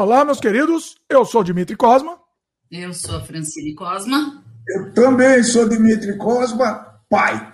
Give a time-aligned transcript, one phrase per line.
[0.00, 0.96] Olá, meus queridos.
[1.10, 2.18] Eu sou Dimitri Cosma.
[2.70, 4.42] Eu sou a Francine Cosma.
[4.66, 7.52] Eu também sou Dimitri Cosma, pai.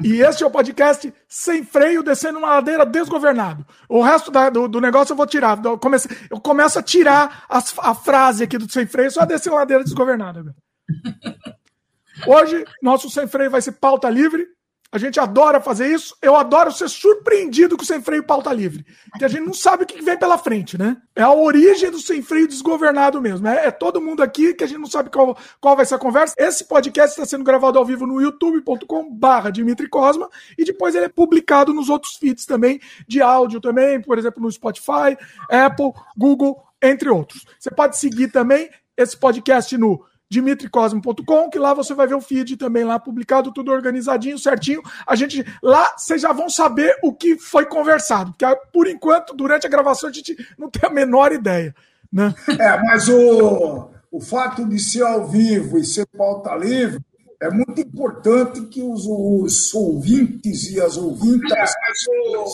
[0.00, 3.66] E este é o podcast Sem Freio, descendo uma ladeira desgovernado.
[3.88, 5.60] O resto da, do, do, negócio eu vou tirar.
[5.64, 9.50] Eu começo, eu começo a tirar as, a frase aqui do Sem Freio, só descer
[9.50, 10.54] uma ladeira desgovernada.
[12.28, 14.46] Hoje, nosso Sem Freio vai ser pauta livre.
[14.92, 16.14] A gente adora fazer isso.
[16.20, 18.84] Eu adoro ser surpreendido com o sem freio pauta livre.
[19.10, 20.98] Porque a gente não sabe o que vem pela frente, né?
[21.16, 23.48] É a origem do sem freio desgovernado mesmo.
[23.48, 25.98] É, é todo mundo aqui que a gente não sabe qual, qual vai ser a
[25.98, 26.34] conversa.
[26.36, 30.28] Esse podcast está sendo gravado ao vivo no youtube.com/barra Dimitri Cosma
[30.58, 34.52] e depois ele é publicado nos outros feeds também, de áudio também, por exemplo, no
[34.52, 35.16] Spotify,
[35.48, 37.46] Apple, Google, entre outros.
[37.58, 42.56] Você pode seguir também esse podcast no dimitricosmo.com, que lá você vai ver o feed
[42.56, 44.82] também lá publicado, tudo organizadinho, certinho.
[45.06, 49.66] A gente lá vocês já vão saber o que foi conversado, porque por enquanto, durante
[49.66, 51.74] a gravação, a gente não tem a menor ideia.
[52.10, 52.34] Né?
[52.58, 57.00] É, mas o, o fato de ser ao vivo e ser pauta livre
[57.40, 61.70] é muito importante que os, os ouvintes e as ouvintas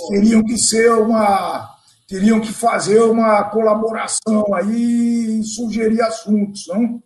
[0.08, 1.76] teriam que ser uma
[2.08, 7.02] teriam que fazer uma colaboração aí e sugerir assuntos, não?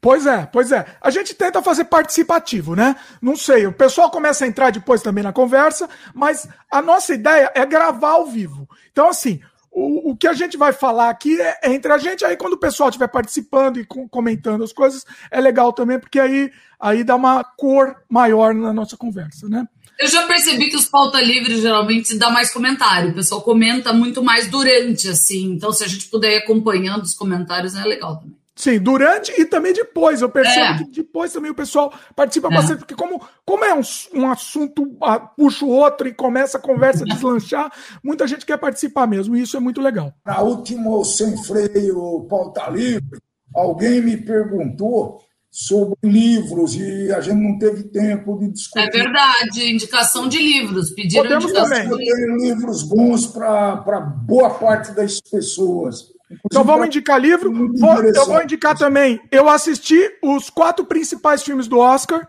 [0.00, 0.84] Pois é, pois é.
[1.00, 2.96] A gente tenta fazer participativo, né?
[3.20, 7.50] Não sei, o pessoal começa a entrar depois também na conversa, mas a nossa ideia
[7.54, 8.68] é gravar ao vivo.
[8.92, 9.40] Então, assim,
[9.70, 12.54] o, o que a gente vai falar aqui é, é entre a gente, aí quando
[12.54, 17.04] o pessoal estiver participando e com, comentando as coisas, é legal também, porque aí, aí
[17.04, 19.66] dá uma cor maior na nossa conversa, né?
[19.98, 23.10] Eu já percebi que os pauta livres geralmente dá mais comentário.
[23.10, 25.50] O pessoal comenta muito mais durante, assim.
[25.50, 28.38] Então, se a gente puder ir acompanhando os comentários, é legal também.
[28.58, 30.20] Sim, durante e também depois.
[30.20, 30.78] Eu percebo é.
[30.78, 32.56] que depois também o pessoal participa é.
[32.56, 33.82] bastante, porque como, como é um,
[34.14, 38.56] um assunto, uh, puxa o outro e começa a conversa a deslanchar, muita gente quer
[38.58, 40.12] participar mesmo, e isso é muito legal.
[40.26, 43.20] Na última Sem Freio Pauta Livre,
[43.54, 48.88] alguém me perguntou sobre livros e a gente não teve tempo de discutir.
[48.88, 50.90] É verdade, indicação de livros.
[50.90, 51.76] Pediram Podemos indicação.
[51.76, 51.90] também.
[51.90, 56.17] Eu tenho livros bons para boa parte das pessoas.
[56.44, 57.52] Então vamos indicar livro.
[57.52, 59.20] Vou, eu vou indicar também.
[59.30, 62.26] Eu assisti os quatro principais filmes do Oscar.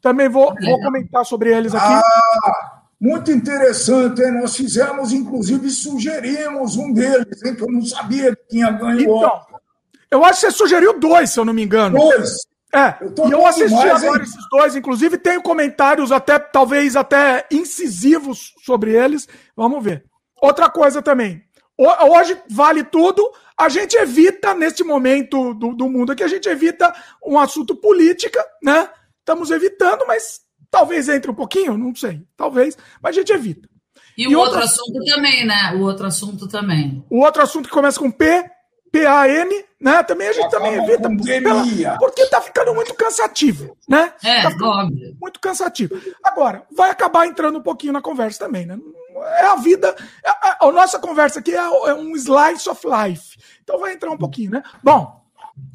[0.00, 1.84] Também vou, vou comentar sobre eles aqui.
[1.84, 4.32] Ah, muito interessante, hein?
[4.40, 7.54] Nós fizemos, inclusive, sugerimos um deles, hein?
[7.54, 9.60] que eu não sabia que tinha ganho então, Oscar.
[10.10, 11.98] Eu acho que você sugeriu dois, se eu não me engano.
[11.98, 12.46] Dois.
[12.74, 14.24] É, eu e eu assisti demais, agora hein?
[14.24, 19.26] esses dois, inclusive tenho comentários até, talvez até incisivos sobre eles.
[19.56, 20.04] Vamos ver.
[20.40, 21.42] Outra coisa também,
[21.78, 23.30] Hoje vale tudo.
[23.56, 26.92] A gente evita, neste momento do, do mundo aqui, a gente evita
[27.24, 28.88] um assunto política, né?
[29.20, 30.40] Estamos evitando, mas
[30.70, 33.68] talvez entre um pouquinho, não sei, talvez, mas a gente evita.
[34.16, 35.74] E, e o outro, outro assunto também, né?
[35.76, 37.04] O outro assunto também.
[37.08, 38.44] O outro assunto que começa com P,
[38.90, 40.02] P-A-N, né?
[40.02, 41.08] Também a gente também evita.
[41.08, 44.12] Pela, porque tá ficando muito cansativo, né?
[44.24, 45.16] É, tá óbvio.
[45.20, 45.96] Muito cansativo.
[46.24, 48.78] Agora, vai acabar entrando um pouquinho na conversa também, né?
[49.24, 49.94] É a vida.
[50.24, 53.38] A, a, a nossa conversa aqui é, é, um slice of life.
[53.62, 54.62] Então vai entrar um pouquinho, né?
[54.82, 55.22] Bom,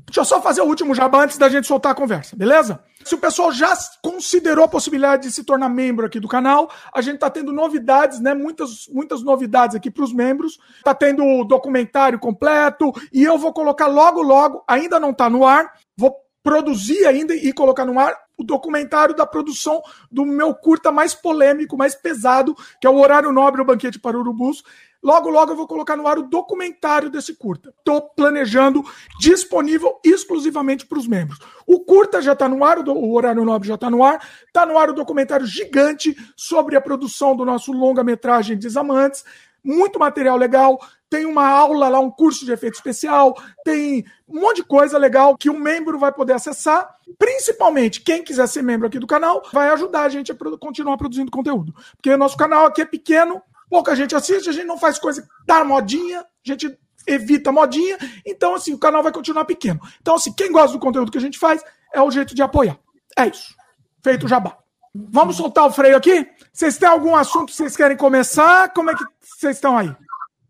[0.05, 2.83] deixa eu só fazer o último jabá antes da gente soltar a conversa, beleza?
[3.03, 7.01] Se o pessoal já considerou a possibilidade de se tornar membro aqui do canal, a
[7.01, 8.33] gente está tendo novidades, né?
[8.33, 10.57] Muitas, muitas novidades aqui para os membros.
[10.77, 15.45] Está tendo o documentário completo e eu vou colocar logo, logo, ainda não está no
[15.45, 19.81] ar, vou produzir ainda e colocar no ar o documentário da produção
[20.11, 24.17] do meu curta mais polêmico, mais pesado, que é o Horário Nobre, o Banquete para
[24.17, 24.63] Urubus.
[25.01, 27.73] Logo, logo eu vou colocar no ar o documentário desse curta.
[27.77, 28.83] Estou planejando
[29.19, 31.39] disponível exclusivamente para os membros.
[31.67, 34.25] O curta já está no ar, o Horário Nobre já está no ar.
[34.47, 39.25] Está no ar o documentário gigante sobre a produção do nosso longa-metragem Desamantes.
[39.63, 40.79] Muito material legal
[41.13, 45.37] tem uma aula lá, um curso de efeito especial, tem um monte de coisa legal
[45.37, 46.89] que o membro vai poder acessar.
[47.19, 51.29] Principalmente, quem quiser ser membro aqui do canal, vai ajudar a gente a continuar produzindo
[51.29, 51.71] conteúdo.
[51.95, 55.23] Porque o nosso canal aqui é pequeno, pouca gente assiste, a gente não faz coisa
[55.45, 57.95] da modinha, a gente evita modinha,
[58.25, 59.79] então assim, o canal vai continuar pequeno.
[60.01, 62.79] Então assim, quem gosta do conteúdo que a gente faz, é o jeito de apoiar.
[63.15, 63.53] É isso.
[64.01, 64.62] Feito o jabá.
[64.93, 66.27] Vamos soltar o freio aqui?
[66.51, 68.71] Vocês têm algum assunto que vocês querem começar?
[68.73, 69.91] Como é que vocês estão aí?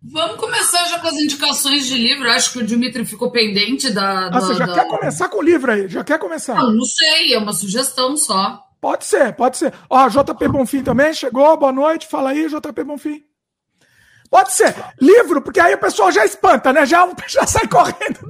[0.06, 2.30] Vamos começar já com as indicações de livro.
[2.30, 4.28] Acho que o Dimitri ficou pendente da.
[4.28, 4.74] Ah, você já da...
[4.74, 5.88] quer começar com o livro aí?
[5.88, 6.56] Já quer começar?
[6.56, 8.62] Não, não sei, é uma sugestão só.
[8.82, 9.74] Pode ser, pode ser.
[9.90, 12.06] Ó, JP Bonfim também chegou, boa noite.
[12.06, 13.24] Fala aí, JP Bonfim.
[14.34, 14.74] Pode ser.
[15.00, 16.88] Livro, porque aí o pessoal já espanta, né?
[16.88, 18.28] Já, já sai correndo.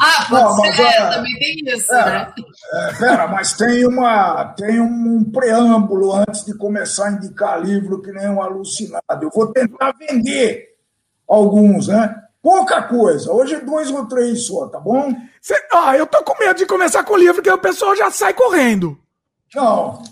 [0.00, 0.82] Ah, pode Não, ser.
[0.82, 2.34] É, também tem isso, é, né?
[2.72, 8.10] É, pera, mas tem, uma, tem um preâmbulo antes de começar a indicar livro que
[8.10, 9.22] nem um alucinado.
[9.22, 10.74] Eu vou tentar vender
[11.28, 12.12] alguns, né?
[12.42, 13.30] Pouca coisa.
[13.30, 15.14] Hoje é dois ou três só, tá bom?
[15.40, 18.10] Cê, ah, eu tô com medo de começar com o livro, porque o pessoal já
[18.10, 18.98] sai correndo.
[19.54, 20.02] Não.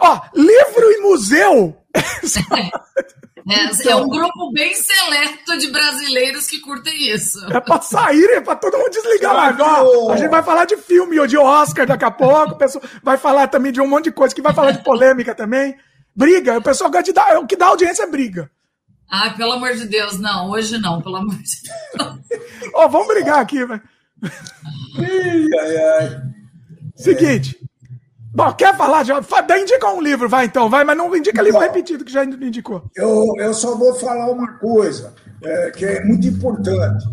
[0.00, 1.76] Ó, livro e museu.
[3.48, 7.38] É, é, um grupo bem seleto de brasileiros que curtem isso.
[7.52, 10.12] É pra sair, é pra todo mundo desligar agora.
[10.12, 12.52] A gente vai falar de filme ou de Oscar daqui a pouco.
[12.52, 15.34] O pessoal vai falar também de um monte de coisa que vai falar de polêmica
[15.34, 15.76] também.
[16.14, 17.38] Briga, o pessoal gosta de dar.
[17.38, 18.50] O que dá audiência é briga.
[19.08, 22.18] Ah, pelo amor de Deus, não, hoje não, pelo amor de Deus.
[22.74, 23.82] Ó, oh, vamos brigar aqui, velho.
[26.94, 27.58] Seguinte.
[28.32, 29.04] Bom, quer falar?
[29.04, 29.20] Já,
[29.60, 32.88] indica um livro, vai então, vai, mas não indica livro repetido, que já indicou.
[32.94, 35.12] Eu, eu só vou falar uma coisa,
[35.42, 37.04] é, que é muito importante.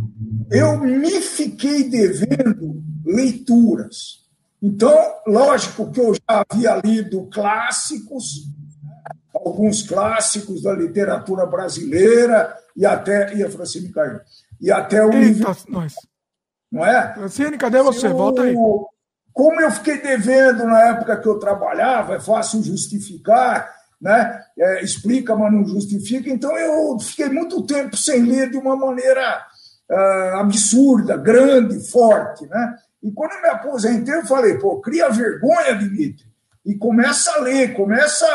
[0.51, 4.25] Eu me fiquei devendo leituras.
[4.61, 8.47] Então, lógico que eu já havia lido clássicos,
[9.33, 14.19] alguns clássicos da literatura brasileira e até e a Francine caiu.
[14.59, 15.93] E até o Eita, livro, nós.
[16.71, 17.13] Não é?
[17.13, 18.07] Francine, cadê você?
[18.07, 18.55] Eu, Volta aí.
[19.37, 24.43] Como eu fiquei devendo na época que eu trabalhava, é fácil justificar, né?
[24.57, 26.27] É, explica, mas não justifica.
[26.27, 29.45] Então eu fiquei muito tempo sem ler de uma maneira
[29.91, 32.77] uh, absurda, grande, forte, né?
[33.03, 36.25] E quando eu me aposentei, eu falei, pô, cria vergonha, Dimitri,
[36.65, 38.25] e começa a ler, começa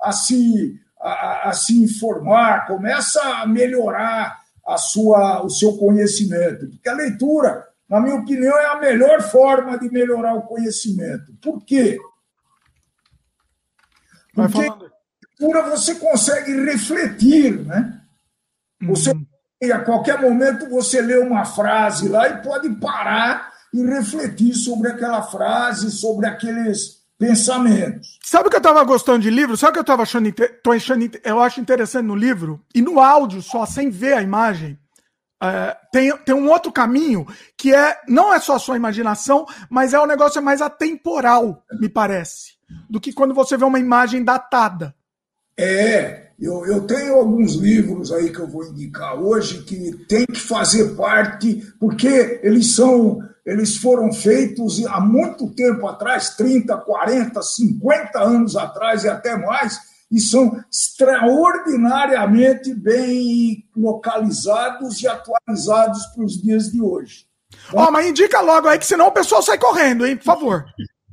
[0.00, 6.68] a se, a, a se informar, começa a melhorar a sua, o seu conhecimento.
[6.68, 11.32] Porque a leitura, na minha opinião, é a melhor forma de melhorar o conhecimento.
[11.40, 11.98] Por quê?
[14.34, 14.78] Porque a
[15.40, 18.00] leitura você consegue refletir, né?
[18.82, 19.26] Você, uhum.
[19.72, 25.22] a qualquer momento, você lê uma frase lá e pode parar e refletir sobre aquela
[25.22, 28.18] frase, sobre aqueles pensamentos.
[28.24, 29.56] Sabe o que eu estava gostando de livro?
[29.56, 30.32] Sabe o que eu estava achando,
[30.62, 32.60] tô achando, eu acho interessante no livro?
[32.74, 34.78] E no áudio só, sem ver a imagem,
[35.42, 39.92] é, tem, tem um outro caminho que é não é só a sua imaginação, mas
[39.92, 42.52] é um negócio mais atemporal, me parece,
[42.88, 44.94] do que quando você vê uma imagem datada.
[45.58, 50.38] É, eu, eu tenho alguns livros aí que eu vou indicar hoje que tem que
[50.38, 58.20] fazer parte, porque eles são eles foram feitos há muito tempo atrás 30, 40, 50
[58.20, 66.70] anos atrás e até mais e são extraordinariamente bem localizados e atualizados para os dias
[66.70, 67.24] de hoje.
[67.72, 70.66] Ó, oh, mas indica logo aí que senão o pessoal sai correndo, hein, por favor.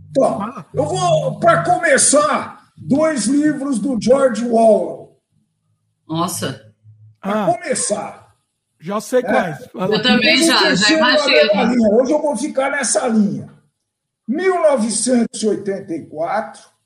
[0.09, 5.17] Então, eu vou, para começar, dois livros do George Orwell.
[6.05, 6.73] Nossa.
[7.21, 7.45] Para ah.
[7.53, 8.35] começar.
[8.81, 9.61] Já sei quais.
[9.61, 9.69] É.
[9.75, 11.95] Eu também já, já imagino.
[11.95, 13.49] Hoje eu vou ficar nessa linha.
[14.27, 16.78] 1984.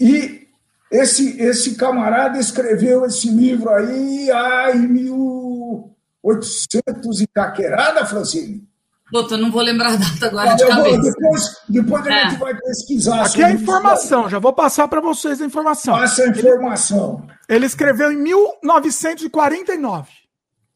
[0.00, 0.48] E
[0.90, 8.66] esse, esse camarada escreveu esse livro aí ah, em 1800 e caquerada, Francine?
[9.12, 10.90] Doutor, não vou lembrar a data agora de cabeça.
[10.90, 12.30] Vou, depois depois a é.
[12.30, 13.26] gente vai pesquisar.
[13.26, 15.94] Aqui é a informação, já vou passar para vocês a informação.
[15.94, 17.24] Passa a informação.
[17.48, 20.08] Ele, ele escreveu em 1949.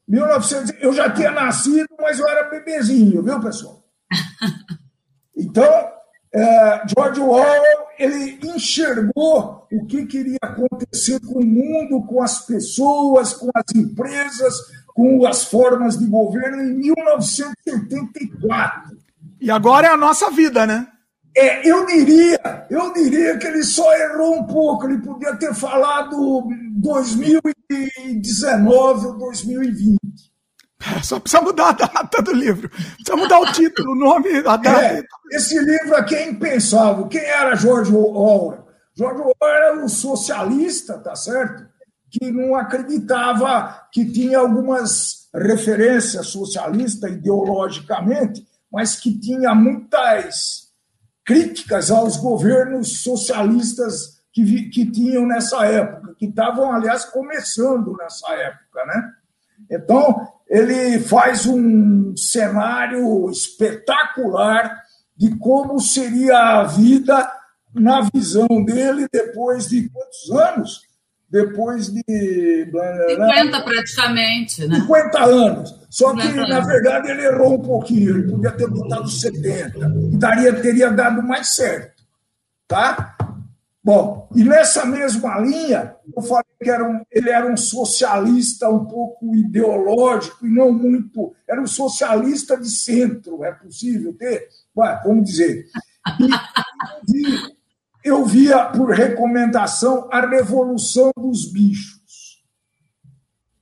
[0.07, 3.83] 1900, eu já tinha nascido, mas eu era bebezinho, viu, pessoal?
[5.37, 5.69] Então,
[6.35, 13.31] é, George Orwell ele enxergou o que queria acontecer com o mundo, com as pessoas,
[13.33, 14.53] com as empresas,
[14.93, 18.97] com as formas de governo em 1984.
[19.39, 20.85] E agora é a nossa vida, né?
[21.37, 24.85] É, eu diria, eu diria que ele só errou um pouco.
[24.85, 29.99] Ele podia ter falado 2019 ou 2020.
[30.93, 32.69] É, só precisa mudar a data do livro.
[32.69, 34.81] Precisa mudar o título, o nome, a data.
[34.81, 37.07] É, esse livro aqui é impensável.
[37.07, 38.65] Quem era George Orwell?
[38.95, 41.65] George Orwell era um socialista, tá certo?
[42.19, 50.69] que não acreditava que tinha algumas referências socialistas ideologicamente, mas que tinha muitas
[51.25, 58.85] críticas aos governos socialistas que, que tinham nessa época, que estavam, aliás, começando nessa época.
[58.85, 59.11] Né?
[59.71, 64.83] Então, ele faz um cenário espetacular
[65.17, 67.31] de como seria a vida
[67.73, 70.85] na visão dele depois de quantos anos?
[71.35, 72.01] depois de.
[72.05, 74.79] 50 praticamente, né?
[74.79, 75.75] 50 anos.
[75.89, 78.17] Só que, na verdade, ele errou um pouquinho.
[78.17, 79.79] Ele podia ter botado 70.
[80.11, 82.03] E daria, teria dado mais certo.
[82.67, 83.14] Tá?
[83.85, 88.83] Bom, e nessa mesma linha, eu falei que era um, ele era um socialista um
[88.83, 91.35] pouco ideológico e não muito.
[91.47, 94.49] Era um socialista de centro, é possível ter?
[94.75, 95.67] Ué, vamos dizer.
[97.13, 97.53] E, e
[98.03, 102.43] eu via por recomendação a Revolução dos Bichos.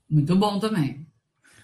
[0.10, 1.06] Muito bom também.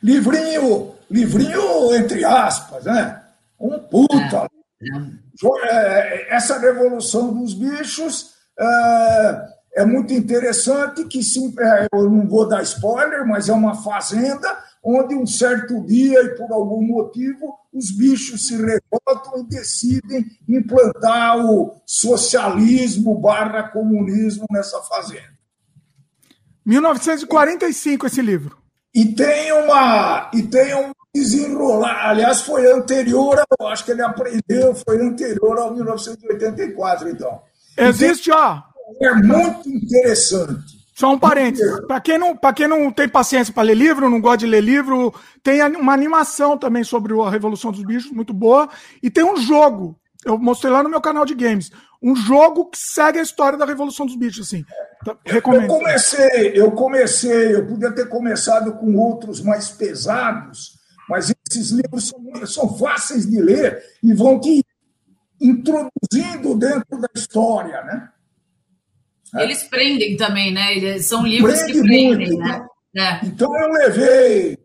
[0.03, 3.23] Livrinho, livrinho entre aspas, né?
[3.57, 4.49] Um puta.
[4.81, 6.35] É, é.
[6.35, 12.61] Essa revolução dos bichos é, é muito interessante que sim, é, eu não vou dar
[12.63, 18.47] spoiler, mas é uma fazenda onde um certo dia e por algum motivo os bichos
[18.47, 25.37] se revoltam e decidem implantar o socialismo barra comunismo nessa fazenda.
[26.65, 28.57] 1945 esse livro.
[28.93, 34.75] E tem uma e tem um desenrolar, aliás foi anterior, eu acho que ele aprendeu,
[34.75, 37.41] foi anterior ao 1984 então.
[37.87, 38.61] Existe, ó.
[39.01, 40.79] É muito interessante.
[40.99, 41.79] Só um parênteses.
[41.87, 45.13] Para quem, não, quem não tem paciência para ler livro, não gosta de ler livro,
[45.41, 48.67] tem uma animação também sobre a Revolução dos Bichos, muito boa.
[49.01, 49.97] E tem um jogo.
[50.25, 51.71] Eu mostrei lá no meu canal de games.
[52.03, 54.65] Um jogo que segue a história da Revolução dos Bichos, assim.
[55.01, 55.63] Então, recomendo.
[55.63, 60.73] Eu comecei, eu comecei, eu podia ter começado com outros mais pesados,
[61.07, 64.61] mas esses livros são, são fáceis de ler e vão te
[65.39, 68.09] introduzindo dentro da história, né?
[69.35, 69.43] É.
[69.43, 70.75] Eles prendem também, né?
[70.75, 72.37] Eles são livros Prende que prendem, muito.
[72.39, 72.67] né?
[72.95, 73.25] É.
[73.25, 74.57] Então eu levei.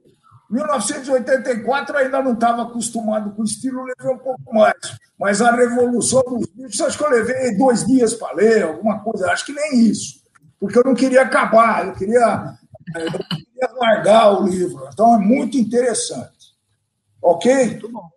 [0.50, 4.74] 1984 ainda não estava acostumado com o estilo, levei um pouco mais.
[5.18, 9.30] Mas a Revolução dos Bichos, acho que eu levei dois dias para ler, alguma coisa,
[9.30, 10.22] acho que nem isso.
[10.60, 12.54] Porque eu não queria acabar, eu queria,
[12.94, 14.88] eu queria largar o livro.
[14.92, 16.54] Então é muito interessante.
[17.20, 17.66] Ok?
[17.66, 18.08] Muito bom.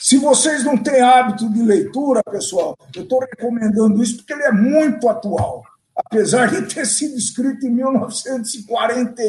[0.00, 4.52] Se vocês não têm hábito de leitura, pessoal, eu estou recomendando isso porque ele é
[4.52, 5.62] muito atual
[6.04, 9.22] apesar de ter sido escrito em 1940,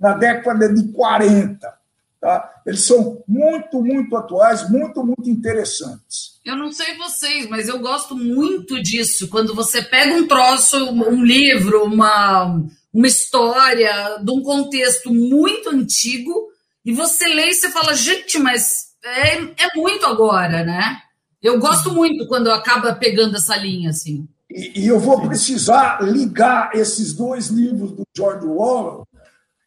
[0.00, 1.84] na década de 40.
[2.20, 2.62] Tá?
[2.66, 6.40] Eles são muito, muito atuais, muito, muito interessantes.
[6.44, 9.28] Eu não sei vocês, mas eu gosto muito disso.
[9.28, 12.60] Quando você pega um troço, um livro, uma,
[12.92, 16.50] uma história de um contexto muito antigo,
[16.84, 21.00] e você lê e você fala, gente, mas é, é muito agora, né?
[21.42, 24.26] Eu gosto muito quando acaba pegando essa linha, assim.
[24.50, 29.06] E, e, eu vou precisar ligar esses dois livros do George Orwell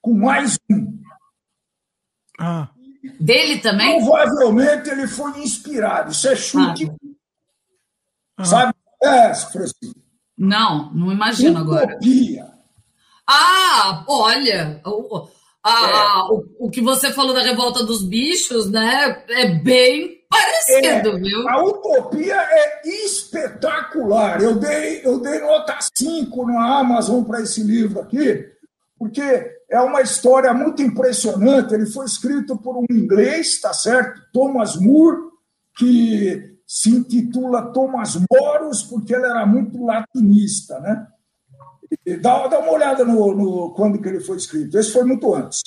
[0.02, 1.00] com mais um.
[2.40, 2.70] Ah.
[3.20, 4.04] Dele também?
[4.04, 6.12] Provavelmente ele foi inspirado.
[6.12, 6.92] Isso é chute.
[8.38, 8.46] Ah.
[8.46, 8.74] Sabe?
[9.02, 10.00] É, Francisco.
[10.38, 12.44] Não, não imagino Utopia.
[12.44, 12.58] agora.
[13.28, 15.28] Ah, olha, o,
[15.68, 16.34] a, é.
[16.34, 19.24] o, o que você falou da revolta dos bichos, né?
[19.30, 21.50] É bem parecido, é, viu?
[21.50, 24.42] A utopia é espetacular.
[24.42, 28.46] Eu dei, eu dei nota 5 na Amazon para esse livro aqui,
[28.98, 29.22] porque
[29.70, 31.74] é uma história muito impressionante.
[31.74, 34.22] Ele foi escrito por um inglês, tá certo?
[34.32, 35.18] Thomas Moore,
[35.78, 41.08] que se intitula Thomas Moros, porque ele era muito latinista, né?
[42.22, 44.78] Dá, dá uma olhada no, no, quando que ele foi escrito.
[44.78, 45.62] Esse foi muito antes.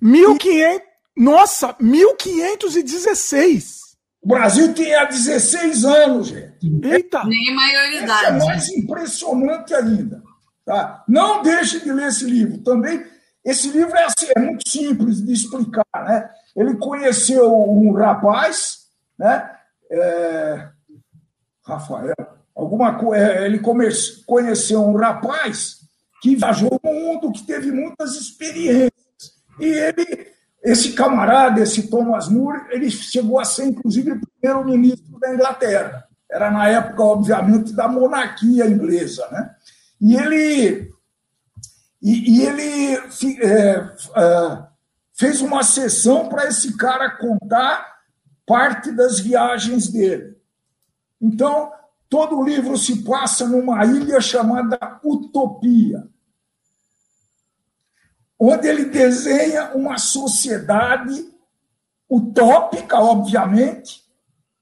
[0.00, 0.80] 1500,
[1.16, 3.80] nossa, 1516.
[4.22, 6.80] O Brasil tinha 16 anos, gente.
[6.84, 7.24] Eita!
[7.24, 8.26] Nem maioridade.
[8.26, 10.22] é mais impressionante ainda.
[10.64, 11.02] Tá?
[11.08, 12.58] Não deixe de ler esse livro.
[12.58, 13.04] Também,
[13.44, 15.86] esse livro é, assim, é muito simples de explicar.
[15.94, 16.30] Né?
[16.54, 18.80] Ele conheceu um rapaz,
[19.18, 19.50] né?
[19.90, 20.68] É,
[21.64, 22.14] Rafael,
[22.60, 22.98] alguma.
[23.16, 23.60] É, ele
[24.26, 25.80] conheceu um rapaz
[26.22, 28.90] que viajou no mundo, que teve muitas experiências.
[29.58, 30.30] E ele
[30.62, 36.04] esse camarada, esse Thomas More, ele chegou a ser, inclusive, primeiro-ministro da Inglaterra.
[36.30, 39.26] Era na época, obviamente, da monarquia inglesa.
[39.32, 39.50] Né?
[40.00, 40.92] E ele,
[42.02, 42.94] e, e ele
[43.42, 44.62] é, é,
[45.14, 47.98] fez uma sessão para esse cara contar
[48.46, 50.36] parte das viagens dele.
[51.20, 51.72] Então,
[52.10, 56.06] todo o livro se passa numa ilha chamada Utopia
[58.40, 61.28] onde ele desenha uma sociedade
[62.08, 64.02] utópica, obviamente,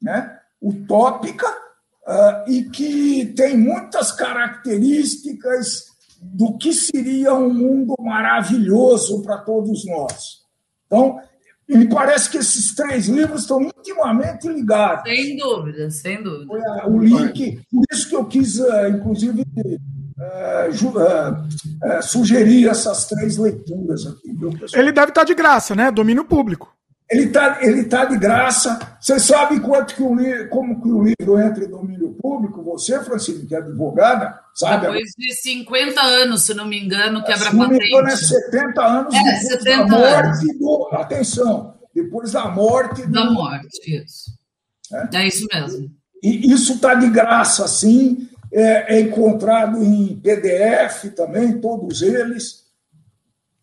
[0.03, 0.37] né?
[0.61, 5.87] utópica, uh, e que tem muitas características
[6.21, 10.43] do que seria um mundo maravilhoso para todos nós.
[10.87, 11.23] Então,
[11.77, 15.03] me parece que esses três livros estão intimamente ligados.
[15.05, 16.89] Sem dúvida, sem dúvida.
[16.89, 19.45] O link, por isso que eu quis, ah, inclusive,
[20.21, 24.35] é, é, é, sugerir essas três leituras aqui.
[24.75, 25.91] Ele deve estar de graça, né?
[25.91, 26.75] Domínio público.
[27.11, 28.79] Ele está ele tá de graça.
[29.01, 32.63] Você sabe quanto que o como que o livro entra em domínio público?
[32.63, 34.87] Você, Francisco, que é advogada, sabe?
[34.87, 37.53] Depois de 50 anos, se não me engano, quebra patente.
[37.53, 40.59] Se não me engano, é 70 anos é, depois 70 da morte anos.
[40.59, 40.89] do...
[40.93, 43.07] Atenção, depois da morte...
[43.07, 43.33] Da do...
[43.33, 44.31] morte, isso.
[44.93, 45.17] É?
[45.17, 45.91] é isso mesmo.
[46.23, 52.68] E isso está de graça, sim é, é encontrado em PDF também, todos eles.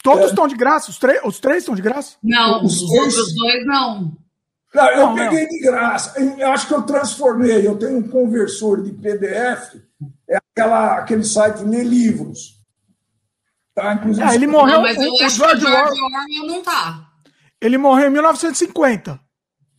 [0.05, 0.91] Todos estão de graça?
[0.91, 2.15] Os, os três estão de graça?
[2.21, 4.15] Não, os, os outros dois não.
[4.71, 5.49] Não, eu não, peguei não.
[5.49, 6.19] de graça.
[6.19, 7.65] Eu acho que eu transformei.
[7.67, 9.75] Eu tenho um conversor de PDF,
[10.29, 12.55] é aquela, aquele site Lê Livros.
[13.73, 13.93] Tá?
[13.95, 14.75] Inclusive, ah, ele morreu.
[14.75, 17.07] Não, mas eu o, acho George que o George Orwell não tá.
[17.59, 19.19] Ele morreu em 1950.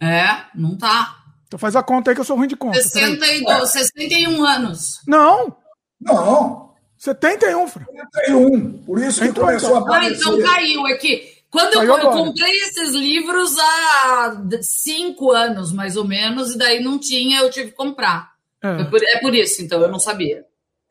[0.02, 1.18] É, não tá.
[1.46, 2.82] Então faz a conta aí que eu sou ruim de conta.
[2.82, 5.00] 62, 61 anos.
[5.06, 5.56] Não.
[6.00, 6.65] Não.
[7.14, 7.86] 71, Fra.
[8.24, 8.72] 71.
[8.78, 9.80] Por isso que então, começou então.
[9.80, 10.14] a aparecer.
[10.14, 10.86] Ah, então caiu.
[10.88, 16.58] É que quando eu, eu, comprei esses livros há cinco anos, mais ou menos, e
[16.58, 18.32] daí não tinha, eu tive que comprar.
[18.62, 20.44] É, é, por, é por, isso, então, eu não sabia.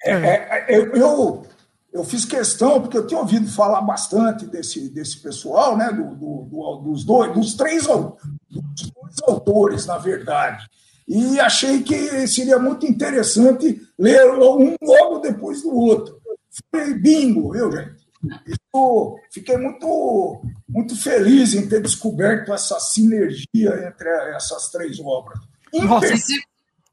[0.04, 1.46] É, é, é eu,
[1.92, 6.44] eu fiz questão, porque eu tinha ouvido falar bastante desse, desse pessoal, né, do, do,
[6.50, 10.66] do, dos dois, dos três dos dois autores, na verdade.
[11.08, 16.20] E achei que seria muito interessante ler um logo depois do outro.
[16.72, 18.06] Foi bingo, viu, gente?
[18.48, 25.40] Isso, fiquei muito, muito feliz em ter descoberto essa sinergia entre essas três obras.
[25.74, 26.08] Nossa,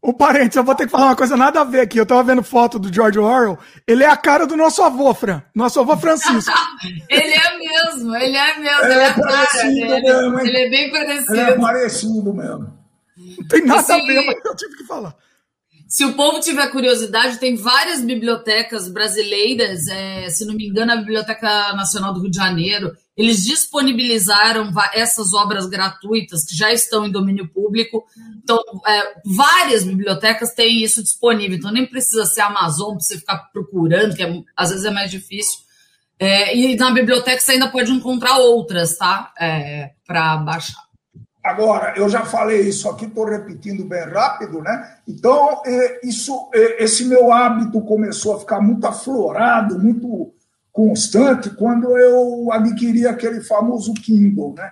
[0.04, 1.96] o parente, eu vou ter que falar uma coisa nada a ver aqui.
[1.96, 3.56] Eu tava vendo foto do George Orwell.
[3.86, 5.40] Ele é a cara do nosso avô, Fran.
[5.54, 6.52] Nosso avô Francisco.
[7.08, 10.00] ele é mesmo, ele é mesmo, é ele é a cara dele.
[10.02, 11.34] Mesmo, ele é bem parecido.
[11.34, 12.81] Ele é parecido mesmo.
[13.42, 15.14] Não tem nada assim, a ver, mas eu tive que falar.
[15.92, 20.96] Se o povo tiver curiosidade, tem várias bibliotecas brasileiras, é, se não me engano, a
[20.96, 27.10] Biblioteca Nacional do Rio de Janeiro, eles disponibilizaram essas obras gratuitas que já estão em
[27.10, 28.06] domínio público.
[28.42, 31.58] Então, é, várias bibliotecas têm isso disponível.
[31.58, 35.10] Então, nem precisa ser Amazon para você ficar procurando, que é, às vezes é mais
[35.10, 35.58] difícil.
[36.18, 39.30] É, e na biblioteca você ainda pode encontrar outras, tá?
[39.38, 40.91] É, para baixar.
[41.44, 44.96] Agora, eu já falei isso aqui, estou repetindo bem rápido, né?
[45.08, 50.32] Então, é, isso, é, esse meu hábito começou a ficar muito aflorado, muito
[50.70, 54.70] constante, quando eu adquiri aquele famoso Kindle, né?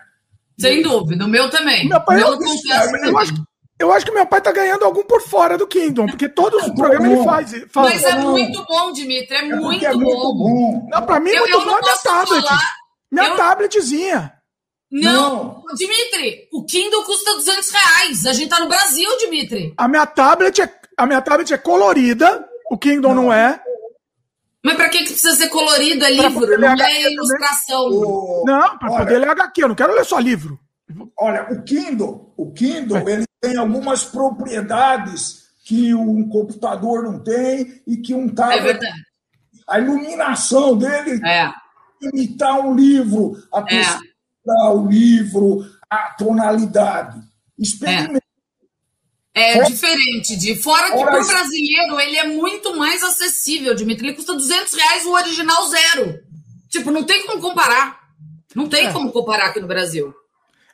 [0.60, 1.88] Sem dúvida, o meu também.
[1.88, 3.34] Meu pai, eu, eu, eu, acho,
[3.78, 6.70] eu acho que meu pai está ganhando algum por fora do Kindle, porque todos os
[6.70, 8.02] programas ele faz, faz.
[8.02, 10.34] Mas é muito bom, Dimitri, é, é muito, é muito bom.
[10.34, 10.88] bom.
[10.88, 12.42] Não, para mim, é muito bom é minha tablet.
[12.44, 12.62] Falar,
[13.10, 14.39] minha tabletzinha.
[14.90, 18.26] Não, não, Dimitri, o Kindle custa 200 reais.
[18.26, 19.72] A gente tá no Brasil, Dimitri.
[19.76, 23.62] A minha tablet é, a minha tablet é colorida, o Kindle não, não é.
[24.62, 26.04] Mas para que, que precisa ser colorido?
[26.04, 27.82] É livro, não é ilustração.
[27.86, 28.44] O...
[28.44, 30.58] Não, para poder ler HQ, eu não quero ler só livro.
[31.18, 33.12] Olha, o Kindle, o Kindle, é.
[33.12, 38.58] ele tem algumas propriedades que um computador não tem e que um tablet.
[38.58, 39.00] É verdade.
[39.68, 41.48] A iluminação dele é.
[42.02, 43.64] imitar um livro, a é
[44.70, 47.20] o livro, a tonalidade.
[47.58, 48.24] Experimente.
[49.34, 54.08] É, é diferente de fora que para o brasileiro ele é muito mais acessível, Dimitri.
[54.08, 56.20] Ele custa 200 reais o original zero.
[56.68, 58.00] Tipo, não tem como comparar.
[58.54, 58.92] Não tem é.
[58.92, 60.14] como comparar aqui no Brasil.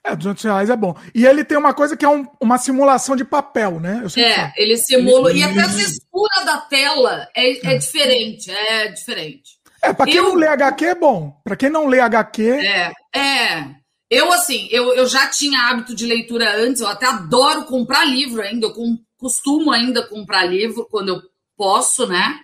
[0.02, 0.94] É, 200 reais é bom.
[1.14, 4.04] E ele tem uma coisa que é um, uma simulação de papel, né?
[4.16, 5.30] é, ele simula.
[5.30, 5.40] Ele...
[5.40, 7.78] E até a textura da tela é, é, é.
[7.78, 8.50] diferente.
[8.50, 9.56] É diferente.
[9.82, 10.24] É, pra quem eu...
[10.24, 11.40] não lê HQ é bom.
[11.42, 12.50] Pra quem não lê HQ.
[12.50, 13.76] É, é.
[14.09, 18.40] Eu, assim, eu, eu já tinha hábito de leitura antes, eu até adoro comprar livro
[18.40, 18.74] ainda, eu
[19.18, 21.22] costumo ainda comprar livro quando eu
[21.57, 22.40] posso, né?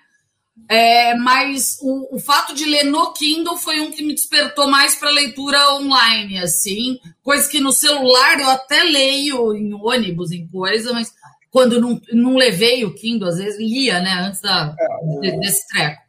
[0.68, 4.94] É, mas o, o, fato de ler no Kindle foi um que me despertou mais
[4.94, 10.92] para leitura online, assim, coisa que no celular eu até leio em ônibus, em coisa,
[10.92, 11.12] mas
[11.52, 14.74] quando não, não levei o Kindle, às vezes lia, né, antes da,
[15.22, 16.00] é, desse treco.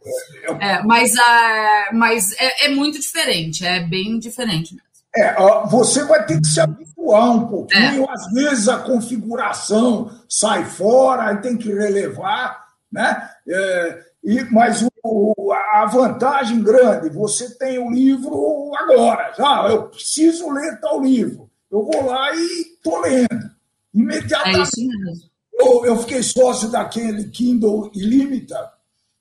[0.61, 4.77] É, é, mas a, mas é, é, muito diferente, é bem diferente.
[5.13, 5.35] É,
[5.67, 11.41] você vai ter que se habituar um pouquinho, às vezes a configuração sai fora, aí
[11.41, 13.29] tem que relevar, né?
[13.45, 20.49] É, e, mas o, a vantagem grande, você tem o livro agora, já, eu preciso
[20.49, 21.51] ler tal livro.
[21.69, 23.51] Eu vou lá e estou lendo.
[23.93, 24.59] Imediatamente.
[24.59, 28.71] É isso mesmo eu, eu fiquei sócio daquele Kindle Illimita.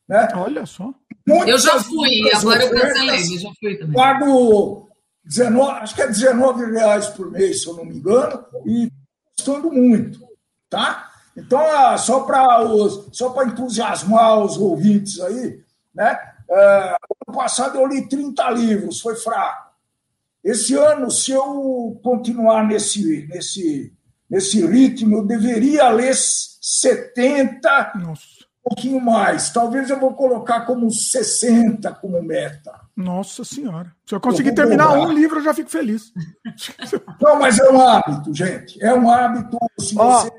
[0.09, 0.29] Né?
[0.35, 0.93] Olha só.
[1.27, 3.95] Muitas eu já fui, agora eu cancelei, já fui também.
[3.95, 4.89] Pago
[5.25, 8.91] 19, acho que é 19 reais por mês, se eu não me engano, e
[9.37, 10.21] custando muito,
[10.69, 11.11] tá?
[11.37, 12.61] Então, ah, só para
[13.13, 15.63] só entusiasmar os ouvintes aí,
[15.95, 16.19] né?
[16.51, 19.73] É, ano passado eu li 30 livros, foi fraco.
[20.45, 23.93] Esse ano, se eu continuar nesse, nesse,
[24.33, 28.23] nesse ritmo, eu deveria ler 70, Nossa.
[28.65, 29.51] um pouquinho mais.
[29.51, 32.73] Talvez eu vou colocar como 60 como meta.
[32.97, 33.93] Nossa Senhora.
[34.07, 36.13] Se eu conseguir eu terminar um livro, eu já fico feliz.
[37.21, 38.83] Não, mas é um hábito, gente.
[38.83, 39.59] É um hábito.
[39.79, 40.31] Se você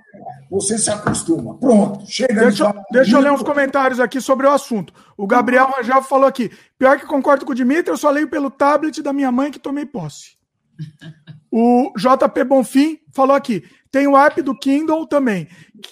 [0.50, 1.58] você se acostuma.
[1.58, 4.94] Pronto, chega Deixa, de deixa eu ler uns comentários aqui sobre o assunto.
[5.18, 8.52] O Gabriel Rangel falou aqui: pior que concordo com o Dimitri, eu só leio pelo
[8.52, 10.38] tablet da minha mãe que tomei posse.
[11.52, 15.48] O JP Bonfim falou aqui: tem o app do Kindle também,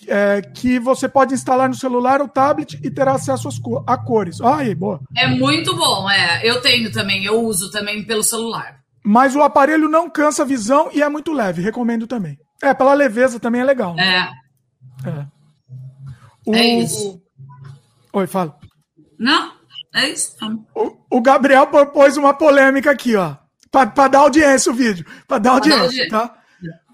[0.08, 3.96] é, que você pode instalar no celular ou tablet e ter acesso às co a
[3.96, 4.42] cores.
[4.42, 5.00] Aí, boa.
[5.16, 6.42] É muito bom, é.
[6.44, 8.80] Eu tenho também, eu uso também pelo celular.
[9.06, 12.40] Mas o aparelho não cansa a visão e é muito leve, recomendo também.
[12.64, 13.94] É, pela leveza também é legal.
[13.94, 14.34] Né?
[15.06, 15.10] É.
[15.10, 15.28] É.
[16.48, 16.56] O...
[16.56, 17.22] é isso.
[18.14, 18.58] Oi, fala.
[19.20, 19.52] Não,
[19.94, 20.36] é isso.
[20.76, 23.36] O, o Gabriel propôs uma polêmica aqui, ó.
[23.70, 25.06] Para dar audiência o vídeo.
[25.28, 26.41] Para dar audiência, tá?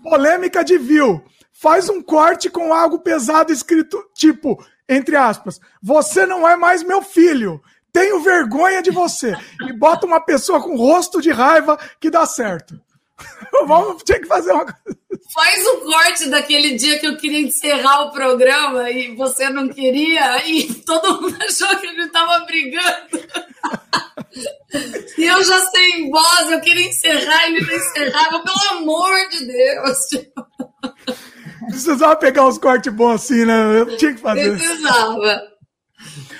[0.09, 1.23] Polêmica de view.
[1.51, 7.01] Faz um corte com algo pesado escrito, tipo, entre aspas, você não é mais meu
[7.01, 7.61] filho.
[7.91, 9.35] Tenho vergonha de você.
[9.67, 12.79] E bota uma pessoa com rosto de raiva que dá certo.
[13.67, 14.65] Vamos, tinha que fazer uma
[15.33, 20.45] Faz o corte daquele dia que eu queria encerrar o programa e você não queria,
[20.47, 23.07] e todo mundo achou que a gente tava brigando.
[25.17, 29.45] e eu já sem voz, eu queria encerrar e ele não encerrava, pelo amor de
[29.45, 29.97] Deus.
[31.69, 33.79] Precisava pegar uns cortes bons assim, né?
[33.79, 34.57] Eu tinha que fazer.
[34.57, 35.41] Precisava.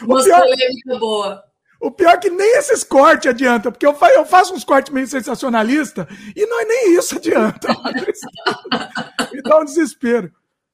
[0.02, 1.47] Uma polêmica boa.
[1.80, 5.08] O pior é que nem esses cortes adianta, porque eu, eu faço uns cortes meio
[5.08, 7.68] sensacionalista e não é nem isso adianta.
[9.32, 10.32] Me dá um desespero.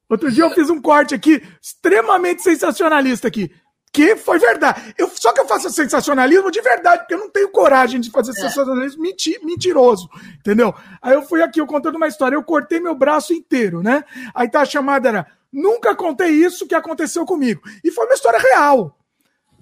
[0.09, 3.51] Outro dia eu fiz um corte aqui, extremamente sensacionalista aqui.
[3.91, 4.93] Que foi verdade.
[4.97, 8.31] Eu, só que eu faço sensacionalismo de verdade, porque eu não tenho coragem de fazer
[8.31, 8.33] é.
[8.33, 10.09] sensacionalismo menti, mentiroso.
[10.39, 10.73] Entendeu?
[10.99, 14.03] Aí eu fui aqui, eu contando uma história, eu cortei meu braço inteiro, né?
[14.33, 15.27] Aí tá a chamada era.
[15.51, 17.61] Nunca contei isso que aconteceu comigo.
[17.83, 18.97] E foi uma história real.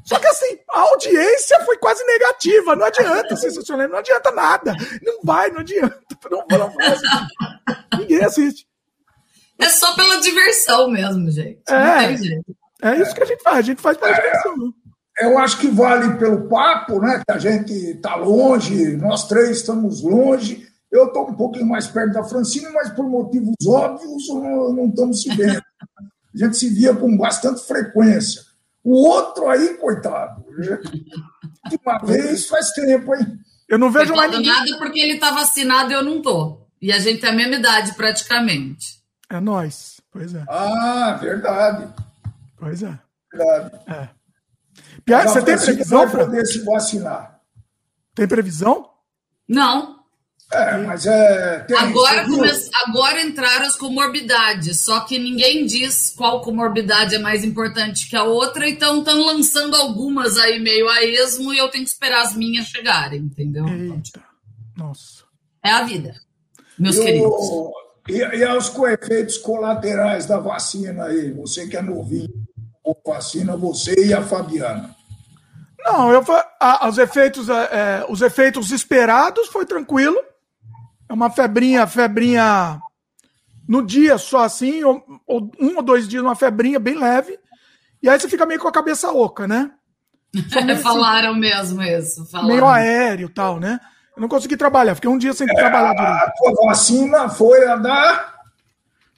[0.03, 2.75] Só que assim, a audiência foi quase negativa.
[2.75, 4.75] Não adianta sensacionalismo, não adianta nada.
[5.01, 5.99] Não vai, não adianta.
[6.29, 8.65] Não, não, não Ninguém assiste.
[9.59, 11.61] É só pela diversão mesmo, gente.
[11.69, 13.57] É, é isso que a gente faz.
[13.59, 14.57] A gente faz pela é, diversão.
[14.57, 14.71] Né?
[15.19, 17.21] Eu acho que vale pelo papo, né?
[17.25, 20.67] Que a gente está longe, nós três estamos longe.
[20.91, 25.21] Eu estou um pouquinho mais perto da Francine, mas por motivos óbvios não, não estamos
[25.21, 25.61] se vendo.
[26.33, 28.41] A gente se via com bastante frequência.
[28.83, 30.43] O outro aí, coitado,
[31.69, 33.39] de uma vez faz tempo, hein?
[33.69, 34.51] Eu não vejo mais ninguém.
[34.51, 36.61] nada porque ele está vacinado e eu não tô.
[36.81, 39.01] E a gente tem a mesma idade praticamente.
[39.29, 40.43] É nós, pois é.
[40.49, 41.87] Ah, verdade.
[42.57, 42.99] Pois é.
[43.31, 43.79] Verdade.
[43.87, 44.09] É.
[45.05, 47.39] Pia, você tem previsão para poder se vacinar?
[48.13, 48.89] Tem previsão?
[49.47, 50.00] Não.
[50.53, 51.59] É, mas é.
[51.59, 52.49] Tem, agora, come...
[52.85, 58.23] agora entraram as comorbidades, só que ninguém diz qual comorbidade é mais importante que a
[58.23, 62.35] outra, então estão lançando algumas aí meio a esmo e eu tenho que esperar as
[62.35, 63.65] minhas chegarem, entendeu?
[63.65, 64.21] Eita.
[64.75, 65.23] Nossa.
[65.63, 66.15] É a vida,
[66.77, 67.31] meus e queridos.
[68.09, 72.27] E, e aos efeitos colaterais da vacina aí, você que é novinho,
[73.05, 74.93] vacina, você e a Fabiana.
[75.83, 76.23] Não, eu,
[76.59, 80.17] a, os, efeitos, é, é, os efeitos esperados foi tranquilo.
[81.12, 82.80] É uma febrinha, febrinha
[83.67, 87.38] no dia só assim, ou, ou, um ou dois dias, uma febrinha bem leve.
[88.02, 89.71] E aí você fica meio com a cabeça oca, né?
[90.82, 92.26] Falaram assim, mesmo isso.
[92.28, 92.47] Falaram.
[92.47, 93.78] Meio aéreo e tal, né?
[94.15, 96.24] Eu não consegui trabalhar, fiquei um dia sem é, trabalhar direito.
[96.24, 98.34] A tua vacina foi a da.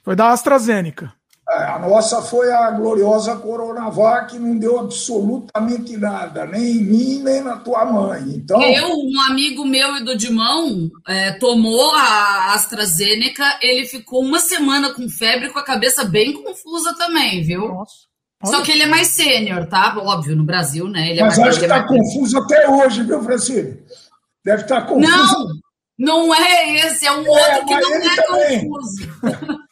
[0.02, 1.12] Foi da AstraZeneca.
[1.46, 7.22] É, a nossa foi a gloriosa Coronavac, que não deu absolutamente nada, nem em mim,
[7.22, 8.22] nem na tua mãe.
[8.34, 8.62] Então...
[8.62, 14.94] Eu, um amigo meu e do Dimão, é, tomou a AstraZeneca, ele ficou uma semana
[14.94, 17.68] com febre, com a cabeça bem confusa também, viu?
[17.68, 18.14] Nossa.
[18.44, 19.96] Só que ele é mais sênior, tá?
[19.98, 21.10] Óbvio, no Brasil, né?
[21.10, 23.82] Ele é Mas acho que está confuso até hoje, viu, Francisco?
[24.44, 25.60] Deve estar tá confuso.
[25.98, 28.68] Não, não é esse, é um é, outro que não é também.
[28.68, 29.08] confuso.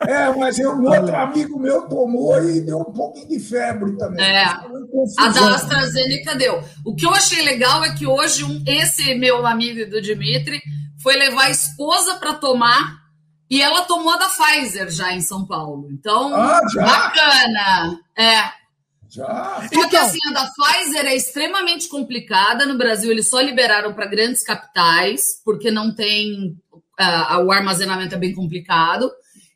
[0.00, 4.24] É, mas eu, um outro amigo meu tomou e deu um pouquinho de febre também.
[4.24, 6.62] É, a da AstraZeneca deu.
[6.84, 10.60] O que eu achei legal é que hoje um, esse meu amigo do Dimitri
[11.02, 13.06] foi levar a esposa para tomar
[13.48, 15.88] e ela tomou a da Pfizer já em São Paulo.
[15.90, 18.00] Então, ah, bacana.
[18.16, 18.66] É.
[19.08, 19.60] Já.
[19.60, 19.88] Só então...
[19.88, 22.66] que assim, a da Pfizer é extremamente complicada.
[22.66, 26.56] No Brasil, eles só liberaram para grandes capitais, porque não tem.
[26.98, 29.10] Uh, o armazenamento é bem complicado.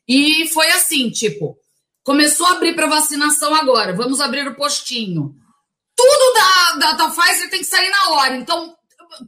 [0.07, 1.57] E foi assim, tipo,
[2.03, 5.35] começou a abrir para vacinação agora, vamos abrir o postinho.
[5.95, 8.75] Tudo da, da, da Pfizer tem que sair na hora, então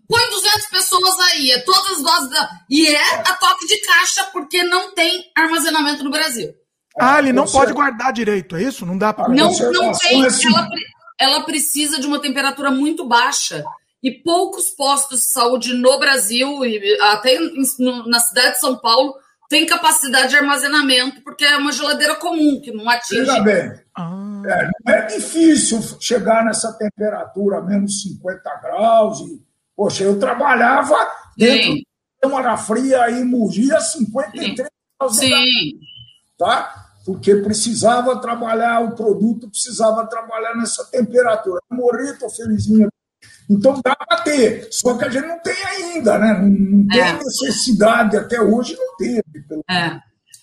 [0.07, 2.49] põe 200 pessoas aí, é todas as doses da...
[2.69, 6.53] E é a toque de caixa, porque não tem armazenamento no Brasil.
[6.99, 8.85] Ah, ele não pode guardar direito, é isso?
[8.85, 10.23] Não dá para Não, não tem.
[10.23, 10.69] Ela,
[11.19, 13.63] ela precisa de uma temperatura muito baixa.
[14.01, 17.39] E poucos postos de saúde no Brasil, e até
[18.05, 19.15] na cidade de São Paulo,
[19.49, 23.21] tem capacidade de armazenamento, porque é uma geladeira comum, que não atinge.
[23.21, 24.41] Veja bem, ah.
[24.45, 29.19] é, não é difícil chegar nessa temperatura, menos 50 graus.
[29.21, 29.41] E,
[29.75, 30.95] poxa, eu trabalhava
[31.37, 31.87] dentro de
[32.21, 34.55] câmara fria em Mogi a 53 Sim.
[34.99, 35.17] graus.
[35.17, 35.79] Sim.
[36.37, 36.73] Tá?
[37.05, 41.61] Porque precisava trabalhar, o produto precisava trabalhar nessa temperatura.
[41.69, 42.89] Eu morri, estou felizinho
[43.49, 46.33] então dá para ter, só que a gente não tem ainda, né?
[46.41, 47.13] Não, não tem é.
[47.13, 49.23] necessidade, até hoje não teve.
[49.47, 49.63] Pelo...
[49.69, 49.99] É.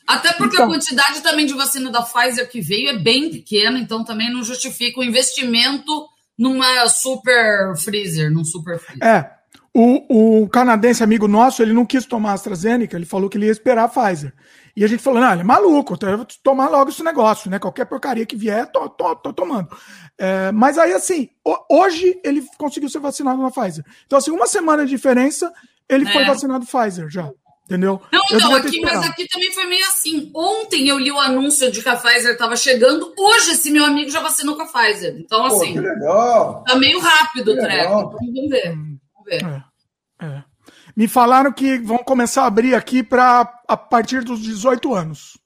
[0.06, 3.78] Até porque então, a quantidade também de vacina da Pfizer que veio é bem pequena,
[3.78, 9.06] então também não justifica o investimento numa super freezer, num super freezer.
[9.06, 9.30] É.
[9.72, 13.46] O, o canadense amigo nosso, ele não quis tomar a AstraZeneca, ele falou que ele
[13.46, 14.32] ia esperar a Pfizer.
[14.76, 17.50] E a gente falou, não, ele é maluco, então eu vou tomar logo esse negócio,
[17.50, 17.58] né?
[17.58, 19.68] Qualquer porcaria que vier, tô, tô, tô tomando.
[20.16, 21.28] É, mas aí, assim,
[21.68, 23.84] hoje ele conseguiu ser vacinado na Pfizer.
[24.06, 25.52] Então, assim, uma semana de diferença,
[25.88, 26.12] ele é.
[26.12, 27.30] foi vacinado Pfizer já.
[27.64, 28.02] Entendeu?
[28.12, 30.28] Não, não, aqui, mas aqui também foi meio assim.
[30.34, 34.10] Ontem eu li o anúncio de que a Pfizer estava chegando, hoje esse meu amigo
[34.10, 35.16] já vacinou com a Pfizer.
[35.20, 35.74] Então, assim.
[35.74, 36.64] Pô, legal.
[36.64, 37.92] Tá meio rápido o treco.
[37.92, 38.70] Então, vamos ver.
[38.74, 39.44] Vamos ver.
[40.20, 40.26] É.
[40.26, 40.49] é.
[41.00, 45.38] Me falaram que vão começar a abrir aqui para a partir dos 18 anos.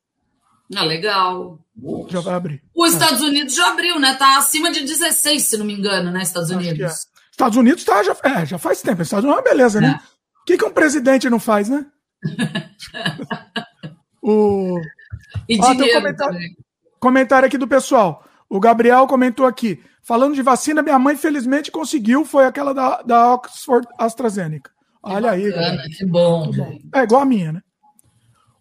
[0.74, 1.60] Ah, legal.
[2.08, 2.60] Já vai abrir.
[2.74, 2.94] Os é.
[2.94, 4.14] Estados Unidos já abriu, né?
[4.14, 6.24] Tá acima de 16, se não me engano, né?
[6.24, 6.80] Estados Unidos.
[6.80, 6.94] É.
[7.30, 9.00] Estados Unidos tá, já, é, já faz tempo.
[9.02, 10.00] Estados Unidos é uma beleza, né?
[10.02, 10.40] É.
[10.40, 11.86] O que, que um presidente não faz, né?
[14.20, 14.80] o...
[15.48, 16.40] E Ó, dinheiro comentário,
[16.98, 18.26] comentário aqui do pessoal.
[18.48, 19.80] O Gabriel comentou aqui.
[20.02, 24.73] Falando de vacina, minha mãe felizmente conseguiu, foi aquela da, da Oxford AstraZeneca.
[25.04, 25.50] Olha aí.
[25.50, 26.50] Bacana, que bom.
[26.94, 27.62] É igual a minha, né?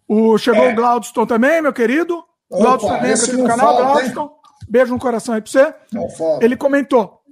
[0.06, 0.72] O, chegou é.
[0.72, 2.22] o Glaudston também, meu querido.
[2.50, 3.76] Glaudston também aqui no canal.
[3.76, 4.30] Falta, Glaudston,
[4.68, 5.74] beijo no coração aí pra você.
[6.42, 7.22] Ele comentou.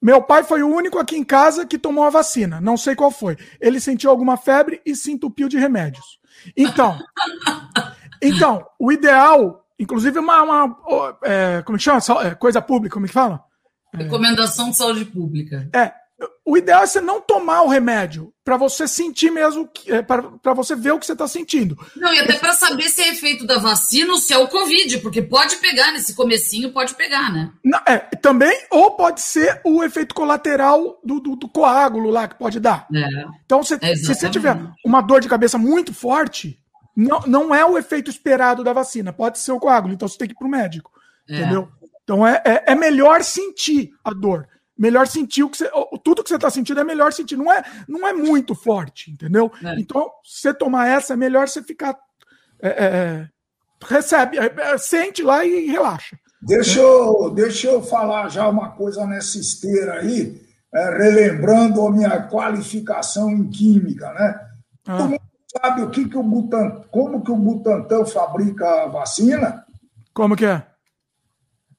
[0.00, 2.60] Meu pai foi o único aqui em casa que tomou a vacina.
[2.60, 3.36] Não sei qual foi.
[3.60, 6.18] Ele sentiu alguma febre e se entupiu de remédios.
[6.56, 6.98] Então,
[8.20, 12.00] então o ideal, inclusive uma, uma é, como que chama?
[12.24, 13.44] É, coisa pública, como que fala?
[13.94, 15.68] Recomendação de saúde pública.
[15.72, 15.92] É,
[16.44, 20.74] o ideal é você não tomar o remédio, para você sentir mesmo, é, para você
[20.74, 21.78] ver o que você está sentindo.
[21.96, 24.98] Não, e até para saber se é efeito da vacina ou se é o Covid,
[24.98, 27.52] porque pode pegar nesse comecinho, pode pegar, né?
[27.64, 32.38] Não, é, também, ou pode ser o efeito colateral do, do, do coágulo lá que
[32.38, 32.86] pode dar.
[32.92, 33.06] É,
[33.44, 36.58] então, se, é se você tiver uma dor de cabeça muito forte,
[36.96, 40.28] não, não é o efeito esperado da vacina, pode ser o coágulo, então você tem
[40.28, 40.90] que ir para o médico,
[41.28, 41.36] é.
[41.36, 41.68] entendeu?
[42.02, 44.48] Então é, é, é melhor sentir a dor
[44.82, 45.70] melhor sentir o que você.
[46.02, 47.36] Tudo que você está sentindo é melhor sentir.
[47.36, 49.52] Não é, não é muito forte, entendeu?
[49.64, 49.78] É.
[49.78, 51.96] Então, você tomar essa, é melhor você ficar.
[52.60, 53.28] É, é, é
[53.84, 56.18] recebe, é, é, sente lá e relaxa.
[56.40, 60.40] Deixa eu, deixa eu falar já uma coisa nessa esteira aí,
[60.72, 64.40] relembrando a minha qualificação em química, né?
[64.86, 64.96] Ah.
[64.98, 65.22] Todo mundo
[65.56, 69.64] sabe o que, que o Butantan, como que o Butantan fabrica a vacina?
[70.12, 70.66] Como que é?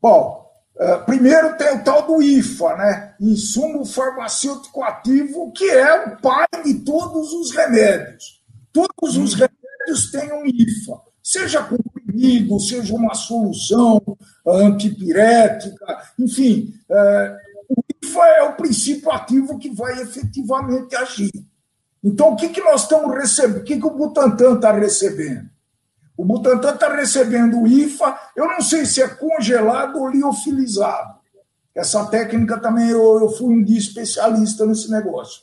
[0.02, 0.42] Bom,
[0.79, 3.15] é, primeiro tem o tal do IFA, né?
[3.19, 8.41] Insumo farmacêutico ativo, que é o pai de todos os remédios.
[8.71, 14.01] Todos os remédios têm um IFA, seja comprimido, seja uma solução
[14.47, 16.73] antipirética, enfim.
[16.89, 17.38] É,
[17.69, 21.31] o IFA é o princípio ativo que vai efetivamente agir.
[22.03, 23.62] Então, o que, que nós estamos recebendo?
[23.62, 25.53] O que, que o Butantan está recebendo?
[26.15, 31.15] O Butantan está recebendo o IFA, eu não sei se é congelado ou liofilizado.
[31.76, 35.41] Essa técnica também eu, eu fui um dia especialista nesse negócio.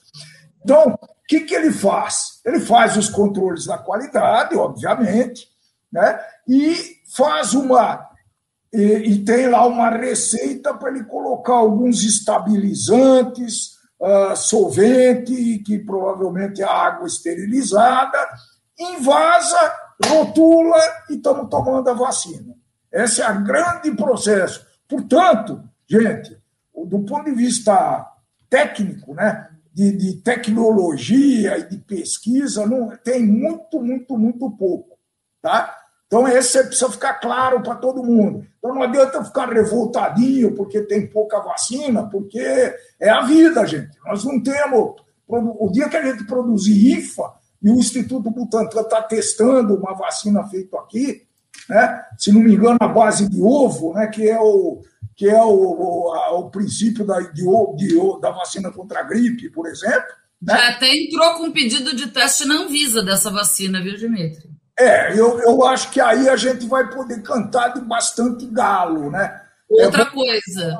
[0.62, 2.40] Então, o que, que ele faz?
[2.44, 5.48] Ele faz os controles da qualidade, obviamente,
[5.92, 6.20] né?
[6.46, 8.08] e faz uma.
[8.72, 16.62] E, e tem lá uma receita para ele colocar alguns estabilizantes, uh, solvente, que provavelmente
[16.62, 18.18] é água esterilizada,
[18.78, 19.72] invasa
[20.06, 20.76] rotula
[21.08, 22.54] e estamos tomando a vacina.
[22.92, 24.66] Esse é o grande processo.
[24.88, 26.36] Portanto, gente,
[26.74, 28.06] do ponto de vista
[28.48, 34.98] técnico, né, de, de tecnologia e de pesquisa, não, tem muito, muito, muito pouco.
[35.40, 35.76] Tá?
[36.06, 38.44] Então, esse precisa ficar claro para todo mundo.
[38.58, 43.96] Então, não adianta ficar revoltadinho porque tem pouca vacina, porque é a vida, gente.
[44.04, 44.96] Nós não temos.
[45.28, 47.32] O dia que a gente produzir IFA,
[47.62, 51.26] e o Instituto Butantan está testando uma vacina feita aqui,
[51.68, 52.04] né?
[52.18, 54.06] se não me engano, a base de ovo, né?
[54.06, 54.82] que é o,
[55.14, 57.44] que é o, o, a, o princípio da, de,
[57.76, 60.14] de, da vacina contra a gripe, por exemplo.
[60.40, 60.56] Né?
[60.56, 64.48] Já até entrou com um pedido de teste na Anvisa dessa vacina, viu, Dimitri?
[64.78, 69.38] É, eu, eu acho que aí a gente vai poder cantar de bastante galo, né?
[69.68, 70.78] Outra é bom, coisa.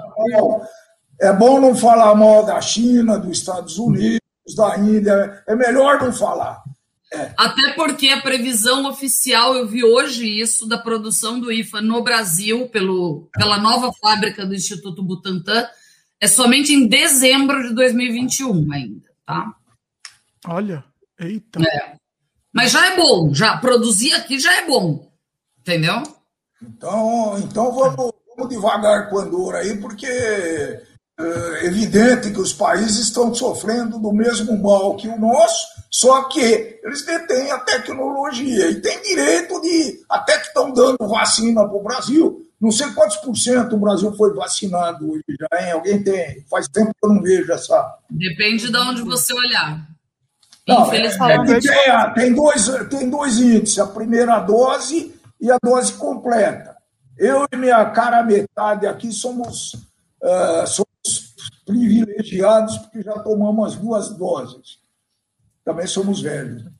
[1.20, 4.20] É bom não falar mal da China, dos Estados Unidos,
[4.56, 6.62] da Índia, é melhor não falar.
[7.12, 7.32] É.
[7.36, 12.68] Até porque a previsão oficial, eu vi hoje isso, da produção do IFA no Brasil,
[12.68, 15.66] pelo, pela nova fábrica do Instituto Butantan,
[16.20, 19.54] é somente em dezembro de 2021 ainda, tá?
[20.46, 20.84] Olha,
[21.18, 21.60] eita.
[21.62, 21.96] É.
[22.52, 25.10] Mas já é bom, já produzir aqui já é bom,
[25.60, 26.02] entendeu?
[26.62, 32.98] Então, então vamos, vamos devagar com a Andorra aí, porque é evidente que os países
[32.98, 38.80] estão sofrendo do mesmo mal que o nosso, só que eles detêm a tecnologia e
[38.80, 40.00] têm direito de.
[40.08, 42.46] Até que estão dando vacina para o Brasil.
[42.60, 45.72] Não sei quantos por cento o Brasil foi vacinado hoje já, hein?
[45.72, 46.44] Alguém tem?
[46.48, 47.98] Faz tempo que eu não vejo essa.
[48.08, 49.88] Depende de onde você olhar.
[50.68, 51.68] Não, Infelizmente.
[51.68, 56.76] É, é, tem, dois, tem dois índices: a primeira dose e a dose completa.
[57.18, 59.74] Eu e minha cara metade aqui somos,
[60.22, 61.34] uh, somos
[61.66, 64.79] privilegiados porque já tomamos as duas doses.
[65.64, 66.70] Também somos velhos, né?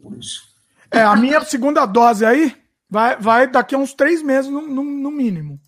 [0.00, 0.42] por isso.
[0.90, 2.56] É, a minha segunda dose aí
[2.88, 5.60] vai, vai daqui a uns três meses no, no, no mínimo.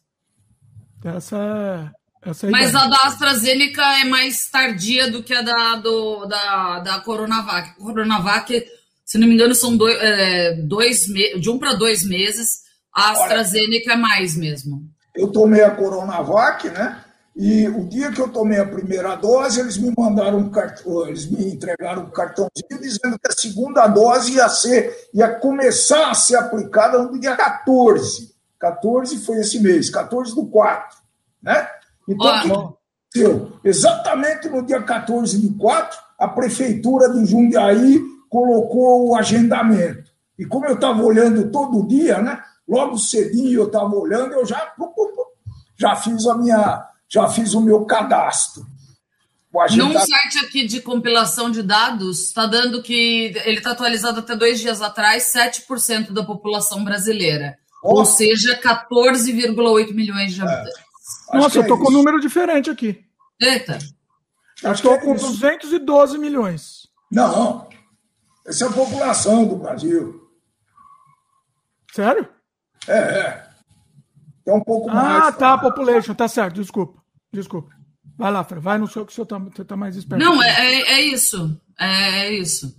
[1.04, 5.76] Essa, essa é a Mas a da AstraZeneca é mais tardia do que a da,
[5.76, 7.76] do, da, da Coronavac.
[7.76, 8.64] Coronavac,
[9.04, 12.61] se não me engano, são dois, é, dois de um para dois meses.
[12.94, 14.83] A AstraZeneca Olha, é mais mesmo.
[15.14, 17.04] Eu tomei a Coronavac, né?
[17.34, 21.30] E o dia que eu tomei a primeira dose, eles me mandaram um cartão, eles
[21.30, 26.36] me entregaram um cartãozinho dizendo que a segunda dose ia ser, ia começar a ser
[26.36, 28.34] aplicada no dia 14.
[28.58, 30.98] 14 foi esse mês, 14 do 4,
[31.42, 31.66] né?
[32.06, 33.52] Então, o que aconteceu?
[33.64, 40.10] Exatamente no dia 14 do 4, a prefeitura de Jundiaí colocou o agendamento.
[40.38, 42.42] E como eu estava olhando todo dia, né?
[42.68, 44.72] Logo cedinho eu estava olhando, eu já,
[45.76, 48.64] já fiz a minha já fiz o meu cadastro.
[49.76, 54.60] Num site aqui de compilação de dados, está dando que ele está atualizado até dois
[54.60, 57.58] dias atrás, 7% da população brasileira.
[57.82, 57.98] Oh.
[57.98, 60.44] Ou seja, 14,8 milhões de é.
[60.44, 60.78] habitantes.
[61.32, 61.36] É.
[61.36, 63.04] Nossa, eu estou é com um número diferente aqui.
[63.40, 63.78] Eita.
[64.62, 66.88] Eu estou com 212 milhões.
[67.10, 67.68] Não,
[68.46, 70.30] essa é a população do Brasil.
[71.92, 72.28] Sério?
[72.86, 73.50] É, é.
[74.46, 75.24] É um pouco ah, mais.
[75.24, 76.99] Ah, tá, population, tá certo, desculpa.
[77.32, 77.74] Desculpa.
[78.16, 80.22] Vai lá, Fran, vai no seu que você está tá mais esperto.
[80.22, 81.58] Não, é, é, é isso.
[81.78, 82.76] É, é isso.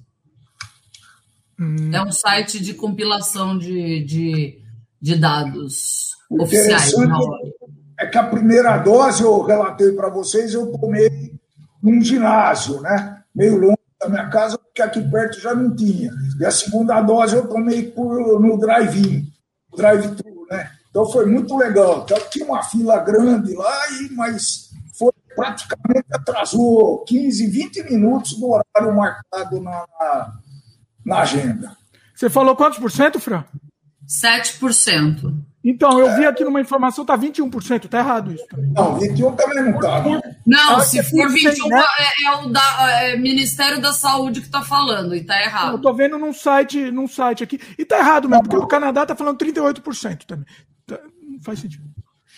[1.59, 1.91] Hum.
[1.93, 4.59] É um site de compilação de, de,
[5.01, 6.93] de dados oficiais.
[7.99, 11.39] É que a primeira dose, eu relatei para vocês, eu tomei
[11.81, 13.23] num ginásio, né?
[13.33, 16.11] Meio longe da minha casa, porque aqui perto já não tinha.
[16.39, 19.27] E a segunda dose eu tomei por, no drive-in,
[19.75, 20.30] drive-thru?
[20.91, 22.03] Então foi muito legal.
[22.03, 28.51] Então, tinha uma fila grande lá, e, mas foi praticamente atrasou 15, 20 minutos do
[28.51, 29.85] horário marcado na,
[31.05, 31.75] na, agenda.
[32.13, 33.45] Você falou quantos por cento, Fran?
[34.05, 35.33] 7%.
[35.63, 38.71] Então, eu vi aqui numa informação, tá 21%, tá errado isso também.
[38.73, 40.03] Não, 21 também não tá.
[40.45, 41.83] Não, ah, se for 21, né?
[41.99, 45.73] é, é, o da, é Ministério da Saúde que tá falando, e tá errado.
[45.73, 49.05] Eu tô vendo num site, num site aqui, e tá errado mesmo, porque o Canadá
[49.05, 50.47] tá falando 38% também.
[50.95, 51.83] Tá, não faz sentido.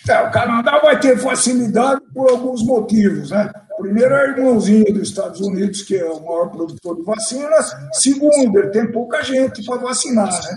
[0.08, 3.52] É, o Canadá vai ter facilidade por alguns motivos, né?
[3.78, 7.74] Primeiro, é irmãozinho dos Estados Unidos, que é o maior produtor de vacinas.
[7.94, 10.56] Segundo, ele tem pouca gente para vacinar, né?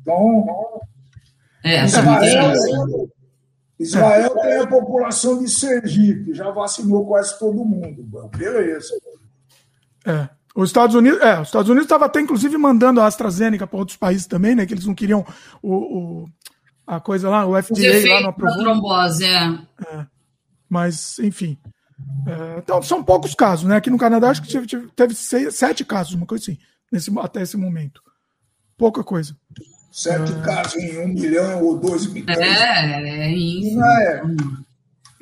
[0.00, 0.46] Então,
[1.64, 2.52] é, Israel,
[3.78, 8.04] Israel tem a população de Sergipe, já vacinou quase todo mundo.
[8.36, 8.94] Beleza.
[10.06, 10.28] É.
[10.56, 13.96] Os Estados Unidos, é, os Estados Unidos estava até inclusive mandando a AstraZeneca para outros
[13.96, 14.66] países também, né?
[14.66, 15.24] Que eles não queriam
[15.62, 15.74] o,
[16.22, 16.28] o
[16.88, 18.62] a coisa lá, o FDA lá não aprovou.
[18.62, 19.58] trombose, é.
[19.92, 20.06] é.
[20.66, 21.58] Mas, enfim.
[22.26, 23.76] É, então, são poucos casos, né?
[23.76, 26.58] Aqui no Canadá, acho que teve, teve seis, sete casos, uma coisa assim,
[26.90, 28.02] nesse, até esse momento.
[28.78, 29.36] Pouca coisa.
[29.92, 30.40] Sete é.
[30.40, 32.38] casos em um milhão ou dois milhões.
[32.38, 33.82] É, é isso.
[33.82, 34.22] É.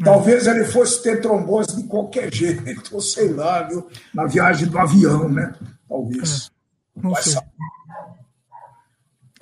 [0.05, 3.89] Talvez ele fosse ter trombose de qualquer jeito, ou sei lá, viu?
[4.15, 5.53] Na viagem do avião, né?
[5.89, 6.47] Talvez.
[6.97, 7.41] É, não Vai sei.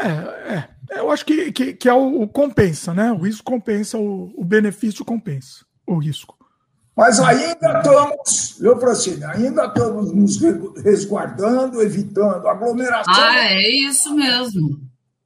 [0.01, 0.09] É,
[0.55, 0.74] é.
[0.91, 3.11] Eu acho que, que, que é o, o, compensa, né?
[3.13, 6.37] O risco compensa, o, o benefício compensa o risco.
[6.97, 9.25] Mas ainda estamos, viu, Francine?
[9.25, 10.41] Ainda estamos nos
[10.83, 13.13] resguardando, evitando aglomeração.
[13.13, 14.81] Ah, é isso mesmo.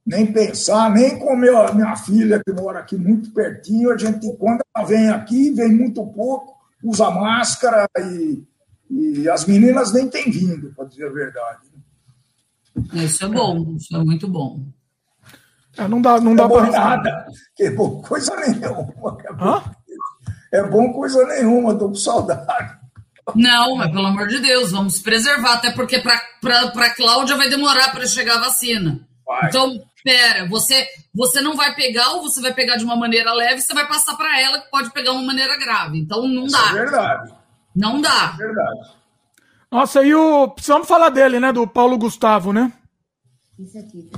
[0.05, 4.61] Nem pensar, nem com a minha filha, que mora aqui muito pertinho, a gente, quando
[4.75, 8.43] ela vem aqui, vem muito pouco, usa máscara e,
[8.89, 11.69] e as meninas nem têm vindo, para dizer a verdade.
[12.93, 14.63] Isso é bom, isso é muito bom.
[15.77, 17.27] É, não dá, não dá é para nada.
[17.59, 19.17] É bom coisa nenhuma.
[19.23, 19.63] É bom,
[20.51, 22.79] é bom coisa nenhuma, estou com saudade.
[23.35, 28.07] Não, mas pelo amor de Deus, vamos preservar, até porque para Cláudia vai demorar para
[28.07, 28.99] chegar a vacina.
[29.25, 29.47] Vai.
[29.47, 33.61] Então, pera, você, você não vai pegar ou você vai pegar de uma maneira leve,
[33.61, 35.99] você vai passar para ela que pode pegar uma maneira grave.
[35.99, 36.69] Então, não Isso dá.
[36.69, 37.33] É verdade.
[37.75, 38.33] Não dá.
[38.33, 38.99] É verdade.
[39.71, 40.47] Nossa, e o.
[40.47, 41.53] Precisamos falar dele, né?
[41.53, 42.73] Do Paulo Gustavo, né?
[43.59, 44.09] Isso aqui.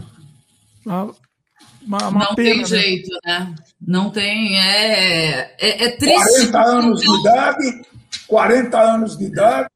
[1.85, 2.65] Uma, uma não pena, tem né?
[2.65, 3.55] jeito, né?
[3.79, 4.57] Não tem.
[4.57, 6.51] É, é, é triste.
[6.51, 7.81] 40 anos de idade,
[8.27, 9.69] 40 anos de idade,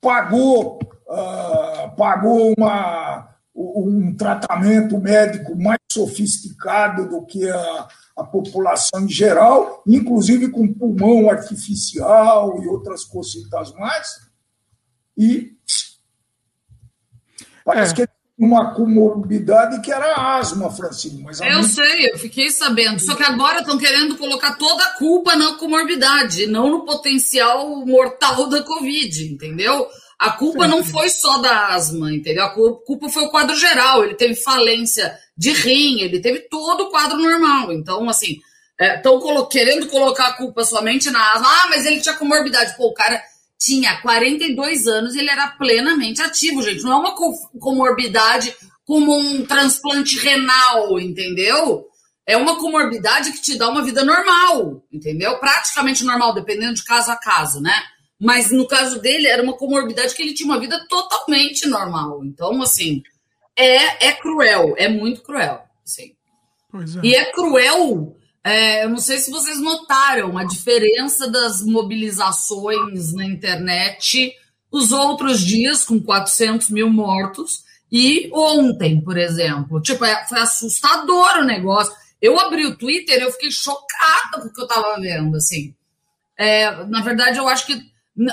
[0.00, 9.08] pagou, uh, pagou uma, um tratamento médico mais sofisticado do que a, a população em
[9.08, 14.28] geral, inclusive com pulmão artificial e outras cositas mais
[15.18, 15.52] e
[17.64, 17.96] parece é.
[17.96, 21.22] que uma comorbidade que era asma, Francine.
[21.22, 23.00] Mas eu sei, eu fiquei sabendo.
[23.00, 28.48] Só que agora estão querendo colocar toda a culpa na comorbidade, não no potencial mortal
[28.48, 29.88] da Covid, entendeu?
[30.16, 32.44] A culpa não foi só da asma, entendeu?
[32.44, 34.04] A culpa foi o quadro geral.
[34.04, 37.72] Ele teve falência de rim, ele teve todo o quadro normal.
[37.72, 38.40] Então, assim,
[38.80, 41.48] estão é, querendo colocar a culpa somente na asma.
[41.48, 42.76] Ah, mas ele tinha comorbidade.
[42.76, 43.20] Pô, o cara
[43.58, 46.82] tinha 42 anos e ele era plenamente ativo, gente.
[46.82, 47.14] Não é uma
[47.58, 48.54] comorbidade
[48.84, 51.86] como um transplante renal, entendeu?
[52.24, 55.38] É uma comorbidade que te dá uma vida normal, entendeu?
[55.38, 57.74] Praticamente normal, dependendo de caso a caso, né?
[58.20, 62.24] Mas no caso dele, era uma comorbidade que ele tinha uma vida totalmente normal.
[62.24, 63.02] Então, assim,
[63.56, 65.62] é, é cruel, é muito cruel.
[65.84, 66.12] Assim.
[66.74, 67.06] É.
[67.06, 68.17] E é cruel
[68.48, 74.32] é, eu não sei se vocês notaram a diferença das mobilizações na internet
[74.70, 79.82] os outros dias, com 400 mil mortos, e ontem, por exemplo.
[79.82, 81.92] Tipo, é, foi assustador o negócio.
[82.22, 85.74] Eu abri o Twitter eu fiquei chocada com o que eu estava vendo, assim.
[86.36, 87.78] É, na verdade, eu acho que,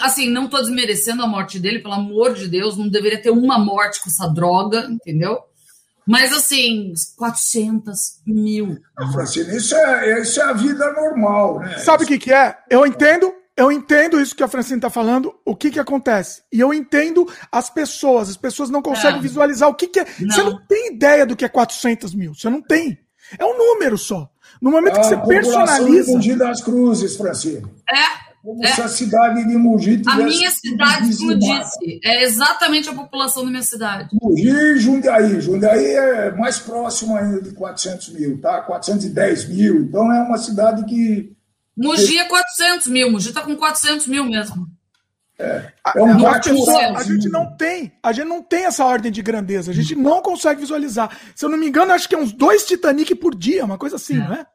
[0.01, 3.59] assim, não estou desmerecendo a morte dele, pelo amor de Deus, não deveria ter uma
[3.59, 5.39] morte com essa droga, entendeu?
[6.07, 8.77] Mas assim, 400 mil.
[8.97, 11.79] Ah, Francine, isso é, isso é a vida normal, né?
[11.79, 12.55] Sabe o que, que é?
[12.69, 16.43] Eu entendo, eu entendo isso que a Francine está falando, o que que acontece.
[16.53, 19.21] E eu entendo as pessoas, as pessoas não conseguem é.
[19.21, 20.05] visualizar o que, que é.
[20.19, 20.35] Não.
[20.35, 22.99] Você não tem ideia do que é 400 mil, você não tem.
[23.39, 24.29] É um número só.
[24.61, 26.37] No momento é que você personaliza.
[26.37, 27.65] das Cruzes, Francine.
[27.89, 28.34] É.
[28.45, 28.67] Como é.
[28.67, 30.21] se a cidade de Mogi tivesse.
[30.21, 31.99] A minha cidade explodisse.
[32.03, 34.15] É exatamente a população da minha cidade.
[34.21, 35.41] Mogi e Jundiaí.
[35.41, 38.61] Jundiaí é mais próximo ainda de 400 mil, tá?
[38.61, 39.81] 410 mil.
[39.81, 41.35] Então é uma cidade que.
[41.75, 43.11] Mogi é 400 mil.
[43.11, 44.67] Mogi está com 400 mil mesmo.
[45.39, 46.37] É, é um a,
[46.97, 50.21] a gente não tem, a gente não tem essa ordem de grandeza, a gente não
[50.21, 51.17] consegue visualizar.
[51.35, 53.97] Se eu não me engano, acho que é uns dois Titanic por dia, uma coisa
[53.97, 54.19] assim, é.
[54.19, 54.45] não é?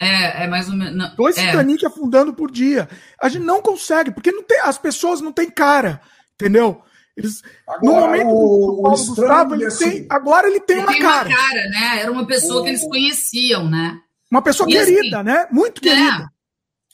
[0.00, 1.14] É, é mais ou menos.
[1.16, 1.46] Dois é.
[1.46, 2.88] Titanic afundando por dia.
[3.20, 6.00] A gente não consegue, porque não tem, as pessoas não têm cara,
[6.34, 6.82] entendeu?
[7.16, 10.84] Eles, agora, no momento o, o Paulo Gustavo, ele assim, tem, agora ele tem ele
[10.84, 11.28] uma tem cara.
[11.28, 12.00] Uma cara, né?
[12.00, 12.64] Era uma pessoa o...
[12.64, 14.00] que eles conheciam, né?
[14.30, 15.46] Uma pessoa e querida, assim, né?
[15.52, 15.82] Muito é.
[15.82, 16.28] querida.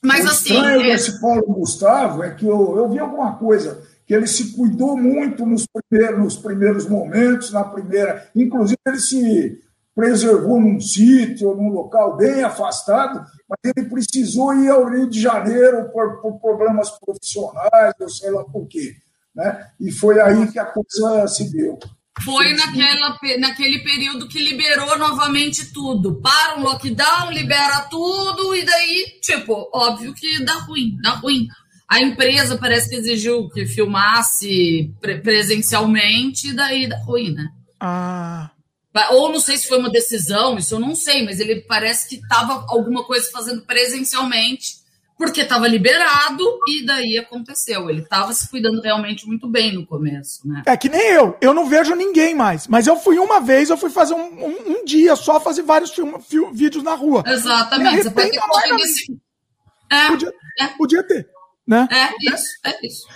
[0.03, 0.55] Mas o assim.
[0.55, 0.85] Estranho é...
[0.85, 5.47] desse Paulo Gustavo é que eu, eu vi alguma coisa que ele se cuidou muito
[5.47, 8.29] nos primeiros, nos primeiros momentos, na primeira.
[8.35, 9.63] Inclusive, ele se
[9.95, 15.91] preservou num sítio, num local bem afastado, mas ele precisou ir ao Rio de Janeiro
[15.93, 18.95] por, por problemas profissionais, ou sei lá por quê.
[19.35, 19.67] Né?
[19.81, 21.79] E foi aí que a coisa se deu.
[22.25, 26.21] Foi naquela, naquele período que liberou novamente tudo.
[26.21, 31.47] Para um lockdown, libera tudo, e daí, tipo, óbvio que dá ruim, dá ruim.
[31.89, 37.49] A empresa parece que exigiu que filmasse presencialmente, e daí dá ruim, né?
[37.81, 38.51] Ah.
[39.11, 42.17] Ou não sei se foi uma decisão, isso eu não sei, mas ele parece que
[42.17, 44.81] estava alguma coisa fazendo presencialmente,
[45.17, 47.89] porque estava liberado e daí aconteceu.
[47.89, 50.63] Ele estava se cuidando realmente muito bem no começo, né?
[50.67, 53.77] É que nem eu, eu não vejo ninguém mais, mas eu fui uma vez, eu
[53.77, 57.23] fui fazer um, um, um dia só fazer vários film, film, vídeos na rua.
[57.27, 59.21] Exatamente, você pode ter corrido esse...
[59.93, 60.67] é, podia, é.
[60.69, 61.29] podia ter.
[61.67, 61.87] Né?
[61.93, 63.07] É isso, é isso.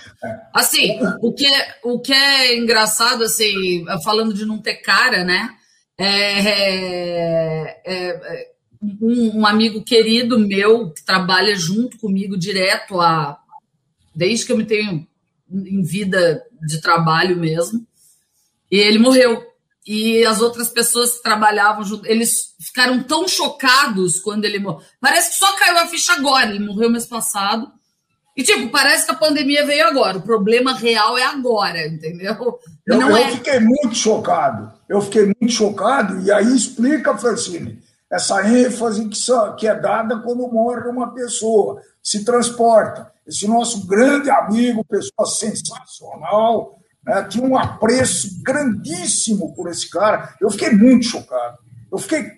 [0.53, 5.49] Assim, o que, é, o que é engraçado, assim, falando de não ter cara, né?
[5.97, 8.51] É, é, é,
[9.01, 13.39] um, um, amigo querido meu que trabalha junto comigo direto a
[14.13, 15.07] desde que eu me tenho
[15.49, 17.85] em vida de trabalho mesmo.
[18.71, 19.43] E ele morreu.
[19.85, 24.81] E as outras pessoas que trabalhavam junto, eles ficaram tão chocados quando ele morreu.
[24.99, 26.49] Parece que só caiu a ficha agora.
[26.49, 27.71] Ele morreu mês passado.
[28.35, 30.17] E, tipo, parece que a pandemia veio agora.
[30.17, 32.59] O problema real é agora, entendeu?
[32.85, 33.31] Eu, eu é...
[33.31, 34.73] fiquei muito chocado.
[34.87, 36.21] Eu fiquei muito chocado.
[36.21, 37.81] E aí explica, Francine,
[38.11, 43.11] essa ênfase que, só, que é dada quando morre uma pessoa, se transporta.
[43.27, 50.35] Esse nosso grande amigo, pessoa sensacional, né, tinha um apreço grandíssimo por esse cara.
[50.39, 51.57] Eu fiquei muito chocado.
[51.91, 52.31] Eu fiquei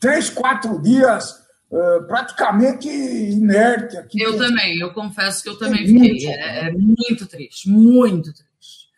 [0.00, 1.30] três, quatro dias
[1.70, 4.20] uh, praticamente inerte aqui.
[4.20, 6.28] Eu também, eu confesso que eu também fiquei.
[6.28, 8.88] É, é, muito triste, muito triste.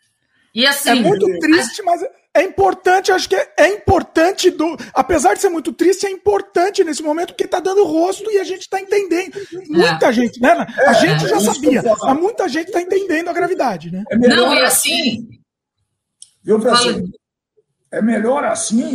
[0.53, 0.89] E assim.
[0.89, 2.01] É muito triste, mas
[2.37, 4.77] é importante, acho que é, é, importante do.
[4.93, 8.43] Apesar de ser muito triste, é importante nesse momento porque está dando rosto e a
[8.43, 9.33] gente está entendendo.
[9.67, 10.13] Muita é.
[10.13, 10.51] gente, né?
[10.51, 14.03] A é, gente já sabia, mas muita gente está entendendo a gravidade, né?
[14.11, 15.27] É melhor Não, e assim.
[16.43, 17.03] Viu, professor?
[17.91, 18.93] É melhor assim,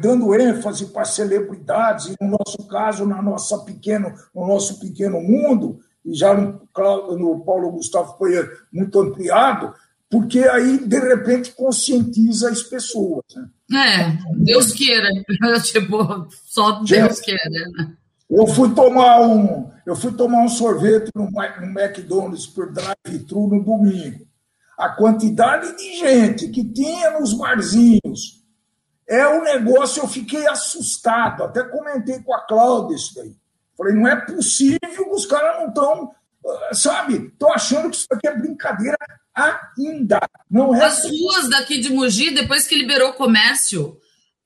[0.00, 5.80] dando ênfase para celebridades, e no nosso caso, na nossa pequeno, no nosso pequeno mundo,
[6.04, 6.60] e já no,
[7.16, 8.32] no Paulo Gustavo foi
[8.70, 9.72] muito ampliado,
[10.14, 13.24] porque aí, de repente, conscientiza as pessoas.
[13.34, 13.48] Né?
[13.76, 15.08] É, Deus queira.
[15.64, 17.50] tipo, só Deus queira.
[17.50, 17.96] Né?
[18.30, 23.64] Eu fui tomar um, eu fui tomar um sorvete no, no McDonald's por drive-thru no
[23.64, 24.24] domingo.
[24.78, 28.40] A quantidade de gente que tinha nos barzinhos
[29.08, 31.42] é um negócio, eu fiquei assustado.
[31.42, 33.34] Até comentei com a Cláudia isso daí.
[33.76, 36.14] Falei, não é possível, os caras não estão,
[36.46, 38.96] ah, sabe, estão achando que isso aqui é brincadeira
[39.34, 40.20] ainda.
[40.50, 43.96] Não é As ruas daqui de Mogi, depois que liberou o comércio,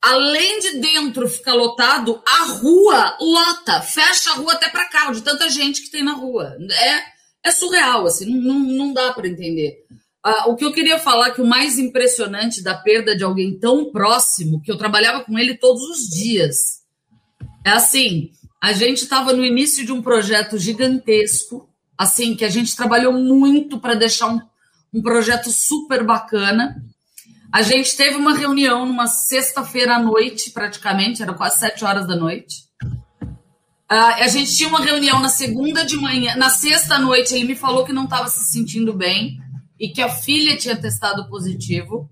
[0.01, 5.21] além de dentro ficar lotado, a rua lota, fecha a rua até para cá, de
[5.21, 6.57] tanta gente que tem na rua.
[6.71, 9.77] É, é surreal, assim, não, não dá para entender.
[10.23, 13.91] Ah, o que eu queria falar que o mais impressionante da perda de alguém tão
[13.91, 16.79] próximo, que eu trabalhava com ele todos os dias,
[17.65, 18.31] é assim,
[18.61, 23.79] a gente estava no início de um projeto gigantesco, assim, que a gente trabalhou muito
[23.79, 24.39] para deixar um
[24.93, 26.75] um projeto super bacana.
[27.51, 32.15] A gente teve uma reunião numa sexta-feira à noite, praticamente, era quase sete horas da
[32.15, 32.69] noite.
[33.91, 37.45] Uh, a gente tinha uma reunião na segunda de manhã, na sexta à noite, ele
[37.45, 39.39] me falou que não estava se sentindo bem
[39.79, 42.07] e que a filha tinha testado positivo.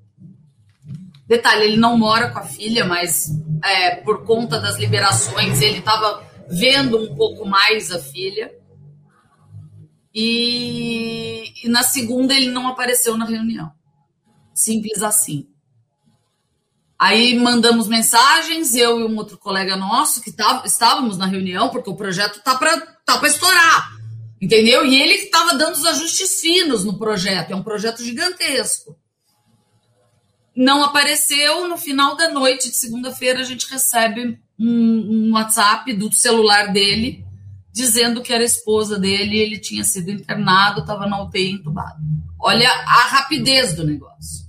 [1.28, 3.30] Detalhe, ele não mora com a filha, mas
[3.64, 8.52] é, por conta das liberações, ele estava vendo um pouco mais a filha.
[10.20, 13.72] E, e na segunda ele não apareceu na reunião.
[14.52, 15.48] Simples assim.
[16.98, 21.92] Aí mandamos mensagens, eu e um outro colega nosso, que tá, estávamos na reunião, porque
[21.92, 23.92] o projeto tá para tá estourar,
[24.42, 24.84] entendeu?
[24.84, 28.98] E ele estava dando os ajustes finos no projeto, é um projeto gigantesco.
[30.56, 36.12] Não apareceu, no final da noite de segunda-feira a gente recebe um, um WhatsApp do
[36.12, 37.24] celular dele,
[37.78, 42.02] dizendo que era esposa dele, ele tinha sido internado, estava na UTI entubado.
[42.40, 44.48] Olha a rapidez do negócio.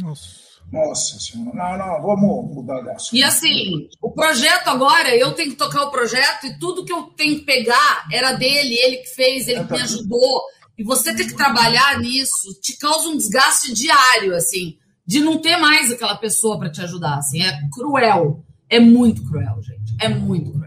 [0.00, 0.40] Nossa.
[0.72, 3.16] Nossa senhora, não, não, vamos mudar de assunto.
[3.16, 7.02] E assim, o projeto agora, eu tenho que tocar o projeto e tudo que eu
[7.16, 10.42] tenho que pegar era dele, ele que fez, ele que me ajudou.
[10.78, 15.56] E você ter que trabalhar nisso te causa um desgaste diário, assim, de não ter
[15.56, 18.44] mais aquela pessoa para te ajudar, assim, é cruel.
[18.68, 19.96] É muito cruel, gente.
[20.00, 20.59] É muito cruel.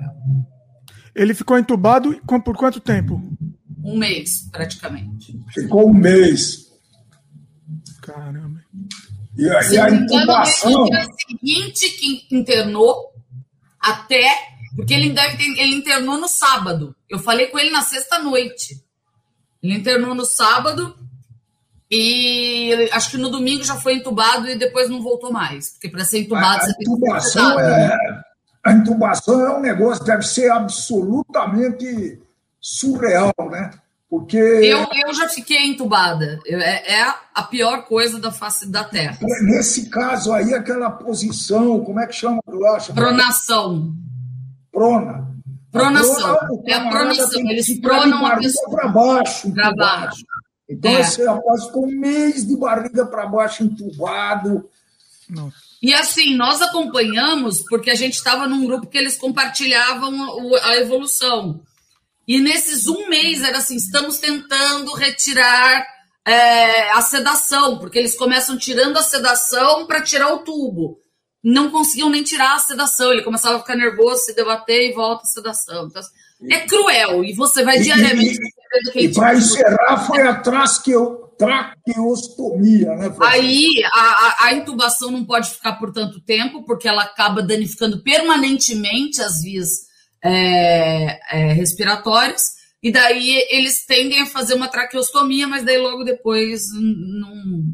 [1.16, 3.22] Ele ficou entubado por quanto tempo?
[3.84, 5.40] Um mês, praticamente.
[5.50, 6.72] Ficou um mês.
[8.02, 8.62] Caramba.
[9.38, 10.72] E, e a intubação.
[10.72, 13.14] No dia seguinte que internou,
[13.80, 14.54] até.
[14.76, 16.96] Porque ele, deve ter, ele internou no sábado.
[17.08, 18.84] Eu falei com ele na sexta-noite.
[19.62, 20.98] Ele internou no sábado
[21.90, 25.74] e acho que no domingo já foi entubado e depois não voltou mais.
[25.74, 27.98] Porque para ser entubado a, você a intubação tem que é,
[28.64, 32.22] a intubação é um negócio, deve ser absolutamente
[32.60, 33.72] surreal, né?
[34.10, 34.38] Porque.
[34.38, 36.40] Eu, eu já fiquei entubada.
[36.46, 39.18] É, é a pior coisa da face da Terra.
[39.42, 42.40] Nesse caso aí, aquela posição, como é que chama?
[42.76, 43.94] Acho, Pronação.
[44.72, 45.28] Prona.
[45.72, 46.38] Pronação.
[46.68, 47.42] é a pronação.
[47.50, 48.70] Eles pronam a pessoa.
[48.70, 49.52] Para baixo.
[49.52, 50.24] Para baixo.
[50.70, 51.02] Então, é.
[51.02, 54.70] esse rapaz ficou um mês de barriga para baixo, entubado.
[55.28, 55.73] Nossa.
[55.84, 61.60] E assim, nós acompanhamos porque a gente estava num grupo que eles compartilhavam a evolução.
[62.26, 65.86] E nesses um mês era assim: estamos tentando retirar
[66.26, 71.02] é, a sedação, porque eles começam tirando a sedação para tirar o tubo.
[71.44, 75.24] Não conseguiam nem tirar a sedação, ele começava a ficar nervoso, se debater e volta
[75.24, 75.88] a sedação.
[75.88, 76.02] Então,
[76.50, 78.40] é cruel, e você vai diariamente.
[78.96, 83.26] E, e para encerrar, foi atrás que eu traqueostomia, né, professor?
[83.26, 89.22] Aí a, a, intubação não pode ficar por tanto tempo, porque ela acaba danificando permanentemente
[89.22, 89.70] as vias
[90.24, 92.44] é, é, respiratórias,
[92.82, 97.66] e daí eles tendem a fazer uma traqueostomia, mas daí logo depois não,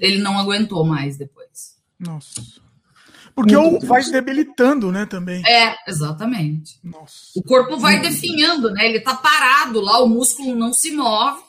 [0.00, 1.74] ele não aguentou mais depois.
[1.98, 2.42] Nossa.
[3.34, 5.42] Porque o vai debilitando, né, também.
[5.44, 6.78] É, exatamente.
[6.84, 7.32] Nossa.
[7.34, 8.86] O corpo vai definhando, né?
[8.86, 11.42] Ele tá parado lá, o músculo não se move.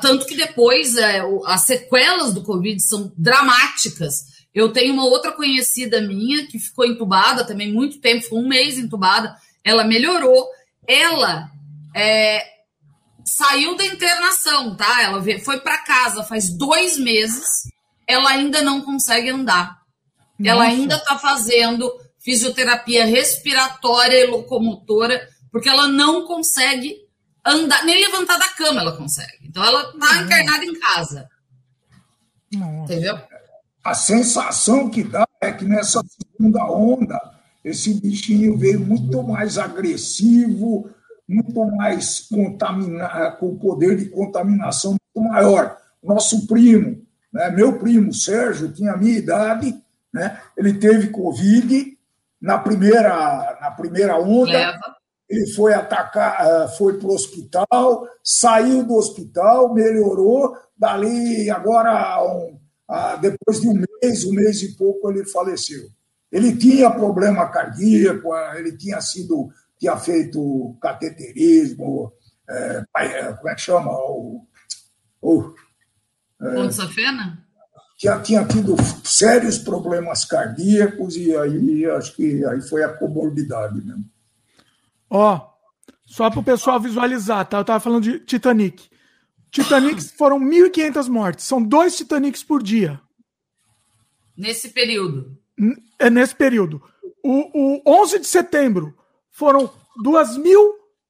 [0.00, 4.32] Tanto que depois é, as sequelas do Covid são dramáticas.
[4.54, 8.78] Eu tenho uma outra conhecida minha que ficou entubada também muito tempo, ficou um mês
[8.78, 9.34] entubada.
[9.64, 10.46] Ela melhorou.
[10.86, 11.50] Ela
[11.94, 12.44] é,
[13.24, 15.02] saiu da internação, tá?
[15.02, 17.62] Ela foi para casa faz dois meses.
[18.06, 19.80] Ela ainda não consegue andar.
[20.38, 20.50] Nossa.
[20.50, 26.96] Ela ainda está fazendo fisioterapia respiratória e locomotora, porque ela não consegue
[27.44, 29.38] andar, nem levantar da cama ela consegue.
[29.42, 31.28] Então ela está internada em casa.
[32.52, 32.92] Nossa.
[32.92, 33.18] Entendeu?
[33.84, 37.18] A sensação que dá é que nessa segunda onda,
[37.64, 40.88] esse bichinho veio muito mais agressivo,
[41.28, 45.76] muito mais contaminado, com poder de contaminação muito maior.
[46.02, 49.74] Nosso primo, né, meu primo Sérgio, tinha a minha idade,
[50.12, 51.96] né, ele teve Covid
[52.40, 54.52] na primeira, na primeira onda.
[54.52, 54.96] Leva.
[55.32, 60.54] Ele foi atacar, eh, foi para o hospital, saiu do hospital, melhorou.
[60.76, 62.58] Dali, agora, um,
[63.18, 65.88] depois de um mês, um mês e pouco, ele faleceu.
[66.30, 72.12] Ele tinha problema cardíaco, eh, ele tinha sido tinha feito cateterismo,
[72.48, 72.84] é,
[73.36, 73.90] como é que chama?
[73.90, 74.46] O,
[75.20, 75.54] o,
[76.40, 77.44] é, Safena?
[77.98, 84.04] Tinha, tinha tido sérios problemas cardíacos e aí acho que aí foi a comorbidade mesmo.
[85.14, 85.46] Ó,
[86.06, 87.58] só para o pessoal visualizar, tá?
[87.58, 88.88] Eu estava falando de Titanic.
[89.50, 91.44] Titanic foram 1.500 mortes.
[91.44, 92.98] São dois Titanics por dia.
[94.34, 95.36] Nesse período.
[95.98, 96.82] É nesse período.
[97.22, 98.96] O, o 11 de setembro
[99.30, 99.70] foram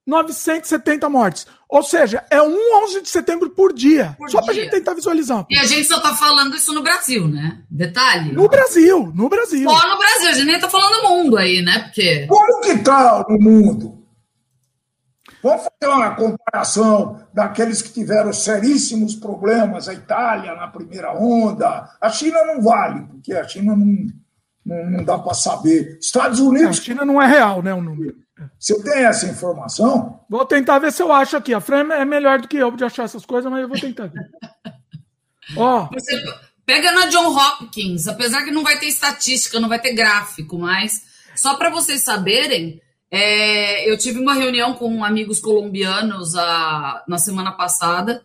[0.09, 1.47] 2.970 mortes.
[1.69, 4.15] Ou seja, é um 11 de setembro por dia.
[4.19, 5.47] Por só para a gente tentar visualizar.
[5.49, 7.63] E a gente só está falando isso no Brasil, né?
[7.71, 8.33] Detalhe.
[8.33, 9.69] No Brasil, no Brasil.
[9.71, 11.81] Só no Brasil, a gente nem está falando mundo aí, né?
[11.81, 12.27] Porque...
[12.27, 14.03] Como que está o mundo?
[15.43, 21.91] Vamos fazer uma comparação daqueles que tiveram seríssimos problemas, a Itália na primeira onda.
[22.01, 24.07] A China não vale, porque a China não,
[24.65, 25.99] não, não dá para saber.
[26.01, 26.79] Estados Unidos.
[26.79, 27.75] A China não é real, né?
[27.75, 28.15] O número.
[28.59, 30.21] Você tem essa informação?
[30.29, 31.53] Vou tentar ver se eu acho aqui.
[31.53, 34.07] A Fran é melhor do que eu de achar essas coisas, mas eu vou tentar
[34.07, 34.31] ver.
[35.57, 35.89] Ó.
[35.93, 36.23] Você
[36.65, 41.03] pega na John Hopkins, apesar que não vai ter estatística, não vai ter gráfico, mas
[41.35, 42.81] só para vocês saberem,
[43.11, 48.25] é, eu tive uma reunião com amigos colombianos a, na semana passada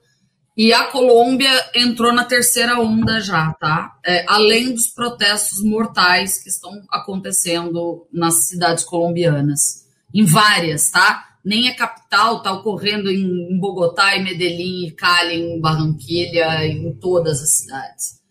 [0.55, 3.97] e a Colômbia entrou na terceira onda já, tá?
[4.05, 11.25] É, além dos protestos mortais que estão acontecendo nas cidades colombianas em várias, tá?
[11.43, 17.41] Nem a capital, tá ocorrendo em Bogotá, em Medellín, em Cali, em Barranquilha, em todas
[17.41, 18.21] as cidades.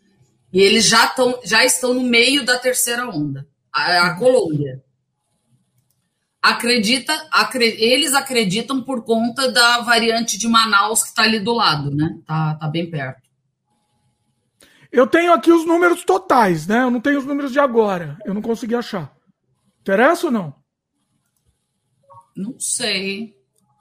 [0.53, 4.83] E eles já, tão, já estão no meio da terceira onda, a, a Colômbia.
[6.43, 11.91] Acredita, acre, eles acreditam por conta da variante de Manaus que está ali do lado,
[11.95, 12.19] né?
[12.27, 13.27] Tá, tá bem perto.
[14.93, 16.83] Eu tenho aqui os números totais, né?
[16.83, 18.17] Eu não tenho os números de agora.
[18.25, 19.13] Eu não consegui achar.
[19.81, 20.55] Interessa ou não?
[22.37, 23.35] Não sei.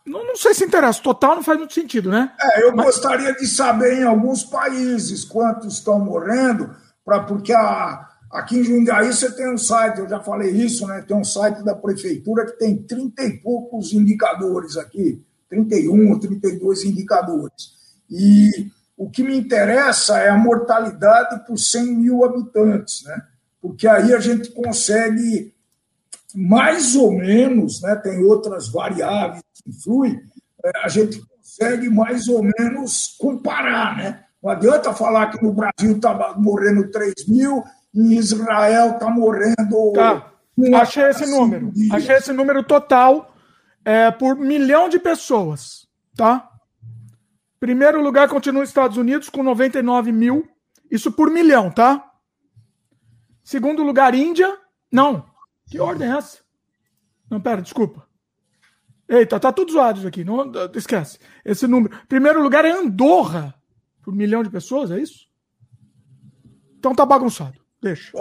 [0.06, 1.02] Não, não sei se interessa.
[1.02, 2.32] Total não faz muito sentido, né?
[2.40, 2.86] É, eu Mas...
[2.86, 9.08] gostaria de saber em alguns países quantos estão morrendo, pra, porque a, aqui em Jundiaí
[9.08, 11.04] você tem um site, eu já falei isso, né?
[11.08, 17.74] Tem um site da prefeitura que tem 30 e poucos indicadores aqui, 31, 32 indicadores.
[18.10, 23.24] E o que me interessa é a mortalidade por 100 mil habitantes, né?
[23.60, 25.55] Porque aí a gente consegue
[26.36, 30.20] mais ou menos, né, tem outras variáveis que influem,
[30.64, 33.98] é, a gente consegue mais ou menos comparar.
[33.98, 34.24] Né?
[34.44, 37.64] Não adianta falar que no Brasil está morrendo 3 mil,
[37.94, 39.94] em Israel está morrendo.
[39.94, 40.32] Tá.
[40.82, 41.72] Achei esse número.
[41.72, 41.92] Dias.
[41.92, 43.34] Achei esse número total
[43.84, 45.88] é, por milhão de pessoas.
[46.16, 46.50] Tá?
[47.60, 50.48] Primeiro lugar continua os Estados Unidos com 99 mil.
[50.92, 52.12] Isso por milhão, tá?
[53.44, 54.58] Segundo lugar, Índia.
[54.92, 55.26] Não,
[55.70, 56.40] que ordem é essa?
[57.30, 58.08] Não, pera, desculpa.
[59.08, 60.24] Eita, tá tudo zoado isso aqui.
[60.24, 61.20] Não, esquece.
[61.44, 61.96] Esse número.
[62.08, 63.54] Primeiro lugar é Andorra.
[64.02, 65.28] Por um milhão de pessoas, é isso?
[66.78, 67.60] Então tá bagunçado.
[67.82, 68.12] Deixa.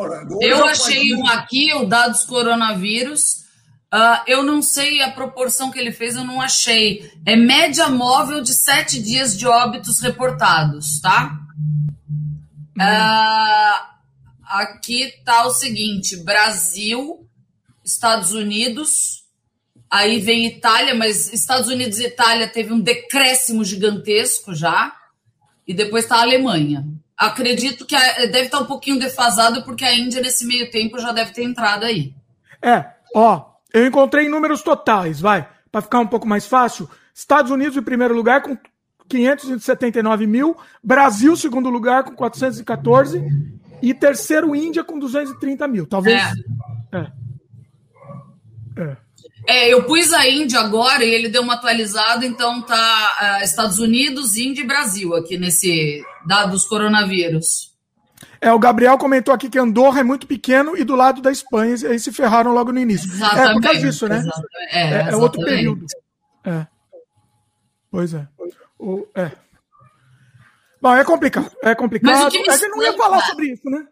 [0.41, 3.45] Eu achei um aqui, o dados coronavírus.
[3.93, 7.11] Uh, eu não sei a proporção que ele fez, eu não achei.
[7.25, 11.39] É média móvel de sete dias de óbitos reportados, tá?
[11.59, 12.81] Hum.
[12.81, 13.87] Uh,
[14.43, 17.25] aqui tá o seguinte: Brasil
[17.85, 19.25] Estados Unidos,
[19.91, 24.95] aí vem Itália, mas Estados Unidos e Itália teve um decréscimo gigantesco já,
[25.67, 26.87] e depois está a Alemanha.
[27.17, 27.97] acredito que
[28.29, 31.85] deve estar um pouquinho defasado, porque a Índia, nesse meio tempo, já deve ter entrado
[31.85, 32.15] aí.
[32.61, 36.89] É, ó, eu encontrei números totais, vai, para ficar um pouco mais fácil.
[37.15, 38.59] Estados Unidos em primeiro lugar com
[39.09, 43.23] 579 mil, Brasil segundo lugar com 414
[43.83, 45.87] e terceiro Índia com 230 mil.
[45.87, 46.21] Talvez.
[46.93, 46.99] É.
[46.99, 47.24] é.
[48.77, 48.97] É.
[49.47, 53.79] É, eu pus a Índia agora e ele deu uma atualizada, então tá uh, Estados
[53.79, 57.73] Unidos, Índia e Brasil aqui nesse dados coronavírus.
[58.41, 61.75] É, o Gabriel comentou aqui que Andorra é muito pequeno e do lado da Espanha,
[61.89, 63.11] aí se ferraram logo no início.
[63.11, 64.23] Exatamente, é por causa disso, né?
[64.71, 65.87] É, é, é outro período.
[66.45, 66.67] É.
[67.91, 68.27] Pois é.
[68.79, 69.31] O, é.
[70.81, 71.51] Bom, é complicado.
[71.63, 72.13] É complicado.
[72.13, 73.87] Mas o que é que não ia falar sobre isso, né?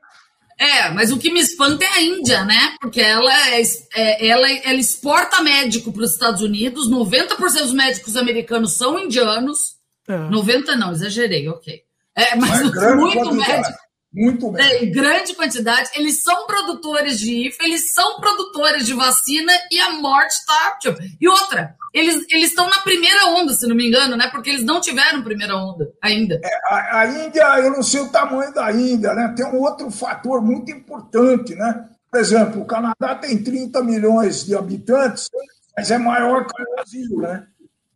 [0.63, 2.77] É, mas o que me espanta é a Índia, né?
[2.81, 3.63] Porque ela, é,
[3.97, 9.75] é ela, ela exporta médico para os Estados Unidos, 90% dos médicos americanos são indianos.
[10.07, 10.17] É.
[10.17, 11.83] 90% não, exagerei, ok.
[12.15, 13.79] É, mas, mas muito médico.
[14.15, 14.63] Muito bem.
[14.63, 15.91] É, em grande quantidade.
[15.95, 20.77] Eles são produtores de IFA, eles são produtores de vacina e a morte está.
[20.81, 24.29] Tipo, e outra, eles estão na primeira onda, se não me engano, né?
[24.31, 26.39] Porque eles não tiveram primeira onda ainda.
[26.45, 29.33] É, a, a, Índia, eu não sei o tamanho da Índia, né?
[29.35, 31.89] Tem um outro fator muito importante, né?
[32.11, 35.31] Por exemplo, o Canadá tem 30 milhões de habitantes,
[35.75, 37.47] mas é maior que o Brasil, né?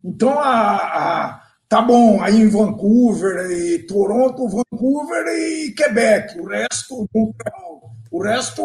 [0.03, 7.09] Então, a, a Tá bom, aí em Vancouver e Toronto, Vancouver e Quebec, o resto
[8.09, 8.63] o resto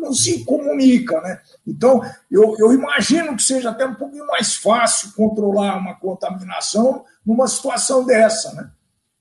[0.00, 1.40] não se comunica, né?
[1.66, 7.48] Então, eu, eu imagino que seja até um pouquinho mais fácil controlar uma contaminação numa
[7.48, 8.70] situação dessa, né?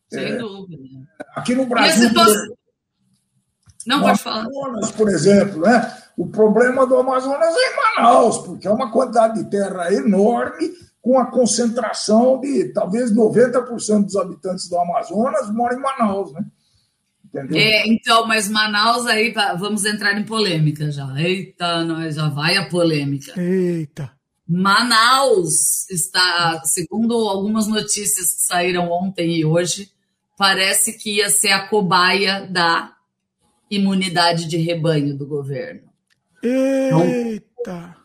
[0.09, 0.83] Sem é, dúvida.
[1.35, 2.09] Aqui no Brasil.
[3.87, 4.41] Não, pode falar.
[4.41, 5.97] Amazonas, por exemplo, né?
[6.17, 10.69] O problema do Amazonas é em Manaus, porque é uma quantidade de terra enorme
[11.01, 16.45] com a concentração de talvez 90% dos habitantes do Amazonas moram em Manaus, né?
[17.25, 17.57] Entendeu?
[17.59, 21.07] É, então, mas Manaus aí, vamos entrar em polêmica já.
[21.19, 23.39] Eita, nós já vai a polêmica.
[23.39, 24.11] Eita.
[24.47, 29.91] Manaus está, segundo algumas notícias que saíram ontem e hoje,
[30.35, 32.95] parece que ia ser a cobaia da
[33.69, 35.81] imunidade de rebanho do governo.
[36.41, 37.43] Eita.
[37.59, 37.98] Então,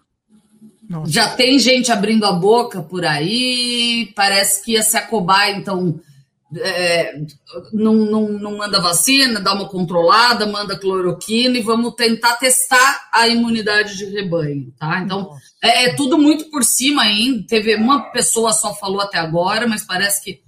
[0.89, 1.11] nossa.
[1.11, 6.01] Já tem gente abrindo a boca por aí, parece que ia se acobar, então
[6.57, 7.21] é,
[7.73, 13.27] não, não, não manda vacina, dá uma controlada, manda cloroquina e vamos tentar testar a
[13.27, 15.01] imunidade de rebanho, tá?
[15.01, 15.31] Então
[15.63, 17.45] é, é, tudo muito por cima ainda.
[17.49, 20.43] Teve uma pessoa só falou até agora, mas parece que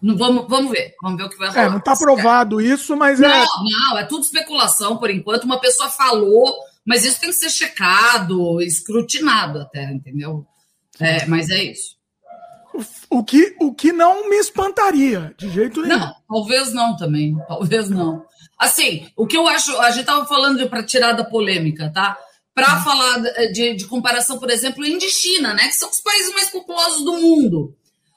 [0.00, 1.66] não vamos, vamos ver, vamos ver o que vai é, rolar.
[1.66, 3.40] É, não está provado isso, mas não, é.
[3.40, 5.44] Não, não, é tudo especulação por enquanto.
[5.44, 6.54] Uma pessoa falou
[6.86, 10.46] mas isso tem que ser checado, escrutinado até, entendeu?
[11.00, 11.96] É, mas é isso.
[13.10, 15.98] O que, o que não me espantaria, de jeito nenhum.
[15.98, 18.24] Não, talvez não também, talvez não.
[18.58, 22.16] Assim, o que eu acho, a gente estava falando para tirar da polêmica, tá?
[22.54, 22.82] Para hum.
[22.82, 23.18] falar
[23.52, 25.68] de, de, comparação, por exemplo, Índia e China, né?
[25.68, 27.74] Que são os países mais populosos do mundo.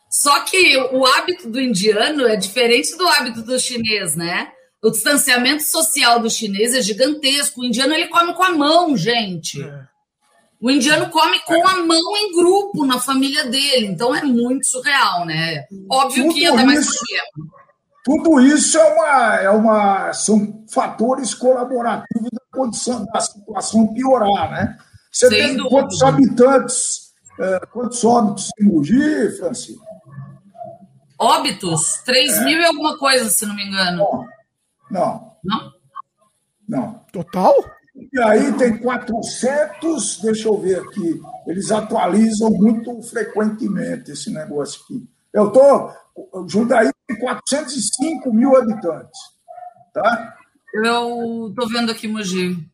[0.10, 4.52] Só que o hábito do indiano é diferente do hábito do chinês, né?
[4.82, 7.62] O distanciamento social do chinês é gigantesco.
[7.62, 9.62] O indiano ele come com a mão, gente.
[9.62, 9.84] É.
[10.62, 13.88] O indiano come com a mão em grupo na família dele.
[13.88, 15.66] Então é muito surreal, né?
[15.90, 17.60] Óbvio tudo que ia dar mais problema.
[18.04, 24.78] Tudo isso é uma, é uma, são fatores colaborativos da condição da situação piorar, né?
[25.12, 25.70] Você Sem tem dúvida.
[25.70, 29.86] quantos habitantes, é, quantos óbitos em Mogi, Francisco?
[31.20, 32.02] Óbitos?
[32.06, 32.46] 3 é.
[32.46, 33.98] mil e alguma coisa, se não me engano.
[34.00, 34.26] Bom,
[34.90, 35.36] não.
[35.44, 35.74] Não?
[36.68, 37.06] Não.
[37.12, 37.54] Total?
[38.14, 45.08] E aí tem 400, deixa eu ver aqui, eles atualizam muito frequentemente esse negócio aqui.
[45.34, 45.94] Eu estou,
[46.48, 49.20] Jundiaí tem 405 mil habitantes,
[49.94, 50.38] tá?
[50.74, 52.66] Eu estou vendo aqui Mogi.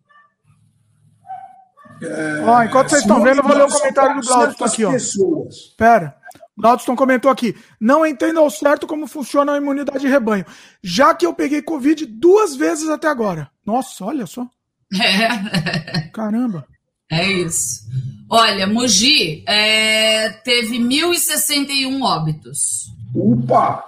[2.01, 4.91] É, ó, enquanto vocês estão vendo, eu vou ler o comentário do Glaucio aqui, ó.
[4.91, 5.73] Pessoas.
[5.77, 6.15] Pera.
[6.57, 10.45] Dalton comentou aqui: não entendo ao certo como funciona a imunidade de rebanho,
[10.81, 13.49] já que eu peguei Covid duas vezes até agora.
[13.65, 14.47] Nossa, olha só.
[14.93, 16.09] É.
[16.13, 16.65] Caramba.
[17.11, 17.85] É isso.
[18.29, 22.91] Olha, Mogi é, teve 1.061 óbitos.
[23.13, 23.85] Opa!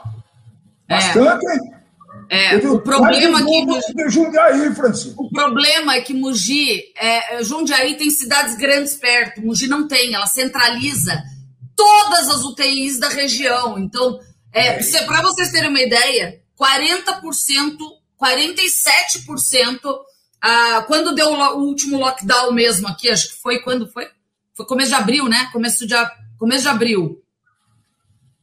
[0.88, 1.46] Bastante,
[2.30, 3.66] é, é o problema aqui
[4.00, 5.24] é Jundiaí, Francisco.
[5.24, 10.28] O problema é que Mogi, é, Jundiaí tem cidades grandes perto, Mogi não tem, ela
[10.28, 11.22] centraliza
[11.78, 13.78] todas as UTIs da região.
[13.80, 14.20] Então,
[14.52, 17.22] é, para vocês terem uma ideia, 40%,
[18.20, 19.78] 47%,
[20.42, 24.08] ah, quando deu o último lockdown mesmo aqui, acho que foi quando foi?
[24.56, 25.50] Foi começo de abril, né?
[25.54, 25.94] Começo de,
[26.40, 27.22] começo de abril.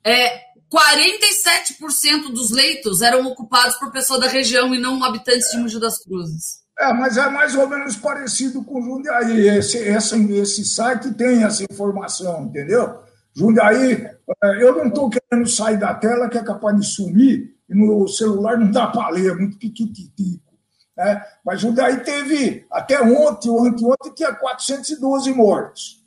[0.05, 5.80] É, 47% dos leitos eram ocupados por pessoas da região e não habitantes de Mogi
[5.80, 6.64] das Cruzes.
[6.78, 9.49] É, mas é mais ou menos parecido com Jundiaí.
[9.49, 13.04] Esse, esse, esse site tem essa informação, entendeu?
[13.37, 14.07] Jundiaí,
[14.43, 18.07] é, eu não estou querendo sair da tela, que é capaz de sumir, e no
[18.07, 20.55] celular não dá para ler, é muito piquititico.
[20.97, 21.20] Né?
[21.45, 26.01] Mas Jundiaí teve, até ontem, ou anteontem, tinha 412 mortos.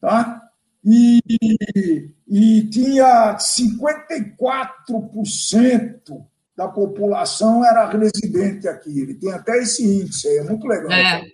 [0.00, 0.40] Tá?
[0.84, 1.20] E,
[2.28, 6.24] e tinha 54%
[6.56, 9.00] da população era residente aqui.
[9.00, 10.92] Ele tem até esse índice aí, é muito legal.
[10.92, 11.24] É.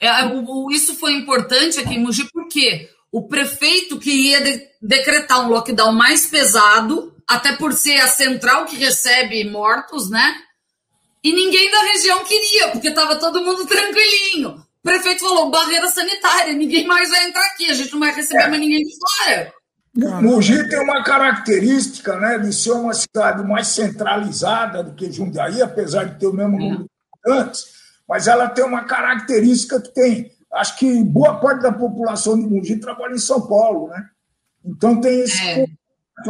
[0.00, 5.48] É, o, isso foi importante aqui em Mogi, porque o prefeito queria de, decretar um
[5.48, 10.34] lockdown mais pesado, até por ser a central que recebe mortos, né?
[11.22, 14.50] E ninguém da região queria, porque estava todo mundo tranquilinho.
[14.50, 18.44] O prefeito falou: barreira sanitária, ninguém mais vai entrar aqui, a gente não vai receber
[18.44, 18.48] é.
[18.48, 19.52] mais ninguém de fora.
[20.22, 26.04] Mogi tem uma característica né, de ser uma cidade mais centralizada do que Jundiaí, apesar
[26.04, 27.64] de ter o mesmo número de habitantes,
[28.08, 30.32] mas ela tem uma característica que tem.
[30.52, 34.04] Acho que boa parte da população de Mogi trabalha em São Paulo, né?
[34.64, 35.66] Então tem esse é.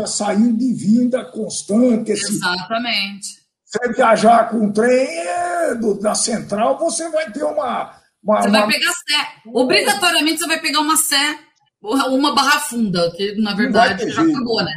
[0.06, 2.12] saindo e vinda constante.
[2.12, 3.40] Esse, Exatamente.
[3.64, 7.94] Você viajar com o trem é, do, da central, você vai ter uma.
[8.22, 8.60] uma você uma...
[8.60, 9.28] vai pegar sé.
[9.46, 11.38] Obrigatoriamente você vai pegar uma sé
[11.82, 14.36] uma barra funda, que na verdade já jeito.
[14.36, 14.72] acabou, né?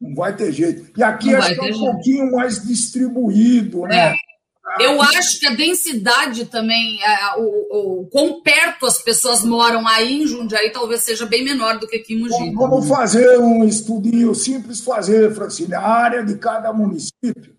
[0.00, 0.92] Não vai ter jeito.
[0.96, 1.80] E aqui acho que é um jeito.
[1.80, 4.12] pouquinho mais distribuído, né?
[4.12, 4.16] É.
[4.80, 10.22] Eu acho que a densidade também, é, o, o, quão perto as pessoas moram aí
[10.22, 12.52] em Jundiaí, talvez seja bem menor do que aqui em Mogi.
[12.52, 17.54] Vamos fazer um estudinho simples, fazer, Francine, a área de cada município.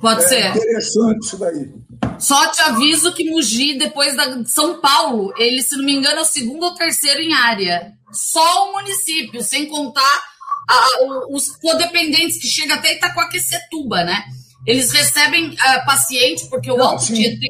[0.00, 0.50] Pode é ser.
[0.50, 1.74] Interessante isso daí.
[2.18, 6.22] Só te aviso que Mogi, depois da São Paulo, ele, se não me engano, é
[6.22, 7.92] o segundo ou terceiro em área.
[8.12, 10.22] Só o município, sem contar
[10.68, 10.86] a,
[11.30, 14.24] os codependentes que chegam até Itacoaquecetuba, né?
[14.66, 17.48] Eles recebem uh, paciente, porque o Alto Tietê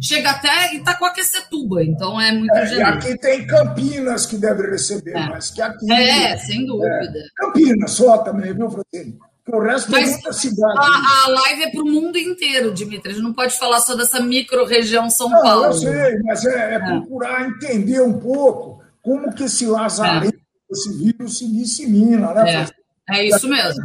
[0.00, 5.28] chega até Itacoaquecetuba, então é muito é, E aqui tem Campinas que deve receber, é.
[5.28, 5.90] mas que aqui...
[5.92, 6.90] É, sem dúvida.
[6.90, 9.18] É, Campinas só também, viu, Francine?
[9.50, 10.78] O resto Mas é muita cidade.
[10.78, 13.12] A, a live é para o mundo inteiro, Dimitri.
[13.12, 15.64] A gente não pode falar só dessa micro-região São não, Paulo.
[15.64, 20.72] Eu sei, mas é, é, é, procurar entender um pouco como que esse lazarento, é.
[20.72, 22.68] esse vírus se dissemina, né?
[23.08, 23.82] É, é isso mesmo.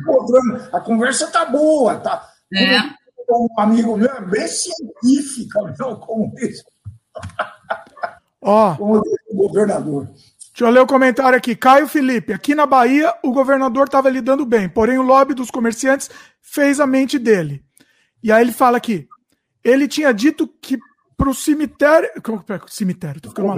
[0.74, 2.33] A conversa tá boa, tá?
[2.54, 3.04] É.
[3.30, 6.64] Um amigo meu é bem científica, não como isso.
[8.42, 10.06] Ó, como o governador.
[10.06, 11.56] Deixa eu ler o comentário aqui.
[11.56, 16.10] Caio Felipe, aqui na Bahia o governador estava lidando bem, porém o lobby dos comerciantes
[16.42, 17.64] fez a mente dele.
[18.22, 19.08] E aí ele fala aqui,
[19.64, 20.78] ele tinha dito que
[21.18, 22.10] para o cemitério,
[22.68, 23.56] cemitério, tô ficando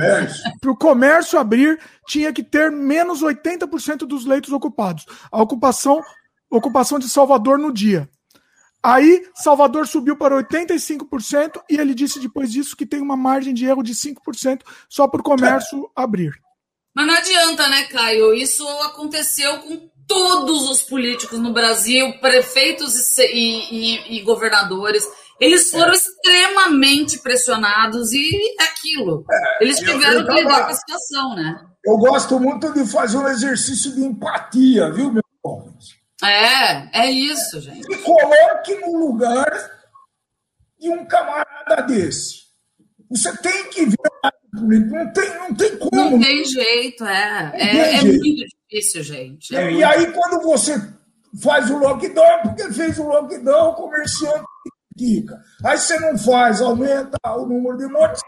[0.61, 5.05] para o comércio abrir tinha que ter menos 80% dos leitos ocupados.
[5.31, 6.01] A ocupação,
[6.49, 8.09] ocupação de Salvador no dia.
[8.85, 13.65] Aí Salvador subiu para 85% e ele disse depois disso que tem uma margem de
[13.65, 16.39] erro de 5% só para o comércio abrir.
[16.95, 18.31] Mas não adianta, né, Caio?
[18.35, 25.03] Isso aconteceu com todos os políticos no Brasil, prefeitos e, e, e governadores.
[25.41, 25.95] Eles foram é.
[25.95, 29.25] extremamente pressionados e é aquilo.
[29.31, 31.59] É, Eles tiveram eu, eu que lidar com a situação, né?
[31.83, 35.75] Eu gosto muito de fazer um exercício de empatia, viu, meu irmão?
[36.23, 37.83] É, é isso, gente.
[37.83, 39.51] Se coloque no lugar
[40.79, 42.45] de um camarada desse.
[43.09, 43.95] Você tem que ver
[44.61, 46.11] não tem, não tem como.
[46.11, 47.51] Não tem jeito, é.
[47.53, 48.23] É, é jeito.
[48.23, 49.55] muito difícil, gente.
[49.55, 50.75] É, e aí, quando você
[51.41, 54.45] faz o lockdown, porque fez o lockdown, o comerciante
[54.97, 55.39] fica.
[55.63, 58.21] Aí você não faz, aumenta o número de mortes,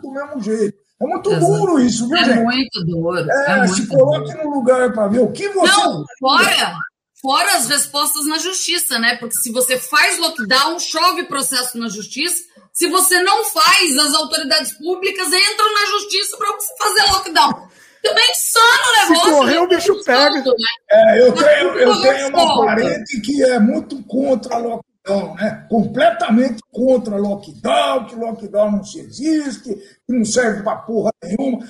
[0.00, 0.80] do mesmo jeito.
[1.00, 1.46] É muito Exato.
[1.46, 2.44] duro isso, viu, é gente?
[2.44, 3.18] Muito duro.
[3.18, 4.44] É, é muito se coloque duro.
[4.44, 5.80] no lugar para ver o que você.
[5.80, 6.76] Não, fora,
[7.22, 9.16] fora as respostas na justiça, né?
[9.16, 14.72] Porque se você faz lockdown, chove processo na justiça se você não faz, as autoridades
[14.72, 17.68] públicas entram na justiça para você fazer lockdown.
[18.02, 19.24] Também insano o negócio.
[19.24, 20.30] Se correr, o bicho pega.
[20.30, 20.54] Né?
[20.90, 25.66] É, eu tenho, eu tenho uma parente que é muito contra lockdown, né?
[25.68, 31.68] Completamente contra lockdown, que lockdown não se existe, que não serve para porra nenhuma.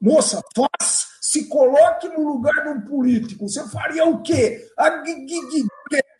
[0.00, 3.46] Moça, faz, se coloque no lugar de um político.
[3.46, 4.66] Você faria o quê?
[4.78, 5.66] A guigueja,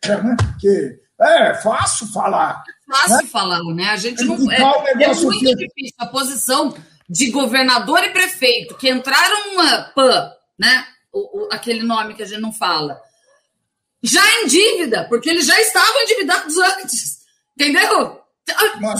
[0.05, 0.37] né?
[0.59, 2.63] Que é fácil falar.
[2.87, 3.25] Fácil né?
[3.25, 3.85] falar, né?
[3.85, 4.35] A gente não.
[4.51, 4.61] É,
[5.03, 5.55] é muito que...
[5.55, 5.95] difícil.
[5.97, 6.77] A posição
[7.09, 10.85] de governador e prefeito que entraram numa PAN, né?
[11.11, 13.01] O, o, aquele nome que a gente não fala.
[14.03, 17.17] Já em dívida, porque eles já estavam endividados antes.
[17.55, 18.21] Entendeu?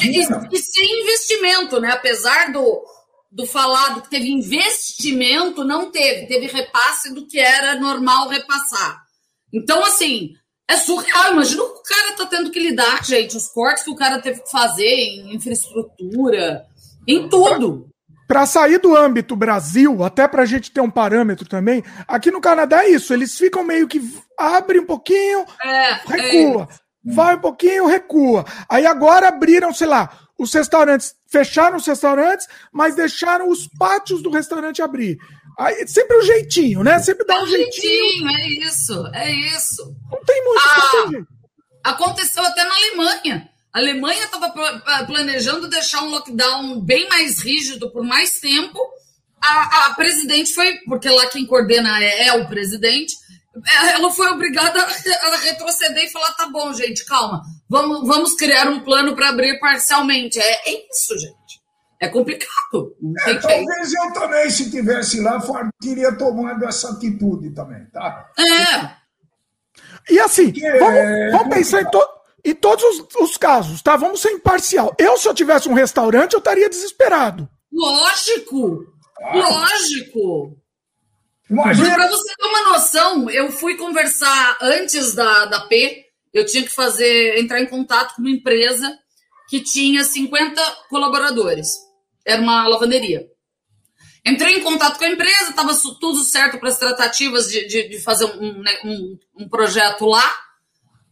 [0.02, 1.92] E, e sem investimento, né?
[1.92, 2.84] Apesar do,
[3.32, 6.28] do falado que teve investimento, não teve.
[6.28, 9.04] Teve repasse do que era normal repassar.
[9.54, 10.34] Então, assim,
[10.70, 11.34] é surreal.
[11.34, 13.38] Imagina o que o cara tá tendo que lidar, gente.
[13.38, 16.66] Os cortes que o cara teve que fazer em infraestrutura,
[17.08, 17.88] em tudo.
[18.28, 22.40] Para sair do âmbito Brasil, até para a gente ter um parâmetro também, aqui no
[22.40, 23.12] Canadá é isso.
[23.12, 24.02] Eles ficam meio que
[24.38, 26.68] abre um pouquinho, é, recua.
[26.72, 28.46] É vai um pouquinho, recua.
[28.70, 30.10] Aí agora abriram, sei lá,
[30.40, 35.18] os restaurantes, fecharam os restaurantes, mas deixaram os pátios do restaurante abrir.
[35.60, 36.98] Aí, sempre um jeitinho, né?
[37.00, 37.84] Sempre dá é um, jeitinho.
[37.84, 38.30] jeitinho.
[38.30, 39.96] É isso, é isso.
[40.10, 41.28] Não tem muito, ah, não tem jeito.
[41.84, 43.50] Aconteceu até na Alemanha.
[43.74, 44.52] A Alemanha estava
[45.06, 48.80] planejando deixar um lockdown bem mais rígido por mais tempo.
[49.42, 53.39] A, a, presidente foi, porque lá quem coordena é, é o presidente, é,
[53.94, 58.82] ela foi obrigada a retroceder e falar: tá bom, gente, calma, vamos, vamos criar um
[58.82, 60.40] plano para abrir parcialmente.
[60.40, 61.60] É, é isso, gente.
[62.02, 62.96] É complicado.
[63.26, 65.40] É, talvez eu também, se tivesse lá,
[65.82, 68.30] teria tomado essa atitude também, tá?
[68.38, 69.00] É.
[70.10, 71.30] E assim, vamos, é...
[71.32, 72.02] vamos pensar em, to,
[72.46, 73.98] em todos os, os, casos, tá?
[73.98, 74.96] Vamos ser imparcial.
[74.98, 77.50] Eu, se eu tivesse um restaurante, eu estaria desesperado.
[77.72, 78.86] Lógico!
[79.22, 79.38] Ah.
[79.38, 80.58] Lógico!
[81.50, 81.96] Imagina.
[81.96, 86.70] Para você ter uma noção, eu fui conversar antes da, da P, eu tinha que
[86.70, 88.98] fazer, entrar em contato com uma empresa
[89.50, 91.90] que tinha 50 colaboradores
[92.26, 93.28] era uma lavanderia.
[94.26, 98.00] Entrei em contato com a empresa, estava tudo certo para as tratativas de, de, de
[98.02, 100.38] fazer um, né, um, um, projeto lá.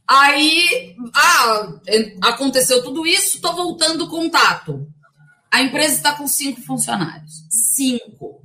[0.07, 1.79] Aí, ah,
[2.23, 4.87] aconteceu tudo isso, estou voltando o contato.
[5.51, 7.31] A empresa está com cinco funcionários.
[7.49, 8.41] Cinco.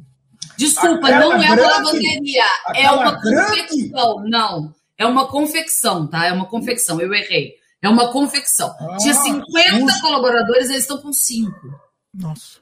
[0.67, 2.45] Desculpa, aquela não é uma lavanderia,
[2.75, 3.63] é uma grande.
[3.63, 4.25] confecção.
[4.25, 6.27] Não, é uma confecção, tá?
[6.27, 7.55] É uma confecção, eu errei.
[7.83, 8.73] É uma confecção.
[8.79, 11.81] Ah, Tinha 50 colaboradores, eles estão com cinco.
[12.15, 12.61] Nossa.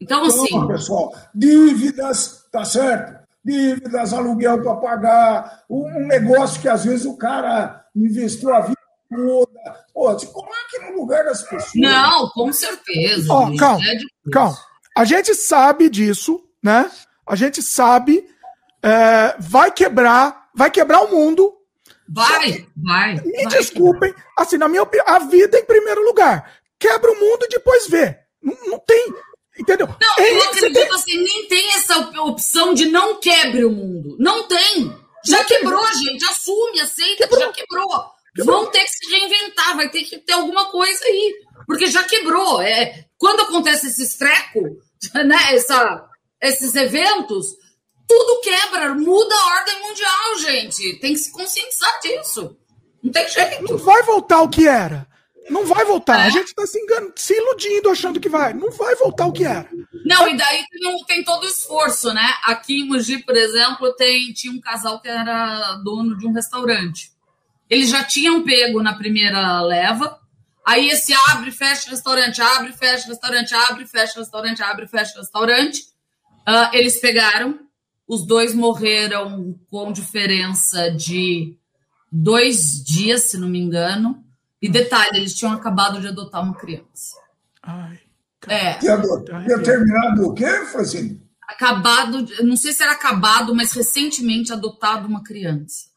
[0.00, 0.66] Então, assim.
[0.68, 3.24] Pessoal, dívidas, tá certo?
[3.44, 8.78] Dívidas, aluguel para pagar, um negócio que às vezes o cara investiu a vida
[9.10, 9.84] toda.
[9.92, 11.72] Pô, se coloque no lugar das pessoas.
[11.74, 13.32] Não, com certeza.
[13.32, 13.98] Ó, calma, é
[14.30, 14.56] calma.
[14.96, 16.90] A gente sabe disso, né?
[17.26, 18.26] A gente sabe.
[18.82, 21.54] É, vai quebrar, vai quebrar o mundo.
[22.08, 23.14] Vai, vai.
[23.14, 26.52] Me vai desculpem, assim, na minha opinião, a vida em primeiro lugar.
[26.78, 28.18] Quebra o mundo e depois vê.
[28.42, 29.14] Não, não tem.
[29.58, 29.86] Entendeu?
[29.86, 30.94] Não, é, eu acredito tem...
[30.94, 34.16] assim, nem tem essa opção de não quebre o mundo.
[34.18, 34.94] Não tem.
[35.24, 36.24] Já quebrou, gente.
[36.26, 37.38] Assume, aceita quebrou.
[37.38, 37.88] que já quebrou.
[38.36, 38.62] quebrou.
[38.62, 41.34] Vão ter que se reinventar, vai ter que ter alguma coisa aí.
[41.66, 42.60] Porque já quebrou.
[42.60, 44.60] É, quando acontece esse estreco,
[45.14, 46.04] né, essa,
[46.48, 47.46] esses eventos,
[48.06, 50.98] tudo quebra, muda a ordem mundial, gente.
[51.00, 52.56] Tem que se conscientizar disso.
[53.02, 53.62] Não tem jeito.
[53.62, 55.06] Não vai voltar o que era.
[55.50, 56.20] Não vai voltar.
[56.20, 56.22] É.
[56.24, 56.78] A gente está se,
[57.16, 58.54] se iludindo achando que vai.
[58.54, 59.68] Não vai voltar o que era.
[60.04, 62.34] Não, e daí tem, tem todo o esforço, né?
[62.44, 67.10] Aqui em Mogi, por exemplo, tem, tinha um casal que era dono de um restaurante.
[67.68, 70.18] Eles já tinham pego na primeira leva.
[70.66, 75.93] Aí esse abre, fecha restaurante, abre, fecha restaurante, abre, fecha restaurante, abre, fecha restaurante.
[76.46, 77.58] Uh, eles pegaram,
[78.06, 81.56] os dois morreram com diferença de
[82.10, 84.22] dois dias, se não me engano.
[84.60, 87.16] E detalhe, eles tinham acabado de adotar uma criança.
[87.62, 87.98] Ai,
[88.46, 88.74] é.
[88.74, 91.22] Tinha, tinha terminado o quê, Francine?
[91.46, 95.88] Acabado, não sei se era acabado, mas recentemente adotado uma criança.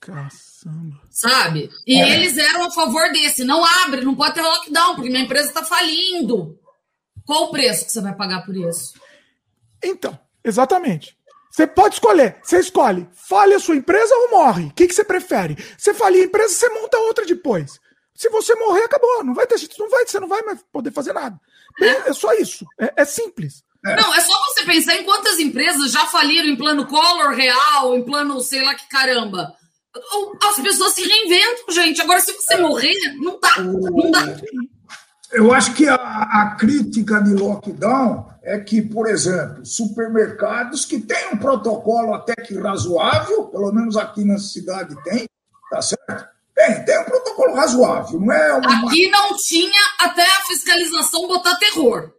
[0.00, 1.00] Caçamba.
[1.10, 1.70] Sabe?
[1.86, 2.14] E é.
[2.16, 3.44] eles eram a favor desse.
[3.44, 6.58] Não abre, não pode ter lockdown, porque minha empresa está falindo.
[7.24, 8.94] Qual o preço que você vai pagar por isso?
[9.82, 11.16] Então, exatamente.
[11.50, 12.38] Você pode escolher.
[12.42, 13.06] Você escolhe.
[13.12, 14.64] Fale a sua empresa ou morre.
[14.64, 15.56] O que, que você prefere?
[15.76, 17.78] Você falia a empresa, você monta outra depois.
[18.14, 19.22] Se você morrer, acabou.
[19.22, 21.38] Não vai ter, não vai, você não vai mais poder fazer nada.
[21.80, 22.64] É, é só isso.
[22.80, 23.62] É, é simples.
[23.84, 23.96] É.
[23.96, 28.04] Não, é só você pensar em quantas empresas já faliram em plano Collor real, em
[28.04, 29.52] plano sei lá que caramba.
[30.48, 32.00] As pessoas se reinventam, gente.
[32.00, 33.58] Agora, se você morrer, não dá.
[33.58, 34.22] Não dá.
[35.32, 41.32] Eu acho que a, a crítica de lockdown é que, por exemplo, supermercados que têm
[41.32, 45.26] um protocolo até que razoável, pelo menos aqui na cidade tem,
[45.70, 46.28] tá certo?
[46.54, 48.88] Tem, tem um protocolo razoável, não é uma...
[48.88, 52.12] Aqui não tinha até a fiscalização botar terror.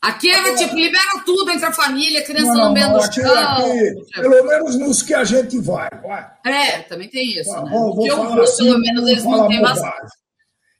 [0.00, 4.02] Aqui era tipo, libera tudo entre a família, criança não, lambendo o chão.
[4.14, 6.28] Pelo menos nos que a gente vai, vai.
[6.44, 7.70] É, também tem isso, tá, né?
[7.70, 10.12] Vou, vou eu assim, pelo menos eles mantêm bastante.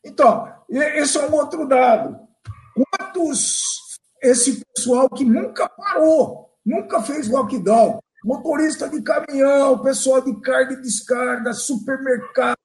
[0.04, 2.16] Então, esse é um outro dado.
[2.74, 3.82] Quantos
[4.22, 7.98] esse pessoal que nunca parou, nunca fez lockdown.
[8.24, 12.56] Motorista de caminhão, pessoal de carga e descarga, supermercado,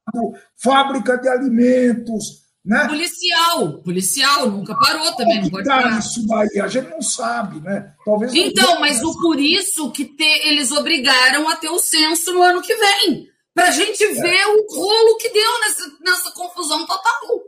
[0.55, 2.86] fábrica de alimentos, Né?
[2.86, 5.99] Policial, policial, nunca parou também, não pode tá parar.
[5.99, 7.93] isso daí, a gente não sabe, né?
[8.05, 12.41] Talvez então, mas o por isso que te, eles obrigaram a ter o censo no
[12.41, 14.14] ano que vem, para a gente é.
[14.14, 17.41] ver o rolo que deu nessa, nessa confusão total.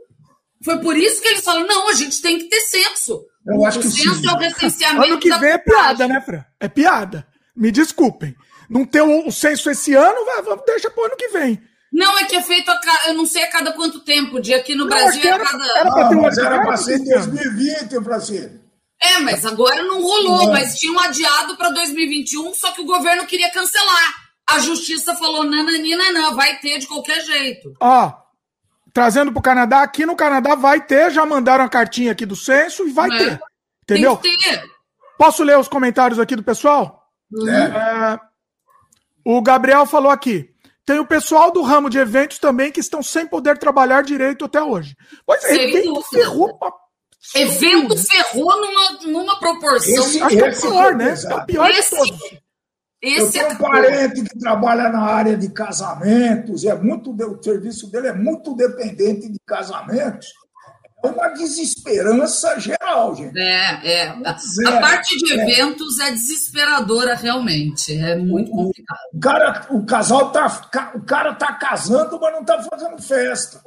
[0.64, 3.24] Foi por isso que eles falaram, não, a gente tem que ter censo.
[3.46, 4.28] Eu o acho que censo sim.
[4.28, 5.06] é o recenseamento.
[5.06, 6.44] Ano que vem é piada, né, Fran?
[6.58, 7.26] É piada.
[7.56, 8.36] Me desculpem.
[8.68, 11.60] Não ter o, o censo esse ano, vai, deixa pro ano que vem.
[11.92, 14.74] Não, é que é feito, a, eu não sei a cada quanto tempo, de aqui
[14.74, 15.64] no não, Brasil é era, cada.
[15.66, 18.60] Era pra ter mas era para ser em 2020, Francisco.
[19.02, 20.52] É, mas agora não rolou, é.
[20.52, 24.14] mas tinham adiado para 2021, só que o governo queria cancelar.
[24.48, 27.72] A justiça falou: nananina, não, vai ter de qualquer jeito.
[27.80, 28.12] Ó,
[28.92, 32.36] trazendo para o Canadá, aqui no Canadá vai ter, já mandaram a cartinha aqui do
[32.36, 33.18] censo e vai é.
[33.18, 33.40] ter.
[33.84, 34.16] Entendeu?
[34.16, 34.64] Tem que ter.
[35.18, 37.04] Posso ler os comentários aqui do pessoal?
[37.48, 38.14] É.
[38.14, 38.20] é
[39.24, 40.50] o Gabriel falou aqui.
[40.84, 44.62] Tem o pessoal do ramo de eventos também que estão sem poder trabalhar direito até
[44.62, 44.96] hoje.
[45.24, 46.72] Pois é, evento ferrou pra...
[47.34, 50.04] Evento ferrou numa, numa proporção.
[50.04, 51.14] Esse, Acho que é o pior, né?
[51.14, 52.40] É o pior esse, de todos.
[53.02, 57.42] Esse eu tenho é um parente que trabalha na área de casamentos, é muito, o
[57.42, 60.28] serviço dele é muito dependente de casamentos
[61.02, 63.38] é uma desesperança geral, gente.
[63.38, 64.08] É, é.
[64.08, 65.36] A, a parte de é.
[65.36, 66.08] eventos é.
[66.08, 67.96] é desesperadora, realmente.
[67.98, 68.98] É muito complicado.
[69.14, 70.46] O, cara, o casal tá.
[70.94, 73.62] O cara tá casando, mas não tá fazendo festa.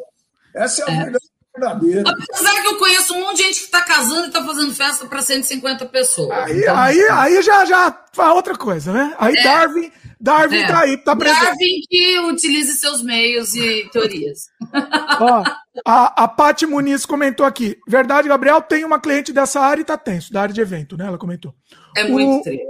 [0.53, 1.03] Essa é a é.
[1.05, 2.03] verdade verdadeira.
[2.07, 5.05] Apesar que eu conheço um monte de gente que está casando e está fazendo festa
[5.05, 6.31] para 150 pessoas.
[6.31, 9.15] Aí, então, aí, aí já, já faz outra coisa, né?
[9.17, 9.43] Aí é.
[9.43, 9.91] Darwin
[10.23, 10.67] Darwin é.
[10.67, 11.43] tá aí, tá presente.
[11.43, 14.45] Darwin que utilize seus meios e teorias.
[15.19, 15.43] Ó,
[15.85, 17.77] a, a Paty Muniz comentou aqui.
[17.85, 21.07] Verdade, Gabriel, tem uma cliente dessa área e tá tenso, da área de evento, né?
[21.07, 21.53] Ela comentou.
[21.97, 22.65] É muito o, triste.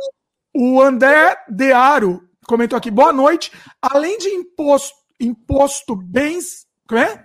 [0.51, 2.89] O André Dearo comentou aqui.
[2.89, 3.51] Boa noite.
[3.79, 6.65] Além de imposto, imposto bens.
[6.87, 7.22] Como é?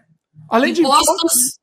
[0.50, 1.58] Além impostos, de impostos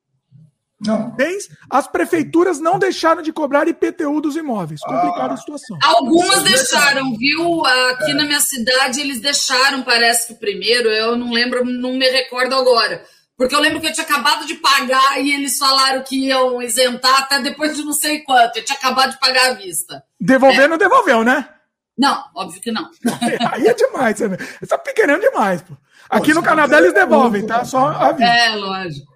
[0.80, 1.12] não.
[1.12, 4.82] Bens, as prefeituras não deixaram de cobrar IPTU dos imóveis.
[4.82, 5.78] Complicada ah, a situação.
[5.82, 7.66] Algumas deixaram, viu?
[7.66, 8.14] Aqui é.
[8.14, 12.54] na minha cidade eles deixaram, parece que o primeiro, eu não lembro, não me recordo
[12.56, 13.04] agora.
[13.38, 17.20] Porque eu lembro que eu tinha acabado de pagar e eles falaram que iam isentar
[17.20, 18.58] até depois de não sei quanto.
[18.58, 20.04] Eu tinha acabado de pagar à vista.
[20.20, 20.68] Devolver é.
[20.68, 21.50] não devolveu, né?
[21.98, 22.90] Não, óbvio que não.
[23.54, 25.76] Aí é demais, você está pequenando demais, pô.
[26.10, 27.66] Aqui no Canadá eles devolvem, tá?
[27.66, 28.30] Só aviso.
[28.30, 29.16] É, lógico.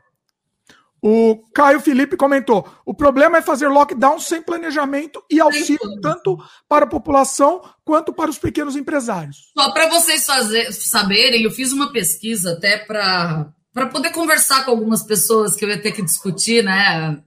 [1.02, 6.38] O Caio Felipe comentou: o problema é fazer lockdown sem planejamento e auxílio tanto
[6.68, 9.52] para a população quanto para os pequenos empresários.
[9.58, 13.54] Só para vocês fazer, saberem, eu fiz uma pesquisa até para
[13.92, 17.22] poder conversar com algumas pessoas que eu ia ter que discutir, né?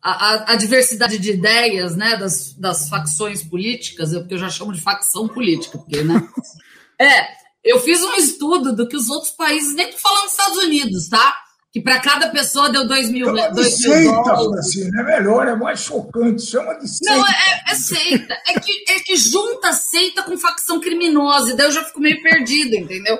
[0.00, 2.16] A, a, a diversidade de ideias, né?
[2.16, 6.22] Das, das facções políticas, porque eu já chamo de facção política, porque, né?
[7.00, 7.26] é,
[7.64, 11.08] eu fiz um estudo do que os outros países, nem tô falando dos Estados Unidos,
[11.08, 11.34] tá?
[11.72, 14.66] que para cada pessoa deu dois mil, chama dois de mil seita, dólares.
[14.66, 17.14] Assim, é melhor, é mais chocante, chama de seita.
[17.14, 18.34] Não, é, é seita.
[18.46, 22.22] É que, é que junta seita com facção criminosa, e daí eu já fico meio
[22.22, 23.18] perdido, entendeu?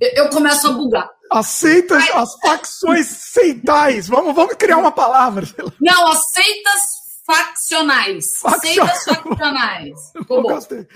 [0.00, 1.10] Eu, eu começo a bugar.
[1.30, 2.10] As seitas, Aí...
[2.14, 4.08] as facções seitais.
[4.08, 5.46] Vamos, vamos criar uma palavra.
[5.80, 6.82] Não, as seitas
[7.26, 8.24] faccionais.
[8.60, 9.94] Seitas faccionais.
[10.16, 10.54] Ficou bom.
[10.54, 10.86] Gostei.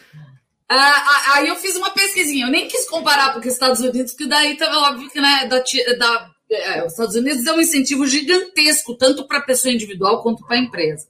[0.82, 2.46] Ah, aí eu fiz uma pesquisinha.
[2.46, 5.58] Eu nem quis comparar com os Estados Unidos, porque daí tá óbvio que né, da,
[5.98, 10.44] da é, os Estados Unidos dão um incentivo gigantesco, tanto para a pessoa individual quanto
[10.46, 11.06] para a empresa.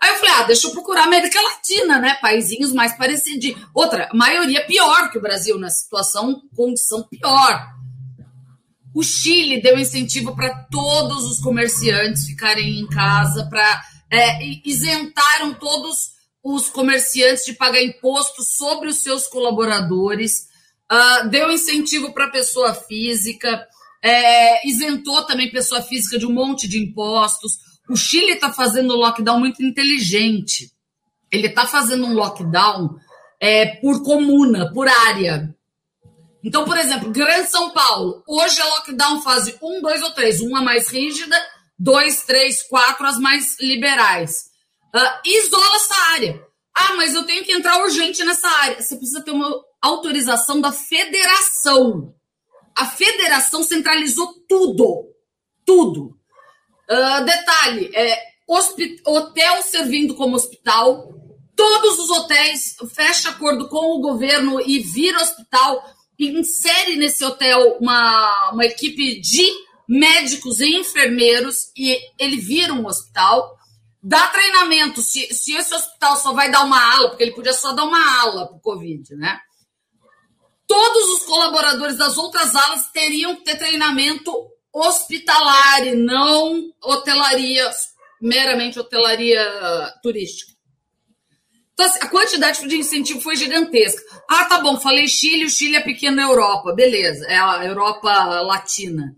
[0.00, 2.14] Aí eu falei, ah, deixa eu procurar América Latina, né?
[2.20, 3.54] Paizinhos mais parecidos.
[3.72, 7.68] Outra, maioria pior que o Brasil, na situação, condição pior.
[8.94, 16.10] O Chile deu incentivo para todos os comerciantes ficarem em casa, para é, isentaram todos
[16.42, 20.48] os comerciantes de pagar imposto sobre os seus colaboradores,
[20.90, 23.66] uh, deu incentivo para pessoa física
[24.02, 27.58] é, isentou também pessoa física de um monte de impostos.
[27.88, 30.72] O Chile está fazendo um lockdown muito inteligente.
[31.30, 32.96] Ele está fazendo um lockdown
[33.40, 35.54] é, por comuna, por área.
[36.42, 40.40] Então, por exemplo, Grande São Paulo, hoje é lockdown fase 1, 2 ou 3.
[40.40, 41.36] Uma mais rígida,
[41.78, 44.50] 2, 3, 4 as mais liberais.
[44.94, 46.46] Uh, isola essa área.
[46.74, 48.80] Ah, mas eu tenho que entrar urgente nessa área.
[48.80, 49.50] Você precisa ter uma
[49.80, 52.14] autorização da federação
[52.76, 55.08] a federação centralizou tudo.
[55.64, 56.16] Tudo.
[56.90, 58.18] Uh, detalhe: é,
[59.06, 61.12] hotel servindo como hospital.
[61.54, 65.84] Todos os hotéis fecha acordo com o governo e vira hospital.
[66.18, 69.52] Insere nesse hotel uma, uma equipe de
[69.88, 73.56] médicos e enfermeiros e ele vira um hospital.
[74.02, 75.00] Dá treinamento.
[75.00, 78.20] Se, se esse hospital só vai dar uma ala, porque ele podia só dar uma
[78.22, 79.40] ala para o Covid, né?
[80.72, 84.32] todos os colaboradores das outras alas teriam que ter treinamento
[84.72, 87.70] hospitalar e não hotelaria,
[88.18, 89.38] meramente hotelaria
[90.02, 90.50] turística.
[91.74, 94.00] Então, assim, a quantidade de incentivo foi gigantesca.
[94.26, 98.10] Ah, tá bom, falei Chile, o Chile é pequeno na Europa, beleza, é a Europa
[98.40, 99.14] Latina.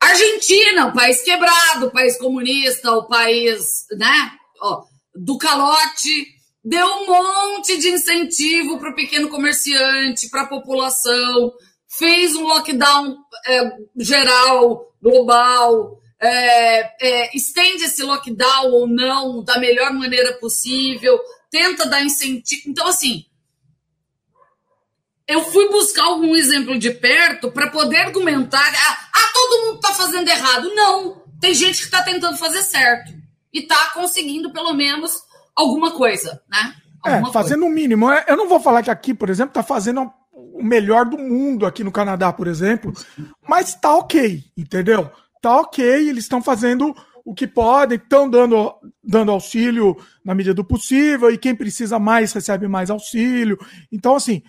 [0.00, 6.26] Argentina, o país quebrado, o país comunista, o país, né, ó, do calote,
[6.64, 11.52] deu um monte de incentivo para o pequeno comerciante, para a população,
[11.98, 13.16] fez um lockdown
[13.46, 21.18] é, geral, global, é, é, estende esse lockdown ou não da melhor maneira possível,
[21.50, 22.62] tenta dar incentivo.
[22.66, 23.24] Então, assim,
[25.30, 28.58] eu fui buscar algum exemplo de perto para poder argumentar.
[28.58, 30.74] Ah, ah todo mundo está fazendo errado.
[30.74, 33.12] Não, tem gente que está tentando fazer certo
[33.52, 35.12] e está conseguindo pelo menos
[35.54, 36.74] alguma coisa, né?
[37.06, 38.10] É, alguma é, fazendo o um mínimo.
[38.26, 41.84] Eu não vou falar que aqui, por exemplo, está fazendo o melhor do mundo aqui
[41.84, 42.92] no Canadá, por exemplo,
[43.48, 45.10] mas tá ok, entendeu?
[45.40, 46.94] Tá ok, eles estão fazendo
[47.24, 52.32] o que podem, estão dando, dando auxílio na medida do possível, e quem precisa mais
[52.32, 53.58] recebe mais auxílio.
[53.92, 54.42] Então, assim,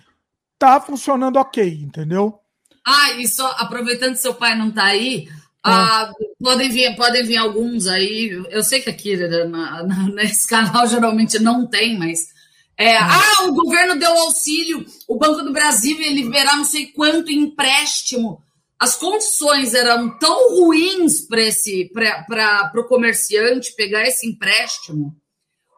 [0.62, 2.38] tá funcionando ok, entendeu?
[2.86, 5.28] Ah, e só aproveitando que seu pai não tá aí,
[5.64, 8.30] ah, podem, vir, podem vir alguns aí.
[8.48, 12.32] Eu sei que aqui né, na, na, nesse canal geralmente não tem, mas.
[12.76, 13.06] É, hum.
[13.08, 18.40] ah, o governo deu auxílio, o Banco do Brasil ia liberar não sei quanto empréstimo.
[18.78, 25.14] As condições eram tão ruins para o comerciante pegar esse empréstimo.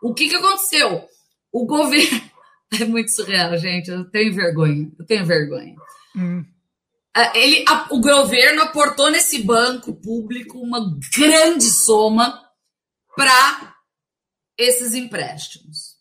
[0.03, 1.05] O que, que aconteceu?
[1.53, 2.23] O governo.
[2.81, 3.91] É muito surreal, gente.
[3.91, 4.91] Eu tenho vergonha.
[4.99, 5.75] Eu tenho vergonha.
[6.17, 6.45] Hum.
[7.35, 10.81] Ele, a, o governo aportou nesse banco público uma
[11.17, 12.43] grande soma
[13.15, 13.75] para
[14.59, 15.95] esses empréstimos.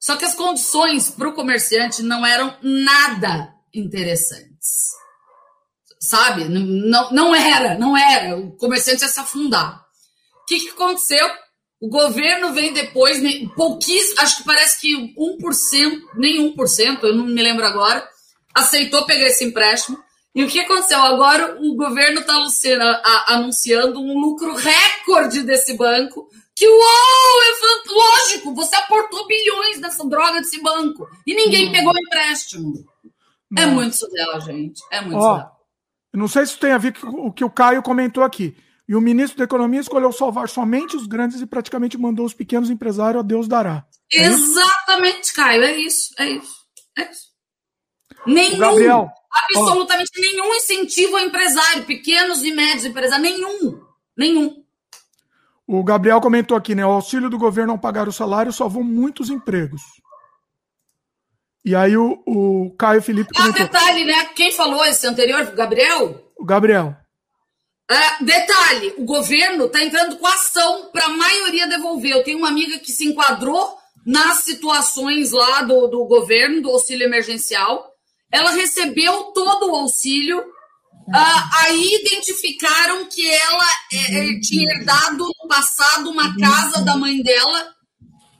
[0.00, 4.90] Só que as condições para o comerciante não eram nada interessantes.
[6.00, 6.44] Sabe?
[6.44, 8.38] Não, não era, não era.
[8.38, 9.84] O comerciante ia se afundar.
[10.42, 11.28] O que, que aconteceu?
[11.80, 13.18] O governo vem depois,
[13.54, 18.08] pouquíssimo, acho que parece que 1%, nem 1%, eu não me lembro agora,
[18.54, 19.98] aceitou pegar esse empréstimo
[20.36, 20.98] e o que aconteceu?
[21.00, 22.34] Agora o governo está
[23.28, 26.28] anunciando um lucro recorde desse banco.
[26.54, 31.72] Que uou, é lógico, você aportou bilhões nessa droga desse banco e ninguém hum.
[31.72, 32.74] pegou o empréstimo.
[33.56, 33.62] É.
[33.62, 34.82] É muito surreal, gente.
[34.90, 35.56] É muito Ó, surreal.
[36.12, 38.54] Não sei se tem a ver com o que o Caio comentou aqui.
[38.88, 42.70] E o ministro da Economia escolheu salvar somente os grandes e praticamente mandou os pequenos
[42.70, 43.84] empresários a Deus dará.
[44.12, 45.34] É Exatamente?
[45.34, 45.64] Caio.
[45.64, 46.56] É isso, é isso.
[46.96, 47.26] É isso.
[48.26, 48.58] Nenhum.
[48.58, 50.20] Gabriel, absolutamente oh.
[50.20, 53.80] nenhum incentivo ao empresário, pequenos e médios empresários, nenhum,
[54.16, 54.64] nenhum.
[55.66, 56.86] O Gabriel comentou aqui, né?
[56.86, 59.82] O auxílio do governo ao pagar o salário salvou muitos empregos.
[61.64, 63.30] E aí o, o Caio Felipe.
[63.34, 63.66] Ah, comentou.
[63.66, 64.26] detalhe, né?
[64.26, 65.42] Quem falou esse anterior?
[65.42, 66.32] O Gabriel?
[66.36, 66.96] O Gabriel.
[67.88, 72.12] Ah, detalhe: o governo está entrando com ação para a maioria devolver.
[72.12, 77.04] Eu tenho uma amiga que se enquadrou nas situações lá do, do governo, do auxílio
[77.04, 77.96] emergencial
[78.30, 80.38] ela recebeu todo o auxílio.
[80.38, 87.68] Uh, aí identificaram que ela é, tinha herdado no passado uma casa da mãe dela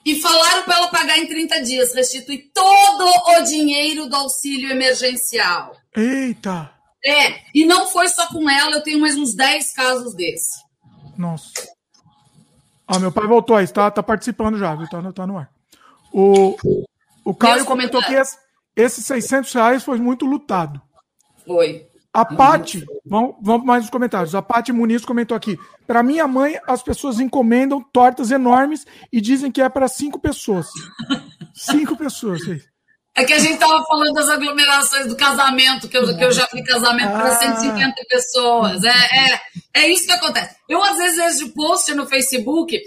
[0.04, 5.76] e falaram para ela pagar em 30 dias, restituir todo o dinheiro do auxílio emergencial.
[5.96, 6.75] Eita!
[7.04, 10.60] É, e não foi só com ela, eu tenho mais uns 10 casos desse.
[11.16, 11.52] Nossa.
[12.86, 14.88] Ah, meu pai voltou aí, está tá participando já, viu?
[14.88, 15.50] Tá, no, tá no ar.
[16.12, 16.56] O,
[17.24, 18.38] o Caio comentou que esse,
[18.76, 20.80] esses 600 reais foi muito lutado.
[21.44, 21.86] Foi.
[22.16, 24.34] A Pati, vamos, vamos mais nos comentários.
[24.34, 25.58] A Pati Muniz comentou aqui.
[25.86, 30.66] Para minha mãe, as pessoas encomendam tortas enormes e dizem que é para cinco pessoas.
[31.52, 32.40] cinco pessoas.
[33.16, 36.46] É que a gente estava falando das aglomerações do casamento, que eu, que eu já
[36.48, 37.18] fui casamento ah.
[37.18, 38.84] para 150 pessoas.
[38.84, 39.40] É, é,
[39.82, 40.54] é isso que acontece.
[40.68, 42.78] Eu, às vezes, vejo post no Facebook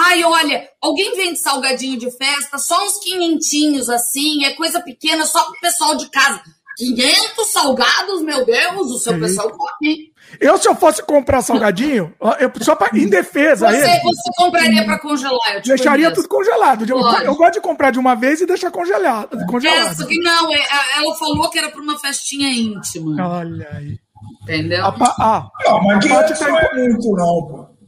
[0.00, 5.44] Ai, olha, alguém vende salgadinho de festa, só uns quinhentinhos assim, é coisa pequena, só
[5.44, 6.40] pro pessoal de casa.
[6.76, 9.20] 500 salgados, meu Deus, o seu Sim.
[9.20, 10.12] pessoal come.
[10.40, 13.68] Eu, se eu fosse comprar salgadinho, eu, só pra, em defesa.
[13.68, 15.54] Você, ele, você compraria para congelar?
[15.54, 16.84] Eu deixaria tudo congelado.
[16.88, 19.36] Eu, eu, gosto de comprar de uma vez e deixar congelado.
[19.46, 20.02] congelado.
[20.02, 20.58] É, que não, é,
[20.96, 23.38] ela falou que era para uma festinha íntima.
[23.38, 23.98] Olha aí.
[24.42, 24.84] Entendeu?
[24.84, 27.78] A, ah, não, mas a parte tá é muito, não, pô.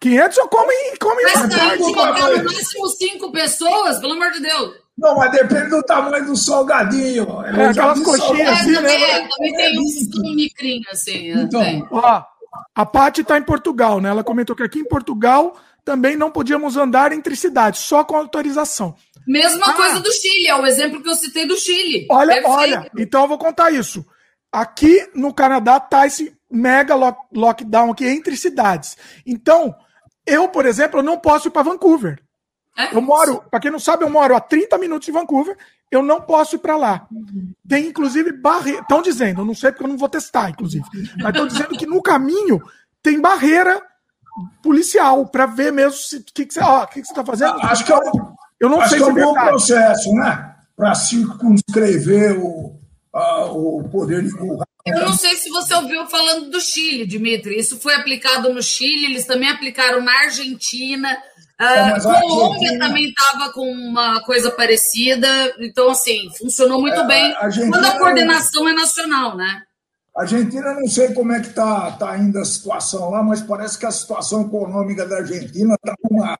[0.00, 4.83] 500 eu como em come Mas tá no máximo cinco pessoas, pelo amor de Deus.
[4.96, 7.26] Não, mas depende do tamanho do salgadinho.
[7.42, 8.94] É, aquelas coxinhas assim, é, né?
[8.94, 11.34] É, também tem uns micrinhos assim.
[11.34, 11.42] Né?
[11.42, 12.24] Então, ó,
[12.74, 14.10] a Paty está em Portugal, né?
[14.10, 18.94] Ela comentou que aqui em Portugal também não podíamos andar entre cidades, só com autorização.
[19.26, 22.06] Mesma ah, coisa do Chile, é o exemplo que eu citei do Chile.
[22.10, 22.50] Olha, Perfeito.
[22.50, 24.04] olha, então eu vou contar isso.
[24.52, 28.96] Aqui no Canadá tá esse mega lock, lockdown aqui entre cidades.
[29.26, 29.74] Então,
[30.26, 32.23] eu, por exemplo, eu não posso ir para Vancouver.
[32.76, 35.56] É eu moro, para quem não sabe, eu moro a 30 minutos de Vancouver,
[35.90, 37.06] eu não posso ir para lá.
[37.68, 40.84] Tem inclusive barreira, estão dizendo, eu não sei porque eu não vou testar, inclusive,
[41.18, 42.60] mas estão dizendo que no caminho
[43.02, 43.80] tem barreira
[44.62, 47.54] policial para ver mesmo o que, que, você, ó, que, que você está fazendo.
[47.60, 50.54] Acho que é um, eu não sei que é um bom processo, né?
[50.76, 52.76] Para circunscrever o,
[53.12, 54.30] a, o poder de
[54.86, 57.58] eu não sei se você ouviu falando do Chile, Dimitri.
[57.58, 61.16] Isso foi aplicado no Chile, eles também aplicaram na Argentina.
[61.64, 62.86] A Colômbia Argentina...
[62.86, 65.28] também estava com uma coisa parecida.
[65.58, 69.62] Então, assim, funcionou muito é, bem a quando a coordenação é nacional, né?
[70.16, 73.78] A Argentina, não sei como é que está tá indo a situação lá, mas parece
[73.78, 76.38] que a situação econômica da Argentina está numa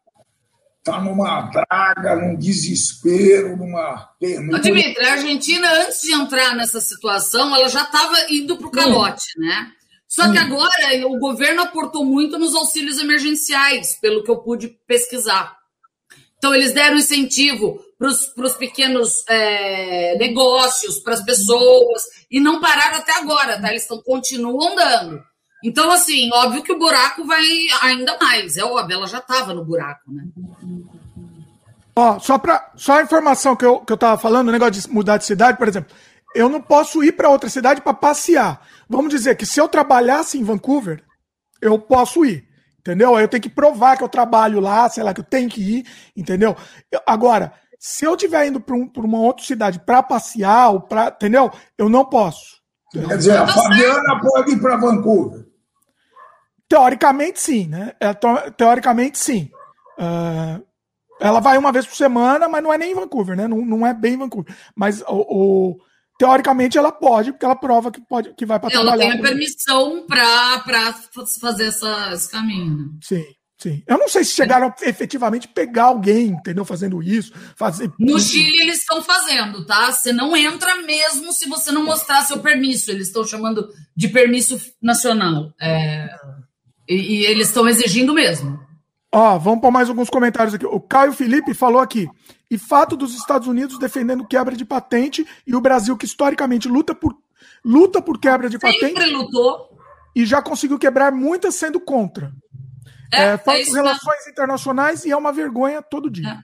[0.78, 4.60] está numa draga, num desespero, numa penúria.
[4.60, 9.24] Dimitri, a Argentina, antes de entrar nessa situação, ela já estava indo para o calote,
[9.38, 9.40] hum.
[9.40, 9.72] né?
[10.15, 10.43] Só que hum.
[10.43, 15.57] agora o governo aportou muito nos auxílios emergenciais, pelo que eu pude pesquisar.
[16.39, 22.99] Então, eles deram incentivo para os pequenos é, negócios, para as pessoas, e não pararam
[22.99, 23.70] até agora, tá?
[23.70, 25.20] Eles tão, continuam dando.
[25.65, 27.45] Então, assim, óbvio que o buraco vai
[27.82, 30.23] ainda mais, é óbvio, ela já estava no buraco, né?
[31.97, 34.89] Ó, só para só a informação que eu, que eu tava falando, o negócio de
[34.91, 35.93] mudar de cidade, por exemplo,
[36.35, 38.61] eu não posso ir para outra cidade para passear.
[38.94, 41.02] Vamos dizer que se eu trabalhasse em Vancouver,
[41.60, 42.46] eu posso ir.
[42.78, 43.16] Entendeu?
[43.16, 45.78] Aí eu tenho que provar que eu trabalho lá, sei lá, que eu tenho que
[45.78, 46.54] ir, entendeu?
[46.92, 51.08] Eu, agora, se eu estiver indo para um, uma outra cidade para passear, ou pra,
[51.08, 51.50] entendeu?
[51.78, 52.62] Eu não posso.
[52.92, 55.46] Quer dizer, a Fabiana pode ir para Vancouver.
[56.68, 57.92] Teoricamente, sim, né?
[57.98, 58.10] É,
[58.56, 59.50] teoricamente, sim.
[59.98, 60.62] Uh,
[61.20, 63.48] ela vai uma vez por semana, mas não é nem em Vancouver, né?
[63.48, 64.54] Não, não é bem em Vancouver.
[64.76, 65.76] Mas o, o
[66.19, 69.05] teoricamente ela pode, porque ela prova que pode que vai para trabalhar.
[69.05, 70.95] Ela tem a permissão para
[71.41, 72.77] fazer essa, esse caminho.
[72.77, 72.85] Né?
[73.03, 73.24] Sim.
[73.57, 73.82] Sim.
[73.86, 76.65] Eu não sei se chegaram a efetivamente pegar alguém, entendeu?
[76.65, 77.32] Fazendo isso.
[77.57, 77.91] Fazer...
[77.99, 79.91] No Chile eles estão fazendo, tá?
[79.91, 82.91] Você não entra mesmo se você não mostrar seu permisso.
[82.91, 83.66] Eles estão chamando
[83.97, 85.51] de permisso nacional.
[85.59, 86.15] É...
[86.86, 88.61] E, e eles estão exigindo mesmo.
[89.16, 90.66] Ó, vamos para mais alguns comentários aqui.
[90.66, 92.09] O Caio Felipe falou aqui.
[92.51, 96.97] E fato dos Estados Unidos defendendo quebra de patente e o Brasil, que historicamente luta
[96.97, 97.16] por,
[97.65, 98.99] luta por quebra de Sempre patente.
[98.99, 99.78] Sempre lutou.
[100.16, 102.32] E já conseguiu quebrar muitas sendo contra.
[103.12, 106.28] É, é, falta é relações internacionais e é uma vergonha todo dia.
[106.28, 106.39] É.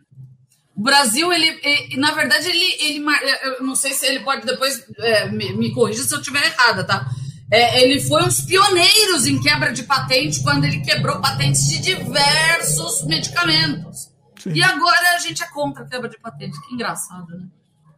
[0.77, 3.05] O Brasil, ele, ele, na verdade, ele, ele.
[3.43, 6.85] Eu não sei se ele pode depois é, me, me corrija se eu estiver errada,
[6.85, 7.05] tá?
[7.51, 11.81] É, ele foi um dos pioneiros em quebra de patente quando ele quebrou patentes de
[11.81, 14.11] diversos medicamentos.
[14.39, 14.53] Sim.
[14.53, 16.61] E agora a gente é contra a quebra de patente.
[16.63, 17.47] Que engraçado, né?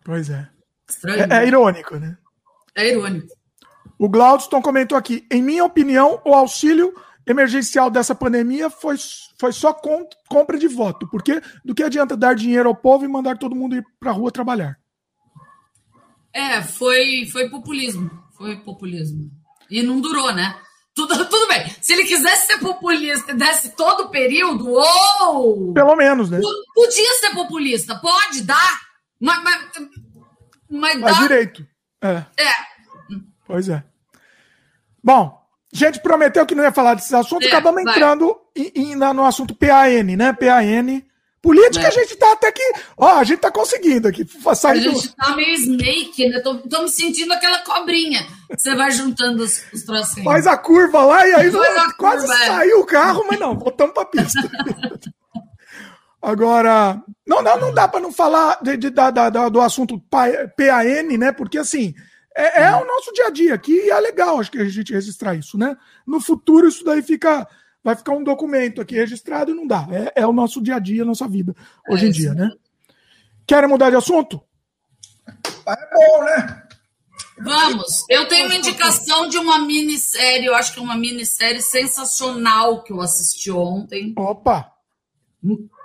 [0.04, 0.48] Pois é.
[0.88, 1.20] Estranho.
[1.20, 1.46] É, é né?
[1.46, 2.16] irônico, né?
[2.74, 3.28] É irônico.
[3.98, 6.94] O Glaudston comentou aqui: em minha opinião, o auxílio
[7.26, 8.96] emergencial dessa pandemia foi,
[9.38, 11.06] foi só com, compra de voto.
[11.08, 14.14] Porque do que adianta dar dinheiro ao povo e mandar todo mundo ir para a
[14.14, 14.76] rua trabalhar?
[16.32, 18.10] É, foi, foi populismo.
[18.36, 19.30] Foi populismo.
[19.72, 20.54] E não durou, né?
[20.94, 21.74] Tudo, tudo bem.
[21.80, 25.72] Se ele quisesse ser populista e desse todo o período, ou.
[25.72, 26.40] Pelo menos, né?
[26.74, 28.80] Podia ser populista, pode dar.
[29.18, 29.42] Mas,
[30.68, 31.22] mas, mas, dá.
[31.22, 31.66] direito.
[32.02, 32.24] É.
[32.36, 32.52] é.
[33.46, 33.82] Pois é.
[35.02, 35.40] Bom,
[35.72, 37.94] a gente prometeu que não ia falar desses assuntos, é, acabamos vai.
[37.94, 40.32] entrando em, em, no assunto PAN, né?
[40.32, 41.02] PAN
[41.42, 41.88] Política é.
[41.88, 42.62] a gente tá até que.
[42.96, 44.24] Ó, a gente tá conseguindo aqui.
[44.54, 45.14] Sair a gente do...
[45.16, 46.38] tá meio snake, né?
[46.38, 48.24] Tô, tô me sentindo aquela cobrinha.
[48.56, 50.24] Você vai juntando os, os trocinhos.
[50.24, 51.60] Faz a curva lá e aí não,
[51.98, 52.46] quase curva, é.
[52.46, 54.40] saiu o carro, mas não, voltamos pra pista.
[56.22, 60.30] Agora, não, não, não dá para não falar de, de, da, da, do assunto PAN,
[61.18, 61.32] né?
[61.32, 61.92] Porque assim,
[62.36, 64.92] é, é, o nosso dia a dia aqui e é legal, acho que a gente
[64.92, 65.76] registrar isso, né?
[66.06, 67.48] No futuro, isso daí fica
[67.82, 69.86] vai ficar um documento aqui registrado e não dá.
[69.90, 71.54] É, é o nosso dia a dia, a nossa vida,
[71.88, 72.50] hoje é em dia, né?
[73.46, 74.40] Querem mudar de assunto?
[75.66, 76.62] É bom, né?
[77.38, 78.04] Vamos.
[78.08, 82.92] Eu tenho uma indicação de uma minissérie, eu acho que é uma minissérie sensacional que
[82.92, 84.12] eu assisti ontem.
[84.16, 84.70] Opa!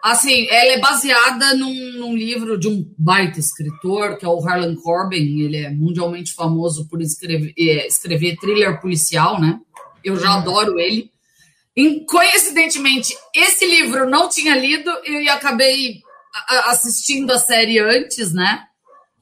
[0.04, 4.76] Assim, ela é baseada num, num, livro de um baita escritor, que é o Harlan
[4.76, 5.42] Corbin.
[5.42, 9.60] Ele é mundialmente famoso por escrever, é, escrever thriller policial, né?
[10.04, 11.12] Eu já adoro ele.
[11.78, 16.02] E, coincidentemente, esse livro eu não tinha lido e acabei
[16.66, 18.64] assistindo a série antes, né?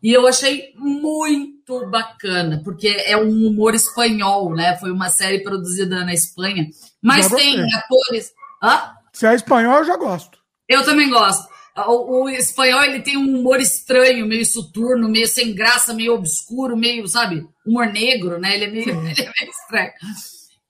[0.01, 4.77] E eu achei muito bacana, porque é um humor espanhol, né?
[4.77, 6.69] Foi uma série produzida na Espanha,
[7.01, 8.31] mas tem atores.
[8.63, 8.93] Hã?
[9.11, 10.39] Se é espanhol, eu já gosto.
[10.69, 11.45] Eu também gosto.
[11.75, 16.77] O, o, espanhol ele tem um humor estranho, meio soturno, meio sem graça, meio obscuro,
[16.77, 18.55] meio, sabe, humor negro, né?
[18.55, 19.91] Ele é meio, ele é meio estranho.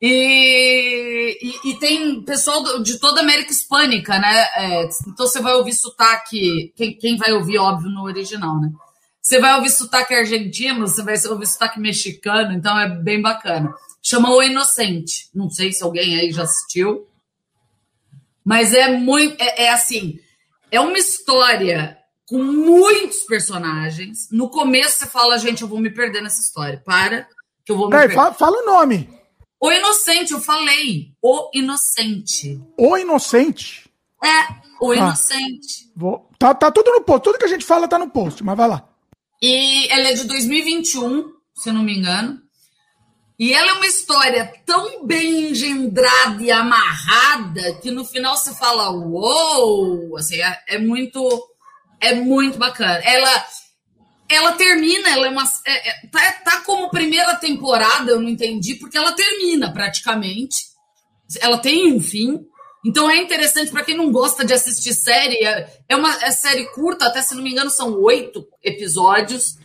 [0.02, 4.46] E, e, e, tem pessoal de toda a América Hispânica, né?
[4.56, 8.70] É, então você vai ouvir sotaque, quem, quem vai ouvir, óbvio, no original, né?
[9.22, 13.74] Você vai ouvir sotaque argentino, você vai ouvir sotaque mexicano, então é bem bacana.
[14.04, 15.30] Chama O Inocente.
[15.34, 17.08] Não sei se alguém aí já assistiu.
[18.46, 19.42] Mas é muito.
[19.42, 20.20] É, é assim.
[20.70, 21.98] É uma história
[22.28, 24.30] com muitos personagens.
[24.32, 26.80] No começo você fala, gente, eu vou me perder nessa história.
[26.86, 27.28] Para,
[27.66, 28.22] que eu vou me Peraí, perder.
[28.22, 29.10] Fala, fala o nome.
[29.60, 31.12] O Inocente, eu falei.
[31.22, 32.62] O Inocente.
[32.78, 33.90] O Inocente?
[34.24, 35.92] É, O ah, Inocente.
[35.96, 36.30] Vou...
[36.38, 37.24] Tá, tá tudo no post.
[37.24, 38.88] Tudo que a gente fala tá no post, mas vai lá.
[39.42, 42.42] E ela é de 2021, se eu não me engano.
[43.38, 48.92] E ela é uma história tão bem engendrada e amarrada que no final você fala,
[48.92, 50.16] uou!
[50.18, 51.22] Assim, é, é muito
[52.00, 53.00] é muito bacana.
[53.04, 53.46] Ela
[54.30, 55.44] ela termina, ela é uma.
[55.66, 60.56] É, é, tá, tá como primeira temporada, eu não entendi, porque ela termina praticamente.
[61.40, 62.46] Ela tem um fim.
[62.86, 65.44] Então é interessante para quem não gosta de assistir série.
[65.44, 69.58] É, é uma é série curta, até se não me engano, são oito episódios.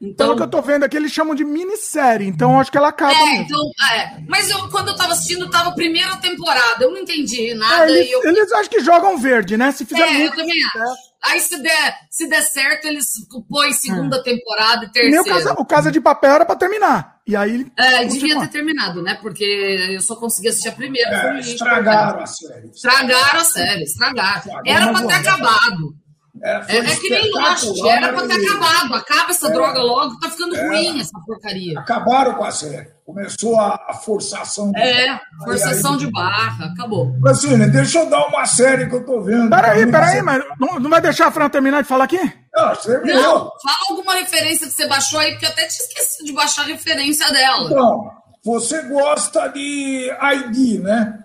[0.00, 2.88] Então, Pelo que eu tô vendo aqui, eles chamam de minissérie, então acho que ela
[2.88, 3.12] acaba.
[3.12, 3.60] É, então,
[3.92, 4.20] é.
[4.28, 7.90] Mas eu, quando eu tava assistindo, tava primeira temporada, eu não entendi nada.
[7.90, 8.24] É, eles, eu...
[8.24, 9.72] eles acho que jogam verde, né?
[9.72, 11.07] Se fizer é, muito, eu também acho.
[11.22, 13.06] Aí, se der, se der certo, eles
[13.48, 14.22] põem segunda é.
[14.22, 15.22] temporada e terceira.
[15.22, 17.18] O casa, o casa de Papel era pra terminar.
[17.26, 17.66] E aí.
[17.76, 19.18] É, devia ter terminado, né?
[19.20, 21.10] Porque eu só consegui assistir a primeira.
[21.10, 22.68] É, estragaram a série.
[22.68, 24.62] Estragaram a série, estragaram.
[24.64, 25.94] Era pra ter acabado.
[26.42, 28.94] É, é, é, que nem Lost, era pra ter acabado.
[28.94, 31.78] Acaba essa é, droga logo, tá ficando é, ruim essa porcaria.
[31.78, 32.88] Acabaram com a série.
[33.04, 34.70] Começou a, forçação.
[34.70, 37.16] De é, forçação aí, de barra, acabou.
[37.20, 39.48] Francine, deixa eu dar uma série que eu tô vendo.
[39.48, 42.20] Peraí, peraí, mas não, não vai deixar a Fran terminar de falar aqui?
[42.54, 42.68] Não,
[43.04, 43.32] não,
[43.62, 46.66] fala alguma referência que você baixou aí, porque eu até te esqueci de baixar a
[46.66, 47.70] referência dela.
[47.70, 48.10] Então,
[48.44, 51.18] você gosta de ID, né?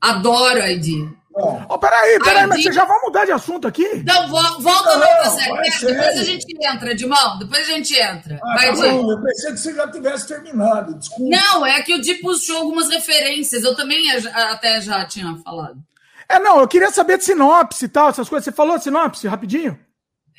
[0.00, 1.12] Adoro ID.
[1.34, 4.04] Oh, peraí, peraí, mas vocês já vão mudar de assunto aqui?
[4.04, 5.70] Não, volta não, pra série.
[5.80, 7.38] Depois a gente entra, Dimão.
[7.38, 8.38] Depois a gente entra.
[8.42, 10.94] Ah, vai, tá eu pensei que você já tivesse terminado.
[10.94, 11.34] Desculpa.
[11.34, 13.64] Não, é que o Di puxou algumas referências.
[13.64, 15.82] Eu também até já tinha falado.
[16.28, 18.44] É, não, eu queria saber de sinopse e tal, essas coisas.
[18.44, 19.78] Você falou de sinopse rapidinho?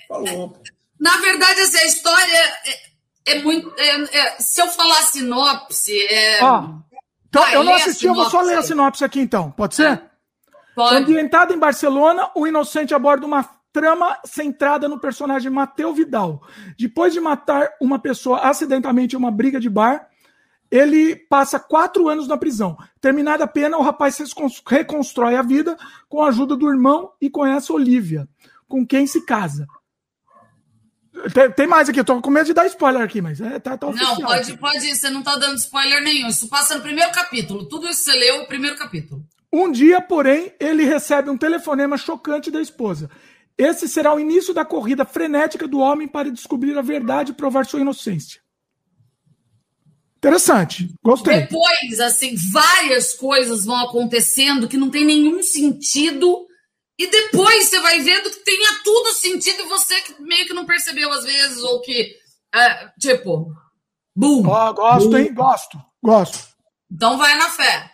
[0.08, 0.56] Falou.
[1.00, 2.38] Na verdade, assim, a história
[3.26, 3.74] é, é muito.
[3.80, 5.98] É, é, se eu falar sinopse.
[6.08, 6.38] É...
[6.38, 9.50] então, eu não assisti, eu vou só ler a sinopse aqui então.
[9.50, 10.13] Pode ser?
[10.76, 10.96] Pode.
[10.96, 16.44] Ambientado em Barcelona, o Inocente aborda uma trama centrada no personagem Mateu Vidal.
[16.78, 20.08] Depois de matar uma pessoa acidentalmente em uma briga de bar,
[20.70, 22.78] ele passa quatro anos na prisão.
[23.02, 24.18] Terminada a pena, o rapaz
[24.68, 25.78] reconstrói a vida
[26.08, 28.28] com a ajuda do irmão e conhece Olivia,
[28.68, 29.68] com quem se casa.
[31.32, 33.78] Tem, tem mais aqui, eu tô com medo de dar spoiler aqui, mas é, tá,
[33.78, 36.28] tá Não, pode, pode, você não tá dando spoiler nenhum.
[36.28, 37.68] Isso passa no primeiro capítulo.
[37.68, 39.24] Tudo isso você leu o primeiro capítulo.
[39.54, 43.08] Um dia, porém, ele recebe um telefonema chocante da esposa.
[43.56, 47.64] Esse será o início da corrida frenética do homem para descobrir a verdade e provar
[47.64, 48.42] sua inocência.
[50.18, 51.42] Interessante, gostei.
[51.42, 56.48] Depois, assim, várias coisas vão acontecendo que não tem nenhum sentido.
[56.98, 60.66] E depois você vai vendo que tenha tudo sentido e você que meio que não
[60.66, 62.16] percebeu às vezes, ou que.
[62.56, 63.54] É, tipo.
[64.16, 64.48] Boom!
[64.48, 65.32] Oh, gosto, hein?
[65.32, 66.40] Gosto, gosto.
[66.92, 67.93] Então vai na fé.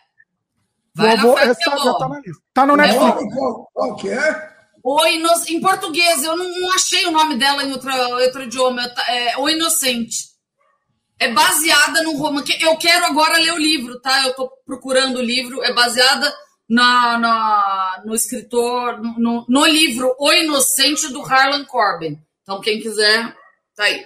[1.00, 2.44] Vai vou, essa já tá na lista.
[2.54, 3.34] Tá no Netflix.
[3.34, 4.50] Qual, qual que é?
[5.48, 8.82] Em português, eu não, não, achei o nome dela em outro, outro idioma.
[9.08, 10.30] É, o Inocente.
[11.18, 12.58] É baseada num romance.
[12.62, 14.26] Eu quero agora ler o livro, tá?
[14.26, 15.62] Eu tô procurando o livro.
[15.64, 16.34] É baseada
[16.70, 22.18] na, na, no escritor, no, no livro O Inocente do Harlan Corbin.
[22.42, 23.36] Então, quem quiser,
[23.76, 24.06] tá aí.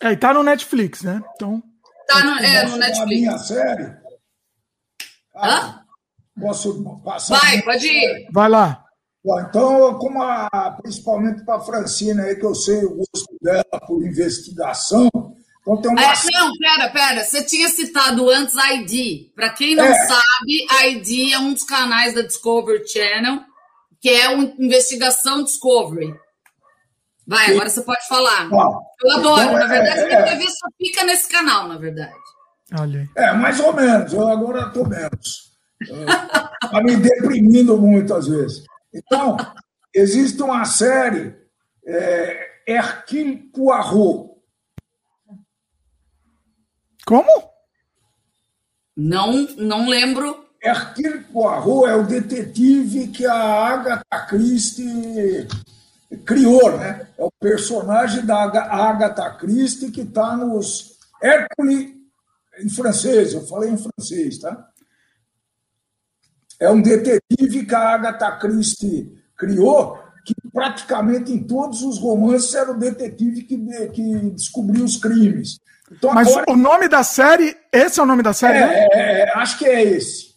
[0.00, 1.22] É, e tá no Netflix, né?
[1.34, 1.62] Então.
[2.06, 3.00] Tá no, é, no Netflix.
[3.00, 4.01] A minha série
[5.42, 5.82] Hã?
[6.40, 7.38] Posso passar?
[7.38, 8.28] Vai, pode ir.
[8.32, 8.84] Vai lá.
[9.48, 14.04] então, como a, principalmente para a Francina, aí, que eu sei o gosto dela por
[14.06, 15.10] investigação.
[15.60, 16.02] Então tem uma...
[16.02, 17.24] É, não, pera, pera.
[17.24, 19.32] Você tinha citado antes ID.
[19.34, 19.94] Para quem não é.
[20.06, 23.40] sabe, ID é um dos canais da Discovery Channel,
[24.00, 26.14] que é uma investigação Discovery.
[27.26, 28.48] Vai, agora você pode falar.
[28.52, 29.42] Ah, eu adoro.
[29.42, 32.12] Então, na verdade, é, minha TV só fica nesse canal, na verdade.
[32.78, 33.08] Olha.
[33.16, 34.12] É, mais ou menos.
[34.12, 35.52] Eu agora estou menos.
[35.80, 38.64] Está me deprimindo muito às vezes.
[38.94, 39.36] Então,
[39.94, 41.34] existe uma série,
[41.86, 44.30] é, Hercule Poirot.
[47.06, 47.50] Como?
[48.96, 50.46] Não, não lembro.
[50.62, 55.48] Hercule Poirot é o detetive que a Agatha Christie
[56.24, 57.08] criou, né?
[57.18, 60.92] É o personagem da Agatha Christie que está nos
[61.22, 62.01] Hercule
[62.58, 64.68] em francês, eu falei em francês, tá?
[66.60, 72.70] É um detetive que a Agatha Christie criou, que praticamente em todos os romances era
[72.70, 73.58] o detetive que,
[73.88, 75.58] que descobriu os crimes.
[75.90, 76.52] Então, Mas agora...
[76.52, 78.58] o nome da série, esse é o nome da série?
[78.58, 78.88] É, né?
[78.92, 80.32] é, é, acho que é esse.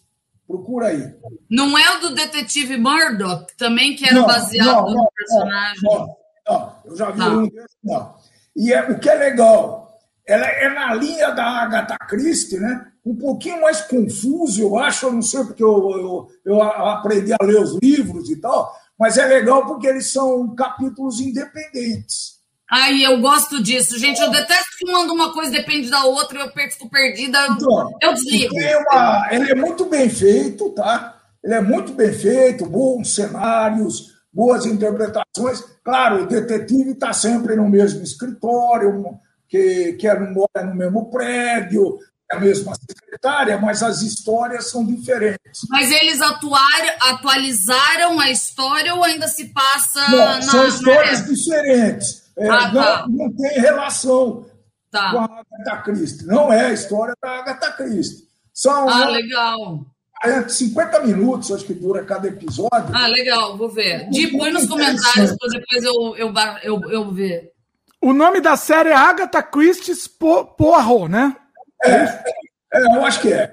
[0.48, 1.14] Procura aí.
[1.50, 5.82] Não é o do detetive Murdoch, também que era não, baseado não, no personagem?
[5.84, 6.18] Não,
[6.48, 7.30] não, eu já vi tá.
[7.30, 8.16] um desse, não.
[8.56, 9.95] E é, o que é legal,
[10.28, 12.88] ela é na linha da Agatha Christie, né?
[13.06, 17.44] Um pouquinho mais confuso, eu acho, eu não sei porque eu, eu, eu aprendi a
[17.44, 22.36] ler os livros e tal, mas é legal porque eles são capítulos independentes.
[22.70, 24.20] Ai, eu gosto disso, gente.
[24.20, 27.38] Eu detesto que manda uma coisa depende da outra eu fico perdida.
[27.52, 28.56] Então, eu desligo.
[28.56, 31.16] Uma, ele é muito bem feito, tá?
[31.44, 35.64] Ele é muito bem feito, bons cenários, boas interpretações.
[35.84, 39.20] Claro, o detetive está sempre no mesmo escritório,
[39.56, 41.98] que, que é, mora no mesmo prédio,
[42.30, 45.62] é a mesma secretária, mas as histórias são diferentes.
[45.70, 51.28] Mas eles atuaram, atualizaram a história ou ainda se passa não, na, São histórias na
[51.28, 52.24] diferentes.
[52.38, 53.06] É, ah, não, tá.
[53.08, 54.46] não tem relação
[54.92, 55.12] tá.
[55.12, 56.26] com a Agatha Christie.
[56.26, 58.26] Não é a história da Agatha Christie.
[58.54, 59.86] São ah, legal.
[60.48, 62.90] 50 minutos, acho que dura cada episódio.
[62.94, 64.10] Ah, legal, vou ver.
[64.10, 66.34] De, põe nos comentários para depois eu, eu,
[66.64, 67.55] eu, eu ver.
[68.06, 71.36] O nome da série é Agatha Christie's Poirot, né?
[71.84, 71.90] É,
[72.72, 73.52] é, eu acho que é.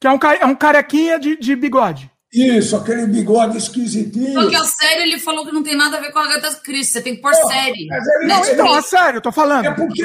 [0.00, 2.10] Que é um, é um carequinha de, de bigode.
[2.32, 4.34] Isso, aquele bigode esquisitinho.
[4.34, 6.94] Porque a série ele falou que não tem nada a ver com a Agatha Christie,
[6.94, 7.86] você tem que pôr não, série.
[8.26, 9.66] Não, então, a série, eu tô falando.
[9.66, 10.02] É porque.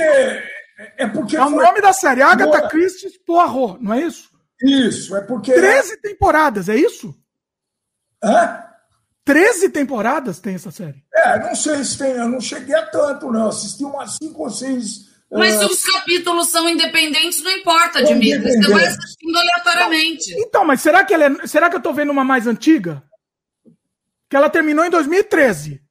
[0.95, 4.29] É, porque é o nome da série, Agatha Christie Poirot, não é isso?
[4.61, 5.53] Isso, é porque.
[5.53, 7.15] 13 temporadas, é isso?
[8.23, 8.66] Hã?
[9.27, 11.03] 13 temporadas tem essa série.
[11.13, 13.49] É, não sei se tem, eu não cheguei a tanto, não.
[13.49, 15.17] Assisti umas 5 ou 6.
[15.29, 15.59] Mas uh...
[15.59, 18.53] se os capítulos são independentes, não importa, Dimitri.
[18.53, 20.33] Você vai assistindo aleatoriamente.
[20.39, 23.03] Então, mas será que, é, será que eu tô vendo uma mais antiga?
[24.29, 25.81] Que ela terminou em 2013.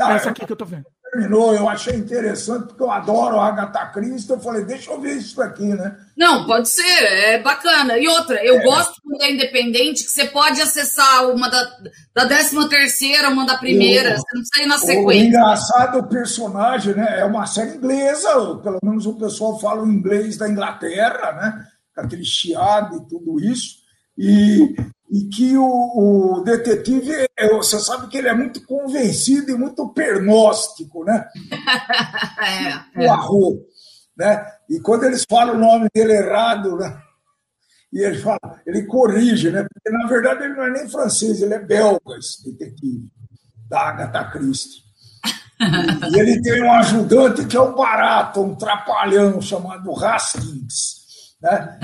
[0.00, 3.46] Ah, essa aqui que eu tô vendo terminou, eu achei interessante, porque eu adoro a
[3.46, 5.96] Agatha Christie, eu falei, deixa eu ver isso aqui, né?
[6.16, 7.96] Não, pode ser, é bacana.
[7.98, 8.62] E outra, eu é.
[8.62, 11.70] gosto quando é independente, que você pode acessar uma da,
[12.14, 15.24] da 13 terceira, uma da primeira, o, você não precisa ir na sequência.
[15.24, 19.90] O engraçado, o personagem, né, é uma série inglesa, pelo menos o pessoal fala o
[19.90, 21.66] inglês da Inglaterra, né,
[21.96, 23.84] aquele chiado e tudo isso,
[24.18, 24.74] e
[25.10, 31.04] e que o, o, detetive, você sabe que ele é muito convencido e muito pernóstico,
[31.04, 31.28] né?
[32.96, 33.06] é, é.
[33.06, 33.60] O arro,
[34.16, 34.46] né?
[34.68, 37.00] E quando eles falam o nome dele errado, né?
[37.92, 39.66] E ele fala, ele corrige, né?
[39.72, 43.08] Porque na verdade ele não é nem francês, ele é belga, esse detetive,
[43.68, 44.82] da Agatha Christie.
[46.12, 51.78] e ele tem um ajudante que é um barato, um trapalhão chamado Hastings, né?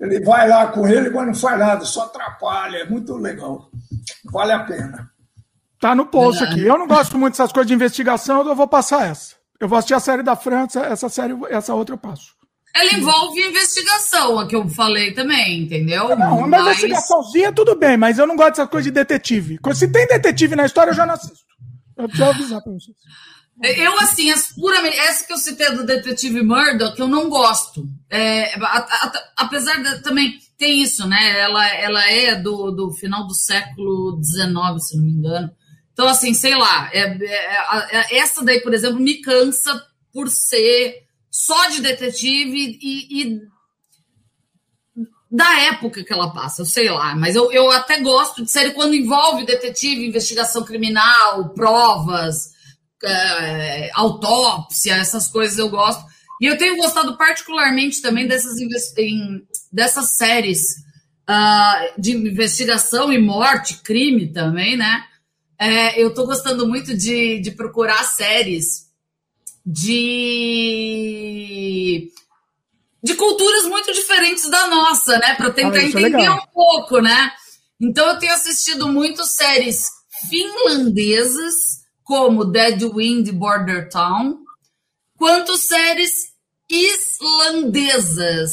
[0.00, 2.78] Ele vai lá com ele, mas não faz nada, só atrapalha.
[2.78, 3.70] É muito legal.
[4.30, 5.10] Vale a pena.
[5.80, 6.64] Tá no post aqui.
[6.64, 9.34] Eu não gosto muito dessas coisas de investigação, eu vou passar essa.
[9.58, 12.36] Eu vou assistir a série da França, essa série, essa outra eu passo.
[12.74, 16.14] Ela envolve investigação, a que eu falei também, entendeu?
[16.14, 16.78] Não, uma mas...
[16.78, 19.58] investigaçãozinha tudo bem, mas eu não gosto dessas coisas de detetive.
[19.74, 21.46] Se tem detetive na história, eu já não assisto.
[21.96, 22.96] Eu preciso avisar pra vocês.
[23.62, 27.88] Eu, assim, as puramente, essa que eu citei do Detetive Murdoch, eu não gosto.
[28.10, 31.40] É, a, a, apesar de também tem isso, né?
[31.40, 35.50] Ela, ela é do, do final do século XIX, se não me engano.
[35.92, 41.04] Então, assim, sei lá, é, é, é, essa daí, por exemplo, me cansa por ser
[41.30, 43.40] só de detetive e, e,
[45.30, 48.94] da época que ela passa, sei lá, mas eu, eu até gosto de série quando
[48.94, 52.55] envolve detetive, investigação criminal, provas
[53.04, 56.04] é, autópsia, essas coisas eu gosto.
[56.40, 58.58] E eu tenho gostado particularmente também dessas,
[58.98, 59.42] em,
[59.72, 60.60] dessas séries
[61.28, 65.04] uh, de investigação e morte, crime também, né?
[65.58, 68.86] É, eu estou gostando muito de, de procurar séries
[69.64, 70.52] de
[73.02, 75.34] de culturas muito diferentes da nossa, né?
[75.34, 77.32] Para tentar ah, entender é um pouco, né?
[77.80, 79.88] Então eu tenho assistido muito séries
[80.28, 81.75] finlandesas
[82.06, 84.38] como Dead Wind Border Town,
[85.18, 86.32] quanto séries
[86.70, 88.52] islandesas.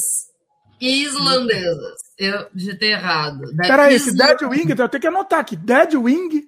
[0.82, 2.02] Islandesas.
[2.18, 3.44] Eu digitei errado.
[3.56, 5.56] Peraí, esse Dead Wing, eu tenho que anotar aqui.
[5.56, 6.48] Dead Wing.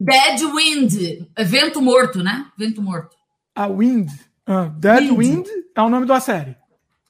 [0.00, 1.26] Dead Wind.
[1.36, 2.46] É vento morto, né?
[2.56, 3.16] Vento morto.
[3.54, 4.10] A Wind.
[4.46, 5.18] Ah, Dead Wind.
[5.18, 6.56] Wind é o nome da série.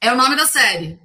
[0.01, 0.99] É o nome da série.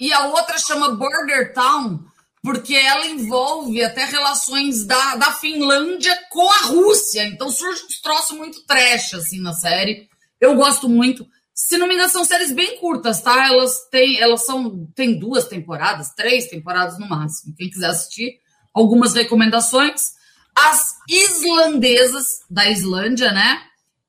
[0.00, 2.04] E a outra chama Border Town,
[2.42, 7.24] porque ela envolve até relações da, da Finlândia com a Rússia.
[7.24, 10.08] Então surge um troço muito trash assim na série.
[10.40, 11.24] Eu gosto muito.
[11.54, 13.46] se não me engano, são séries bem curtas, tá?
[13.46, 17.54] Elas têm, elas são, tem duas temporadas, três temporadas no máximo.
[17.56, 18.40] Quem quiser assistir,
[18.74, 20.10] algumas recomendações.
[20.54, 23.62] As islandesas da Islândia, né?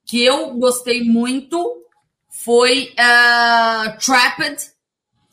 [0.05, 1.83] Que eu gostei muito
[2.29, 4.71] foi uh, Trapped,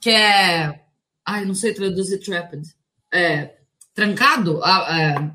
[0.00, 0.84] que é.
[1.26, 2.79] Ai, não sei traduzir Trapped.
[3.12, 3.56] É.
[3.94, 4.58] Trancado?
[4.58, 5.30] Uh,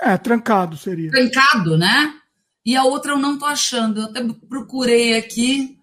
[0.00, 1.10] é, trancado seria.
[1.10, 2.14] Trancado, né?
[2.64, 4.00] E a outra eu não tô achando.
[4.00, 5.78] Eu até procurei aqui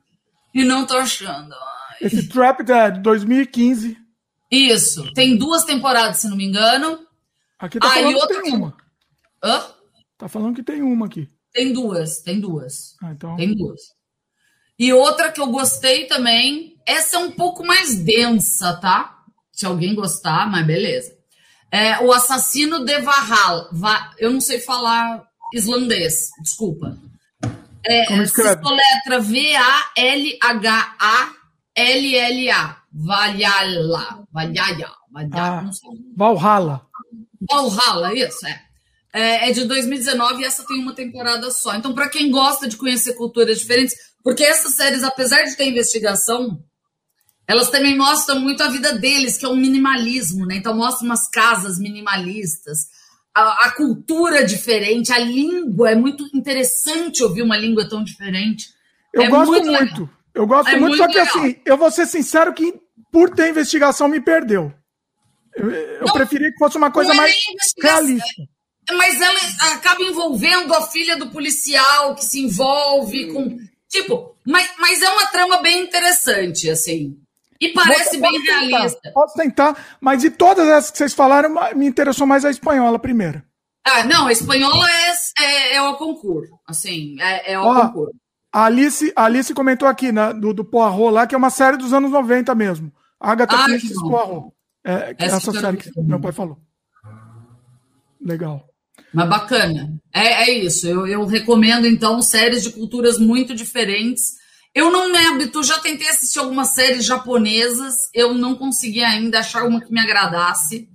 [0.53, 1.53] e não tô achando.
[1.53, 1.97] Ai.
[2.01, 3.97] Esse Trapped é de 2015.
[4.49, 5.13] Isso.
[5.13, 7.05] Tem duas temporadas, se não me engano.
[7.59, 8.37] Aqui tá ah, falando outra...
[8.37, 8.77] que tem uma.
[9.43, 9.65] Hã?
[10.17, 11.29] Tá falando que tem uma aqui.
[11.51, 12.95] Tem duas, tem duas.
[13.01, 13.35] Ah, então...
[13.35, 13.95] Tem duas.
[14.79, 19.23] E outra que eu gostei também, essa é um pouco mais densa, tá?
[19.51, 21.16] Se alguém gostar, mas beleza.
[21.71, 23.69] É o Assassino de Valhalla.
[23.71, 24.11] Va...
[24.17, 25.23] Eu não sei falar
[25.53, 26.97] islandês, desculpa.
[27.85, 28.61] É, Como escreve?
[28.63, 29.67] letra V-A-L-H-A-L-L-A.
[32.91, 34.25] Valhalla.
[34.31, 34.91] Valhalla.
[35.11, 35.35] Valhalla.
[35.35, 35.69] Ah,
[36.15, 36.87] Valhalla.
[37.49, 38.61] Valhalla, isso, é.
[39.13, 39.49] é.
[39.49, 41.75] É de 2019 e essa tem uma temporada só.
[41.75, 46.59] Então, para quem gosta de conhecer culturas diferentes, porque essas séries, apesar de ter investigação,
[47.47, 50.57] elas também mostram muito a vida deles, que é um minimalismo, né?
[50.57, 52.79] Então, mostra umas casas minimalistas,
[53.33, 55.91] a, a, cultura diferente, a língua.
[55.91, 58.67] É muito interessante ouvir uma língua tão diferente.
[59.13, 59.71] Eu é gosto muito.
[59.71, 60.09] muito.
[60.35, 61.37] Eu gosto é muito, muito, só que legal.
[61.37, 62.73] assim, eu vou ser sincero que
[63.11, 64.73] por ter investigação me perdeu.
[65.55, 67.33] Eu, eu não, preferia que fosse uma coisa é mais
[67.81, 68.43] realista.
[68.91, 73.57] Mas ela acaba envolvendo a filha do policial que se envolve com.
[73.89, 77.17] Tipo, mas, mas é uma trama bem interessante, assim.
[77.59, 79.11] E parece bem tentar, realista.
[79.13, 83.43] Posso tentar, mas de todas essas que vocês falaram, me interessou mais a espanhola primeira.
[83.85, 86.53] Ah, não, a espanhola é, é, é o concurso.
[86.67, 88.15] Assim, é, é o Ó, concurso.
[88.53, 91.77] A Alice, a Alice comentou aqui né, do, do Poirot lá, que é uma série
[91.77, 92.91] dos anos 90 mesmo.
[93.19, 94.51] Agatha ah, Christie Poirot.
[94.85, 96.57] É, essa, essa série que meu pai falou.
[98.21, 98.67] Legal.
[99.13, 99.93] Mas bacana.
[100.13, 100.87] É, é isso.
[100.87, 104.36] Eu, eu recomendo, então, séries de culturas muito diferentes
[104.77, 109.63] eu não me habituo, já tentei assistir algumas séries japonesas, eu não consegui ainda achar
[109.63, 110.87] uma que me agradasse.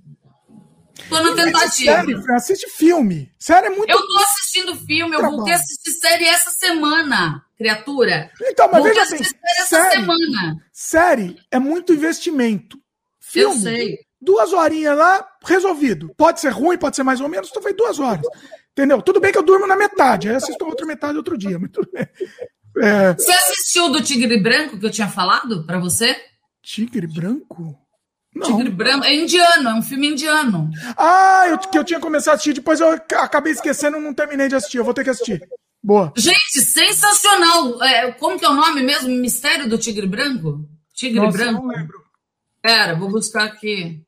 [1.09, 1.91] Tô na tentativa.
[1.91, 3.29] Série, assiste filme.
[3.37, 3.89] Série é muito.
[3.89, 8.31] Eu tô assistindo filme, eu voltei a assistir série essa semana, criatura.
[8.43, 10.65] Então, mas veja bem, série essa semana.
[10.71, 12.79] Série é muito investimento.
[13.19, 13.99] Filme, eu sei.
[14.21, 16.13] Duas horinhas lá, resolvido.
[16.15, 18.25] Pode ser ruim, pode ser mais ou menos, tu fez duas horas.
[18.71, 19.01] Entendeu?
[19.01, 21.89] Tudo bem que eu durmo na metade, aí assisto outra metade outro dia, mas tudo
[21.91, 22.07] bem.
[22.77, 23.13] É...
[23.13, 26.15] Você assistiu do Tigre Branco que eu tinha falado para você?
[26.61, 27.77] Tigre Branco?
[28.35, 28.47] Não.
[28.47, 29.05] Tigre Branco.
[29.05, 30.71] É indiano, é um filme indiano.
[30.97, 34.55] Ah, eu, que eu tinha começado a assistir, depois eu acabei esquecendo, não terminei de
[34.55, 34.77] assistir.
[34.77, 35.41] Eu vou ter que assistir.
[35.83, 36.13] Boa.
[36.15, 37.83] Gente, sensacional.
[37.83, 39.09] É, como que é o nome mesmo?
[39.09, 40.67] Mistério do Tigre Branco?
[40.93, 41.61] Tigre Nossa, Branco?
[41.61, 42.01] não lembro.
[42.61, 44.01] Pera, vou buscar aqui.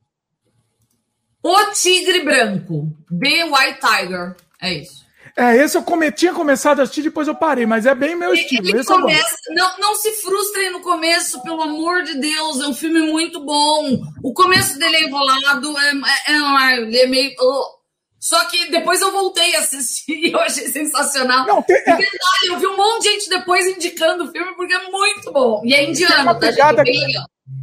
[1.43, 2.97] O Tigre Branco.
[3.09, 4.35] The White Tiger.
[4.61, 5.04] É isso.
[5.37, 6.09] É, esse eu come...
[6.11, 8.69] tinha começado a assistir, depois eu parei, mas é bem meu estilo.
[8.69, 9.37] Ele começa...
[9.49, 13.43] é não, não se frustrem no começo, pelo amor de Deus, é um filme muito
[13.43, 14.01] bom.
[14.23, 15.91] O começo dele é enrolado, é,
[16.27, 17.35] é, é, é meio.
[17.39, 17.75] Oh.
[18.17, 21.45] Só que depois eu voltei a assistir e eu achei sensacional.
[21.45, 21.81] Não, tem, é...
[21.81, 25.61] detalhe, eu vi um monte de gente depois indicando o filme porque é muito bom.
[25.65, 27.19] E é indiano, tá, pegada, gente?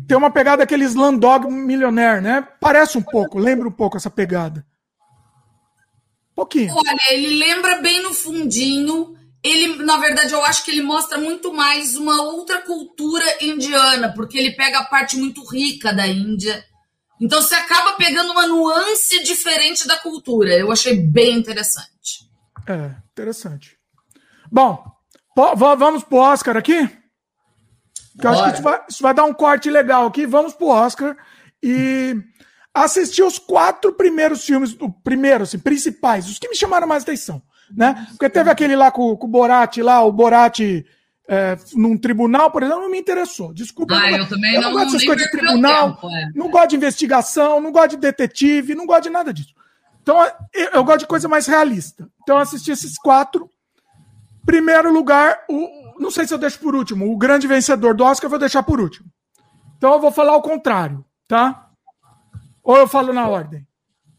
[0.07, 2.47] Tem uma pegada aquele Slandog Millionaire, né?
[2.61, 4.65] Parece um pouco, lembra um pouco essa pegada.
[6.43, 6.75] Pouquinho.
[6.75, 9.17] Olha, ele lembra bem no fundinho.
[9.45, 14.39] Ele, na verdade, eu acho que ele mostra muito mais uma outra cultura indiana, porque
[14.39, 16.65] ele pega a parte muito rica da Índia.
[17.21, 20.51] Então você acaba pegando uma nuance diferente da cultura.
[20.53, 22.29] Eu achei bem interessante.
[22.67, 23.77] É, interessante.
[24.51, 24.85] Bom,
[25.37, 26.91] vamos pro Oscar aqui?
[28.21, 30.27] eu acho que isso vai, isso vai dar um corte legal aqui.
[30.27, 31.17] Vamos pro Oscar.
[31.63, 32.17] E
[32.75, 37.43] assisti os quatro primeiros filmes, o primeiro, assim, principais, os que me chamaram mais atenção,
[37.75, 38.07] né?
[38.11, 40.61] Porque teve aquele lá com, com o Borat lá, o Borat
[41.29, 43.53] é, num tribunal, por exemplo, não me interessou.
[43.53, 43.95] Desculpa.
[43.95, 46.31] Ah, eu, eu também eu não, não gosto dessas coisas de tribunal, tempo, é.
[46.35, 49.55] não gosto de investigação, não gosto de detetive, não gosto de nada disso.
[50.03, 50.23] Então,
[50.53, 52.09] eu, eu gosto de coisa mais realista.
[52.23, 53.49] Então, eu assisti esses quatro.
[54.45, 58.27] Primeiro lugar, o, não sei se eu deixo por último, o grande vencedor do Oscar
[58.27, 59.07] eu vou deixar por último.
[59.77, 61.69] Então, eu vou falar o contrário, tá?
[62.63, 63.67] Ou eu falo na ordem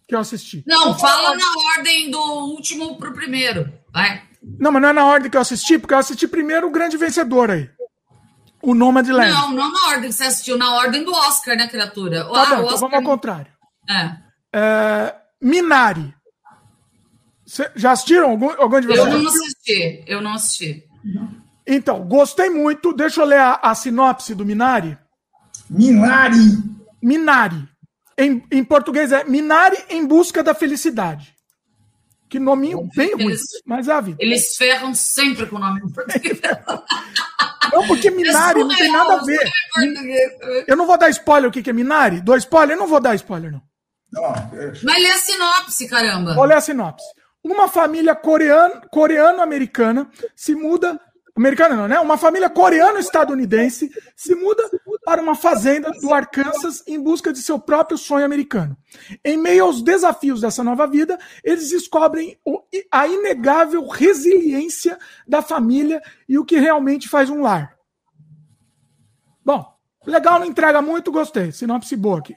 [0.07, 0.63] que eu assisti?
[0.67, 3.71] Não, fala na ordem do último pro primeiro.
[3.91, 4.21] Vai.
[4.59, 6.97] Não, mas não é na ordem que eu assisti, porque eu assisti primeiro o grande
[6.97, 7.69] vencedor aí.
[8.61, 9.31] O Nomadland.
[9.31, 12.23] Não, não na ordem que você assistiu, na ordem do Oscar, né, criatura?
[12.25, 13.51] Tá ah, bom, então vamos ao contrário.
[13.89, 14.17] É.
[14.53, 16.13] é Minari.
[17.45, 19.05] Cê, já assistiram algum, algum de vocês?
[19.05, 20.83] Eu não assisti, eu não assisti.
[21.67, 22.93] Então, gostei muito.
[22.93, 24.97] Deixa eu ler a, a sinopse do Minari.
[25.69, 26.37] Minari.
[27.01, 27.72] Minari.
[28.17, 31.33] Em, em português é Minari em busca da felicidade.
[32.29, 33.35] Que nominho bem ruim,
[33.65, 34.17] mas é a vida.
[34.19, 36.39] Eles ferram sempre com o nome em português.
[37.71, 39.51] Não, porque Minari é não tem nada a ver.
[40.67, 42.21] Eu não vou dar spoiler o que é Minari.
[42.21, 42.75] Dou spoiler?
[42.75, 43.61] Eu não vou dar spoiler, não.
[44.11, 44.33] não
[44.83, 46.33] Mas lê a sinopse, caramba.
[46.33, 47.05] Vou ler a sinopse.
[47.43, 50.99] Uma família coreano, coreano-americana se muda
[51.35, 51.99] americana não, né?
[51.99, 54.63] Uma família coreano-estadunidense se muda
[55.03, 58.77] para uma fazenda do Arkansas em busca de seu próprio sonho americano.
[59.23, 62.37] Em meio aos desafios dessa nova vida, eles descobrem
[62.91, 64.97] a inegável resiliência
[65.27, 67.75] da família e o que realmente faz um lar.
[69.43, 69.65] Bom,
[70.05, 71.51] legal, não entrega muito, gostei.
[71.51, 72.35] Sinopse boa aqui.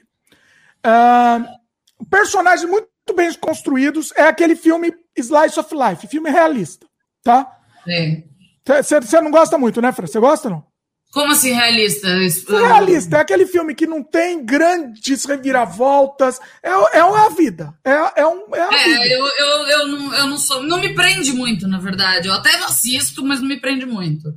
[0.85, 4.11] Uh, personagens muito bem construídos.
[4.15, 6.87] É aquele filme Slice of Life, filme realista,
[7.23, 7.59] tá?
[7.83, 8.36] Sim.
[8.83, 10.07] Você não gosta muito, né, Fran?
[10.07, 10.63] Você gosta não?
[11.11, 12.07] Como assim realista?
[12.49, 16.39] Realista, é aquele filme que não tem grandes reviravoltas.
[16.61, 17.73] É, é a vida.
[17.83, 19.05] É, é, um, é é, vida.
[19.07, 20.61] Eu, eu, eu, não, eu não sou.
[20.63, 22.27] Não me prende muito, na verdade.
[22.27, 24.33] Eu até assisto, mas não me prende muito.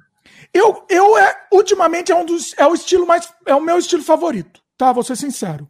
[0.55, 2.55] Eu, eu é, ultimamente é um dos.
[2.57, 3.29] É o estilo mais.
[3.45, 4.93] É o meu estilo favorito, tá?
[4.93, 5.69] Vou ser sincero.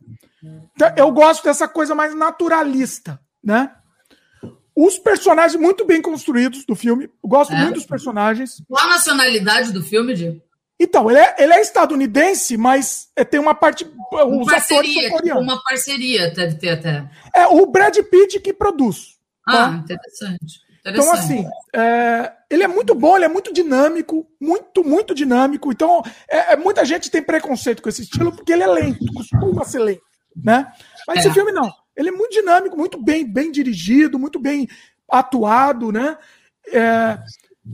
[0.96, 3.70] Eu gosto dessa coisa mais naturalista, né?
[4.82, 7.10] Os personagens muito bem construídos do filme.
[7.22, 7.56] Gosto é.
[7.56, 8.62] muito dos personagens.
[8.66, 10.40] Qual a nacionalidade do filme, Diego?
[10.80, 13.86] Então, ele é, ele é estadunidense, mas é, tem uma parte.
[14.10, 17.06] Uma os parceria, atores são Uma parceria, deve ter até.
[17.34, 19.18] É o Brad Pitt que produz.
[19.46, 19.82] Ah, tá?
[19.84, 20.60] interessante.
[20.86, 25.70] Então, assim, é, ele é muito bom, ele é muito dinâmico, muito, muito dinâmico.
[25.70, 29.62] Então, é, é muita gente tem preconceito com esse estilo porque ele é lento, costuma
[29.66, 30.00] ser lento,
[30.34, 30.72] né?
[31.06, 31.32] Mas esse é.
[31.34, 31.70] filme não.
[32.00, 34.66] Ele é muito dinâmico, muito bem, bem dirigido, muito bem
[35.06, 36.16] atuado, né?
[36.72, 37.18] É,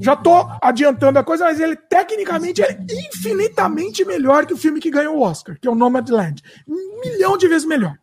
[0.01, 4.91] já tô adiantando a coisa, mas ele tecnicamente é infinitamente melhor que o filme que
[4.91, 6.43] ganhou o Oscar, que é o Nomadland.
[6.67, 7.97] Um milhão de vezes melhor.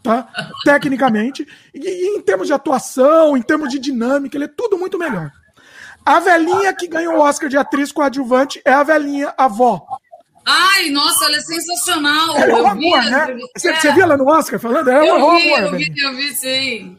[0.00, 0.28] Tá?
[0.64, 1.44] Tecnicamente.
[1.74, 5.32] E, e em termos de atuação, em termos de dinâmica, ele é tudo muito melhor.
[6.06, 9.84] A velhinha que ganhou o Oscar de atriz coadjuvante é a velhinha avó.
[10.46, 12.36] Ai, nossa, ela é sensacional.
[12.36, 13.36] Ela é um amor, né?
[13.56, 14.88] Você, você viu ela no Oscar falando?
[14.88, 16.98] Ela é eu um vi, amor, eu vi, eu vi, sim.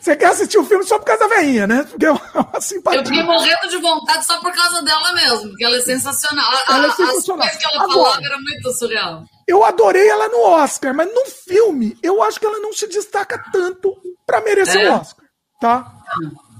[0.00, 1.82] Você quer assistir o filme só por causa da veinha, né?
[1.82, 3.00] Porque é uma simpatia.
[3.00, 6.52] Eu fiquei morrendo de vontade só por causa dela mesmo, porque ela é sensacional.
[6.68, 7.46] Ela é sensacional.
[7.46, 9.24] As coisas que ela Agora, falava era muito surreal.
[9.48, 13.42] Eu adorei ela no Oscar, mas no filme eu acho que ela não se destaca
[13.50, 13.96] tanto
[14.26, 14.90] para merecer o é?
[14.90, 15.24] Oscar,
[15.58, 15.90] tá?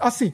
[0.00, 0.32] Assim,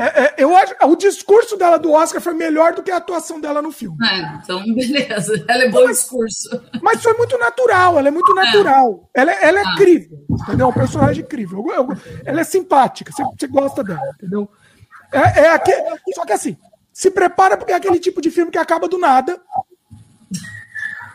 [0.00, 3.40] é, é, eu acho o discurso dela do Oscar foi melhor do que a atuação
[3.40, 3.96] dela no filme.
[4.06, 5.42] É, então, beleza.
[5.48, 6.48] Ela é bom mas, discurso.
[6.80, 8.34] Mas foi muito natural, ela é muito é.
[8.44, 9.10] natural.
[9.12, 9.72] Ela, é, ela é ah.
[9.72, 10.66] incrível, entendeu?
[10.66, 11.66] É um personagem incrível.
[11.68, 11.88] Eu, eu,
[12.24, 14.48] ela é simpática, você, você gosta dela, entendeu?
[15.10, 15.82] É, é aquele,
[16.14, 16.56] só que assim,
[16.92, 19.40] se prepara porque é aquele tipo de filme que acaba do nada.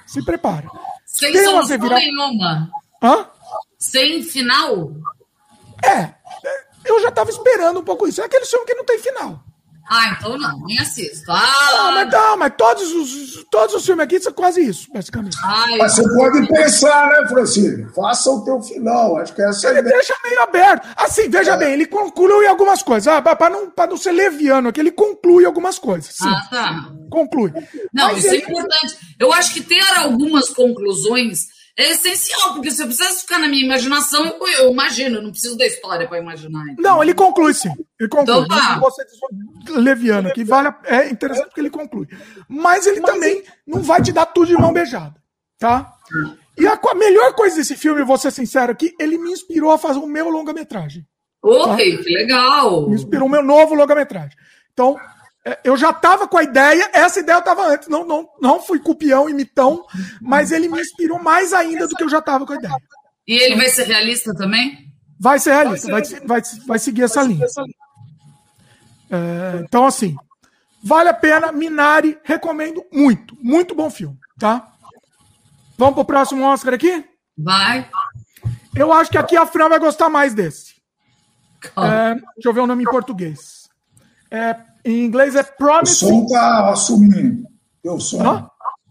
[0.06, 0.68] Se prepara.
[1.06, 1.96] Sem Tem solução virar...
[1.96, 2.70] nenhuma.
[3.02, 3.28] Hã?
[3.80, 4.92] Sem final?
[5.82, 6.16] É
[6.86, 8.22] eu já estava esperando um pouco isso.
[8.22, 9.44] É aquele filme que não tem final.
[9.90, 11.30] Ah, então não, nem assisto.
[11.30, 15.38] Ah, não, mas, não, mas todos os, todos os filmes aqui são quase isso, basicamente.
[15.44, 17.94] Ai, mas você pode pensar, né, Francisco?
[17.94, 19.18] Faça o teu final.
[19.18, 20.88] Acho que essa Ele é deixa meio aberto.
[20.96, 21.58] Assim, veja é.
[21.58, 23.08] bem, ele conclui algumas coisas.
[23.08, 26.16] Ah, para não, não ser leviano aqui, ele conclui algumas coisas.
[26.16, 26.30] Sim.
[26.30, 26.92] Ah, tá.
[27.12, 27.52] Conclui.
[27.94, 28.46] Não, mas isso é ele...
[28.46, 28.98] é importante.
[29.20, 33.66] Eu acho que ter algumas conclusões é essencial, porque se eu precisasse ficar na minha
[33.66, 36.64] imaginação, eu imagino, eu não preciso da história para imaginar.
[36.70, 36.84] Então.
[36.84, 37.72] Não, ele conclui sim.
[38.00, 38.44] Ele conclui.
[38.44, 38.80] Então, tá.
[38.80, 39.04] Você
[39.70, 40.80] leviano aqui, vale a...
[40.86, 42.08] é interessante porque ele conclui.
[42.48, 43.48] Mas ele Mas também ele...
[43.66, 45.16] não vai te dar tudo de mão beijada,
[45.58, 45.92] tá?
[46.58, 49.78] E a, a melhor coisa desse filme, vou ser sincero aqui, ele me inspirou a
[49.78, 51.06] fazer o meu longa-metragem.
[51.42, 52.04] Ok, tá?
[52.04, 52.88] que legal!
[52.88, 54.38] Me inspirou o meu novo longa-metragem.
[54.72, 55.13] Então, é,
[55.64, 58.80] eu já estava com a ideia, essa ideia eu estava antes, não, não, não fui
[58.80, 59.86] cupião, imitão,
[60.22, 62.76] mas ele me inspirou mais ainda do que eu já estava com a ideia.
[63.28, 64.90] E ele vai ser realista também?
[65.20, 67.46] Vai ser realista, vai, vai, vai seguir essa linha.
[69.12, 70.16] É, então, assim,
[70.82, 74.72] vale a pena, Minari, recomendo muito, muito bom filme, tá?
[75.78, 77.04] Vamos pro próximo Oscar aqui?
[77.38, 77.90] Vai.
[78.76, 80.74] Eu acho que aqui a Fran vai gostar mais desse.
[81.66, 83.68] É, deixa eu ver o nome em português.
[84.32, 84.56] É
[84.86, 86.06] em inglês é promise.
[86.06, 87.48] O som tá assumindo.
[87.84, 88.22] Meu som.
[88.22, 88.50] Hã?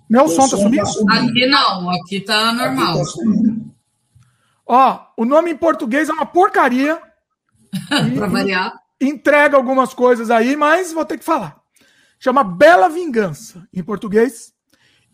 [0.09, 0.85] Meu som, tá sumindo?
[1.06, 3.01] Tá aqui não, aqui tá normal.
[3.01, 3.73] Aqui tá
[4.66, 7.01] Ó, o nome em português é uma porcaria.
[8.16, 8.74] para variar.
[9.01, 11.60] Entrega algumas coisas aí, mas vou ter que falar.
[12.19, 14.52] Chama Bela Vingança, em português.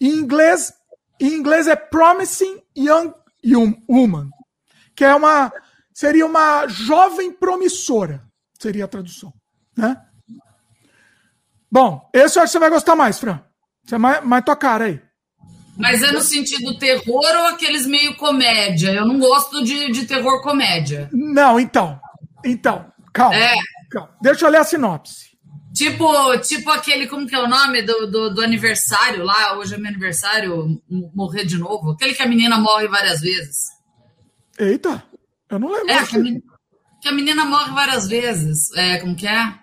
[0.00, 0.72] Em inglês,
[1.20, 3.12] em inglês é Promising Young
[3.88, 4.30] Woman,
[4.94, 5.52] que é uma
[5.92, 8.22] seria uma jovem promissora,
[8.60, 9.32] seria a tradução,
[9.76, 9.96] né?
[11.70, 13.40] Bom, esse eu acho que você vai gostar mais, Fran.
[13.84, 15.00] Você é mais, mais tua cara aí.
[15.76, 18.90] Mas é no sentido terror ou aqueles meio comédia?
[18.92, 21.08] Eu não gosto de, de terror comédia.
[21.12, 22.00] Não, então.
[22.44, 23.54] Então, calma, É.
[23.90, 24.10] calma.
[24.20, 25.28] Deixa eu ler a sinopse.
[25.74, 29.56] Tipo, tipo aquele, como que é o nome do, do, do aniversário lá?
[29.56, 30.82] Hoje é meu aniversário,
[31.14, 31.92] morrer de novo.
[31.92, 33.66] Aquele que a menina morre várias vezes.
[34.58, 35.04] Eita,
[35.48, 35.90] eu não lembro.
[35.92, 36.42] É, que a, men-
[37.00, 38.72] que a menina morre várias vezes.
[38.76, 39.54] É, como que é?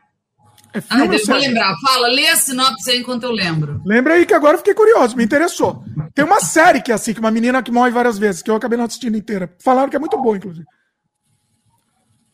[0.76, 1.76] É Ah, filme ou eu vou lembrar.
[1.80, 3.82] Fala, lê a sinopse aí enquanto eu lembro.
[3.86, 5.84] Lembra aí que agora eu fiquei curioso, me interessou.
[6.14, 8.56] Tem uma série que é assim, que uma menina que morre várias vezes, que eu
[8.56, 9.56] acabei não assistindo inteira.
[9.60, 10.66] Falaram que é muito boa, inclusive.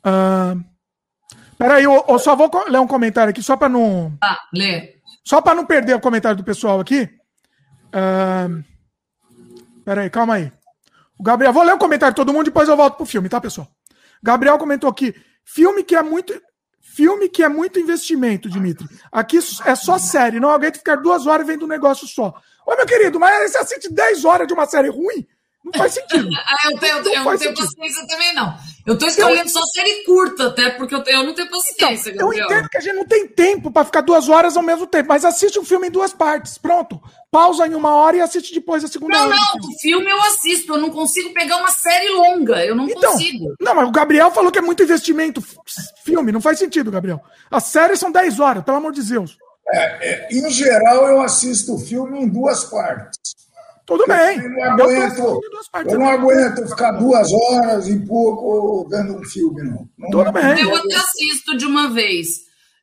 [0.04, 0.56] Ah,
[1.58, 4.18] peraí, eu, eu só vou ler um comentário aqui, só para não.
[4.20, 4.96] Tá, lê.
[5.24, 7.08] Só para não perder o comentário do pessoal aqui.
[7.94, 8.48] Ah,
[9.86, 10.52] peraí, calma aí.
[11.18, 13.40] O Gabriel, vou ler o comentário de todo mundo, depois eu volto pro filme, tá,
[13.40, 13.68] pessoal?
[14.24, 15.14] Gabriel comentou aqui:
[15.46, 16.34] filme que é muito.
[16.96, 18.86] Filme que é muito investimento, Dimitri.
[19.12, 22.34] Aqui é só série, não aguento ficar duas horas vendo um negócio só.
[22.66, 25.26] Ô, meu querido, mas você assiste 10 horas de uma série ruim?
[25.64, 26.28] Não faz sentido.
[26.46, 28.58] Ah, eu, tenho, eu, tenho- eu não tenho paciência também, não.
[28.86, 32.34] Eu tô escolhendo só série curta, até, porque eu, tenho- eu não tenho paciência, Então,
[32.34, 32.46] eu Gabriel.
[32.46, 35.24] entendo que a gente não tem tempo para ficar duas horas ao mesmo tempo, mas
[35.24, 36.58] assiste um filme em duas partes.
[36.58, 37.00] Pronto.
[37.30, 39.36] Pausa em uma hora e assiste depois a segunda Não, hora.
[39.36, 39.76] do não, filme.
[39.76, 43.54] o filme eu assisto, eu não consigo pegar uma série longa, eu não Então, consigo.
[43.60, 45.42] não, mas o Gabriel falou que é muito investimento.
[46.04, 47.22] Filme, não faz sentido, Gabriel.
[47.50, 49.38] As séries são 10 horas, pelo amor de Deus.
[50.32, 53.31] Em geral, eu assisto o filme em duas partes.
[53.92, 54.40] Tudo bem.
[54.40, 55.42] Eu não Eu tô aguento,
[55.86, 59.90] eu não aguento ficar duas horas e pouco vendo um filme, não.
[59.98, 60.62] não Tudo bem.
[60.62, 62.28] Eu até assisto de uma vez.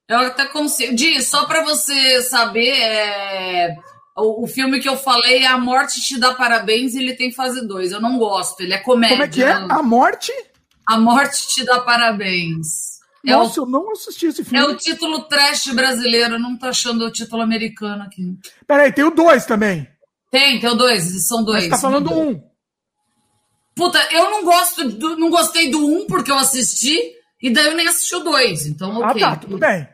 [0.06, 0.94] Eu até consigo.
[0.94, 3.74] Di, só pra você saber, é,
[4.18, 7.32] o, o filme que eu falei é A Morte Te Dá Parabéns e ele tem
[7.32, 7.92] fase 2.
[7.92, 9.16] Eu não gosto, ele é comédia.
[9.16, 9.50] Como é que é?
[9.50, 10.32] A morte?
[10.86, 12.98] A Morte Te Dá Parabéns.
[13.26, 14.66] É o, Nossa, eu não assisti esse é filme.
[14.66, 18.38] o título trash brasileiro, eu não tô achando o título americano aqui.
[18.66, 19.88] Peraí, tem o 2 também.
[20.30, 21.64] Tem, tem o dois, são dois.
[21.64, 22.42] Você tá falando um.
[23.74, 26.98] Puta, eu não gosto do, não gostei do um porque eu assisti,
[27.40, 28.66] e daí eu nem assisti o dois.
[28.66, 29.20] Então, Ah, ok.
[29.20, 29.88] tá, tudo bem.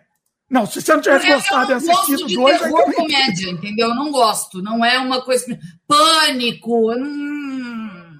[0.50, 2.94] Não, se você não tivesse Eu, gostado e eu não gosto assistido de dois, terror
[2.94, 3.88] comédia, entendeu?
[3.88, 4.62] Eu não gosto.
[4.62, 5.44] Não é uma coisa.
[5.86, 6.92] Pânico.
[6.92, 8.18] hum.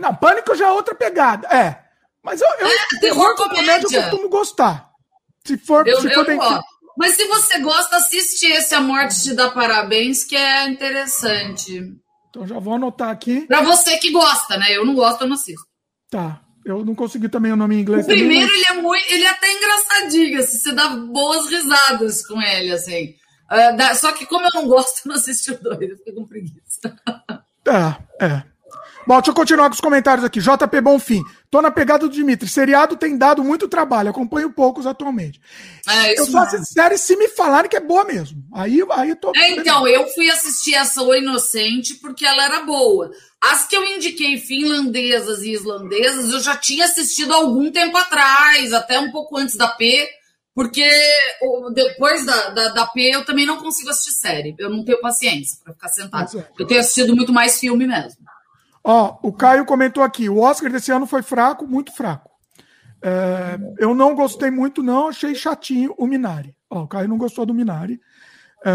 [0.00, 1.46] Não, Pânico já é outra pegada.
[1.48, 1.78] É.
[2.22, 3.86] Mas eu, eu É, terror com comédia.
[3.96, 4.90] eu costumo gostar.
[5.44, 6.64] Se for, Eu, se for bem gosto.
[6.96, 11.92] Mas se você gosta, assiste esse A Morte Te Dá Parabéns, que é interessante.
[12.30, 13.42] Então já vou anotar aqui.
[13.46, 14.66] Pra você que gosta, né?
[14.70, 15.66] Eu não gosto, eu não assisto.
[16.10, 16.40] Tá.
[16.64, 18.04] Eu não consegui também o nome em inglês.
[18.04, 19.12] O primeiro, também, ele é muito.
[19.12, 23.14] Ele é até engraçadinho, assim, você dá boas risadas com ele, assim.
[23.50, 26.14] Ah, dá- só que como eu não gosto, eu não assisti o dois, eu fiquei
[26.14, 26.80] com preguiça.
[27.06, 27.40] mas-
[28.20, 28.42] É, é.
[29.06, 30.40] Bom, deixa eu continuar com os comentários aqui.
[30.40, 31.22] JP Bonfim.
[31.50, 32.48] Tô na pegada do Dimitri.
[32.48, 34.10] Seriado tem dado muito trabalho.
[34.10, 35.40] Acompanho poucos atualmente.
[35.88, 38.42] É, Eu só assisto série se me falarem que é boa mesmo.
[38.52, 39.32] Aí, aí eu tô.
[39.34, 43.10] É, então, eu fui assistir essa O Inocente porque ela era boa.
[43.42, 49.00] As que eu indiquei finlandesas e islandesas, eu já tinha assistido algum tempo atrás, até
[49.00, 50.08] um pouco antes da P,
[50.54, 50.88] porque
[51.74, 54.54] depois da, da, da P eu também não consigo assistir série.
[54.58, 56.38] Eu não tenho paciência para ficar sentado.
[56.38, 56.46] É.
[56.56, 58.22] Eu tenho assistido muito mais filme mesmo.
[58.84, 62.30] Ó, o Caio comentou aqui: o Oscar desse ano foi fraco, muito fraco.
[63.02, 66.54] É, eu não gostei muito, não, achei chatinho o Minari.
[66.70, 68.00] Ó, o Caio não gostou do Minari.
[68.64, 68.72] É,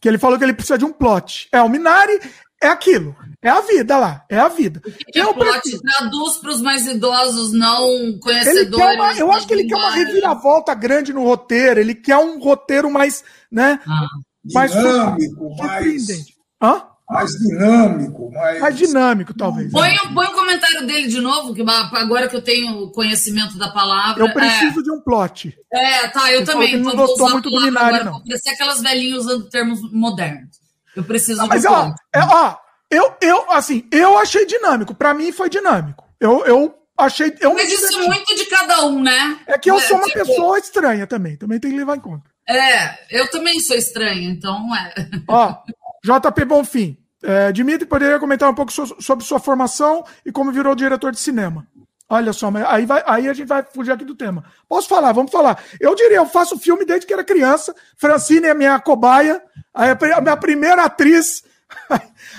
[0.00, 1.48] que ele falou que ele precisa de um plot.
[1.52, 2.20] É, o Minari
[2.62, 3.14] é aquilo.
[3.42, 4.24] É a vida lá.
[4.28, 4.80] É a vida.
[4.80, 5.82] Que Eu a plot prefiro.
[5.82, 8.96] traduz para os mais idosos não conhecedores.
[8.96, 11.80] uma, eu acho que ele quer uma reviravolta grande no roteiro.
[11.80, 13.78] Ele quer um roteiro mais, né?
[13.86, 14.06] Ah.
[14.54, 16.34] Mais Dinâmico, mais, surpreendente.
[16.62, 16.82] Hã?
[17.08, 18.60] Mais dinâmico, mais.
[18.60, 19.70] Mais dinâmico, talvez.
[19.72, 21.62] Põe, o- põe o comentário dele de novo, que
[21.92, 24.24] agora que eu tenho conhecimento da palavra.
[24.24, 25.56] Eu preciso de um plot.
[25.72, 26.72] É, é, tá, eu também.
[26.76, 28.12] não então vou gostou usar muito do Minari, agora, não.
[28.12, 30.56] vou parecer aquelas velhinhas usando termos modernos.
[30.94, 31.94] Eu preciso Mas, de um ó, plot.
[32.14, 32.56] é, ó,
[32.90, 34.94] eu, eu, assim, eu achei dinâmico.
[34.94, 36.04] Pra mim foi dinâmico.
[36.18, 37.34] Eu, eu achei.
[37.40, 38.08] Eu Mas isso diverti.
[38.08, 39.38] muito de cada um, né?
[39.46, 41.36] É que eu sou uma tipo, pessoa estranha também.
[41.36, 42.30] Também tem que levar em conta.
[42.48, 44.94] É, eu também sou estranha, então é.
[45.28, 45.54] Ó,
[46.06, 46.96] JP Bonfim.
[47.22, 51.18] É, Dimitri poderia comentar um pouco so- sobre sua formação e como virou diretor de
[51.18, 51.66] cinema.
[52.08, 54.44] Olha só, aí, vai, aí a gente vai fugir aqui do tema.
[54.68, 55.10] Posso falar?
[55.10, 55.60] Vamos falar.
[55.80, 57.74] Eu diria, eu faço filme desde que era criança.
[57.96, 59.42] Francine é minha cobaia.
[59.74, 61.42] A minha primeira atriz,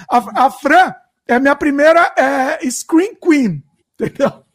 [0.10, 0.96] a, a Fran,
[1.28, 3.62] é minha primeira é, screen queen.
[4.00, 4.46] Entendeu?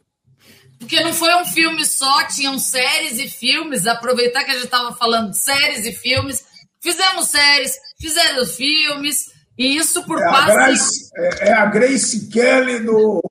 [0.79, 3.85] Porque não foi um filme só, tinham séries e filmes.
[3.85, 6.43] Aproveitar que a gente estava falando de séries e filmes.
[6.81, 10.53] Fizemos séries, fizeram filmes, e isso por É a, quase.
[10.53, 13.23] Grace, é, é a Grace Kelly do.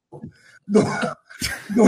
[0.67, 0.83] do,
[1.71, 1.85] do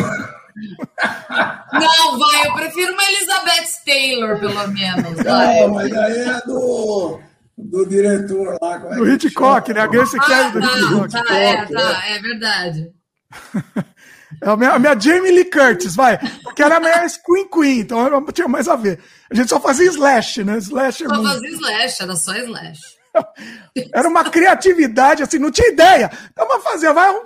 [1.73, 5.23] Não, vai, eu prefiro uma Elizabeth Taylor, pelo menos.
[5.23, 5.61] Vai.
[5.61, 7.21] Não, mas aí é do,
[7.57, 8.75] do diretor lá.
[8.91, 9.81] É do Hitchcock, né?
[9.81, 11.11] A Grace ah, Kelly do tá, Hitchcock.
[11.11, 12.93] Tá, é, tá, é verdade.
[14.43, 16.19] É a minha, a minha Jamie Lee Curtis, vai.
[16.43, 19.01] Porque era mais Queen Queen, então não tinha mais a ver.
[19.31, 20.59] A gente só fazia slash, né?
[20.59, 22.95] Slash é só fazia slash, era só slash.
[23.95, 26.11] Era uma criatividade, assim, não tinha ideia.
[26.33, 27.25] Então vamos fazer, vai o,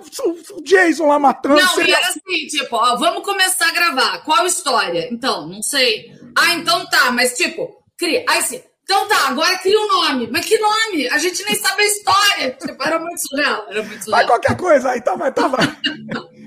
[0.57, 1.55] o Jason lá matando.
[1.55, 1.97] Não, seria...
[1.97, 4.19] era assim, tipo, ó, vamos começar a gravar.
[4.19, 5.09] Qual história?
[5.11, 6.13] Então, não sei.
[6.37, 8.23] Ah, então tá, mas tipo, cria.
[8.29, 8.61] Aí sim.
[8.83, 10.29] Então tá, agora cria um nome.
[10.31, 11.07] Mas que nome?
[11.09, 12.57] A gente nem sabe a história.
[12.59, 13.65] Tipo, era muito surreal.
[13.69, 14.19] Era muito surreal.
[14.19, 15.65] Vai qualquer coisa, aí tá, vai, tá, vai.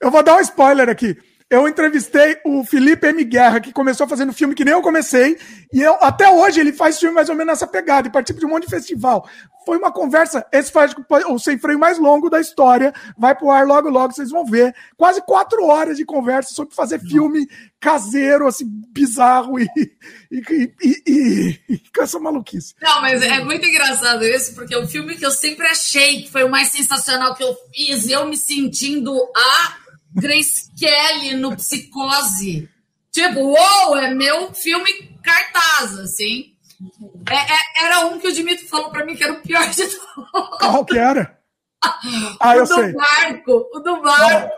[0.00, 1.16] Eu vou dar um spoiler aqui.
[1.50, 3.24] Eu entrevistei o Felipe M.
[3.24, 5.36] Guerra, que começou fazendo filme que nem eu comecei,
[5.72, 8.46] e eu, até hoje ele faz filme mais ou menos nessa pegada, e participa de
[8.46, 9.28] um monte de festival.
[9.66, 10.94] Foi uma conversa, esse faz
[11.28, 14.72] o sem freio mais longo da história, vai pro ar logo, logo, vocês vão ver.
[14.96, 17.48] Quase quatro horas de conversa sobre fazer filme
[17.80, 19.68] caseiro, assim, bizarro e,
[20.30, 22.74] e, e, e, e essa maluquice.
[22.80, 26.44] Não, mas é muito engraçado isso, porque o filme que eu sempre achei que foi
[26.44, 29.79] o mais sensacional que eu fiz, eu me sentindo a
[30.14, 32.68] Grace Kelly no Psicose.
[33.10, 36.54] Tipo, uou, é meu filme cartaz, assim.
[37.28, 39.76] É, é, era um que o Dimitri falou pra mim que era o pior de
[39.76, 39.98] todos.
[40.58, 41.38] Qual que era?
[42.38, 42.92] Ah, eu o do sei.
[42.92, 44.52] barco, o do barco.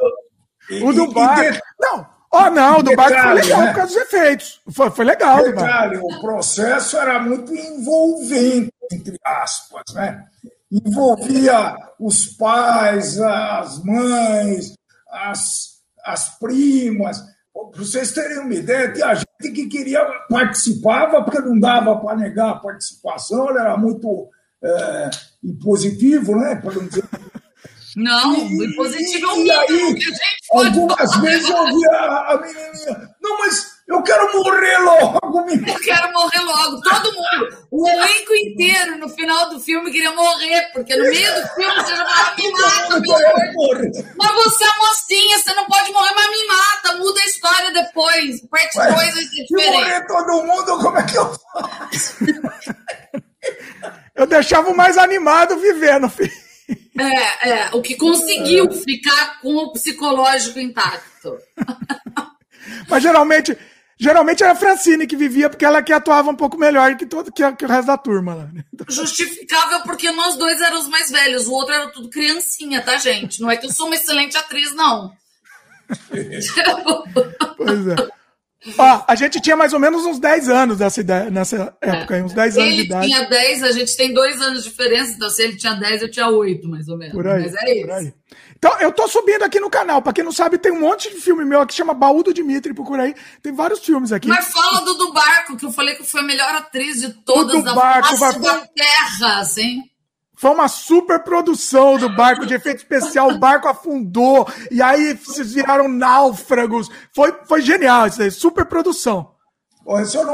[0.82, 1.60] o do barco.
[1.80, 3.66] Não, oh, não, o do barco foi legal né?
[3.68, 4.60] por causa dos efeitos.
[4.72, 5.44] Foi, foi legal.
[5.44, 10.24] Detalhe, o processo era muito envolvente, entre aspas, né?
[10.68, 14.74] Envolvia os pais, as mães,
[15.12, 17.20] as, as primas.
[17.52, 22.50] Para vocês terem uma ideia, tinha gente que queria participava, porque não dava para negar
[22.50, 24.28] a participação, era muito
[24.62, 25.10] é,
[25.44, 26.56] impositivo, né?
[26.56, 27.04] Para não dizer.
[27.94, 29.52] Não, e, impositivo é um mito.
[29.52, 35.68] Aí, algumas vezes eu ouvia a, a menininha, não, mas eu quero morrer logo, menino.
[35.68, 36.80] Eu quero morrer logo.
[36.80, 37.66] Todo mundo.
[37.70, 41.96] O elenco inteiro, no final do filme, queria morrer, porque no meio do filme você
[41.96, 43.90] já fala, me mata, meu amor.
[44.16, 46.96] Mas você é mocinha, você não pode morrer, mas me mata.
[46.98, 48.40] Muda a história depois.
[48.48, 49.48] Parte 2 é diferente.
[49.48, 52.16] Se morrer todo mundo, como é que eu faço?
[54.14, 56.32] eu deixava o mais animado vivendo, filho.
[56.98, 57.70] É, é.
[57.72, 61.38] O que conseguiu ficar com o psicológico intacto.
[62.88, 63.56] Mas geralmente
[64.02, 67.30] Geralmente era a Francine que vivia, porque ela que atuava um pouco melhor que, todo,
[67.30, 68.50] que, que o resto da turma lá.
[68.52, 68.64] Né?
[68.88, 73.40] Justificável porque nós dois éramos mais velhos, o outro era tudo criancinha, tá, gente?
[73.40, 75.12] Não é que eu sou uma excelente atriz, não.
[77.56, 77.94] pois é.
[78.76, 82.24] Ó, a gente tinha mais ou menos uns 10 anos nessa, ideia, nessa época, é.
[82.24, 83.06] uns 10 anos ele de idade.
[83.06, 86.02] Ele tinha 10, a gente tem dois anos de diferença, então se ele tinha 10,
[86.02, 87.14] eu tinha 8, mais ou menos.
[87.14, 87.92] Por aí, Mas é isso.
[87.92, 88.12] Aí.
[88.64, 90.00] Então, eu tô subindo aqui no canal.
[90.00, 92.32] Pra quem não sabe, tem um monte de filme meu aqui que chama Baú do
[92.32, 93.14] Dimitri, procura aí.
[93.42, 94.28] Tem vários filmes aqui.
[94.28, 97.60] Mas fala do do Barco, que eu falei que foi a melhor atriz de todas
[97.64, 99.82] da barco, face da Terra, assim.
[100.36, 103.30] Foi uma super produção do barco de efeito especial.
[103.30, 106.88] O barco afundou e aí vocês viraram náufragos.
[107.12, 109.32] Foi, foi genial isso aí, super produção.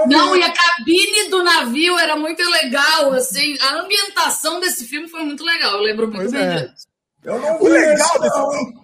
[0.07, 3.57] Não, não, e a cabine do navio era muito legal, assim.
[3.59, 5.77] A ambientação desse filme foi muito legal.
[5.77, 6.67] Eu lembro muito pois bem é.
[6.67, 6.88] disso.
[7.25, 8.81] Eu não vi o legal esse, desse filme.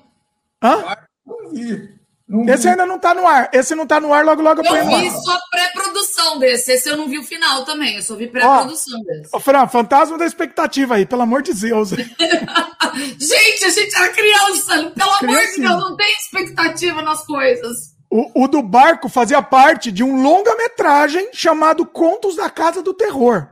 [0.63, 0.97] Hã?
[1.27, 1.95] Não vi.
[2.27, 2.69] Não esse vi.
[2.71, 3.51] ainda não tá no ar.
[3.53, 6.73] Esse não tá no ar, logo, logo eu ponho Eu vi só pré-produção desse.
[6.73, 7.97] Esse eu não vi o final também.
[7.97, 9.35] Eu só vi pré-produção desse.
[9.35, 11.91] Ô, Fran, fantasma da expectativa aí, pelo amor de Deus.
[11.95, 14.91] gente, a gente era criança.
[14.91, 17.95] Pelo amor de Deus, não tem expectativa nas coisas.
[18.11, 23.49] O, o do barco fazia parte de um longa-metragem chamado Contos da Casa do Terror.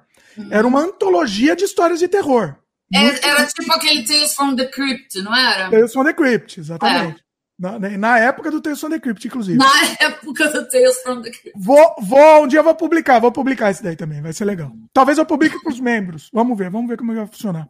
[0.51, 2.55] Era uma antologia de histórias de terror.
[2.93, 5.71] Era, era tipo aquele Tales from the Crypt, não era?
[5.71, 7.21] Tales from the Crypt, exatamente.
[7.21, 7.33] É.
[7.59, 9.57] Na, na, época do Tales from the Crypt, inclusive.
[9.57, 9.71] Na
[10.01, 11.53] época do Tales from the Crypt.
[11.57, 14.73] Vou, vou, um dia eu vou publicar, vou publicar esse daí também, vai ser legal.
[14.93, 16.29] Talvez eu publique para os membros.
[16.33, 17.69] Vamos ver, vamos ver como vai funcionar.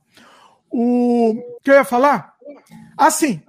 [0.70, 2.32] O que eu ia falar?
[2.96, 3.42] Assim,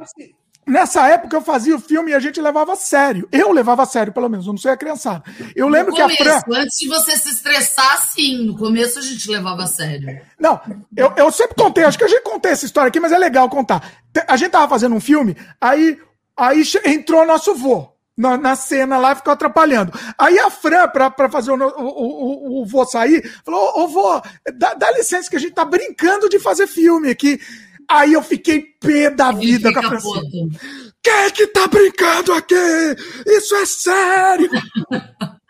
[0.66, 3.28] Nessa época eu fazia o filme e a gente levava a sério.
[3.32, 5.24] Eu levava a sério, pelo menos, eu não sei a criançada.
[5.56, 6.62] Eu lembro no começo, que a Fran.
[6.62, 8.46] Antes de você se estressar, sim.
[8.46, 10.22] No começo a gente levava a sério.
[10.40, 10.60] Não,
[10.96, 13.50] eu, eu sempre contei, acho que a gente contei essa história aqui, mas é legal
[13.50, 13.92] contar.
[14.28, 15.98] A gente tava fazendo um filme, aí,
[16.38, 17.92] aí entrou nosso vô.
[18.16, 19.92] Na, na cena lá ficou atrapalhando.
[20.20, 24.22] Aí a Fran, pra, pra fazer o, o, o, o vô sair, falou: Ô vô,
[24.54, 27.42] dá, dá licença que a gente tá brincando de fazer filme aqui.
[27.90, 30.60] Aí eu fiquei pé da vida com a Francine.
[31.02, 32.56] Quem é que tá brincando aqui?
[33.28, 34.50] Isso é sério!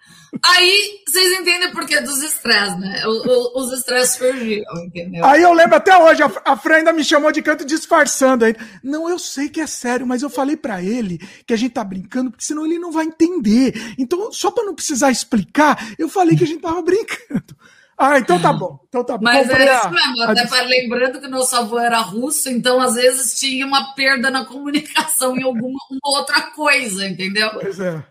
[0.46, 3.06] Aí vocês entendem por que dos estresses, né?
[3.08, 5.24] Os, os estresses surgiram, entendeu?
[5.24, 8.56] Aí eu lembro até hoje, a, a Fran ainda me chamou de canto disfarçando aí.
[8.84, 11.84] Não, eu sei que é sério, mas eu falei para ele que a gente tá
[11.84, 13.74] brincando, porque senão ele não vai entender.
[13.98, 17.56] Então, só para não precisar explicar, eu falei que a gente tava brincando.
[17.98, 18.80] Ah, então tá bom.
[18.88, 19.24] Então tá bom.
[19.24, 20.24] Mas é isso mesmo.
[20.24, 20.64] Até a...
[20.64, 25.44] lembrando que nosso avô era russo, então às vezes tinha uma perda na comunicação em
[25.44, 27.50] alguma outra coisa, entendeu?
[27.52, 28.04] Pois é.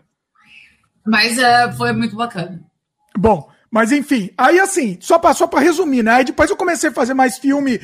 [1.05, 2.61] Mas é, foi muito bacana.
[3.17, 6.11] Bom, mas enfim, aí assim, só para resumir, né?
[6.11, 7.81] Aí depois eu comecei a fazer mais filme,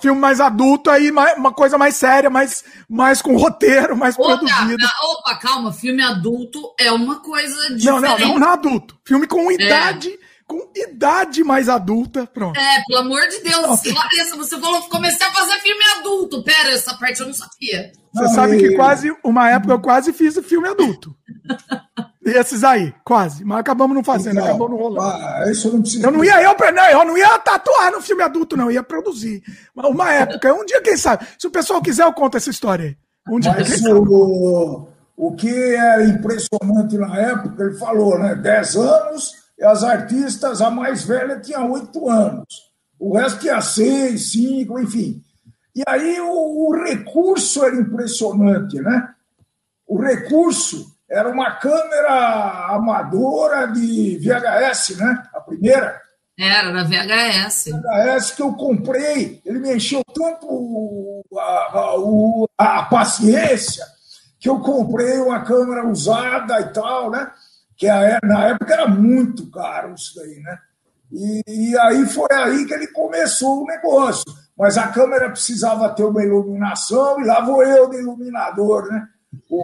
[0.00, 4.84] filme mais adulto, aí uma coisa mais séria, mais, mais com roteiro, mais opa, produzido.
[5.02, 7.86] Opa, calma, filme adulto é uma coisa diferente.
[7.86, 8.98] Não, não, não, não adulto.
[9.04, 10.10] Filme com idade.
[10.10, 12.58] É com idade mais adulta, pronto.
[12.58, 16.42] É, pelo amor de Deus, Larissa, você falou que comecei a fazer filme adulto.
[16.44, 17.92] Pera, essa parte eu não sabia.
[18.12, 21.14] Você sabe que quase, uma época eu quase fiz filme adulto.
[22.24, 23.44] Esses aí, quase.
[23.44, 25.02] Mas acabamos não fazendo, não, acabou não rolando.
[25.02, 26.06] Ah, isso não precisa.
[26.06, 28.82] Eu não ia, eu, não, eu não ia tatuar no filme adulto, não, eu ia
[28.82, 29.42] produzir.
[29.74, 31.26] Uma época, um dia, quem sabe?
[31.38, 32.96] Se o pessoal quiser, eu conto essa história aí.
[33.28, 38.34] Um dia, Mas o, o que era impressionante na época, ele falou, né?
[38.34, 42.46] 10 anos as artistas, a mais velha tinha oito anos,
[42.98, 45.22] o resto tinha seis, cinco, enfim.
[45.74, 49.08] E aí o, o recurso era impressionante, né?
[49.86, 55.22] O recurso era uma câmera amadora de VHS, né?
[55.34, 56.00] A primeira.
[56.38, 57.70] Era, na VHS.
[57.70, 59.40] VHS que eu comprei.
[59.44, 63.84] Ele me encheu tanto a, a, a, paciência
[64.40, 67.30] que eu comprei uma câmera usada e tal, né?
[67.76, 67.86] Que
[68.22, 70.58] na época era muito caro isso daí, né?
[71.12, 74.24] E, e, aí foi aí que ele começou o negócio.
[74.58, 79.06] Mas a câmera precisava ter uma iluminação, e lá vou eu de iluminador, né?
[79.48, 79.62] O,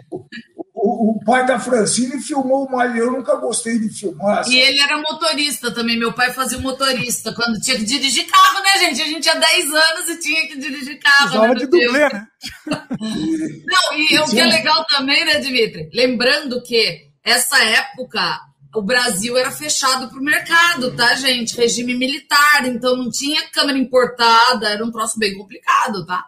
[0.73, 4.39] o, o pai da Francine filmou mais, eu nunca gostei de filmar.
[4.39, 4.53] Assim.
[4.53, 8.79] E ele era motorista também, meu pai fazia motorista, quando tinha que dirigir carro, né,
[8.79, 9.01] gente?
[9.01, 11.47] A gente tinha 10 anos e tinha que dirigir carro.
[11.47, 12.27] né, de dublê, né?
[12.67, 15.89] Não, e, e o que é legal também, né, Dimitri?
[15.93, 18.41] Lembrando que essa época
[18.73, 21.55] o Brasil era fechado para o mercado, tá, gente?
[21.57, 26.25] Regime militar, então não tinha câmera importada, era um troço bem complicado, tá?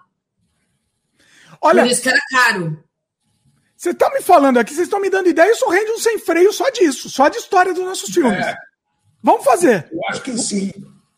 [1.62, 2.84] Olha, Por isso que era caro.
[3.78, 6.52] Você está me falando aqui, vocês estão me dando ideia, isso rende um sem freio
[6.52, 8.46] só disso, só de história dos nossos filmes.
[8.46, 8.56] É.
[9.22, 9.88] Vamos fazer.
[9.92, 10.72] Eu acho que sim.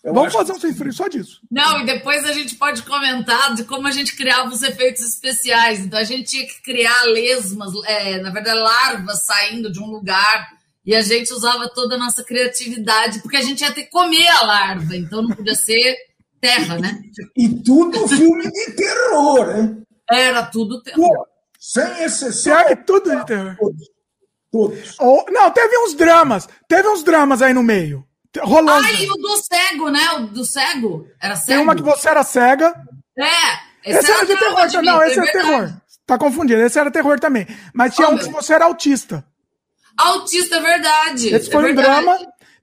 [0.05, 1.41] Eu Vamos fazer um sem freio só disso.
[1.49, 5.79] Não, e depois a gente pode comentar de como a gente criava os efeitos especiais.
[5.79, 10.47] Então a gente tinha que criar lesmas, é, na verdade, larvas saindo de um lugar.
[10.85, 14.27] E a gente usava toda a nossa criatividade, porque a gente ia ter que comer
[14.27, 15.95] a larva, então não podia ser
[16.39, 17.01] terra, né?
[17.35, 19.83] E tudo filme de terror, hein?
[20.07, 21.25] Era tudo terror.
[21.59, 22.63] sem exceção.
[22.65, 23.55] Que tudo de terror.
[23.57, 23.89] Todos.
[24.51, 24.95] todos.
[24.99, 26.47] Oh, não, teve uns dramas.
[26.67, 28.05] Teve uns dramas aí no meio.
[28.41, 28.85] Rolando.
[28.85, 30.11] Ah, e o do cego, né?
[30.17, 31.07] O do cego.
[31.21, 31.47] Era cego.
[31.47, 32.73] Tem uma que você era cega.
[33.17, 33.65] É.
[33.85, 34.67] Esse, esse era, de terror.
[34.67, 35.73] De não, esse é, é terror.
[36.05, 36.61] Tá confundido.
[36.61, 37.47] Esse era terror também.
[37.73, 39.25] Mas tinha oh, um que você era autista.
[39.97, 41.33] Autista, é verdade.
[41.33, 42.17] Esse foi é um drama.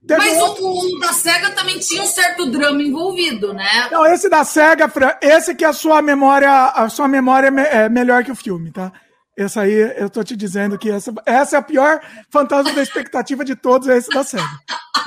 [0.09, 0.63] Mas um...
[0.63, 3.87] o, o, da SEGA também tinha um certo drama envolvido, né?
[3.89, 4.91] Não, esse da SEGA,
[5.21, 8.91] esse que a sua memória, a sua memória é melhor que o filme, tá?
[9.35, 11.99] Essa aí, eu tô te dizendo que essa, essa é a pior
[12.31, 14.43] fantasma da expectativa de todos, é esse da série.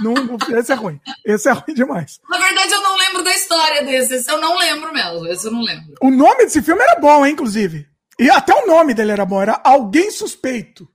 [0.01, 1.01] Não, não, esse é ruim.
[1.25, 2.21] Esse é ruim demais.
[2.29, 4.15] Na verdade, eu não lembro da história desse.
[4.15, 5.27] Esse eu não lembro mesmo.
[5.29, 5.95] Esse eu não lembro.
[6.03, 7.87] O nome desse filme era bom, hein, inclusive.
[8.19, 10.89] E até o nome dele era bom, era Alguém Suspeito.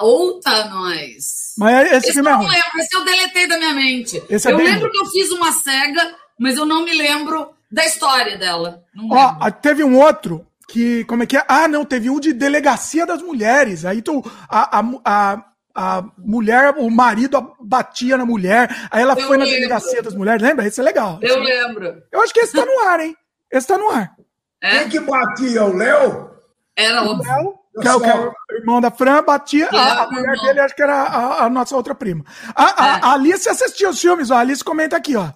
[0.00, 1.54] Outa nós.
[1.56, 2.54] Mas esse, esse filme eu é não ruim.
[2.54, 4.22] lembro, esse eu deletei da minha mente.
[4.28, 4.90] Esse é eu lembro bom.
[4.90, 8.82] que eu fiz uma cega, mas eu não me lembro da história dela.
[9.10, 11.04] Ó, teve um outro que.
[11.04, 11.44] Como é que é?
[11.48, 13.84] Ah, não, teve um de delegacia das mulheres.
[13.84, 19.26] Aí tu, a, a, a, a mulher, o marido batia na mulher, aí ela eu
[19.26, 19.50] foi lembro.
[19.50, 20.42] na delegacia das mulheres.
[20.42, 20.66] Lembra?
[20.66, 21.18] Esse é legal.
[21.22, 22.02] Eu lembro.
[22.12, 23.16] Eu acho que esse tá no ar, hein?
[23.50, 24.14] Esse tá no ar.
[24.62, 24.80] É?
[24.80, 25.64] Quem que batia?
[25.64, 26.30] O Léo?
[26.76, 27.64] Era o Léo.
[27.80, 29.68] Que é, o, que é o irmão da Fran, batia.
[29.72, 32.24] A, a mulher dele, acho que era a, a nossa outra prima.
[32.54, 33.00] A, a, é.
[33.02, 34.36] a Alice assistiu os filmes, ó.
[34.36, 35.30] A Alice comenta aqui, ó.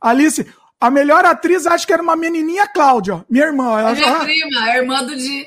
[0.00, 0.46] Alice,
[0.80, 3.78] a melhor atriz, acho que era uma menininha Cláudia, minha irmã.
[3.78, 5.46] Ela, é minha prima, a irmã do Di.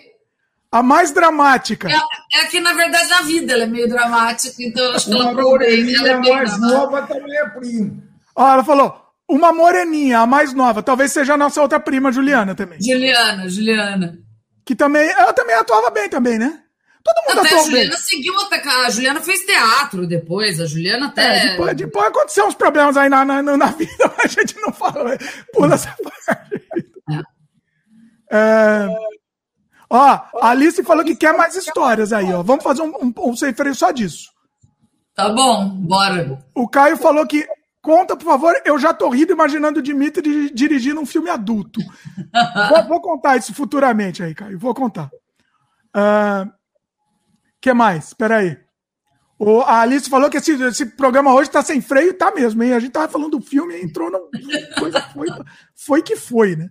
[0.71, 1.89] A mais dramática.
[1.89, 5.33] É, é, que, na verdade, na vida ela é meio dramática, então acho que ela
[5.33, 5.95] procurei.
[5.95, 8.03] Ela é mais nova também é prima.
[8.33, 8.97] Ó, ela falou,
[9.27, 10.81] uma moreninha, a mais nova.
[10.81, 12.81] Talvez seja a nossa outra prima, Juliana, também.
[12.81, 14.17] Juliana, Juliana.
[14.65, 16.61] Que também, ela também atuava bem também, né?
[17.03, 17.97] Todo mundo até a Juliana bem.
[17.97, 18.69] seguiu até.
[18.69, 20.59] A Juliana fez teatro depois.
[20.59, 21.37] A Juliana até.
[21.37, 24.71] É, depois, depois aconteceu uns problemas aí na, na, na vida, mas a gente não
[24.71, 25.17] fala.
[25.53, 26.63] Pula essa parte.
[27.11, 27.21] É.
[28.31, 28.87] É...
[29.89, 32.41] Ó, a Alice falou que quer mais histórias aí, ó.
[32.41, 34.29] Vamos fazer um, um, um sem freio só disso.
[35.13, 36.39] Tá bom, bora.
[36.55, 37.45] O Caio falou que
[37.81, 38.53] conta, por favor.
[38.63, 41.81] Eu já tô rindo imaginando o Dimitri dirigindo um filme adulto.
[42.69, 44.57] vou, vou, contar isso futuramente aí, Caio.
[44.57, 45.09] Vou contar.
[45.93, 46.49] Uh,
[47.61, 48.07] que mais?
[48.07, 48.57] Espera aí.
[49.37, 52.73] O, a Alice falou que esse, esse programa hoje está sem freio, tá mesmo, hein?
[52.73, 54.29] A gente tava falando do filme e entrou no.
[54.77, 55.27] Coisa foi,
[55.75, 56.69] foi que foi, né?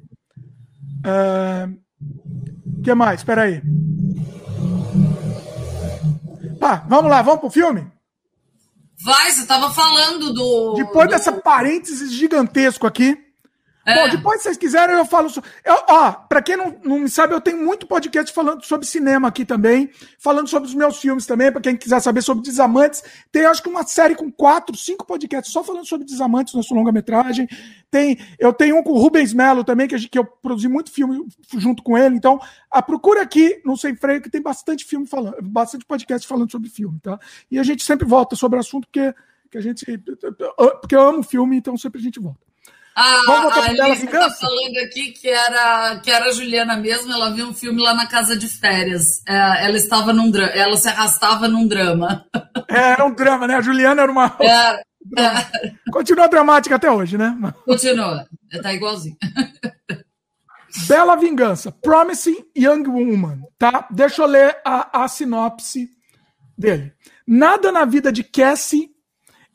[1.05, 3.21] O uh, que mais?
[3.21, 3.63] Espera aí.
[6.61, 7.91] Tá, vamos lá, vamos pro filme?
[9.03, 10.75] Vai, você tava falando do.
[10.75, 11.11] Depois do...
[11.11, 13.17] dessa parênteses gigantesco aqui,
[13.87, 13.95] é.
[13.95, 15.31] Bom, depois, se vocês quiserem, eu falo.
[15.65, 19.45] Eu, ó, pra quem não, não sabe, eu tenho muito podcast falando sobre cinema aqui
[19.45, 23.03] também, falando sobre os meus filmes também, pra quem quiser saber sobre Desamantes.
[23.33, 27.49] Tem, acho que uma série com quatro, cinco podcasts só falando sobre Desamantes, nosso longa-metragem.
[27.91, 31.27] Tem, eu tenho um com o Rubens Melo também, que, que eu produzi muito filme
[31.57, 32.15] junto com ele.
[32.15, 32.39] Então,
[32.71, 36.69] a procura aqui no Sem Freio, que tem bastante filme falando, bastante podcast falando sobre
[36.69, 37.19] filme, tá?
[37.51, 39.15] E a gente sempre volta sobre o assunto, porque,
[39.51, 39.87] que a gente.
[40.81, 42.50] Porque eu amo filme, então sempre a gente volta.
[43.01, 47.31] A, Vamos a Alice está falando aqui que era, que era a Juliana mesmo, ela
[47.31, 49.23] viu um filme lá na casa de férias.
[49.27, 52.27] É, ela estava num ela se arrastava num drama.
[52.73, 53.57] É, era um drama, né?
[53.57, 54.37] A Juliana era uma.
[54.41, 54.75] É,
[55.19, 55.73] é.
[55.91, 57.37] Continua dramática até hoje, né?
[57.65, 58.29] Continua,
[58.63, 59.17] tá igualzinho.
[60.87, 63.89] Bela Vingança, Promising Young Woman, tá?
[63.91, 65.89] Deixa eu ler a, a sinopse
[66.57, 66.93] dele.
[67.27, 68.91] Nada na vida de Cassie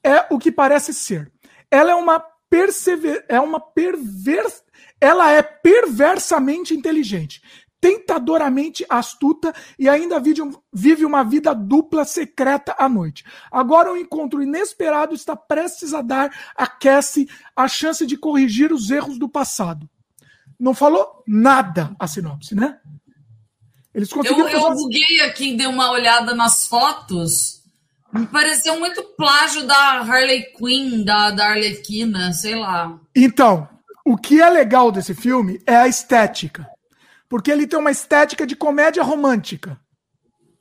[0.03, 1.31] é o que parece ser.
[1.72, 3.26] Ela é uma persever...
[3.27, 4.63] é uma pervers...
[4.99, 7.41] ela é perversamente inteligente,
[7.80, 10.19] tentadoramente astuta e ainda
[10.73, 13.23] vive uma vida dupla secreta à noite.
[13.51, 18.89] Agora um encontro inesperado está prestes a dar a Cassie a chance de corrigir os
[18.89, 19.88] erros do passado.
[20.59, 22.80] Não falou nada a sinopse, né?
[23.93, 27.65] Eles conseguiram eu, eu buguei aqui, dei uma olhada nas fotos.
[28.18, 32.98] Me pareceu muito plágio da Harley Quinn, da, da Arlequina, sei lá.
[33.14, 33.68] Então,
[34.06, 36.66] o que é legal desse filme é a estética.
[37.28, 39.78] Porque ele tem uma estética de comédia romântica.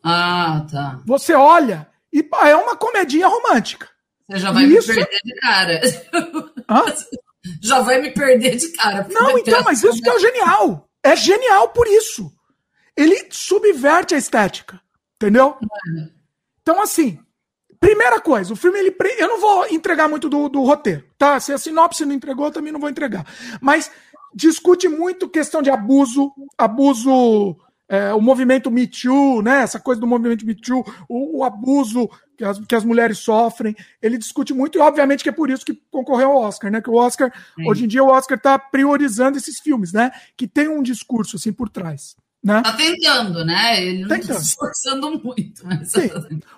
[0.03, 1.01] Ah, tá.
[1.07, 3.89] Você olha e é uma comedinha romântica.
[4.29, 4.89] Você já vai isso...
[4.89, 5.81] me perder de cara.
[6.69, 6.85] Hã?
[7.61, 9.07] Já vai me perder de cara.
[9.11, 10.89] Não, então, mas isso que é o genial.
[11.03, 12.33] É genial por isso.
[12.97, 14.81] Ele subverte a estética.
[15.17, 15.59] Entendeu?
[15.61, 16.09] É.
[16.63, 17.19] Então, assim,
[17.85, 21.39] Primeira coisa, o filme ele eu não vou entregar muito do, do roteiro, tá?
[21.39, 23.27] Se a sinopse não entregou, eu também não vou entregar.
[23.61, 23.91] Mas
[24.35, 27.57] discute muito questão de abuso, abuso,
[27.87, 29.61] é, o movimento Me Too, né?
[29.61, 32.09] Essa coisa do movimento Me Too, o, o abuso
[32.39, 33.77] que as, que as, mulheres sofrem.
[34.01, 36.81] Ele discute muito, e obviamente que é por isso que concorreu ao Oscar, né?
[36.81, 37.69] Que o Oscar, Sim.
[37.69, 40.11] hoje em dia, o Oscar está priorizando esses filmes, né?
[40.39, 42.17] Que tem um discurso assim por trás.
[42.45, 42.61] Né?
[42.63, 43.83] Tá tentando, né?
[43.83, 45.67] Ele não está se esforçando muito.
[45.67, 45.91] Mas...
[45.91, 46.11] Sim.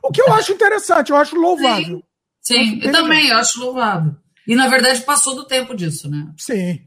[0.02, 2.02] O que eu acho interessante, eu acho louvável.
[2.42, 4.12] Sim, Sim eu, eu também eu acho louvável.
[4.48, 6.26] E na verdade passou do tempo disso, né?
[6.36, 6.80] Sim.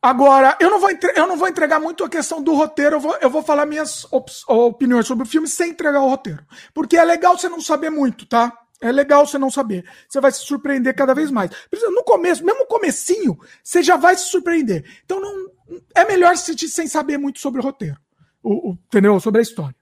[0.00, 3.18] Agora, eu não vou, eu não vou entregar muito a questão do roteiro, eu vou,
[3.20, 4.06] eu vou falar minhas
[4.46, 6.42] opiniões sobre o filme sem entregar o roteiro.
[6.72, 8.56] Porque é legal você não saber muito, tá?
[8.80, 9.84] É legal você não saber.
[10.08, 11.50] Você vai se surpreender cada vez mais.
[11.90, 14.84] No começo, mesmo no comecinho, você já vai se surpreender.
[15.04, 15.50] Então não
[15.94, 17.98] é melhor assistir sem saber muito sobre o roteiro
[18.42, 19.18] o, o, entendeu?
[19.20, 19.74] Sobre a história.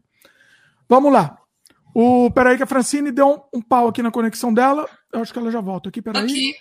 [0.89, 1.39] Vamos lá.
[1.95, 4.89] O, peraí que a Francine deu um, um, pau aqui na conexão dela.
[5.13, 6.03] Eu acho que ela já volta aqui.
[6.03, 6.25] Peraí.
[6.25, 6.55] Aqui.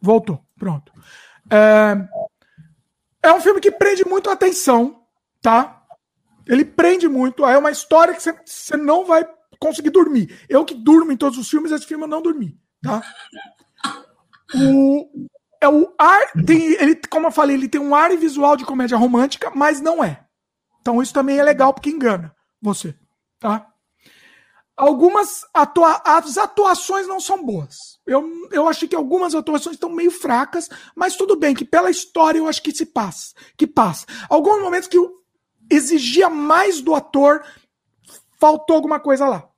[0.00, 0.40] Voltou.
[0.58, 0.92] Pronto.
[1.50, 1.96] É,
[3.22, 5.02] é um filme que prende muito a atenção,
[5.42, 5.82] tá?
[6.46, 7.44] Ele prende muito.
[7.44, 9.26] É uma história que você não vai
[9.58, 10.38] conseguir dormir.
[10.48, 13.02] Eu que durmo em todos os filmes, esse filme eu não dormi, tá?
[14.54, 15.28] O,
[15.60, 18.96] é o ar, tem, ele, como eu falei, ele tem um ar visual de comédia
[18.96, 20.25] romântica, mas não é.
[20.86, 22.32] Então isso também é legal porque engana
[22.62, 22.94] você,
[23.40, 23.66] tá?
[24.76, 27.74] Algumas atua as atuações não são boas.
[28.06, 32.38] Eu, eu achei que algumas atuações estão meio fracas, mas tudo bem, que pela história
[32.38, 33.34] eu acho que se passa.
[33.58, 34.06] Que passa.
[34.30, 34.96] Alguns momentos que
[35.68, 37.44] exigia mais do ator,
[38.38, 39.48] faltou alguma coisa lá.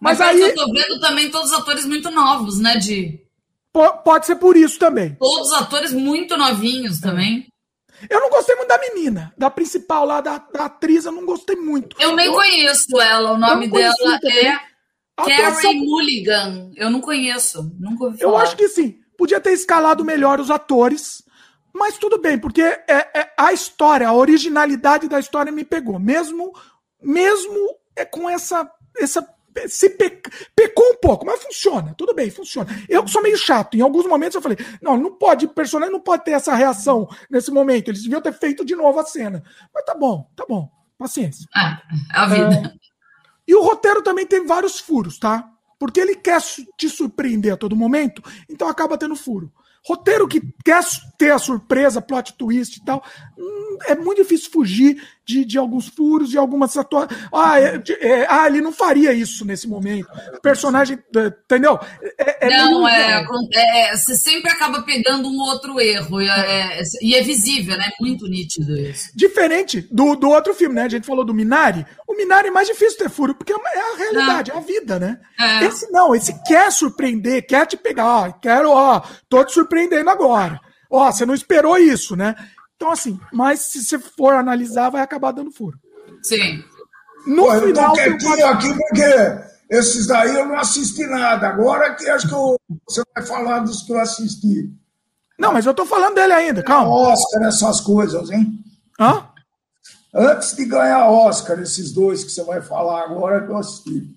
[0.00, 0.40] Mas, mas aí.
[0.40, 3.20] Eu tô vendo também todos os atores muito novos, né, de.
[3.70, 5.14] Pode ser por isso também.
[5.16, 7.50] Todos os atores muito novinhos também.
[8.08, 11.56] Eu não gostei muito da menina, da principal lá, da, da atriz, eu não gostei
[11.56, 11.96] muito.
[12.00, 13.94] Eu nem eu, conheço ela, o nome dela
[14.24, 14.70] é
[15.16, 15.74] Carrie atuação...
[15.74, 16.70] Mulligan.
[16.76, 18.32] Eu não conheço, nunca ouvi falar.
[18.32, 21.22] Eu acho que sim, podia ter escalado melhor os atores,
[21.74, 26.52] mas tudo bem, porque é, é, a história, a originalidade da história me pegou, mesmo,
[27.02, 29.22] mesmo é com essa, essa
[29.68, 30.22] se pe...
[30.54, 32.68] pecou um pouco, mas funciona, tudo bem, funciona.
[32.88, 36.00] Eu sou meio chato, em alguns momentos eu falei, não, não pode, o personagem não
[36.00, 39.42] pode ter essa reação nesse momento, eles deviam ter feito de novo a cena.
[39.74, 41.46] Mas tá bom, tá bom, paciência.
[41.54, 41.80] Ah,
[42.12, 42.54] a vida.
[42.54, 42.90] É...
[43.46, 45.48] E o roteiro também tem vários furos, tá?
[45.78, 46.40] Porque ele quer
[46.76, 49.52] te surpreender a todo momento, então acaba tendo furo.
[49.82, 50.82] Roteiro que quer
[51.18, 53.02] ter a surpresa, plot twist e tal,
[53.36, 57.10] hum, é muito difícil fugir de, de alguns furos, de algumas situações.
[57.32, 60.08] Ah, é, é, ah, ele não faria isso nesse momento.
[60.34, 61.78] O personagem, é, entendeu?
[62.18, 63.24] É, é não, é,
[63.54, 66.20] é, Você sempre acaba pegando um outro erro.
[66.20, 67.90] e é visível, né?
[68.00, 69.10] Muito nítido isso.
[69.14, 70.82] Diferente do, do outro filme, né?
[70.82, 71.86] A gente falou do Minari.
[72.06, 74.58] O Minari é mais difícil ter furo, porque é a realidade, não.
[74.58, 75.20] é a vida, né?
[75.62, 78.06] Esse não, esse quer surpreender, quer te pegar.
[78.06, 79.69] Ó, quero, ó, tô te surpreendendo
[80.08, 80.60] agora.
[80.90, 82.34] Ó, você não esperou isso, né?
[82.76, 85.78] Então, assim, mas se você for analisar, vai acabar dando furo.
[86.22, 86.64] Sim.
[87.26, 89.04] No Pô, eu tô quietinho aqui porque
[89.70, 91.48] esses daí eu não assisti nada.
[91.48, 92.56] Agora que acho que eu,
[92.88, 94.72] você vai falar dos que eu assisti.
[95.38, 96.90] Não, mas eu tô falando dele ainda, calma.
[96.90, 98.58] Oscar, essas coisas, hein?
[98.98, 99.26] Hã?
[100.12, 104.16] Antes de ganhar Oscar, esses dois que você vai falar agora, que eu assisti.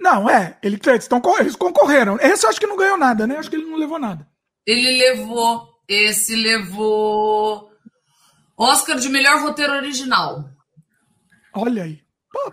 [0.00, 0.56] Não, é.
[0.62, 2.16] Ele, eles, tão, eles concorreram.
[2.20, 3.36] Esse eu acho que não ganhou nada, né?
[3.36, 4.26] Acho que ele não levou nada.
[4.66, 5.68] Ele levou.
[5.88, 7.70] Esse levou.
[8.56, 10.44] Oscar de melhor roteiro original.
[11.54, 12.00] Olha aí.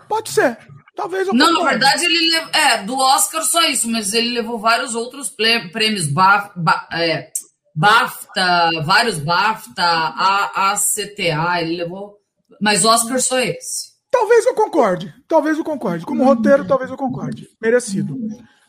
[0.08, 0.58] pode ser.
[0.94, 2.48] Talvez eu Não, na verdade, ele lev...
[2.54, 6.08] é do Oscar só isso, mas ele levou vários outros prêmios.
[6.08, 6.52] Baf...
[6.56, 6.88] Ba...
[6.90, 7.30] É...
[7.74, 12.16] BAFTA, vários BAFTA, a ACTA, ele levou.
[12.58, 13.96] Mas Oscar só esse.
[14.10, 15.12] Talvez eu concorde.
[15.28, 16.06] Talvez eu concorde.
[16.06, 17.46] Como roteiro, talvez eu concorde.
[17.60, 18.16] Merecido.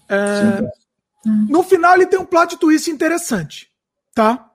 [0.09, 0.61] É...
[1.49, 3.68] No final, ele tem um plot twist interessante.
[4.14, 4.49] Tá?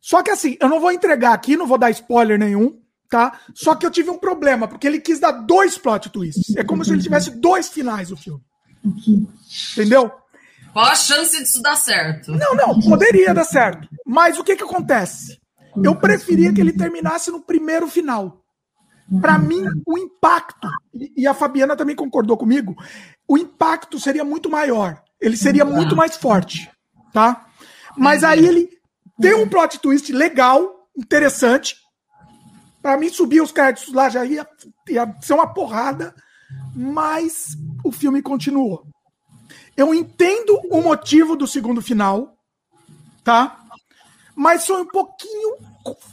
[0.00, 3.40] Só que assim, eu não vou entregar aqui, não vou dar spoiler nenhum, tá?
[3.54, 6.54] Só que eu tive um problema, porque ele quis dar dois plot twists.
[6.56, 8.40] É como se ele tivesse dois finais do filme.
[9.72, 10.12] Entendeu?
[10.72, 12.32] Qual a chance disso dar certo?
[12.32, 13.88] Não, não, poderia dar certo.
[14.04, 15.40] Mas o que que acontece?
[15.82, 18.44] Eu preferia que ele terminasse no primeiro final.
[19.20, 20.68] Para mim, o impacto,
[21.16, 22.76] e a Fabiana também concordou comigo,
[23.26, 25.02] o impacto seria muito maior.
[25.20, 26.70] Ele seria muito mais forte,
[27.12, 27.46] tá?
[27.96, 28.68] Mas aí ele
[29.20, 31.76] tem um plot twist legal, interessante.
[32.82, 34.46] Para mim, subir os créditos lá já ia,
[34.88, 36.14] ia ser uma porrada,
[36.74, 38.86] mas o filme continuou.
[39.76, 42.36] Eu entendo o motivo do segundo final,
[43.24, 43.58] tá?
[44.34, 45.56] Mas foi um pouquinho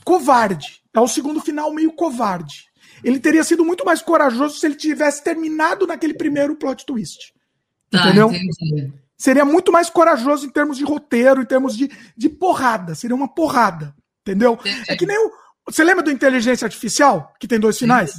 [0.04, 0.82] covarde.
[0.94, 2.66] É o segundo final meio covarde.
[3.04, 7.34] Ele teria sido muito mais corajoso se ele tivesse terminado naquele primeiro plot twist.
[7.98, 8.30] Tá, entendeu?
[8.30, 12.94] Entendi seria muito mais corajoso em termos de roteiro, em termos de, de porrada.
[12.94, 13.96] Seria uma porrada.
[14.22, 14.54] Entendeu?
[14.60, 14.84] Entendi.
[14.90, 15.32] É que nem o.
[15.66, 18.12] Você lembra do Inteligência Artificial, que tem dois finais?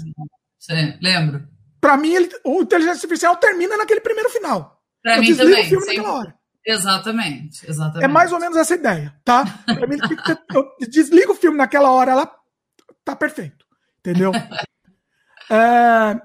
[0.58, 1.46] Sim, lembro.
[1.78, 4.80] Pra mim, ele, o Inteligência Artificial termina naquele primeiro final.
[5.02, 5.62] Pra Eu mim também.
[5.62, 6.34] O filme naquela hora.
[6.66, 8.04] Exatamente, exatamente.
[8.04, 9.44] É mais ou menos essa ideia, tá?
[9.66, 9.98] Pra mim,
[10.54, 12.34] eu desligo o filme naquela hora, ela
[13.04, 13.66] tá perfeito.
[13.98, 14.32] Entendeu?
[15.50, 16.18] é,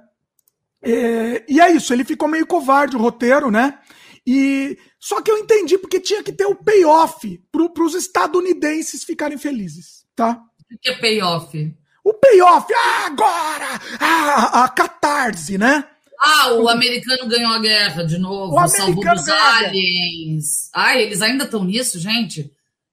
[0.81, 3.79] é, e é isso, ele ficou meio covarde o roteiro, né?
[4.25, 9.37] E só que eu entendi porque tinha que ter o payoff para os estadunidenses ficarem
[9.37, 10.41] felizes, tá?
[10.71, 11.75] O que é payoff?
[12.03, 13.81] O payoff, ah, agora!
[13.99, 15.85] Ah, a catarse, né?
[16.21, 20.69] Ah, o americano ganhou a guerra de novo, o salvou dos aliens.
[20.75, 22.51] Ai, eles ainda estão nisso, gente?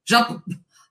[0.08, 0.40] Já,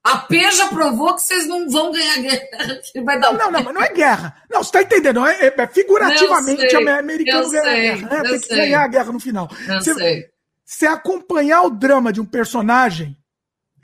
[0.06, 2.80] a P já provou que vocês não vão ganhar guerra.
[3.04, 4.36] Vai dar não, não, não, mas não é guerra.
[4.50, 5.26] Não, você tá entendendo?
[5.26, 8.10] É, é figurativamente o americano ganha a guerra.
[8.10, 8.30] Né?
[8.30, 9.50] Tem que ganhar a guerra no final.
[9.68, 13.16] Eu você, sei você acompanhar o drama de um personagem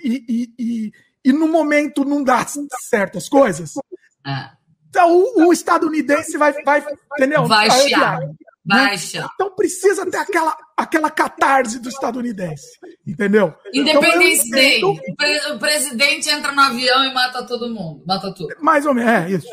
[0.03, 0.91] e, e, e,
[1.23, 2.43] e no momento não dá
[2.89, 3.73] certas coisas,
[4.25, 4.49] é.
[4.89, 6.83] então o, o, estadunidense vai, vai
[7.17, 7.45] entendeu?
[7.45, 8.19] Vai chiar.
[8.63, 9.27] Baixa.
[9.33, 12.67] Então precisa ter aquela, aquela catarse do estadunidense.
[13.05, 13.53] Entendeu?
[13.73, 15.51] Independence então, Day.
[15.51, 18.03] O presidente entra no avião e mata todo mundo.
[18.05, 18.55] Mata tudo.
[18.61, 19.47] Mais ou menos, é isso.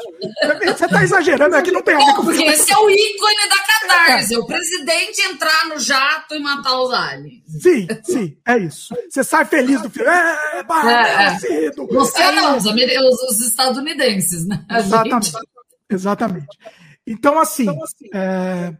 [0.66, 3.56] Você está exagerando aqui, não tem a ver com Porque esse é o ícone da
[3.56, 4.34] catarse.
[4.34, 4.38] É.
[4.38, 7.42] O presidente entrar no jato e matar os aliens.
[7.46, 8.94] Sim, sim, é isso.
[9.08, 10.10] Você sai feliz do filme.
[10.10, 11.70] É, é, é.
[11.70, 14.64] Você é não, os, os, estadunidenses, né?
[14.70, 15.32] Exatamente.
[15.90, 16.58] Exatamente.
[17.06, 17.66] Então, assim,
[18.12, 18.74] é,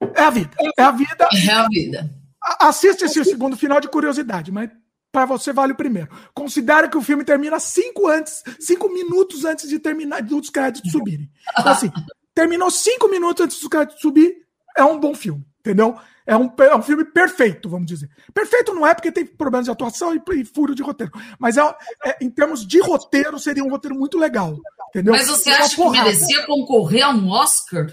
[0.00, 0.50] é a vida.
[0.78, 1.28] É a vida.
[1.46, 2.20] É a vida.
[2.60, 4.70] Assiste esse segundo final de curiosidade, mas
[5.12, 6.08] para você vale o primeiro.
[6.32, 11.30] Considera que o filme termina cinco antes, cinco minutos antes de terminar dos créditos subirem.
[11.58, 11.90] Então, assim,
[12.34, 14.36] terminou cinco minutos antes dos créditos subir,
[14.76, 15.98] é um bom filme, entendeu?
[16.26, 18.08] É um, é um filme perfeito, vamos dizer.
[18.32, 21.62] Perfeito não é porque tem problemas de atuação e, e furo de roteiro, mas é,
[22.04, 24.56] é, em termos de roteiro seria um roteiro muito legal,
[24.90, 25.12] entendeu?
[25.12, 27.88] Mas você acha que merecia concorrer a um Oscar?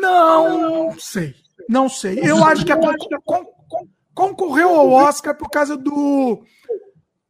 [0.00, 1.34] Não sei.
[1.68, 2.18] Não sei.
[2.22, 2.94] Eu acho que a con
[3.24, 6.44] con concorreu ao Oscar por causa do,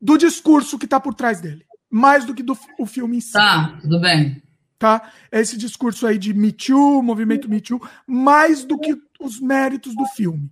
[0.01, 1.64] do discurso que está por trás dele.
[1.90, 3.32] Mais do que do o filme em si.
[3.32, 4.43] Tá, tudo bem.
[4.78, 5.10] Tá?
[5.31, 10.06] Esse discurso aí de Me Too, movimento Me Too, mais do que os méritos do
[10.06, 10.51] filme.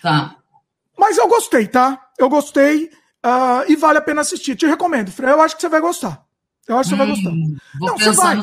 [0.00, 0.36] Tá.
[0.96, 2.08] Mas eu gostei, tá?
[2.18, 2.84] Eu gostei
[3.24, 4.54] uh, e vale a pena assistir.
[4.54, 5.32] Te recomendo, Fred.
[5.32, 6.23] Eu acho que você vai gostar.
[6.66, 7.30] Eu acho que você vai gostar.
[7.30, 8.36] Hum, Não, você vai.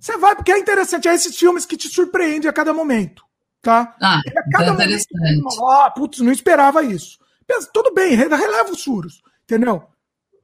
[0.00, 1.08] Você vai, porque é interessante.
[1.08, 3.24] É esses filmes que te surpreendem a cada momento.
[3.62, 3.96] Tá?
[4.00, 4.84] Ah, E a então cada é momento.
[4.86, 5.58] interessante.
[5.70, 7.18] Ah, putz, não esperava isso.
[7.46, 9.22] Pensa, tudo bem, re- releva os furos.
[9.44, 9.82] Entendeu?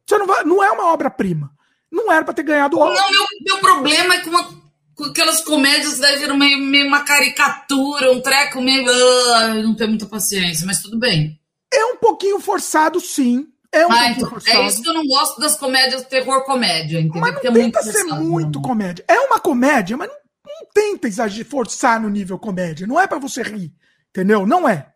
[0.06, 1.51] Você não, vai, não é uma obra-prima.
[1.90, 4.48] Não era pra ter ganhado o Não, meu, meu problema é com, uma-
[4.94, 8.89] com aquelas comédias que daí viram meio, meio uma caricatura, um treco meio.
[8.90, 11.39] Eu não tenho muita paciência, mas tudo bem.
[11.73, 13.47] É um pouquinho forçado, sim.
[13.74, 14.59] É um Ah, pouquinho então, forçado.
[14.59, 17.20] é isso que eu não gosto das comédias terror comédia, entendeu?
[17.23, 18.62] Mas Porque não é muito tenta ser forçado, muito não.
[18.62, 19.05] comédia.
[19.09, 22.86] É uma comédia, mas não, não tenta exagerar, forçar no nível comédia.
[22.86, 23.73] Não é pra você rir.
[24.11, 24.47] Entendeu?
[24.47, 24.93] Não é.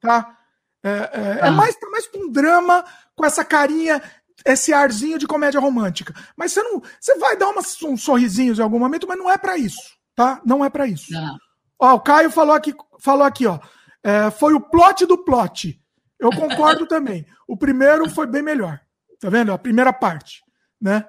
[0.00, 0.36] Tá?
[0.82, 1.50] É, é- é Tá.
[1.50, 2.84] mais, tá mais pra um drama
[3.14, 4.02] com essa carinha,
[4.44, 6.14] esse arzinho de comédia romântica.
[6.36, 6.82] Mas você não.
[6.98, 9.80] Você vai dar umas, uns sorrisinhos em algum momento, mas não é pra isso.
[10.16, 10.40] Tá?
[10.46, 11.12] Não é pra isso.
[11.12, 11.34] Tá.
[11.78, 13.58] Ó, o Caio falou aqui, falou aqui, ó.
[14.02, 15.78] é, foi o plot do plot.
[16.18, 17.26] Eu concordo também.
[17.46, 18.80] O primeiro foi bem melhor.
[19.20, 19.52] Tá vendo?
[19.52, 20.42] A primeira parte,
[20.80, 21.06] né?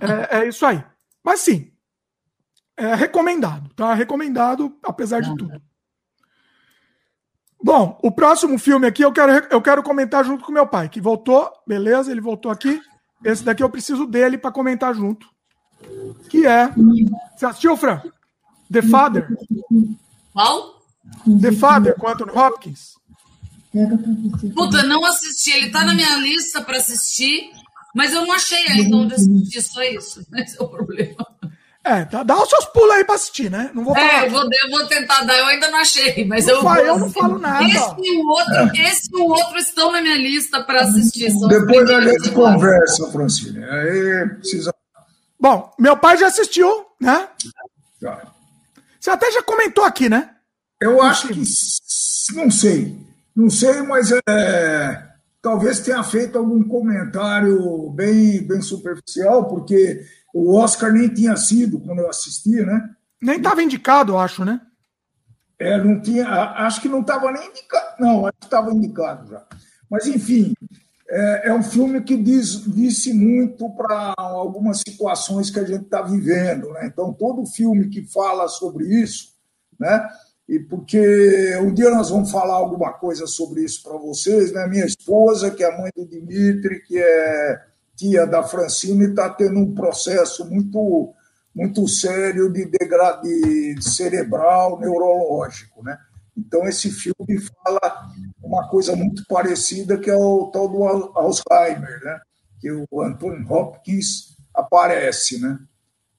[0.00, 0.82] É, é isso aí.
[1.22, 1.72] Mas sim,
[2.76, 3.94] é recomendado, tá?
[3.94, 5.60] Recomendado, apesar de tudo.
[7.62, 11.00] Bom, o próximo filme aqui eu quero, eu quero comentar junto com meu pai, que
[11.00, 12.10] voltou, beleza?
[12.10, 12.80] Ele voltou aqui.
[13.24, 15.28] Esse daqui eu preciso dele para comentar junto.
[16.28, 16.68] Que é.
[17.36, 18.02] Você assistiu, Fran?
[18.70, 19.28] The Father?
[20.32, 20.82] Qual?
[21.40, 22.94] The Father com Anthony Hopkins?
[24.54, 25.52] Puta, não assisti.
[25.52, 27.50] Ele tá na minha lista pra assistir,
[27.94, 29.62] mas eu não achei ainda onde assistir.
[29.62, 30.26] Só isso.
[30.36, 31.26] Esse é o problema.
[31.84, 33.70] É, tá, dá os seus pulos aí pra assistir, né?
[33.74, 34.22] Não vou falar.
[34.22, 35.36] É, eu vou, eu vou tentar dar.
[35.36, 37.64] Eu ainda não achei, mas eu Não eu não falo nada.
[37.64, 41.32] Esse e o outro, esse e o outro estão na minha lista pra assistir.
[41.48, 43.64] Depois a gente conversa, Francine.
[43.64, 44.72] Aí precisa.
[45.40, 47.28] Bom, meu pai já assistiu, né?
[48.00, 48.32] tá.
[49.00, 50.30] Você até já comentou aqui, né?
[50.80, 51.42] Eu acho que.
[52.36, 52.96] Não sei.
[53.34, 60.92] Não sei, mas é, talvez tenha feito algum comentário bem, bem superficial, porque o Oscar
[60.92, 62.90] nem tinha sido quando eu assisti, né?
[63.20, 64.60] Nem estava indicado, eu acho, né?
[65.58, 67.94] É, não tinha, acho que não estava nem indicado.
[68.00, 69.44] Não, acho que estava indicado já.
[69.88, 70.54] Mas, enfim,
[71.08, 76.02] é, é um filme que diz, disse muito para algumas situações que a gente está
[76.02, 76.70] vivendo.
[76.70, 76.86] Né?
[76.86, 79.34] Então, todo filme que fala sobre isso,
[79.78, 80.08] né?
[80.48, 84.66] E porque um dia nós vamos falar alguma coisa sobre isso para vocês, né?
[84.66, 87.62] Minha esposa, que é mãe do Dimitri, que é
[87.96, 91.14] tia da Francine, está tendo um processo muito
[91.54, 93.28] muito sério de degrade
[93.82, 95.98] cerebral, neurológico, né?
[96.36, 98.08] Então esse filme fala
[98.42, 102.20] uma coisa muito parecida que é o tal do Al- Alzheimer, né?
[102.58, 105.58] Que o Anthony Hopkins aparece, né?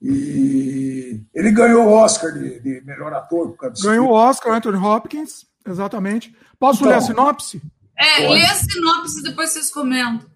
[0.04, 4.14] E ele ganhou o Oscar de, de melhor ator por causa desse Ganhou o.
[4.14, 6.36] Oscar, Anthony Hopkins, exatamente.
[6.60, 6.90] Posso Então.
[6.90, 7.62] ler a sinopse?
[7.98, 10.30] É, lê a sinopse e depois vocês comentam.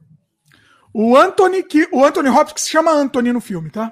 [0.93, 3.91] O Anthony, que, o Anthony Hopkins se chama Anthony no filme, tá?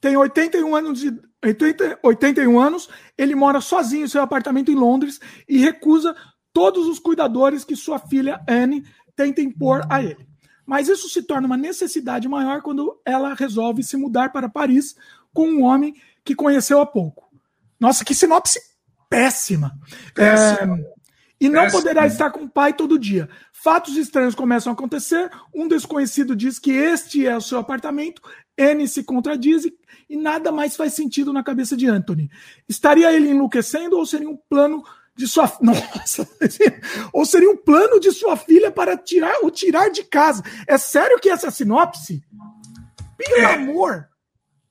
[0.00, 1.12] Tem 81 anos de
[1.44, 6.14] 80, 81 anos, ele mora sozinho em seu apartamento em Londres e recusa
[6.52, 8.84] todos os cuidadores que sua filha Anne
[9.14, 10.26] tenta impor a ele.
[10.66, 14.96] Mas isso se torna uma necessidade maior quando ela resolve se mudar para Paris
[15.32, 17.28] com um homem que conheceu há pouco.
[17.78, 18.60] Nossa, que sinopse
[19.08, 19.72] péssima.
[20.14, 20.78] Péssima.
[20.78, 20.94] É,
[21.40, 21.82] e não Péssima.
[21.82, 23.28] poderá estar com o pai todo dia.
[23.52, 25.30] Fatos estranhos começam a acontecer.
[25.54, 28.22] Um desconhecido diz que este é o seu apartamento.
[28.56, 29.74] N se contradiz e,
[30.08, 32.30] e nada mais faz sentido na cabeça de Anthony.
[32.68, 34.82] Estaria ele enlouquecendo ou seria um plano
[35.16, 36.28] de sua nossa
[37.12, 40.42] ou seria um plano de sua filha para tirar o tirar de casa?
[40.66, 42.22] É sério que essa sinopse?
[43.16, 44.08] Pelo amor!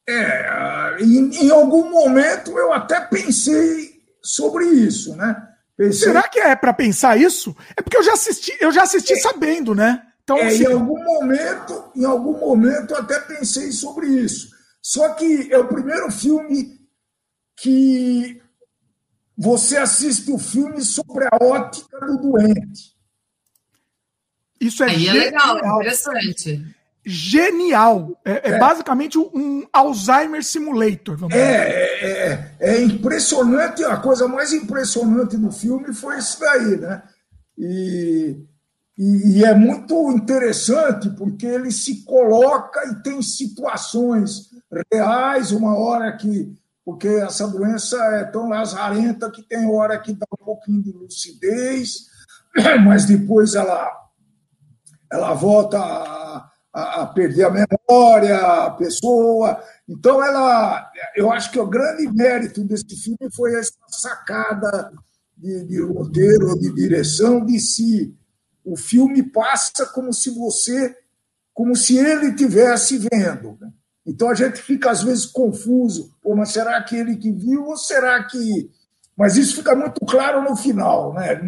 [0.07, 5.35] É, em, em algum momento eu até pensei sobre isso, né?
[5.77, 7.55] Pensei, Será que é para pensar isso?
[7.75, 10.03] É porque eu já assisti, eu já assisti sabendo, né?
[10.23, 14.49] Então, é, assim, em algum momento, em algum momento eu até pensei sobre isso.
[14.81, 16.79] Só que é o primeiro filme
[17.57, 18.41] que
[19.37, 22.93] você assiste o filme sobre a ótica do doente.
[24.59, 25.75] isso é Aí é legal, é genial.
[25.81, 26.75] interessante.
[27.05, 28.21] Genial.
[28.23, 31.17] É, é basicamente um Alzheimer Simulator.
[31.17, 31.45] Vamos dizer.
[31.45, 37.03] É, é, é impressionante, a coisa mais impressionante do filme foi isso daí, né?
[37.57, 38.37] E,
[38.97, 44.49] e, e é muito interessante porque ele se coloca e tem situações
[44.91, 46.53] reais, uma hora que.
[46.85, 52.07] Porque essa doença é tão lazarenta que tem hora que dá um pouquinho de lucidez,
[52.85, 53.89] mas depois ela,
[55.11, 59.63] ela volta a, a, perder a memória, a pessoa.
[59.87, 64.91] Então, ela, eu acho que o grande mérito desse filme foi essa sacada
[65.37, 68.13] de, de roteiro, de direção, de si.
[68.65, 70.97] O filme passa como se você,
[71.53, 73.57] como se ele estivesse vendo.
[73.59, 73.71] Né?
[74.05, 76.13] Então a gente fica às vezes confuso.
[76.21, 78.69] Pô, mas será que ele que viu ou será que
[79.15, 81.39] mas isso fica muito claro no final, né?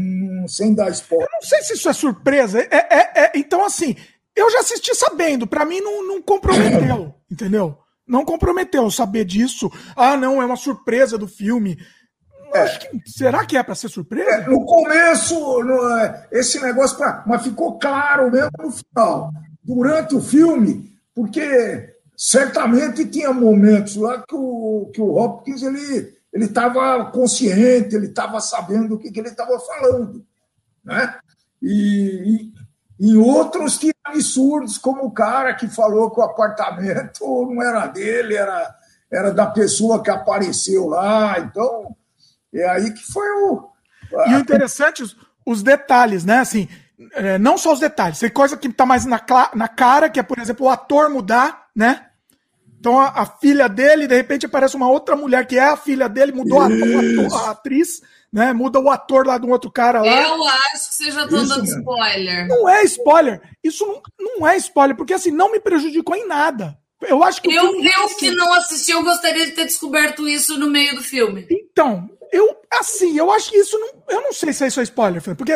[0.48, 1.28] Sem dar spoiler.
[1.28, 2.60] Eu não sei se isso é surpresa.
[2.60, 3.96] É, é, é então, assim,
[4.36, 7.78] eu já assisti sabendo, para mim não, não comprometeu, entendeu?
[8.08, 9.72] Não comprometeu saber disso.
[9.96, 11.78] Ah, não, é uma surpresa do filme.
[12.54, 12.68] É.
[12.68, 14.30] Que, será que é para ser surpresa?
[14.30, 19.32] É, no começo, no, é, esse negócio, pra, mas ficou claro mesmo no final.
[19.64, 26.46] Durante o filme, porque certamente tinha momentos lá que o, que o Hopkins ele ele
[26.46, 30.26] estava consciente, ele estava sabendo o que, que ele estava falando.
[30.84, 31.18] Né?
[31.64, 32.52] E,
[33.00, 38.36] em outros tinha absurdos, como o cara que falou que o apartamento não era dele,
[38.36, 38.76] era,
[39.10, 41.40] era da pessoa que apareceu lá.
[41.40, 41.96] Então,
[42.54, 43.70] é aí que foi o.
[44.28, 45.16] E o interessante, os,
[45.46, 46.40] os detalhes, né?
[46.40, 46.68] Assim,
[47.14, 49.22] é, não só os detalhes, tem coisa que está mais na,
[49.54, 52.06] na cara, que é, por exemplo, o ator mudar, né?
[52.80, 56.08] Então a, a, filha dele, de repente, aparece uma outra mulher que é a filha
[56.08, 58.02] dele, mudou a, a, a, atriz
[58.36, 58.52] né?
[58.52, 60.24] Muda o ator lá de um outro cara lá.
[60.24, 62.48] Eu acho que você já tá dando spoiler.
[62.50, 63.42] Não é spoiler.
[63.64, 66.78] Isso não, não é spoiler, porque assim, não me prejudicou em nada.
[67.02, 67.54] Eu acho que.
[67.54, 71.48] Eu, eu que não assisti, eu gostaria de ter descoberto isso no meio do filme.
[71.50, 74.04] Então, eu, assim, eu acho que isso não.
[74.10, 75.54] Eu não sei se isso é spoiler, porque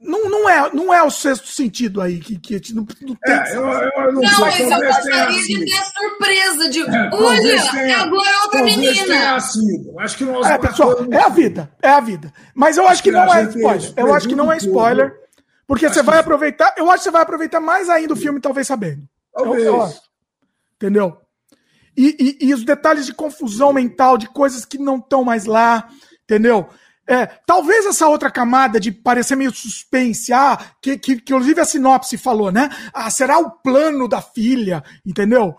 [0.00, 3.34] não, não, é, não é o sexto sentido aí que, que não, não tem.
[3.34, 6.80] É, eu, eu não, não mas eu gostaria de ter a surpresa de.
[6.82, 9.40] É, olha, tenha, agora é outra menina.
[9.40, 9.98] Sido.
[9.98, 12.32] Acho que nós é, pessoal, é a vida, é a vida.
[12.54, 13.92] Mas eu acho, acho que, que não é spoiler.
[13.96, 15.14] Eu acho que não é spoiler.
[15.66, 16.20] Porque acho você vai que...
[16.20, 16.74] aproveitar.
[16.76, 19.02] Eu acho que você vai aproveitar mais ainda o filme, talvez sabendo.
[19.34, 19.64] Talvez.
[19.64, 19.92] Eu, eu
[20.76, 21.16] entendeu?
[21.96, 25.88] E, e, e os detalhes de confusão mental, de coisas que não estão mais lá,
[26.22, 26.68] entendeu?
[27.10, 31.64] É, talvez essa outra camada de parecer meio suspense, ah, que, que, que inclusive a
[31.64, 32.68] sinopse falou, né?
[32.92, 35.56] Ah, será o plano da filha, entendeu?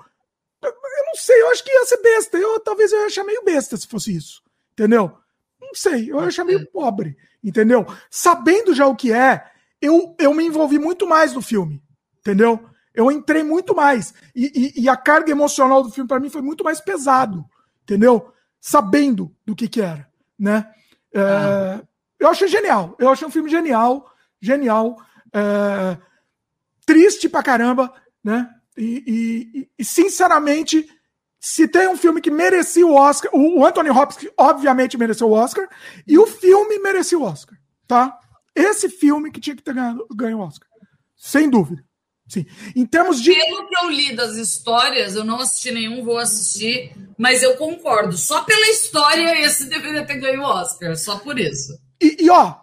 [0.61, 0.71] Eu,
[1.07, 2.38] não sei, eu acho que ia ser besta.
[2.38, 4.43] Eu, talvez eu ia achar meio besta se fosse isso,
[4.73, 5.11] entendeu?
[5.59, 7.84] Não sei, eu ia achar meio pobre, entendeu?
[8.11, 9.43] Sabendo já o que é,
[9.81, 11.81] eu, eu me envolvi muito mais no filme,
[12.19, 12.63] entendeu?
[12.93, 14.13] Eu entrei muito mais.
[14.35, 17.43] E, e, e a carga emocional do filme, para mim, foi muito mais pesado,
[17.81, 18.31] entendeu?
[18.61, 20.07] Sabendo do que, que era,
[20.38, 20.71] né?
[21.14, 21.81] É, ah.
[22.19, 22.95] Eu achei genial.
[22.99, 24.11] Eu achei um filme genial,
[24.41, 24.98] genial.
[25.34, 25.98] É,
[26.86, 28.49] triste pra caramba, né?
[28.77, 30.88] E, e, e, sinceramente,
[31.40, 35.68] se tem um filme que merecia o Oscar, o, Anthony Hopkins obviamente mereceu o Oscar,
[36.07, 37.57] e o filme merecia o Oscar,
[37.88, 38.18] tá?
[38.56, 39.73] Esse filme que tinha que ter
[40.15, 40.68] ganho o Oscar.
[41.15, 41.84] Sem dúvida.
[42.30, 42.45] Sim.
[42.76, 43.34] Em termos de.
[43.34, 48.15] Pelo que eu li das histórias, eu não assisti nenhum, vou assistir, mas eu concordo.
[48.15, 51.73] Só pela história, esse deveria ter ganho o Oscar, só por isso.
[51.99, 52.56] E, e ó,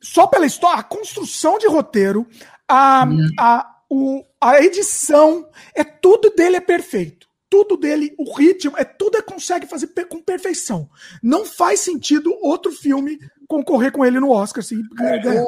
[0.00, 2.26] só pela história, a construção de roteiro,
[2.68, 3.28] a, hum.
[3.38, 7.28] a, o, a edição, é tudo dele é perfeito.
[7.48, 10.88] Tudo dele, o ritmo, é tudo é consegue fazer com perfeição.
[11.22, 14.64] Não faz sentido outro filme concorrer com ele no Oscar.
[14.64, 15.46] Assim, é, eu,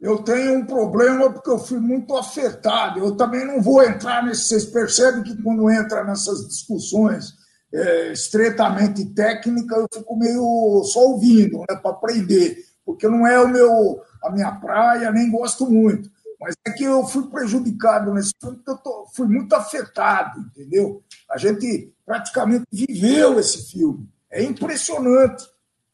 [0.00, 3.00] eu tenho um problema porque eu fui muito afetado.
[3.00, 4.44] Eu também não vou entrar nesse.
[4.44, 7.34] Vocês percebem que quando entra nessas discussões
[7.72, 13.48] é, estreitamente técnicas, eu fico meio só ouvindo, né, para aprender, porque não é o
[13.48, 16.10] meu, a minha praia, nem gosto muito.
[16.40, 21.02] Mas é que eu fui prejudicado nesse filme, porque eu tô, fui muito afetado, entendeu?
[21.30, 24.08] A gente praticamente viveu esse filme.
[24.30, 25.44] É impressionante.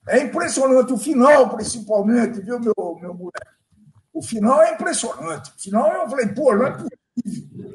[0.06, 3.55] É impressionante o final, principalmente, viu, meu, meu moleque?
[4.16, 5.50] O final é impressionante.
[5.50, 6.96] O final eu falei, pô, não é possível.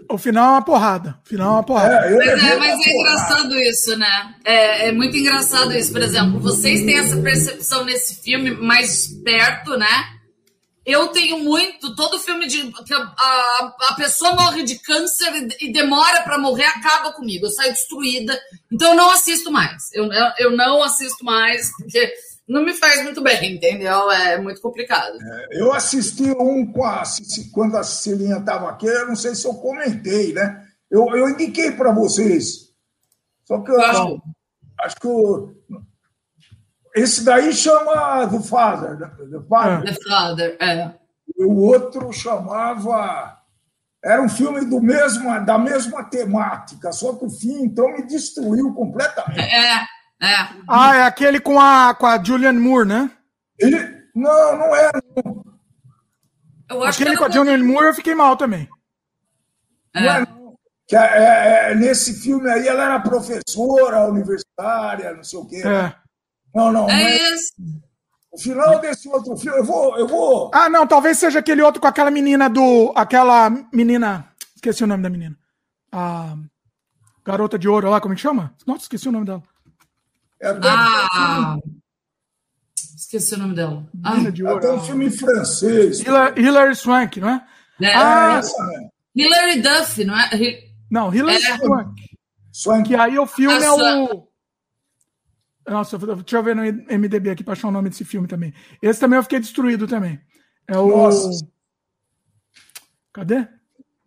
[0.09, 1.19] O final é uma porrada.
[1.23, 1.93] O final é uma porrada.
[1.93, 4.35] É, mas é, mas é engraçado isso, né?
[4.43, 5.91] É, é, muito engraçado isso.
[5.91, 9.87] Por exemplo, vocês têm essa percepção nesse filme mais perto, né?
[10.83, 11.95] Eu tenho muito.
[11.95, 15.31] Todo filme de que a, a pessoa morre de câncer
[15.61, 17.45] e demora para morrer acaba comigo.
[17.45, 18.35] Eu saio destruída.
[18.71, 19.93] Então eu não assisto mais.
[19.93, 22.11] Eu, eu, eu não assisto mais porque
[22.47, 24.11] não me faz muito bem, entendeu?
[24.11, 25.17] É muito complicado.
[25.21, 27.03] É, eu assisti um com a,
[27.53, 30.65] quando a Celinha estava aqui, eu não sei se eu comentei, né?
[30.89, 32.71] Eu, eu indiquei para vocês.
[33.45, 34.21] Só que eu acho,
[34.81, 35.55] acho que eu,
[36.95, 38.99] esse daí chama The Father.
[38.99, 39.11] Né?
[39.31, 40.93] The Father, The Father é.
[41.37, 43.37] E o outro chamava.
[44.03, 48.73] Era um filme do mesmo, da mesma temática, só que o fim, então, me destruiu
[48.73, 49.39] completamente.
[49.39, 49.85] É.
[50.21, 50.35] É.
[50.67, 53.11] Ah, é aquele com a, com a Julianne Moore, né?
[53.57, 53.77] Ele,
[54.15, 54.91] não, não é.
[56.69, 58.69] Eu acho aquele que com a Julianne Moore eu fiquei mal também.
[59.95, 60.01] É.
[60.01, 60.55] Não é, não.
[60.87, 65.63] Que é, é, nesse filme aí ela era professora universitária, não sei o quê.
[65.65, 65.95] É.
[66.53, 66.89] Não, não.
[66.89, 67.53] É esse.
[68.31, 69.97] O final desse outro filme, eu vou.
[69.97, 72.93] Eu vou Ah, não, talvez seja aquele outro com aquela menina do.
[72.95, 74.27] Aquela menina.
[74.55, 75.35] Esqueci o nome da menina.
[75.91, 76.35] A
[77.25, 78.53] garota de ouro lá, como é que chama?
[78.65, 79.43] Nossa, esqueci o nome dela.
[80.41, 81.57] É, Ah.
[82.95, 83.85] Esqueci o nome dela.
[84.03, 85.99] Ai, de Até um filme francês.
[85.99, 87.45] Hillary, Hillary Swank, não é?
[87.79, 87.93] né?
[87.93, 88.89] Ah, Essa, né?
[89.15, 90.29] Hilary Duff, não é?
[90.89, 91.57] Não, Hillary É.
[92.53, 92.87] Swank.
[92.87, 94.27] Que aí o filme é o.
[95.67, 98.53] Nossa, deixa eu ver no MDB aqui pra achar o nome desse filme também.
[98.81, 100.19] Esse também eu fiquei destruído também.
[100.67, 100.87] É o.
[100.87, 101.45] Nossa.
[103.13, 103.47] Cadê?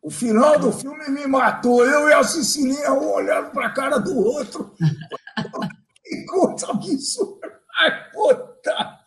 [0.02, 1.84] O final do filme me matou.
[1.86, 4.74] Eu e a Cecilinha um olhando para a cara do outro.
[6.14, 7.60] que coisa absurda.
[7.80, 8.98] Ai, puta.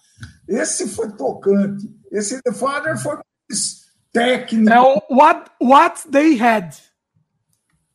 [0.48, 1.90] Esse foi tocante.
[2.12, 4.70] Esse The Father foi mais técnico.
[4.70, 6.76] É o What, What They Had.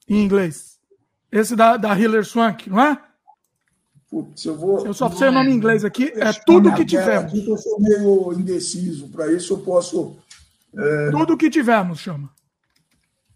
[0.09, 0.78] Em inglês.
[1.30, 3.02] Esse da, da Hillary Swank, não é?
[4.10, 4.84] Putz, eu vou.
[4.84, 6.12] Eu só sei o nome em inglês aqui.
[6.14, 7.32] É tudo que tivemos.
[7.32, 9.09] Aqui, eu sou meio indeciso.
[9.09, 10.18] Para isso eu posso.
[11.10, 12.30] Tudo que tivemos, chama.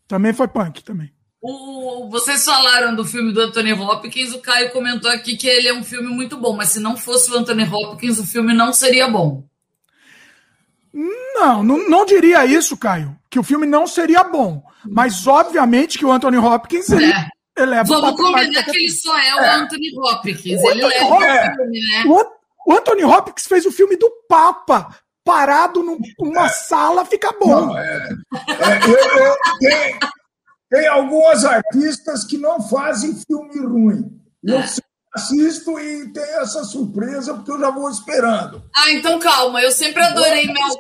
[0.07, 1.16] Também foi punk, também.
[1.49, 5.73] O, vocês falaram do filme do Anthony Hopkins, o Caio comentou aqui que ele é
[5.75, 9.07] um filme muito bom, mas se não fosse o Anthony Hopkins, o filme não seria
[9.09, 9.45] bom.
[10.93, 13.17] Não, não, não diria isso, Caio.
[13.31, 14.63] Que o filme não seria bom.
[14.89, 17.29] Mas, obviamente, que o Anthony Hopkins ele É.
[17.59, 20.63] eleva o Vamos combinar que ele só é o Anthony Hopkins.
[20.63, 22.05] O Ele Anthony leva Hopkins- o filme, né?
[22.07, 22.31] O, An-
[22.67, 24.97] o Anthony Hopkins fez o filme do Papa.
[25.25, 27.67] Parado num- numa sala, fica bom.
[27.67, 28.09] Não, é,
[28.49, 29.99] é, eu, eu- tem,
[30.71, 34.21] tem algumas artistas que não fazem filme ruim.
[34.45, 34.85] Eu sempre
[35.15, 38.63] assisto e tenho essa surpresa porque eu já vou esperando.
[38.77, 40.75] Ah, então calma, eu sempre adorei Mel.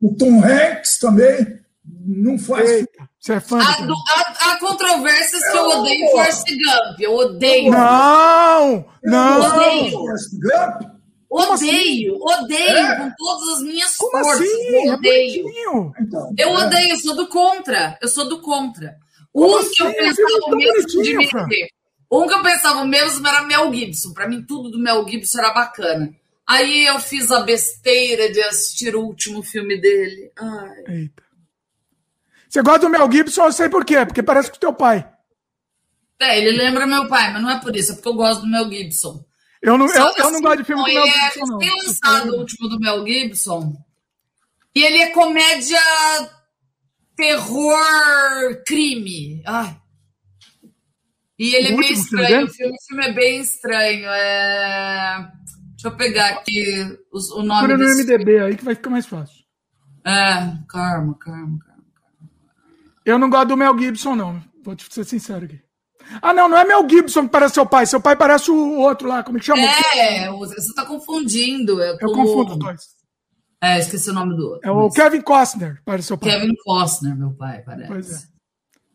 [0.00, 1.60] O Tom Hanks também
[2.04, 6.46] não faz Eita, você é fã Há, do- há- há controvérsias que eu odeio Forrest
[6.48, 7.00] Gump.
[7.00, 7.70] Eu odeio.
[7.70, 9.40] Não, não.
[9.40, 9.90] Odeio.
[9.92, 10.92] Forrest Gump.
[11.30, 12.96] Odeio, odeio É?
[12.96, 14.34] com todas as minhas Como forças.
[14.40, 14.66] assim?
[14.66, 15.42] Eu É odeio.
[15.44, 15.92] bonitinho.
[16.00, 17.98] Então, Eu é, odeio, eu sou do contra.
[18.02, 18.96] Eu sou do contra.
[19.34, 19.74] Um assim?
[19.74, 21.16] que eu pensava mesmo de.
[22.10, 24.12] Um que eu pensava mesmo era Mel Gibson.
[24.12, 26.14] Pra mim, tudo do Mel Gibson era bacana.
[26.46, 30.30] Aí eu fiz a besteira de assistir o último filme dele.
[30.36, 30.84] Ai.
[30.88, 31.22] Eita.
[32.48, 34.04] Você gosta do Mel Gibson, eu sei por quê.
[34.04, 35.08] Porque parece com o teu pai.
[36.20, 38.46] É, ele lembra meu pai, mas não é por isso, é porque eu gosto do
[38.46, 39.24] Mel Gibson.
[39.60, 41.58] Eu não, eu, eu não assim, gosto de filme com o Mel é Gibson, não.
[41.58, 43.76] recém-lançado o último do Mel Gibson.
[44.74, 45.80] E ele é comédia
[47.16, 49.42] terror crime.
[49.46, 49.76] Ai.
[51.38, 52.46] E ele O é meio filme estranho.
[52.46, 54.06] O filme, o filme é bem estranho.
[54.10, 55.32] É...
[55.72, 59.06] Deixa eu pegar aqui os- o nome Procura no MDB aí que vai ficar mais
[59.06, 59.42] fácil.
[60.04, 60.34] É,
[60.68, 61.82] calma, calma, calma.
[63.04, 64.42] Eu não gosto do Mel Gibson, não.
[64.64, 65.60] Vou te ser sincero aqui.
[66.20, 67.86] Ah, não, não é Mel Gibson que parece seu pai.
[67.86, 69.62] Seu pai parece o outro lá, como é que chama?
[69.62, 71.80] É, você tá confundindo.
[71.82, 72.82] É Eu com- confundo os dois.
[73.62, 74.68] É, esqueci o nome do outro.
[74.68, 76.30] É o mas- Kevin Costner, parece seu pai.
[76.30, 77.88] Kevin Costner, meu pai, parece.
[77.88, 78.32] Pois é.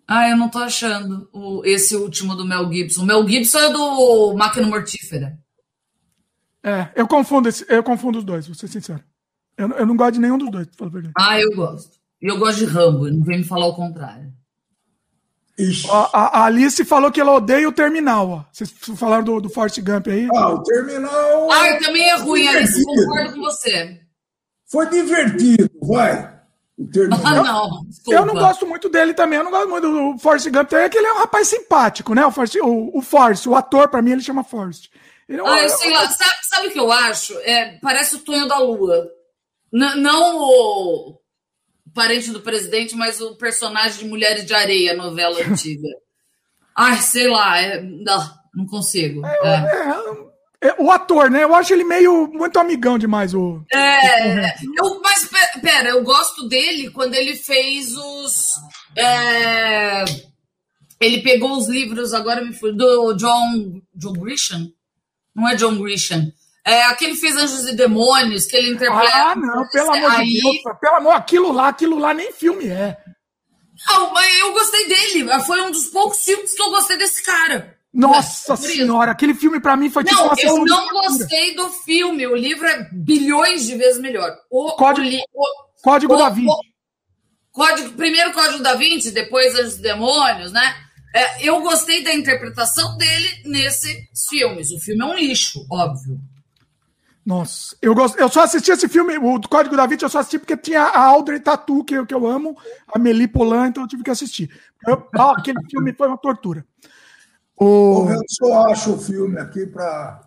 [0.10, 3.04] Ah, eu não tô achando o, esse último do Mel Gibson.
[3.04, 5.38] O Mel Gibson é do Máquina Mortífera.
[6.64, 9.02] É, eu confundo, esse, eu confundo os dois, vou ser sincero.
[9.58, 11.14] Eu, eu não gosto de nenhum dos dois, pra falar a verdade.
[11.18, 11.98] Ah, eu gosto.
[12.22, 14.34] E eu gosto de Rambo, não vem me falar o contrário.
[15.92, 18.46] A, a- Alice falou que ela odeia o Terminal, ó.
[18.52, 20.28] Vocês falaram do, do Forrest Gump aí?
[20.36, 24.02] Ah, o Terminal Ah, também é ruim, Alice, concordo com você.
[24.72, 26.14] Foi divertido, vai.
[26.14, 27.44] Ah, Terminal.
[27.70, 28.20] não, desculpa.
[28.20, 30.90] Eu não gosto muito dele também, eu não gosto muito do Forrest Gump, também, é
[30.90, 32.24] que ele é um rapaz simpático, né?
[32.26, 34.90] O Forrest, o, o Forrest, o ator, pra mim, ele chama Forrest.
[35.28, 36.08] Ele é um- Ah, eu sei lá.
[36.10, 37.34] Sabe, sabe o que eu acho?
[37.40, 39.08] É, parece o Tonho da Lua.
[39.74, 41.18] N- não o
[41.94, 45.88] parente do presidente, mas o personagem de Mulheres de Areia, novela antiga.
[46.78, 49.26] Ai, sei lá, é, não, não consigo.
[49.26, 49.48] É.
[49.56, 50.28] É,
[50.80, 51.44] o ator, né?
[51.44, 53.64] Eu acho ele meio muito amigão demais, o.
[53.72, 58.54] É, eu, mas pe- pera, eu gosto dele quando ele fez os.
[58.98, 60.04] é,
[61.00, 64.68] ele pegou os livros, agora me foi, do John, John Grisham?
[65.36, 66.32] Não é John Grisham.
[66.66, 69.14] É, aquele fez Anjos e Demônios, que ele interpreta.
[69.16, 70.56] Ah, não, pelo amor Aí- de Deus.
[70.82, 72.98] Pelo amor, aquilo lá, aquilo lá nem filme é.
[73.88, 75.30] Não, mas eu gostei dele.
[75.46, 77.77] Foi um dos poucos filmes que eu gostei desse cara.
[78.00, 82.28] Nossa É, senhora, aquele filme pra mim foi tipo Não, eu não gostei do filme.
[82.28, 84.38] O livro é bilhões de vezes melhor.
[84.52, 86.48] O, Código- o Código o- da Vinci.
[86.48, 86.62] o-
[87.52, 90.76] Código, primeiro Código da Vinci, depois Anjos e Demônios, né?
[91.16, 93.98] É, eu gostei da interpretação dele nesses
[94.30, 94.70] filmes.
[94.72, 96.20] O filme é um lixo, óbvio.
[97.26, 100.40] Nossa, eu, gosto, eu só assisti esse filme, o Código da Vinci, eu só assisti
[100.40, 102.56] porque tinha a Audrey Tatu, que, eu, que eu amo,
[102.94, 104.50] a Meli Polan, então eu tive que assistir.
[104.88, 106.64] Eu, ah, aquele filme foi uma tortura.
[107.60, 108.08] O...
[108.10, 110.22] Eu só acho o filme aqui para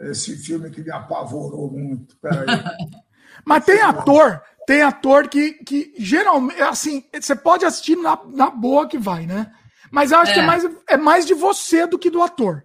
[0.00, 2.16] esse filme que me apavorou muito.
[3.44, 8.86] Mas tem ator, tem ator que, que geralmente, assim, você pode assistir na, na boa
[8.86, 9.50] que vai, né?
[9.90, 10.34] Mas eu acho é.
[10.34, 12.64] que é mais, é mais de você do que do ator.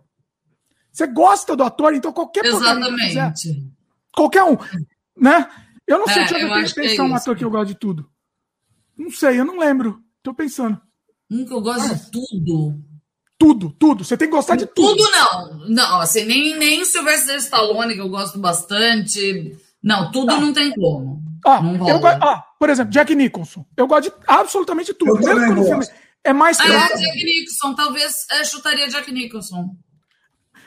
[0.92, 3.08] Você gosta do ator, então qualquer Exatamente.
[3.08, 3.34] Quiser,
[4.14, 4.58] qualquer um,
[5.18, 5.50] né?
[5.88, 7.76] Eu não sei, é, deixa eu, eu pensar é um ator que eu gosto de
[7.76, 8.10] tudo.
[8.98, 10.02] Não sei, eu não lembro.
[10.24, 10.80] Tô pensando.
[11.30, 11.94] Um que eu gosto ah.
[11.94, 12.82] de tudo.
[13.38, 14.04] Tudo, tudo.
[14.04, 14.96] Você tem que gostar de tudo.
[14.96, 15.68] Tudo não.
[15.68, 19.58] Não, assim, nem, nem o Sylvester Stallone, que eu gosto bastante.
[19.84, 20.40] Não, tudo ah.
[20.40, 21.22] não tem como.
[21.46, 23.64] Ah, eu, ah, por exemplo, Jack Nicholson.
[23.78, 25.12] Eu gosto de absolutamente tudo.
[25.12, 25.86] Eu Mesmo quando o filme
[26.24, 26.60] é mais.
[26.60, 27.76] Ah, é, Jack Nicholson.
[27.76, 29.76] Talvez é, chutaria Jack Nicholson.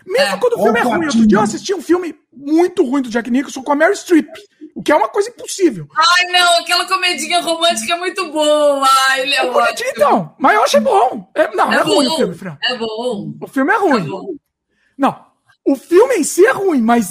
[0.06, 0.38] Mesmo é.
[0.38, 1.06] quando o filme é ruim.
[1.06, 4.28] Outro dia eu assisti um filme muito ruim do Jack Nicholson com a Mary Streep.
[4.78, 5.88] O que é uma coisa impossível.
[5.92, 8.88] Ai, não, aquela comedinha romântica é muito boa.
[9.08, 9.90] Ai, ele é, é ótimo.
[9.90, 11.28] Então, mas eu achei bom.
[11.34, 12.56] É, não, é, é ruim o filme, Fran.
[12.62, 13.34] É bom.
[13.42, 14.06] O filme é ruim.
[14.06, 14.38] É
[14.96, 15.26] não,
[15.66, 17.08] o filme em si é ruim, mas.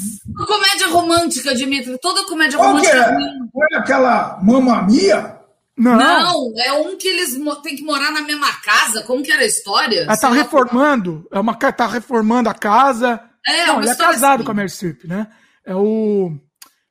[0.48, 1.98] Comédia romântica, Dimitri.
[2.00, 3.00] Toda comédia Qual romântica é?
[3.00, 3.50] é ruim.
[3.52, 5.38] Foi aquela Mamma Mia?
[5.78, 5.98] Não.
[5.98, 9.04] Não, é um que eles têm que morar na mesma casa.
[9.04, 10.04] Como que era a história?
[10.04, 11.28] Ela tá reformando.
[11.34, 13.22] É uma tá reformando a casa.
[13.46, 14.54] É, Não, ele é casado assim.
[14.54, 15.28] com a Streep, né?
[15.66, 16.32] É o.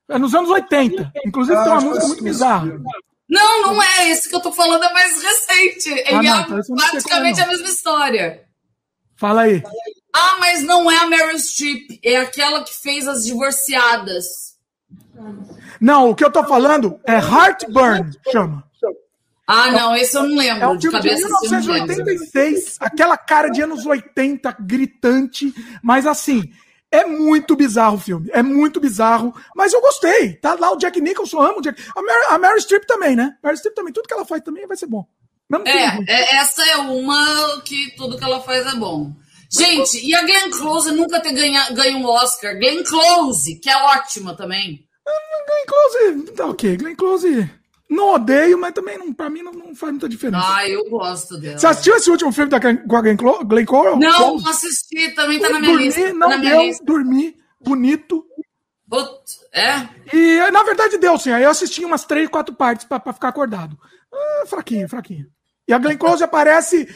[0.08, 1.12] É nos anos 80.
[1.26, 2.80] Inclusive ah, tem uma música muito bizarra.
[3.28, 4.10] Não, não é.
[4.10, 5.90] Esse que eu tô falando é mais recente.
[5.90, 8.44] Ele ah, não, é então praticamente a mesma história.
[9.16, 9.62] Fala aí.
[10.14, 11.98] Ah, mas não é a Meryl Streep.
[12.02, 14.56] É aquela que fez as divorciadas.
[15.80, 18.64] Não, o que eu tô falando é Heartburn, chama.
[19.46, 20.62] Ah, não, esse eu não lembro.
[20.64, 26.50] É um filme de, de 1986, aquela cara de anos 80, gritante, mas assim,
[26.90, 28.31] é muito bizarro o filme.
[28.32, 30.34] É muito bizarro, mas eu gostei.
[30.34, 31.82] Tá lá o Jack Nicholson, amo o Jack.
[31.94, 33.36] A Mary, a Mary Streep também, né?
[33.42, 35.06] Mary Streep também, tudo que ela faz também vai ser bom.
[35.65, 39.12] É, é, essa é uma que tudo que ela faz é bom.
[39.50, 42.58] Gente, e a Glenn Close nunca ter ganha, ganho um Oscar?
[42.58, 44.84] Glenn Close, que é ótima também.
[45.47, 46.76] Glenn Close, tá ok.
[46.76, 47.48] Glenn Close
[47.89, 50.42] não odeio, mas também não, pra mim não, não, faz muita diferença.
[50.44, 51.56] Ah, eu gosto dela.
[51.56, 53.16] Você assistiu esse último filme da com a Glenn
[53.65, 53.98] Close?
[53.98, 56.12] Não, não assisti, também tá na minha dormi, lista.
[56.12, 56.84] Não deu, lista.
[56.84, 58.26] dormi, bonito.
[59.52, 59.89] é?
[60.12, 61.31] E na verdade deu, sim.
[61.31, 63.78] Aí eu assisti umas três, quatro partes pra, pra ficar acordado.
[64.12, 65.26] Ah, fraquinho, fraquinho.
[65.68, 66.89] E a Glenn Close aparece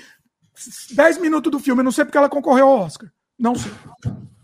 [0.91, 1.81] 10 minutos do filme.
[1.81, 3.11] Eu não sei porque ela concorreu ao Oscar.
[3.39, 3.73] Não sei.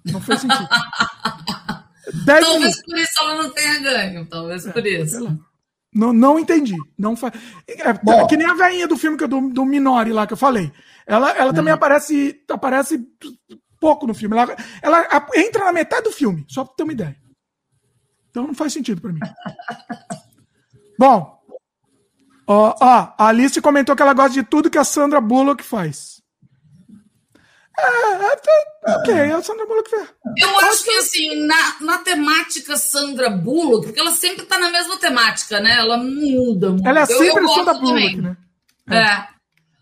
[0.04, 0.68] Não fez sentido.
[2.24, 2.82] talvez minutos.
[2.82, 4.26] por isso ela não tenha ganho.
[4.26, 5.38] Talvez é, por isso.
[5.96, 6.76] Não, não entendi.
[6.98, 7.32] Não fa...
[7.66, 10.34] é, é, que nem a veinha do filme que eu, do, do Minori lá que
[10.34, 10.70] eu falei.
[11.06, 11.76] Ela, ela também uhum.
[11.76, 13.02] aparece, aparece
[13.80, 14.36] pouco no filme.
[14.36, 17.16] Ela, ela entra na metade do filme, só pra ter uma ideia.
[18.30, 19.20] Então não faz sentido para mim.
[20.98, 21.40] Bom,
[22.46, 26.15] ó, ó, a Alice comentou que ela gosta de tudo que a Sandra Bullock faz.
[27.78, 29.90] É, é, ok, é a Sandra Bullock.
[30.38, 34.96] Eu acho que assim, na, na temática Sandra Bullock, porque ela sempre tá na mesma
[34.96, 35.76] temática, né?
[35.78, 36.88] Ela não muda muito.
[36.88, 38.16] Ela é sempre eu, eu Sandra Bullock, também.
[38.16, 38.36] né?
[38.90, 38.96] É.
[38.96, 39.28] é.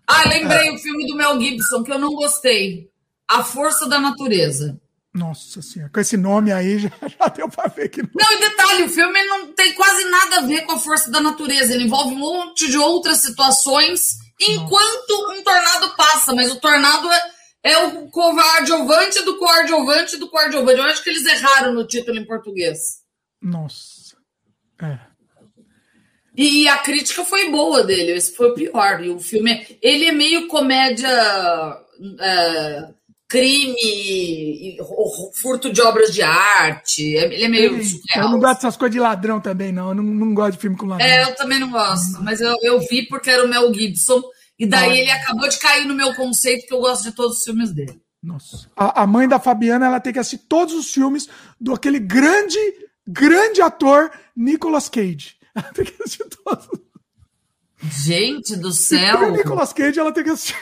[0.06, 2.88] Ah, lembrei o filme do Mel Gibson, que eu não gostei.
[3.28, 4.78] A Força da Natureza.
[5.14, 8.10] Nossa senhora, com esse nome aí já, já deu pra ver que não.
[8.16, 11.20] Não, e detalhe, o filme não tem quase nada a ver com a força da
[11.20, 11.72] natureza.
[11.72, 15.32] Ele envolve um monte de outras situações enquanto Nossa.
[15.38, 17.33] um tornado passa, mas o tornado é
[17.64, 20.78] é o coadjuvante do coadjuvante do coadjuvante.
[20.78, 22.78] Eu acho que eles erraram no título em português.
[23.42, 24.16] Nossa.
[24.82, 24.98] É.
[26.36, 29.02] E a crítica foi boa dele, esse foi o pior.
[29.02, 31.08] E o filme, ele é meio comédia,
[32.20, 32.88] é,
[33.28, 34.76] crime,
[35.40, 37.16] furto de obras de arte.
[37.16, 37.76] É, ele é meio.
[37.78, 37.86] Ei,
[38.16, 39.88] eu não gosto dessas coisas de ladrão também, não.
[39.88, 41.06] Eu não, não gosto de filme com ladrão.
[41.06, 42.20] É, eu também não gosto.
[42.22, 44.22] Mas eu, eu vi porque era o Mel Gibson.
[44.58, 47.44] E daí ele acabou de cair no meu conceito que eu gosto de todos os
[47.44, 48.00] filmes dele.
[48.22, 48.70] Nossa.
[48.74, 51.28] A, a, mãe da Fabiana, ela tem que assistir todos os filmes
[51.60, 52.58] do aquele grande,
[53.06, 55.36] grande ator Nicolas Cage.
[55.54, 56.68] Ela tem que assistir todos.
[57.80, 59.30] Gente do céu.
[59.30, 60.56] Nicolas Cage, ela tem que assistir.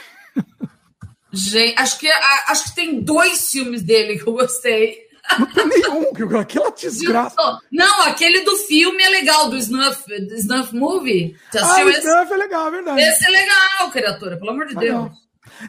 [1.33, 4.99] Gente, acho que, acho que tem dois filmes dele que eu gostei.
[5.39, 7.61] Não tem nenhum, aquela desgraça.
[7.71, 11.37] Não, aquele do filme é legal, do Snuff, do Snuff Movie.
[11.57, 12.01] ah, o esse?
[12.01, 13.01] Snuff é legal, é verdade.
[13.01, 15.11] Esse é legal, criatura, pelo amor de Deus.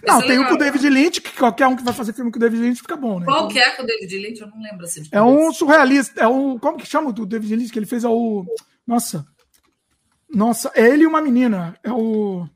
[0.06, 1.94] Não, esse é tem é o com o David Lynch, que qualquer um que vai
[1.94, 3.26] fazer filme com o David Lynch fica bom, né?
[3.26, 4.42] Qual que é com o David Lynch?
[4.42, 5.04] Eu não lembro assim.
[5.12, 6.58] É um surrealista, é um.
[6.58, 7.72] Como que chama o David Lynch?
[7.72, 8.46] Que ele fez é o.
[8.88, 9.26] Nossa.
[10.30, 11.76] Nossa, é ele e uma menina.
[11.84, 12.48] É o.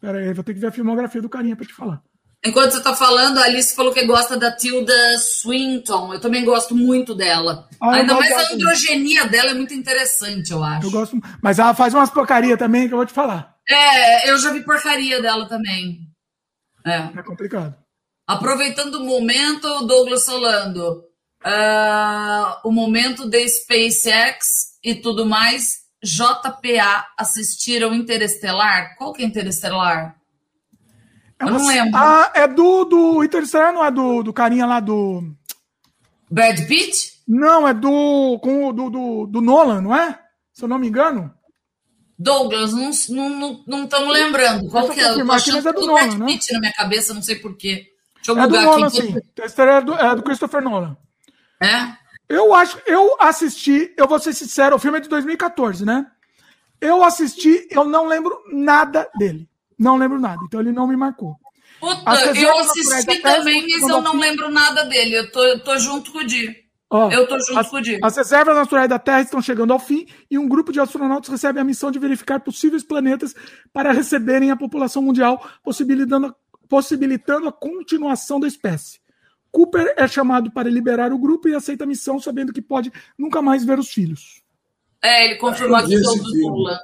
[0.00, 2.02] Pera aí, vou ter que ver a filmografia do carinha pra te falar.
[2.44, 6.14] Enquanto você está falando, a Alice falou que gosta da Tilda Swinton.
[6.14, 7.68] Eu também gosto muito dela.
[7.78, 10.86] Ah, Ainda mais a androgenia dela é muito interessante, eu acho.
[10.86, 13.56] Eu gosto, mas ela faz umas porcaria também que eu vou te falar.
[13.68, 16.00] É, eu já vi porcaria dela também.
[16.84, 17.76] É, é complicado.
[18.26, 21.04] Aproveitando o momento, Douglas falando,
[21.44, 28.96] uh, o momento da SpaceX e tudo mais, JPA assistiram Interestelar?
[28.96, 30.19] Qual que é Interestelar?
[31.40, 31.90] É uma, eu não lembro.
[31.94, 35.34] Ah, é do, do Interstellar, não é do, do carinha lá do.
[36.30, 37.14] Brad Pitt?
[37.26, 40.18] Não, é do, com, do, do, do Nolan, não é?
[40.52, 41.32] Se eu não me engano.
[42.18, 44.68] Douglas, não estamos não, não, não lembrando.
[44.68, 45.10] Qual que é?
[45.10, 46.26] Eu tô achando é do, do Nolan, Brad né?
[46.26, 47.86] Pitt na minha cabeça, não sei porquê.
[48.16, 48.96] Deixa eu é do Nolan, aqui.
[49.00, 49.16] sim.
[49.58, 50.96] É do, é do Christopher Nolan.
[51.62, 52.00] É?
[52.28, 56.06] Eu acho, eu assisti, eu vou ser sincero, o filme é de 2014, né?
[56.80, 59.49] Eu assisti, eu não lembro nada dele.
[59.80, 61.36] Não lembro nada, então ele não me marcou.
[61.80, 62.02] Puta,
[62.38, 65.14] eu assisti também, mas eu não lembro nada dele.
[65.14, 66.54] Eu tô, eu tô junto com o Di.
[67.10, 67.98] eu tô junto as, com o Di.
[68.02, 71.58] As reservas naturais da Terra estão chegando ao fim e um grupo de astronautas recebe
[71.58, 73.34] a missão de verificar possíveis planetas
[73.72, 76.36] para receberem a população mundial, possibilitando,
[76.68, 79.00] possibilitando a continuação da espécie.
[79.50, 83.40] Cooper é chamado para liberar o grupo e aceita a missão, sabendo que pode nunca
[83.40, 84.42] mais ver os filhos.
[85.02, 86.78] É, ele confirmou a questão do Lula.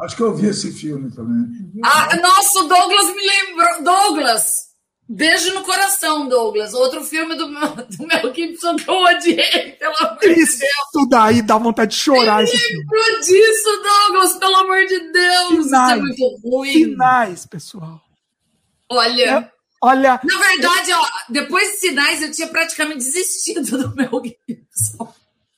[0.00, 1.46] Acho que eu vi esse filme também.
[1.84, 3.82] Ah, nossa, o Douglas me lembrou.
[3.82, 4.70] Douglas!
[5.12, 6.72] Beijo no coração, Douglas.
[6.72, 10.48] Outro filme do, meu, do Mel Gibson que eu odiei, pelo amor de Deus.
[10.50, 12.44] Isso daí dá vontade de chorar.
[12.44, 12.84] esse filme.
[13.20, 15.48] disso, Douglas, pelo amor de Deus.
[15.48, 16.72] Finais, Isso é muito ruim.
[16.72, 18.00] Sinais, pessoal.
[18.88, 19.24] Olha.
[19.24, 20.20] É, olha.
[20.22, 25.12] Na verdade, ó, depois de sinais, eu tinha praticamente desistido do Mel Gibson.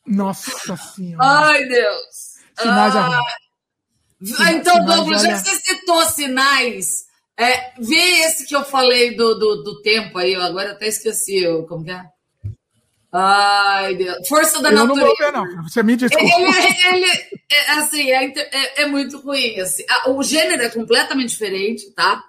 [0.06, 1.24] Nossa Senhora.
[1.24, 2.32] Ai, Deus.
[2.58, 3.36] Sinais ah, ah,
[4.50, 7.04] então, Douglas, já que você citou sinais,
[7.36, 11.42] é, vê esse que eu falei do, do, do tempo aí, agora até esqueci.
[11.68, 12.04] Como que é?
[13.12, 14.26] Ai, Deus.
[14.26, 15.00] Força da eu natureza.
[15.00, 15.62] Não vou ver, não.
[15.64, 16.24] Você me desculpa.
[16.24, 19.60] Ele, ele, é, assim, é, é, é, muito ruim.
[19.60, 19.84] Assim.
[20.08, 22.22] O gênero é completamente diferente, tá?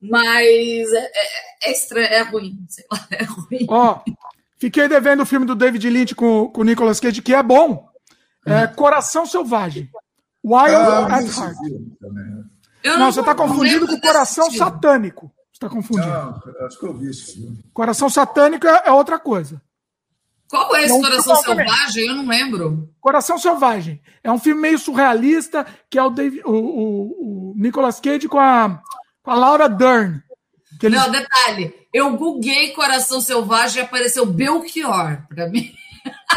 [0.00, 2.58] Mas é, é, é estranho, é ruim.
[2.68, 3.66] Sei lá, é ruim.
[3.68, 4.00] Ó,
[4.58, 7.86] fiquei devendo o filme do David Lynch com, com o Nicolas Cage, que é bom.
[8.46, 8.74] É hum.
[8.74, 9.90] Coração Selvagem.
[10.44, 11.56] Wild ah, at Heart.
[12.84, 15.32] Não, não, você está confundindo com Coração Satânico.
[15.52, 16.08] Você está confundindo.
[16.08, 17.64] Não, acho que eu vi esse filme.
[17.72, 19.62] Coração Satânico é, é outra coisa.
[20.52, 22.06] Qual é esse não, Coração Selvagem?
[22.06, 22.94] Eu não lembro.
[23.00, 24.02] Coração Selvagem.
[24.22, 28.38] É um filme meio surrealista, que é o, David, o, o, o Nicolas Cage com
[28.38, 28.82] a,
[29.22, 30.22] com a Laura Dern.
[30.82, 31.00] Eles...
[31.00, 31.72] Não, detalhe.
[31.92, 35.72] Eu buguei Coração Selvagem e apareceu Belchior para mim.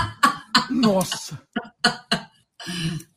[0.70, 1.42] Nossa.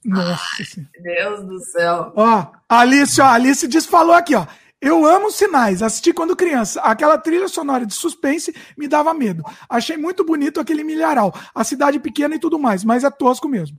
[0.05, 0.87] Nossa.
[1.03, 2.13] Deus do céu.
[2.17, 4.47] Ó, Alice, ó, Alice desfalou aqui, ó.
[4.81, 6.81] Eu amo sinais, assisti quando criança.
[6.83, 9.43] Aquela trilha sonora de suspense me dava medo.
[9.69, 13.77] Achei muito bonito aquele milharal, a cidade pequena e tudo mais, mas é tosco mesmo.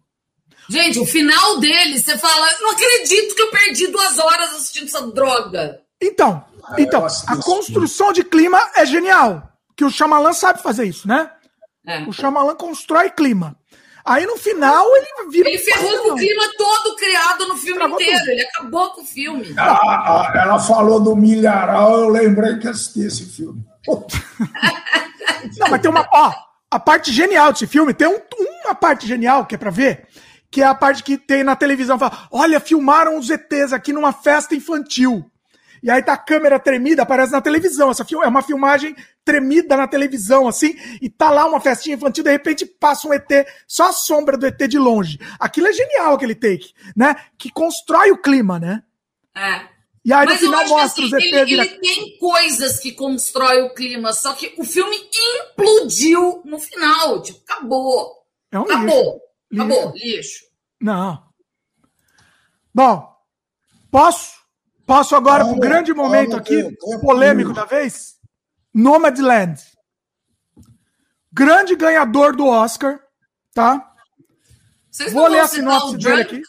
[0.69, 5.07] Gente, o final dele, você fala, não acredito que eu perdi duas horas assistindo essa
[5.07, 5.81] droga.
[6.01, 6.43] Então,
[6.77, 9.49] então, a construção de clima é genial.
[9.75, 11.31] Que o Shyamalan sabe fazer isso, né?
[11.87, 12.01] É.
[12.03, 13.57] O Shyamalan constrói clima.
[14.09, 15.49] Aí no final ele vira.
[15.49, 18.19] Ele ferrou com o clima todo criado no filme Travou inteiro.
[18.19, 18.31] Tudo.
[18.31, 19.53] Ele acabou com o filme.
[19.55, 23.63] Ela, ela falou do milharal, eu lembrei que assisti esse filme.
[25.59, 26.09] Não, mas tem uma.
[26.11, 26.33] Ó,
[26.71, 28.19] a parte genial desse filme, tem um,
[28.65, 30.07] uma parte genial que é pra ver,
[30.49, 31.99] que é a parte que tem na televisão.
[31.99, 35.23] Fala, Olha, filmaram os ETs aqui numa festa infantil.
[35.81, 37.89] E aí tá a câmera tremida, aparece na televisão.
[37.91, 42.31] Essa é uma filmagem tremida na televisão, assim, e tá lá uma festinha infantil, de
[42.31, 43.29] repente passa um ET,
[43.67, 45.19] só a sombra do ET de longe.
[45.39, 47.15] Aquilo é genial, aquele take, né?
[47.37, 48.83] Que constrói o clima, né?
[49.35, 49.67] É.
[50.03, 51.33] E aí Mas no final mostra assim, os ET.
[51.33, 51.65] Ele, vira...
[51.65, 54.97] ele tem coisas que constrói o clima, só que o filme
[55.51, 57.21] implodiu no final.
[57.21, 58.25] Tipo, acabou.
[58.51, 59.21] É um acabou.
[59.51, 59.63] Lixo.
[59.63, 60.45] Acabou, lixo.
[60.81, 61.23] Não.
[62.73, 63.15] Bom,
[63.91, 64.38] posso
[64.89, 68.15] Passo agora para o grande momento aqui, polêmico da vez.
[68.73, 69.61] Nomadland.
[71.31, 72.99] Grande ganhador do Oscar,
[73.53, 73.87] tá?
[74.89, 76.41] Vocês Vou ler a sinopse dele aqui.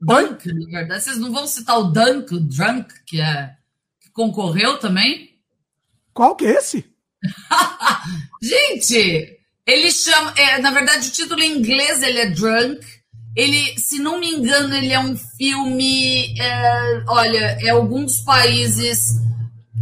[0.00, 1.04] Dunk, na verdade.
[1.04, 3.54] Vocês não vão citar o Dunk, o Drunk, que, é,
[4.00, 5.30] que concorreu também?
[6.12, 6.84] Qual que é esse?
[8.42, 10.34] Gente, ele chama.
[10.36, 12.84] É, na verdade, o título em inglês ele é Drunk.
[13.34, 16.38] Ele, se não me engano, ele é um filme.
[16.40, 19.20] É, olha, é algum dos países.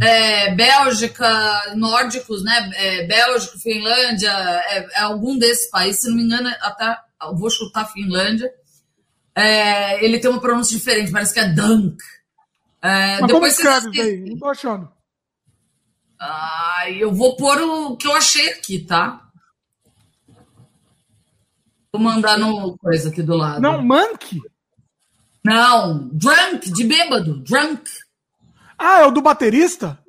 [0.01, 2.71] É, Bélgica, nórdicos, né?
[2.75, 6.97] É, Bélgica, Finlândia, é, é, algum desses países, se não me engano, até
[7.35, 8.51] vou chutar Finlândia.
[9.35, 11.97] É, ele tem uma pronúncia diferente, parece que é Dunk.
[12.81, 14.19] É, Mas como escreve isso aí?
[14.29, 14.91] Não tô achando.
[16.19, 19.22] Ah, eu vou pôr o que eu achei aqui, tá?
[21.93, 23.61] Vou mandar no coisa aqui do lado.
[23.61, 24.41] Não, Monk?
[25.45, 27.39] Não, Drunk, de bêbado.
[27.43, 27.83] Drunk.
[28.79, 29.99] Ah, é o do baterista?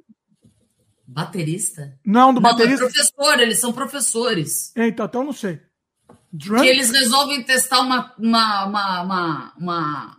[1.07, 1.99] Baterista?
[2.05, 2.87] Não, do Não, é baterista.
[2.87, 4.73] professor, eles são professores.
[4.75, 5.61] Eita, então eu não sei.
[6.33, 6.63] Drunk?
[6.63, 10.17] Que eles resolvem testar uma, uma, uma, uma, uma,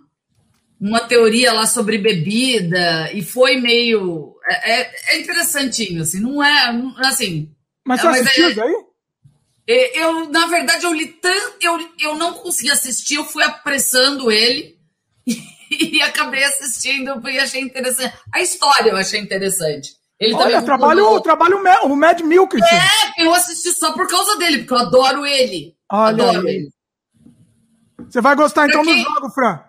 [0.79, 4.35] uma teoria lá sobre bebida e foi meio.
[4.47, 6.79] É, é- é interessantinho, assim, não é.
[6.99, 7.51] Assim,
[7.83, 8.85] Mas É, você mas assistiu é- isso aí?
[9.67, 11.55] E- Eu, na verdade, eu li tanto.
[11.61, 14.77] Eu, eu não consegui assistir, eu fui apressando ele
[15.71, 18.13] e, acabei assistindo e achei interessante.
[18.33, 19.89] A história eu achei interessante.
[20.19, 22.65] Ele Olha, trabalho, trabalho o Mad Milkinson.
[22.65, 25.75] É, eu assisti só por causa dele, porque eu adoro ele.
[25.91, 26.55] Olha adoro aí.
[26.55, 26.69] ele.
[28.09, 29.59] Você vai gostar então do jogo, Fran.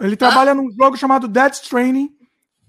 [0.00, 2.10] Ele trabalha num jogo chamado Dead Training.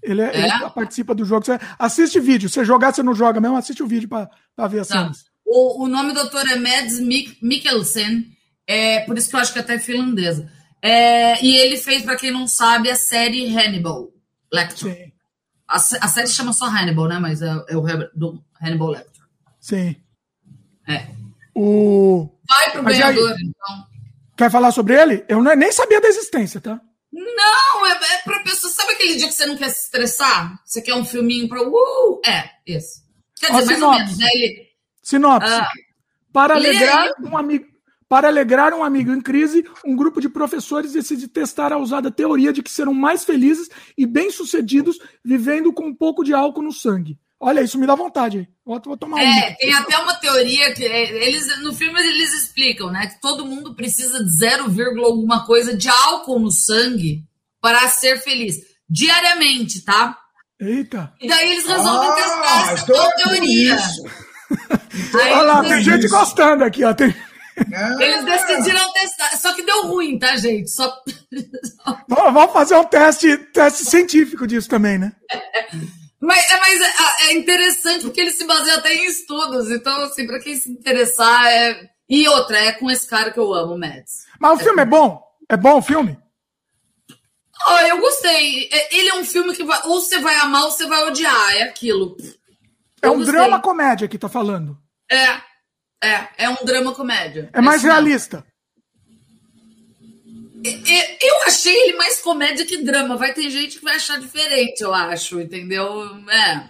[0.02, 0.46] Ele, é- É?
[0.46, 1.44] ele participa do jogo.
[1.44, 2.48] Você assiste vídeo.
[2.48, 5.00] Se jogar, você não joga mesmo, assiste o vídeo pra, pra ver as Tá.
[5.00, 5.24] cenas.
[5.44, 8.26] O, o nome do autor é Mads Mik- Mikkelsen,
[8.66, 10.50] é, por isso que eu acho que até é finlandesa.
[10.80, 14.10] É, e ele fez, pra quem não sabe, a série Hannibal
[14.52, 14.94] Lecter.
[14.94, 15.12] Sim,
[15.68, 17.18] A, a série chama só Hannibal, né?
[17.18, 17.82] Mas é, é o
[18.14, 19.22] do Hannibal Lecter.
[19.60, 19.96] sim.
[20.88, 21.06] É.
[21.54, 22.28] O...
[22.48, 23.00] Vai pro Mas aí?
[23.00, 23.86] ganhador, então.
[24.36, 25.24] Quer falar sobre ele?
[25.28, 26.80] Eu nem sabia da existência, tá?
[27.12, 28.72] Não, é, é pra pessoa.
[28.72, 30.60] Sabe aquele dia que você não quer se estressar?
[30.64, 31.62] Você quer um filminho pra.
[31.62, 32.20] Uh!
[32.26, 33.02] É, esse.
[33.38, 33.84] Quer Ó, dizer, mais sinopse.
[33.84, 34.28] ou menos, né?
[34.34, 34.63] Ele.
[35.04, 35.52] Sinopse.
[35.52, 35.68] Ah,
[36.32, 37.66] Para alegrar um amigo.
[38.08, 42.52] Para alegrar um amigo em crise, um grupo de professores decide testar a usada teoria
[42.52, 47.18] de que serão mais felizes e bem-sucedidos vivendo com um pouco de álcool no sangue.
[47.40, 48.38] Olha, isso me dá vontade.
[48.38, 48.48] aí.
[48.64, 49.56] Vou, vou tomar É, uma.
[49.58, 53.74] tem até uma teoria que é, eles no filme eles explicam, né, que todo mundo
[53.74, 54.64] precisa de 0,
[55.04, 57.24] alguma coisa de álcool no sangue
[57.60, 58.56] para ser feliz
[58.88, 60.16] diariamente, tá?
[60.60, 61.12] Eita.
[61.20, 63.74] E daí eles resolvem Ah, testar essa teoria.
[63.76, 64.02] isso.
[65.20, 66.16] Aí Olha lá, tem gente isso.
[66.16, 66.94] gostando aqui, ó.
[66.94, 67.14] Tem...
[67.72, 70.70] Ah, eles decidiram testar, só que deu ruim, tá, gente?
[70.70, 70.92] Só
[72.08, 75.12] Vamos fazer um teste, teste científico disso também, né?
[76.20, 79.70] Mas, é, mas é, é interessante porque ele se baseia até em estudos.
[79.70, 81.90] Então, assim, pra quem se interessar, é.
[82.08, 84.24] E outra, é com esse cara que eu amo, Mads.
[84.38, 85.22] Mas o filme é bom?
[85.48, 86.18] É bom o filme?
[87.66, 88.68] Ó, eu gostei.
[88.72, 91.56] É, Ele é um filme que vai, ou você vai amar ou você vai odiar.
[91.56, 92.16] É aquilo.
[93.04, 94.78] É um drama comédia que tá falando.
[95.10, 95.40] É.
[96.02, 97.48] É, é um drama comédia.
[97.52, 98.44] É mais realista.
[100.62, 103.16] Eu achei ele mais comédia que drama.
[103.16, 106.04] Vai ter gente que vai achar diferente, eu acho, entendeu?
[106.28, 106.68] É.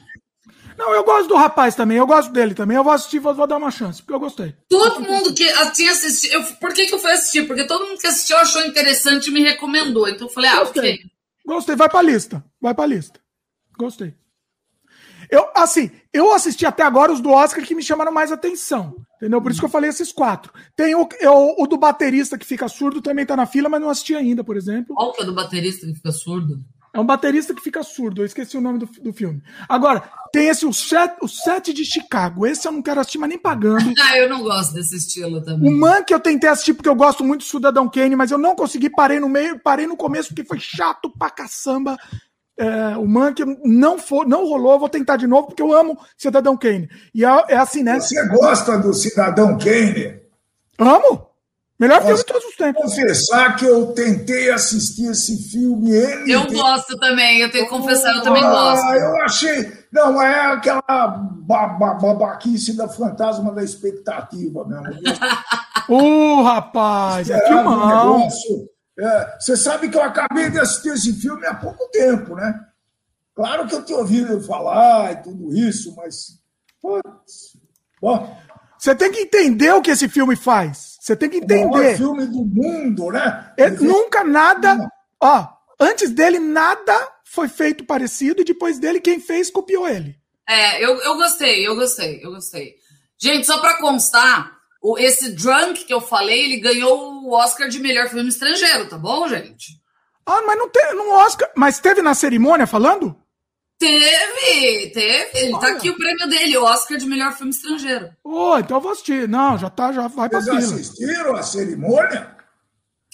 [0.76, 1.98] Não, eu gosto do rapaz também.
[1.98, 2.76] Eu gosto dele também.
[2.76, 4.54] Eu vou assistir, vou, vou dar uma chance, porque eu gostei.
[4.68, 6.32] Todo mundo que tinha assistido.
[6.32, 7.46] Eu, por que, que eu fui assistir?
[7.46, 10.08] Porque todo mundo que assistiu achou interessante e me recomendou.
[10.08, 10.94] Então eu falei, ah, Gostei.
[10.94, 11.04] ok.
[11.46, 11.76] Gostei.
[11.76, 12.44] Vai pra lista.
[12.60, 13.20] Vai pra lista.
[13.78, 14.14] Gostei.
[15.30, 18.96] Eu, assim, eu assisti até agora os do Oscar que me chamaram mais atenção.
[19.16, 19.40] Entendeu?
[19.40, 20.52] Por isso que eu falei esses quatro.
[20.76, 23.88] Tem o, eu- o do baterista que fica surdo, também tá na fila, mas não
[23.88, 24.94] assisti ainda, por exemplo.
[24.94, 26.58] Qual que é do baterista que fica surdo?
[26.92, 28.22] É um baterista que fica surdo.
[28.22, 29.42] Eu esqueci o nome do, do filme.
[29.68, 32.46] Agora, tem esse, o set, o set de Chicago.
[32.46, 33.92] Esse eu não quero assistir, mas nem pagando.
[34.00, 35.74] Ah, eu não gosto desse estilo O também.
[35.76, 38.54] Man que eu tentei assistir porque eu gosto muito do Cidadão Kane, mas eu não
[38.54, 41.96] consegui, parei no meio, parei no começo porque foi chato pra caçamba.
[42.56, 45.72] É, o Man que não, for, não rolou, eu vou tentar de novo porque eu
[45.76, 46.88] amo Cidadão Kane.
[47.14, 47.98] E é, é assim, né?
[47.98, 50.20] Você gosta do Cidadão Kane?
[50.78, 51.26] Amo!
[51.76, 52.24] Melhor filme Nossa.
[52.24, 52.82] de todos os tempos.
[52.82, 55.90] Confessar que eu tentei assistir esse filme.
[55.90, 58.86] Ele Eu gosto também, eu tenho que confessar, eu também Ah, gosto.
[58.94, 59.72] eu achei.
[59.92, 65.00] Não, é aquela ba- ba- babaquice da fantasma da expectativa mesmo.
[65.88, 71.12] Ô, rapaz, é É, um negócio- é, você sabe que eu acabei de assistir esse
[71.14, 72.60] filme há pouco tempo, né?
[73.34, 76.38] Claro que eu tinha ouvido falar e tudo isso, mas.
[76.80, 77.56] Putz,
[78.00, 78.38] bom,
[78.78, 80.96] Você tem que entender o que esse filme faz.
[81.00, 81.96] Você tem que o maior entender.
[81.96, 83.52] filme do mundo, né?
[83.56, 84.76] Ele nunca nada.
[84.76, 84.88] Não.
[85.20, 85.48] Ó,
[85.80, 90.16] antes dele, nada foi feito parecido, e depois dele, quem fez copiou ele.
[90.48, 92.76] É, eu, eu gostei, eu gostei, eu gostei.
[93.18, 94.53] Gente, só pra constar,
[94.86, 98.98] o, esse Drunk que eu falei, ele ganhou o Oscar de melhor filme estrangeiro, tá
[98.98, 99.80] bom, gente?
[100.26, 101.50] Ah, mas não teve no Oscar.
[101.56, 103.16] Mas teve na cerimônia falando?
[103.78, 105.30] Teve, teve.
[105.38, 108.10] Ele tá aqui o prêmio dele, o Oscar de melhor filme estrangeiro.
[108.22, 109.28] Ô, então eu vou assistir.
[109.28, 110.74] Não, já tá, já vai pra Vocês fila.
[110.80, 112.34] assistiram a cerimônia?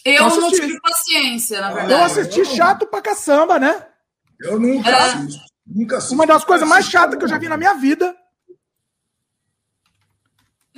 [0.05, 2.21] Eu Eu não tive paciência, na Eu verdade.
[2.21, 3.87] assisti chato pra caçamba, né?
[4.41, 4.95] Eu nunca É.
[4.95, 5.41] assisto.
[5.67, 6.15] Nunca assisto.
[6.15, 8.15] Uma das coisas mais chatas que eu já vi na minha vida.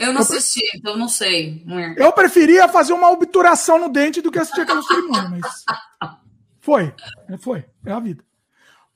[0.02, 1.64] Eu não assisti, então não sei.
[1.96, 5.64] Eu preferia fazer uma obturação no dente do que assistir aquela cerimônia, mas.
[6.60, 6.94] Foi.
[7.28, 7.64] É, Foi.
[7.84, 8.24] É a vida.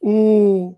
[0.00, 0.74] O.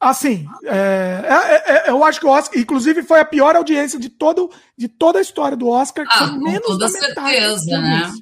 [0.00, 4.08] Assim, é, é, é, eu acho que o Oscar, inclusive, foi a pior audiência de,
[4.08, 6.06] todo, de toda a história do Oscar.
[6.08, 8.12] Ah, com menos toda certeza, né?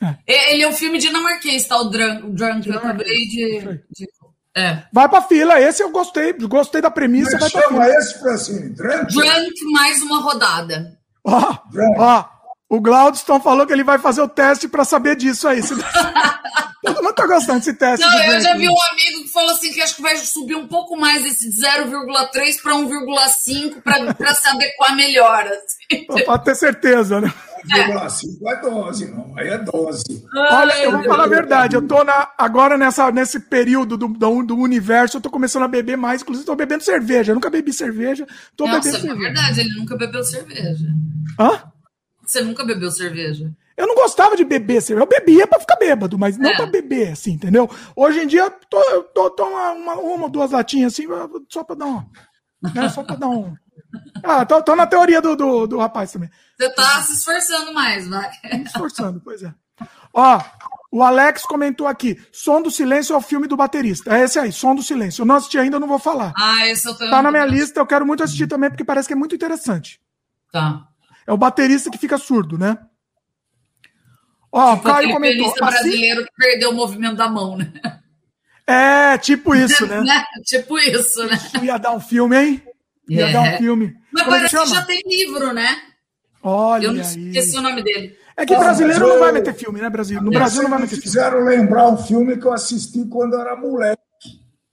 [0.00, 0.54] É.
[0.54, 1.78] Ele é um filme dinamarquês, tá?
[1.78, 4.08] O Drunk, Drunk eu acabei de, de...
[4.56, 4.82] É.
[4.92, 7.38] Vai pra fila, esse eu gostei, gostei da premissa.
[7.40, 8.70] Mas vai chama esse, Francine?
[8.70, 9.14] Drunk?
[9.14, 10.98] Drunk mais uma rodada.
[11.24, 11.58] Ó,
[11.98, 12.24] ó,
[12.68, 15.60] o Glaudston falou que ele vai fazer o teste para saber disso aí.
[16.82, 18.04] Todo mundo tá gostando desse teste.
[18.04, 20.66] Não, eu já vi um amigo que falou assim que acho que vai subir um
[20.66, 23.82] pouco mais esse de 0,3 para 1,5
[24.16, 25.46] para se adequar melhor.
[25.46, 26.24] Assim.
[26.24, 27.32] Pode ter certeza, né?
[27.66, 28.52] 1,5 é.
[28.52, 29.32] é dose, não.
[29.36, 30.24] Aí é dose.
[30.34, 31.76] Olha, eu vou falar a verdade.
[31.76, 35.68] Eu tô na, agora nessa, nesse período do, do, do universo, eu tô começando a
[35.68, 36.22] beber mais.
[36.22, 37.32] Inclusive, tô bebendo cerveja.
[37.32, 38.26] Eu nunca bebi cerveja.
[38.56, 39.20] Tô Nossa, bebendo é cerveja.
[39.20, 40.86] verdade, ele nunca bebeu cerveja.
[41.38, 41.62] Hã?
[42.24, 43.50] Você nunca bebeu cerveja?
[43.76, 45.04] Eu não gostava de beber cerveja.
[45.04, 46.56] Eu bebia pra ficar bêbado, mas não é.
[46.56, 47.68] pra beber, assim, entendeu?
[47.96, 51.06] Hoje em dia, eu tô, eu tô, tô uma, uma, uma, duas latinhas assim,
[51.48, 52.06] só pra dar uma.
[52.62, 53.54] Né, só pra dar um.
[54.22, 56.30] Ah, tô, tô na teoria do, do, do rapaz também.
[56.56, 58.30] Você tá se esforçando mais, vai.
[58.52, 59.52] Me esforçando, pois é.
[60.12, 60.40] Ó,
[60.90, 64.14] o Alex comentou aqui: Som do Silêncio é o filme do baterista.
[64.14, 65.22] É esse aí, Som do Silêncio.
[65.22, 66.32] Eu não assisti ainda, não vou falar.
[66.36, 67.08] Ah, esse eu tô.
[67.08, 70.00] Tá na minha lista, eu quero muito assistir também, porque parece que é muito interessante.
[70.52, 70.86] Tá.
[71.26, 72.76] É o baterista que fica surdo, né?
[74.52, 75.46] Ó, tipo, Caio comentou.
[75.46, 77.72] Assim, brasileiro que perdeu o movimento da mão, né?
[78.70, 80.00] É, tipo isso, né?
[80.00, 80.24] né?
[80.46, 81.34] tipo isso, né?
[81.34, 82.62] Isso ia dar um filme, hein?
[83.08, 83.32] Ia é.
[83.32, 83.96] dar um filme.
[84.12, 85.76] Mas Como parece que já tem livro, né?
[86.42, 88.16] Olha Eu não esqueci o nome dele.
[88.36, 90.22] É que brasileiro não vai meter filme, né, Brasil?
[90.22, 91.02] No Brasil não vai meter filme.
[91.02, 94.00] Fizeram lembrar um filme que eu assisti quando eu era moleque.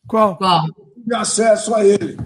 [0.08, 0.38] Qual?
[0.38, 0.66] Qual?
[0.96, 2.18] De acesso a ele.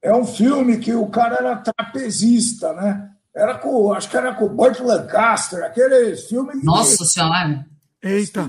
[0.00, 3.10] É um filme que o cara era trapezista, né?
[3.34, 6.52] Era com, acho que era com o Burt Lancaster, aquele filme.
[6.62, 7.66] Nossa Senhora!
[8.02, 8.48] Eita!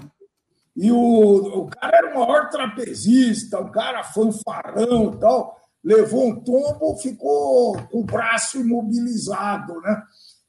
[0.82, 5.60] E o, o cara era o maior trapezista, um cara fanfarrão e tal.
[5.84, 10.02] Levou um tombo, ficou com o braço imobilizado, né?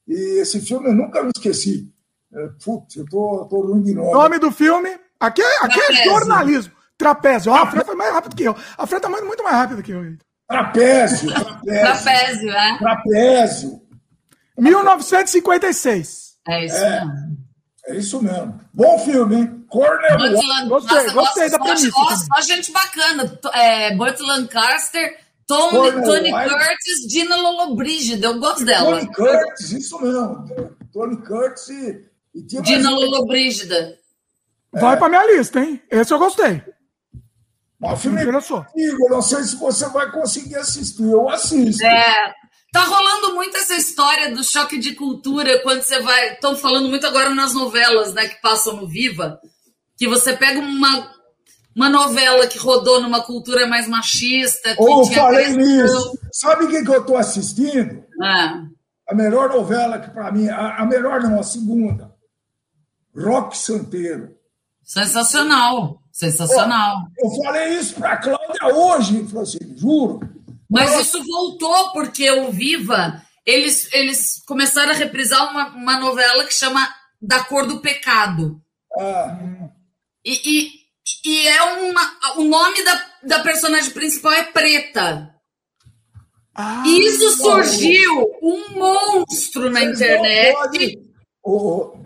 [0.07, 1.93] E esse filme eu nunca me esqueci.
[2.33, 4.13] É, putz, eu tô, tô ruim de nome.
[4.13, 4.97] Nome do filme?
[5.19, 6.75] Aqui é, aqui é jornalismo.
[6.97, 7.53] Trapézio.
[7.53, 8.57] Ah, a Fran foi mais rápido que eu.
[8.79, 10.17] A Fran tá muito mais rápida que eu.
[10.49, 11.29] Trapézio.
[11.33, 12.79] Trapézio, trapézio é?
[12.79, 13.83] Trapézio.
[14.57, 16.37] 1956.
[16.47, 17.30] É isso é, mesmo.
[17.91, 18.61] É isso mesmo.
[18.73, 19.65] Bom filme, hein?
[19.69, 20.17] Cornel
[20.69, 21.91] Gostei, Nossa, gostei da premissa.
[21.91, 23.41] Só, gente bacana.
[23.53, 26.49] É, Burt Lancaster, Tom, Tony White.
[26.49, 28.29] Curtis, Dina Lollobrigida.
[28.29, 29.01] Eu gosto dela.
[29.01, 30.47] Tony Curtis, isso mesmo.
[30.93, 32.05] Tony Curtis e...
[32.33, 33.99] e Dina Lollobrigida.
[34.73, 34.81] É.
[34.81, 35.83] Vai pra minha lista, hein?
[35.91, 36.63] Esse eu gostei.
[37.83, 41.03] O filme é antigo, não sei se você vai conseguir assistir.
[41.03, 41.85] Eu assisto.
[41.85, 42.35] É,
[42.73, 46.35] Tá rolando muito essa história do choque de cultura quando você vai.
[46.35, 49.41] Estão falando muito agora nas novelas, né, que passam no Viva,
[49.97, 51.11] que você pega uma,
[51.75, 54.77] uma novela que rodou numa cultura mais machista.
[54.77, 56.19] Que oh, falei nisso.
[56.33, 58.05] Sabe o que, que eu tô assistindo?
[58.23, 58.63] Ah.
[59.09, 62.15] A melhor novela que para mim, a, a, melhor não, a segunda.
[63.17, 64.37] Rock Santeiro.
[64.85, 66.99] Sensacional, sensacional.
[67.19, 70.21] Eu falei isso para Cláudia hoje, assim, juro.
[70.71, 76.55] Mas isso voltou porque o Viva, eles, eles começaram a reprisar uma, uma novela que
[76.55, 76.89] chama
[77.21, 78.61] Da Cor do Pecado.
[78.97, 79.37] Ah.
[80.25, 80.71] E, e,
[81.27, 82.01] e, é uma.
[82.37, 85.35] O nome da, da personagem principal é Preta.
[86.55, 90.99] Ah, e isso surgiu um monstro na internet.
[91.43, 91.97] O,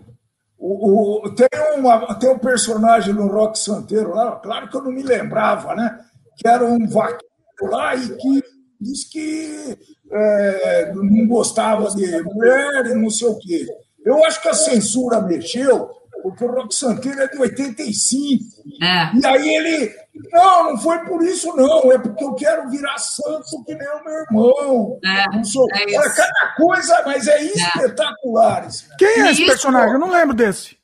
[0.57, 4.91] o, o, tem, uma, tem um personagem no Rock Santeiro lá, claro que eu não
[4.91, 5.99] me lembrava, né?
[6.37, 7.25] Que era um vaqueiro
[7.63, 9.77] lá e que disse que
[10.11, 13.65] é, não gostava de mulher e não sei o quê.
[14.05, 15.89] Eu acho que a censura mexeu,
[16.21, 18.43] porque o Rock Santeiro é de 85.
[18.81, 19.15] É.
[19.15, 19.95] E aí ele.
[20.31, 21.91] Não, não foi por isso, não.
[21.91, 24.99] É porque eu quero virar santo que nem o meu irmão.
[25.03, 25.67] É, não sou...
[25.73, 27.45] é Olha, cada coisa, mas é, é.
[27.45, 28.67] espetacular.
[28.97, 29.51] Quem é esse isso?
[29.51, 29.93] personagem?
[29.93, 30.77] Eu não lembro desse.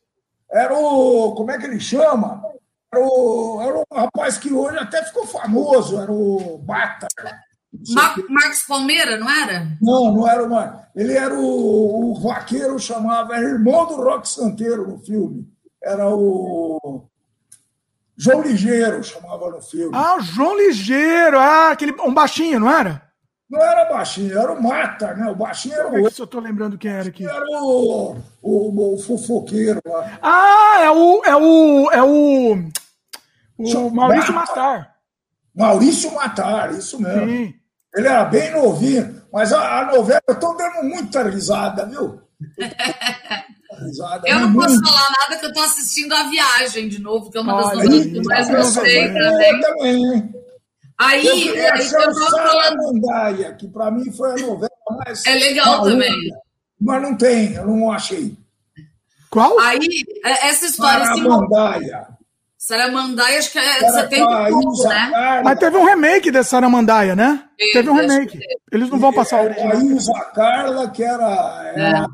[0.52, 1.34] Era o.
[1.36, 2.44] Como é que ele chama?
[2.94, 7.08] Era o, era um rapaz que hoje até ficou famoso, era o Bata.
[7.94, 9.78] Mar Marcos Palmeira, não era?
[9.82, 10.82] Não, não era o Marcos.
[10.96, 15.48] Ele era o, o vaqueiro, chamava, era irmão do Rock Santeiro no filme.
[15.82, 17.08] Era o.
[18.18, 19.92] João Ligeiro chamava no filme.
[19.96, 23.10] Ah, o João Ligeiro, ah, aquele, um baixinho, não era?
[23.50, 25.30] Não era baixinho, era o Mata, né?
[25.30, 26.12] O baixinho era o.
[26.12, 27.26] Se eu tô lembrando quem era aqui.
[27.26, 30.20] Era o, o, o fofoqueiro lá.
[30.22, 31.22] Ah, é o.
[31.26, 31.92] É o.
[31.92, 32.70] É o.
[33.58, 34.96] O Maurício Matar.
[35.56, 37.28] Maurício Matar, isso mesmo.
[37.28, 37.61] Sim.
[37.94, 42.22] Ele era bem novinho, mas a, a novela, eu estou dando muita risada, viu?
[43.80, 47.38] risada, eu não posso falar nada que eu estou assistindo A Viagem de novo, que
[47.38, 49.62] é uma das novelas que eu mais gostei também.
[49.62, 50.42] também.
[50.98, 52.30] Aí, eu, aí essa é eu tava falando.
[52.30, 55.26] Saramandaya, que para mim foi a novela mais.
[55.26, 56.14] É legal maluca, também.
[56.80, 58.38] Mas não tem, eu não achei.
[59.30, 59.60] Qual?
[59.60, 59.80] Aí,
[60.24, 61.22] é- essa história se
[62.62, 62.92] Saramandaia.
[62.92, 65.10] Saramandai, acho que é Era 70 com a e pouco, Ilza né?
[65.12, 67.44] Carla, Mas teve um remake dessa Saramandaia, né?
[67.58, 68.38] Teve, Teve um remake.
[68.38, 69.82] que Eles não vão passar o a original.
[69.82, 71.74] Ilza Carla, que era.
[71.76, 72.08] era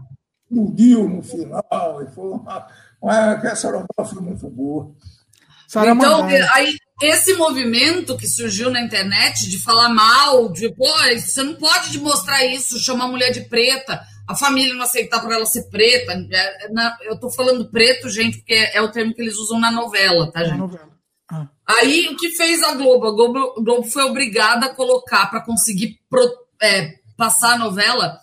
[0.50, 2.01] explodiu no final.
[2.01, 2.67] E foi uma,
[3.01, 4.85] uma, essa novela foi muito boa.
[4.85, 6.50] Então, Saramandaia.
[6.53, 12.00] aí, esse movimento que surgiu na internet de falar mal, de, pô, você não pode
[12.00, 16.14] mostrar isso, chamar a mulher de preta, a família não aceitar por ela ser preta.
[16.32, 19.72] é, na- eu tô falando preto, gente, porque é o termo que eles usam na
[19.72, 20.58] novela, tá, É gente?
[20.58, 20.90] novela.
[21.32, 21.48] Ah.
[21.68, 23.08] Aí, o que fez a Globo?
[23.08, 28.18] A Globo, a Globo foi obrigada a colocar, para conseguir pro- é, passar a novela,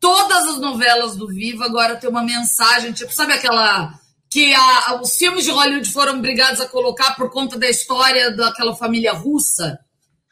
[0.00, 3.92] todas as novelas do Viva agora tem uma mensagem, tipo, sabe aquela.
[4.30, 8.74] que a- os filmes de Hollywood foram obrigados a colocar por conta da história daquela
[8.74, 9.78] família russa,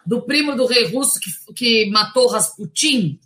[0.04, 3.18] do primo do rei russo que, que matou Rasputin?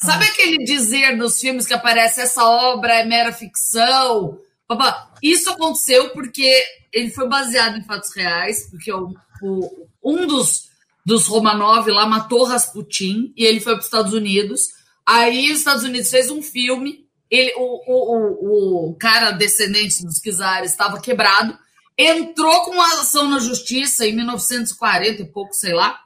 [0.00, 4.38] Sabe aquele dizer nos filmes que aparece essa obra é mera ficção?
[4.66, 6.62] Papá, Isso aconteceu porque
[6.92, 9.12] ele foi baseado em fatos reais, porque o,
[9.42, 10.68] o- um dos,
[11.04, 14.68] dos Romanov lá matou Rasputin e ele foi para os Estados Unidos.
[15.04, 20.70] Aí os Estados Unidos fez um filme, ele, o, o, o, cara descendente dos czares
[20.70, 21.58] estava quebrado,
[21.96, 25.98] entrou com uma ação na justiça em 1940 e pouco, sei lá,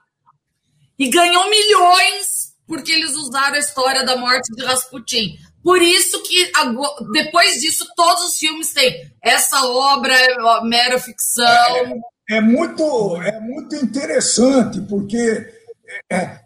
[0.98, 2.41] e ganhou milhões
[2.72, 5.36] porque eles usaram a história da morte de Rasputin.
[5.62, 6.50] Por isso que
[7.12, 12.00] depois disso todos os filmes têm essa obra é mera ficção.
[12.30, 15.52] É muito, é muito interessante, porque
[16.10, 16.40] é,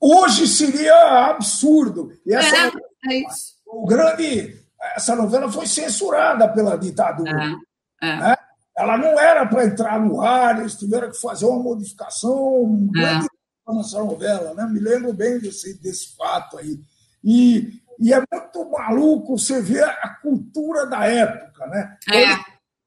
[0.00, 2.12] hoje seria absurdo.
[2.24, 2.70] E essa, É,
[3.12, 3.54] é isso.
[3.66, 4.56] o grande,
[4.94, 7.56] essa novela foi censurada pela ditadura.
[8.00, 8.16] É, é.
[8.18, 8.36] né?
[8.78, 13.00] Ela não era para entrar no ar, eles tiveram que fazer uma modificação um É.
[13.00, 13.26] grande
[13.68, 14.66] nessa novela, né?
[14.66, 16.80] Me lembro bem desse, desse fato aí.
[17.22, 21.96] E, e é muito maluco você ver a cultura da época, né?
[22.10, 22.22] É.
[22.22, 22.38] Eles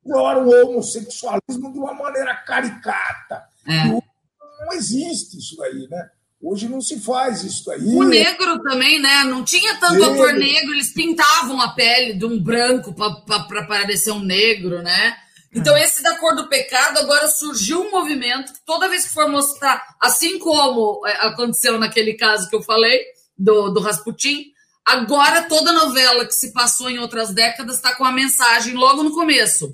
[0.03, 3.43] exploram o homossexualismo de uma maneira caricata.
[3.67, 3.85] É.
[3.85, 6.09] Não existe isso aí, né?
[6.41, 7.81] Hoje não se faz isso aí.
[7.81, 9.23] O negro também, né?
[9.23, 10.13] Não tinha tanto Negro.
[10.13, 15.17] ator negro, eles pintavam a pele de um branco para parecer um negro, né?
[15.55, 19.29] Então, esse da cor do pecado agora surgiu um movimento que toda vez que for
[19.29, 23.01] mostrar, assim como é, aconteceu naquele caso que eu falei,
[23.37, 24.45] do, do Rasputin,
[24.85, 29.13] agora toda novela que se passou em outras décadas está com a mensagem logo no
[29.13, 29.73] começo.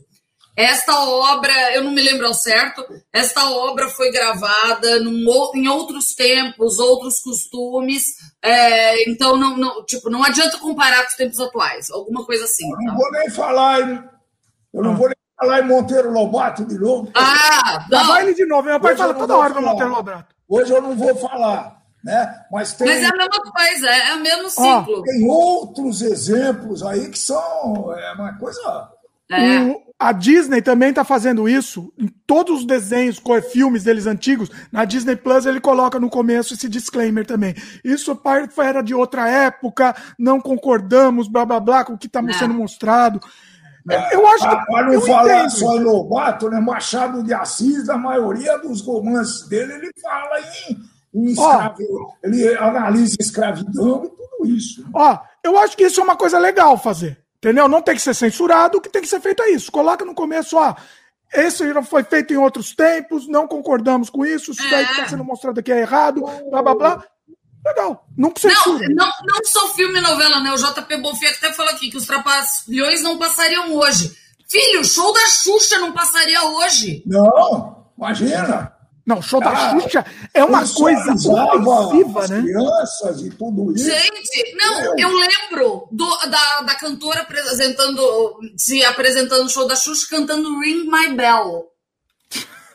[0.55, 5.23] Esta obra, eu não me lembro ao certo, esta obra foi gravada num
[5.55, 8.03] em outros tempos, outros costumes,
[8.41, 12.69] é, então não, não, tipo, não adianta comparar com os tempos atuais, alguma coisa assim.
[12.69, 12.83] Eu tá?
[12.83, 14.11] não vou nem falar
[14.73, 17.09] eu não vou nem falar em Monteiro Lobato de novo.
[17.15, 18.63] Ah, Lá não, vai ele de novo.
[18.63, 19.61] Meu pai Hoje fala toda hora do.
[19.61, 20.35] Monteiro Lobato.
[20.47, 22.35] Hoje eu não vou falar, né?
[22.51, 25.03] Mas tem, mas é a mesma coisa, é o mesmo ciclo.
[25.03, 28.89] tem outros exemplos aí que são é uma coisa.
[29.31, 29.59] É.
[29.61, 34.49] O- a Disney também está fazendo isso em todos os desenhos, co- filmes deles antigos.
[34.71, 37.53] Na Disney Plus ele coloca no começo esse disclaimer também.
[37.85, 38.19] Isso
[38.57, 42.33] era de outra época, não concordamos, blá blá blá, com o que está É.
[42.33, 43.21] sendo mostrado.
[44.11, 44.65] Eu acho que.
[44.65, 46.59] Para não falar entendo só em Lobato, né?
[46.59, 50.77] Machado de Assis, a maioria dos romances dele, ele fala em,
[51.13, 51.51] em Ó.
[51.51, 51.83] escravi...
[52.23, 54.85] ele analisa escravidão e tudo isso.
[54.93, 57.17] Ó, eu acho que isso é uma coisa legal fazer.
[57.37, 57.67] Entendeu?
[57.67, 59.71] Não tem que ser censurado, o que tem que ser feito é isso.
[59.71, 60.75] Coloca no começo, ó.
[61.33, 65.03] Esse já foi feito em outros tempos, não concordamos com isso, isso daí que está
[65.03, 65.07] É.
[65.07, 67.03] sendo mostrado aqui é errado, blá blá blá.
[67.65, 68.05] Legal.
[68.17, 68.87] Não Não, censura.
[68.89, 70.51] não, não só filme e novela, né?
[70.51, 74.15] O JP Bonfim até falou aqui que os Trapalhões não passariam hoje.
[74.49, 77.03] Filho, o show da Xuxa não passaria hoje.
[77.05, 78.73] Não, imagina.
[79.05, 82.41] Não, show da Ah, Xuxa é uma coisa ofensiva, as né?
[82.41, 83.85] crianças e tudo isso.
[83.89, 90.07] Gente, não, eu lembro do- da, da cantora apresentando, se apresentando no show da Xuxa,
[90.09, 91.65] cantando Ring My Bell.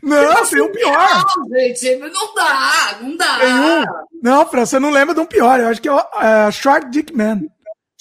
[0.06, 1.26] Não, tem um pior.
[1.38, 3.40] Não, gente, não dá, não dá.
[3.40, 3.84] Tem um.
[4.22, 5.60] Não, Fran, você não lembra de um pior.
[5.60, 7.42] Eu acho que é o é, Short Dick Man.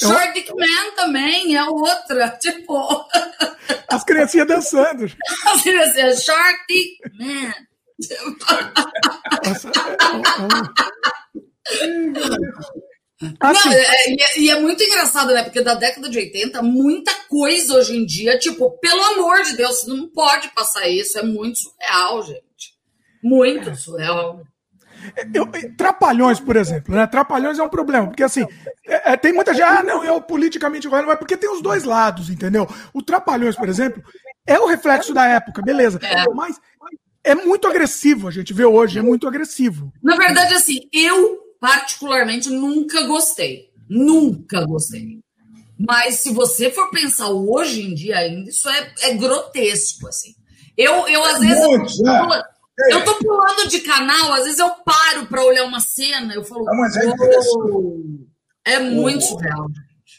[0.00, 3.06] Short Dick Man também é outra, tipo,
[3.88, 5.04] As criancinhas dançando.
[5.46, 7.52] assim, assim, Short Dick Man.
[9.46, 9.80] Nossa, é-
[11.70, 12.84] é- é-
[13.40, 15.42] Assim, Não, é- e, é, e é muito engraçado, né?
[15.44, 19.86] Porque da década de 80, muita coisa hoje em dia, tipo, pelo amor de Deus,
[19.86, 21.18] não pode passar isso.
[21.18, 22.74] É muito surreal, gente.
[23.22, 24.40] Muito surreal.
[25.34, 27.06] eu- Trapalhões, por exemplo, né?
[27.06, 28.46] Trapalhões é um problema, porque assim,
[28.86, 31.84] é- é, tem muita gente, ah, não, eu politicamente correto, mas porque tem os dois
[31.84, 32.66] lados, entendeu?
[32.92, 34.02] O Trapalhões, por exemplo,
[34.46, 35.98] é o reflexo da época, beleza.
[36.02, 36.24] É.
[36.34, 36.58] Mas
[37.22, 39.92] é muito agressivo, a gente vê hoje, é muito agressivo.
[40.02, 43.70] Na verdade, assim, eu particularmente nunca gostei.
[43.88, 45.18] Nunca gostei.
[45.78, 50.34] Mas se você for pensar hoje em dia ainda, isso é, é grotesco, assim.
[50.76, 51.66] Eu, eu às vezes.
[51.66, 52.44] Muito, eu, tô pulando,
[52.78, 52.92] é.
[52.92, 56.64] eu tô pulando de canal, às vezes eu paro para olhar uma cena, eu falo.
[56.64, 58.26] Não, mas é, oh,
[58.66, 59.66] é muito surreal.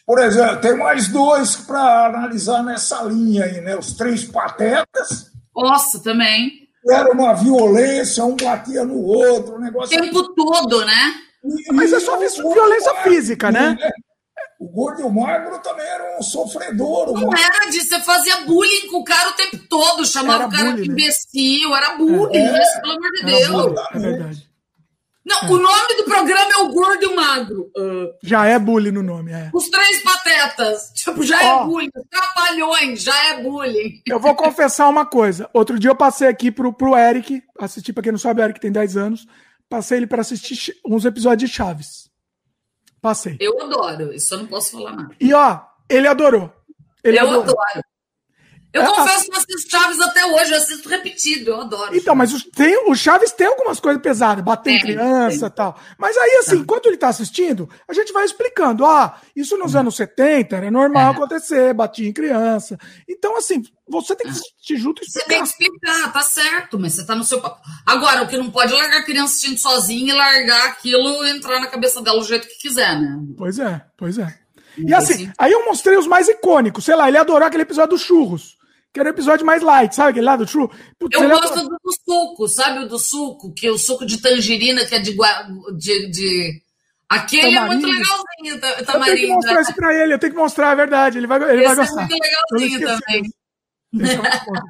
[0.04, 3.78] Por exemplo, tem mais dois para analisar nessa linha aí, né?
[3.78, 5.32] Os três patetas.
[5.56, 6.66] Nossa, também.
[6.90, 9.96] Era uma violência, um batia no outro, um negócio.
[9.96, 11.25] O tempo todo, né?
[11.74, 13.78] Mas é só violência física, né?
[13.80, 13.90] né?
[14.60, 17.12] O gordo e o magro também eram um sofredor.
[17.14, 20.52] Não era disso, você fazia bullying com o cara o tempo todo, chamava era o
[20.52, 20.94] cara bullying, de né?
[20.94, 21.78] imbecil, né?
[21.78, 23.50] era bullying, é, isso, pelo amor de Deus.
[23.50, 24.56] Bullying, é verdade.
[25.26, 25.46] Não, é.
[25.52, 27.72] o nome do programa é o Gordo e o Magro.
[27.76, 29.50] Uh, já é bullying no nome, é.
[29.54, 30.92] Os três patetas.
[30.94, 31.90] Tipo, já oh, é bullying.
[31.96, 34.02] Os trapalhões, já é bullying.
[34.06, 35.50] Eu vou confessar uma coisa.
[35.52, 38.60] Outro dia eu passei aqui pro, pro Eric, assistir, pra quem não sabe, o Eric
[38.60, 39.28] tem 10 anos.
[39.70, 42.10] Passei ele para assistir uns episódios de Chaves.
[43.02, 43.38] Passei.
[43.40, 45.16] Eu adoro, isso eu não posso falar nada.
[45.20, 46.52] E ó, ele adorou.
[47.04, 47.44] Ele eu adorou.
[47.44, 47.86] adoro.
[48.76, 51.96] Eu é, confesso que eu assisto Chaves até hoje, eu assisto repetido, eu adoro.
[51.96, 55.50] Então, mas o, tem, o Chaves tem algumas coisas pesadas, bater tem, em criança e
[55.50, 55.80] tal.
[55.98, 56.60] Mas aí, assim, é.
[56.60, 58.86] enquanto ele tá assistindo, a gente vai explicando.
[58.86, 59.80] Ah, isso nos hum.
[59.80, 61.16] anos 70 era normal é.
[61.16, 62.78] acontecer, batia em criança.
[63.08, 64.36] Então, assim, você tem que é.
[64.36, 65.26] assistir junto e explicar.
[65.26, 67.42] Você tem que explicar, tá certo, mas você tá no seu
[67.86, 71.30] Agora, o que não pode é largar a criança assistindo sozinha e largar aquilo e
[71.30, 73.22] entrar na cabeça dela do jeito que quiser, né?
[73.38, 74.38] Pois é, pois é.
[74.78, 76.84] E assim, aí eu mostrei os mais icônicos.
[76.84, 78.55] Sei lá, ele adorou aquele episódio dos churros
[78.96, 80.70] que era o episódio mais light, sabe aquele lá do True?
[80.98, 83.54] Putz, eu gosto do, do, suco, sabe o do suco?
[83.54, 85.14] Que é o suco de tangerina, que é de.
[85.78, 86.62] de, de...
[87.10, 87.58] Aquele tamarindo.
[87.58, 89.12] é muito legalzinho, tamarindo.
[89.12, 91.44] Eu tenho que mostrar isso pra ele, eu tenho que mostrar a verdade, ele vai,
[91.44, 92.04] ele vai gostar.
[92.04, 93.24] é muito legalzinho também.
[94.00, 94.62] É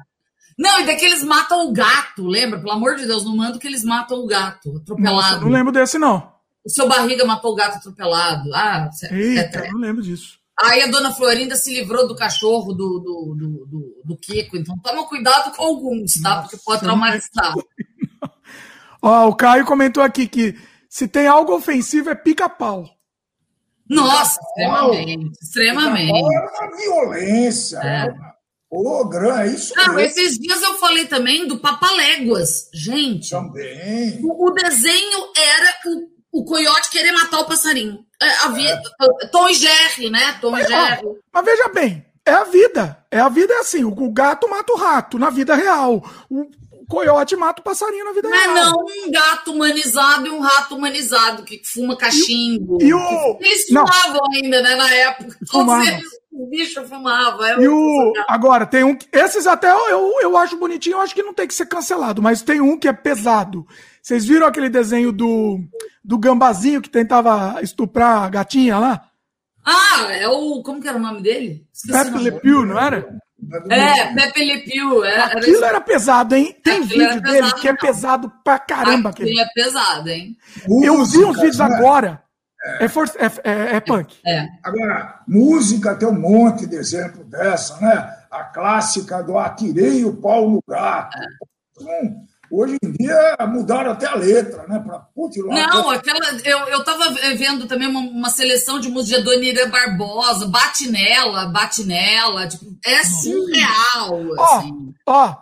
[0.58, 2.58] não, e daqueles matam o gato, lembra?
[2.58, 5.14] Pelo amor de Deus, não manda que eles matam o gato atropelado.
[5.14, 6.34] Nossa, não lembro desse, não.
[6.64, 8.52] O seu barriga matou o gato atropelado.
[8.52, 10.36] Ah, Eita, é, não lembro disso.
[10.58, 14.56] Aí a dona Florinda se livrou do cachorro do, do, do, do, do Kiko.
[14.56, 16.42] Então toma cuidado com alguns, tá?
[16.42, 17.54] Porque pode traumatizar.
[19.02, 22.88] Ó, o Caio comentou aqui que se tem algo ofensivo é pica-pau.
[23.88, 25.32] Nossa, extremamente.
[25.40, 26.10] Extremamente.
[26.12, 27.78] É uma violência.
[27.78, 28.14] É.
[28.68, 32.68] Ô, Gran, é isso Não, esses dias eu falei também do Papaléguas.
[32.74, 33.30] Gente.
[33.30, 34.18] Também.
[34.24, 38.04] O, o desenho era o, o coiote querer matar o passarinho.
[38.20, 38.82] É, a vida,
[39.22, 39.26] é.
[39.28, 40.38] Tom e Jerry, né?
[40.40, 41.06] Tom mas, e Jerry.
[41.06, 43.04] Ó, mas veja bem, é a vida.
[43.10, 46.04] É a vida é assim: o gato mata o rato na vida real.
[46.28, 46.46] O
[46.88, 48.54] coiote mata o passarinho na vida mas real.
[48.54, 52.78] Mas não um gato humanizado e um rato humanizado que fuma cachimbo.
[52.80, 53.38] E, e o...
[53.40, 54.34] Eles fumavam não.
[54.34, 54.74] ainda, né?
[54.76, 55.36] Na época.
[55.50, 57.50] Todos eles, o bicho fumava.
[57.50, 58.12] É e o...
[58.28, 58.96] Agora, tem um.
[59.10, 62.42] Esses até eu, eu acho bonitinho, eu acho que não tem que ser cancelado, mas
[62.42, 63.66] tem um que é pesado.
[64.06, 65.58] Vocês viram aquele desenho do
[66.04, 69.08] do gambazinho que tentava estuprar a gatinha lá?
[69.64, 70.62] Ah, é o.
[70.62, 71.66] Como que era o nome dele?
[71.90, 73.18] Pepe Le Pew, não era?
[73.68, 75.04] É, Pepe Le Pew.
[75.04, 76.56] É, Aquilo era, era pesado, hein?
[76.62, 79.10] Tem Aquilo vídeo dele que é pesado pra caramba.
[79.10, 79.40] Aquilo aquele.
[79.40, 80.36] é pesado, hein?
[80.68, 81.64] Eu vi uns vídeos né?
[81.64, 82.22] agora.
[82.64, 84.18] É, é, for, é, é, é, punk.
[84.24, 84.46] É.
[84.62, 88.16] Agora, música tem um monte de exemplo dessa, né?
[88.30, 91.18] A clássica do Atirei o pau no gato.
[91.18, 92.26] É.
[92.56, 94.78] Hoje em dia mudaram até a letra, né?
[94.78, 99.24] Pra, putz, Não, aquela, eu, eu tava vendo também uma, uma seleção de música de
[99.24, 104.26] Donira Barbosa, bate nela, bate nela, tipo, é surreal.
[104.38, 104.94] Ó, assim.
[105.06, 105.34] ó,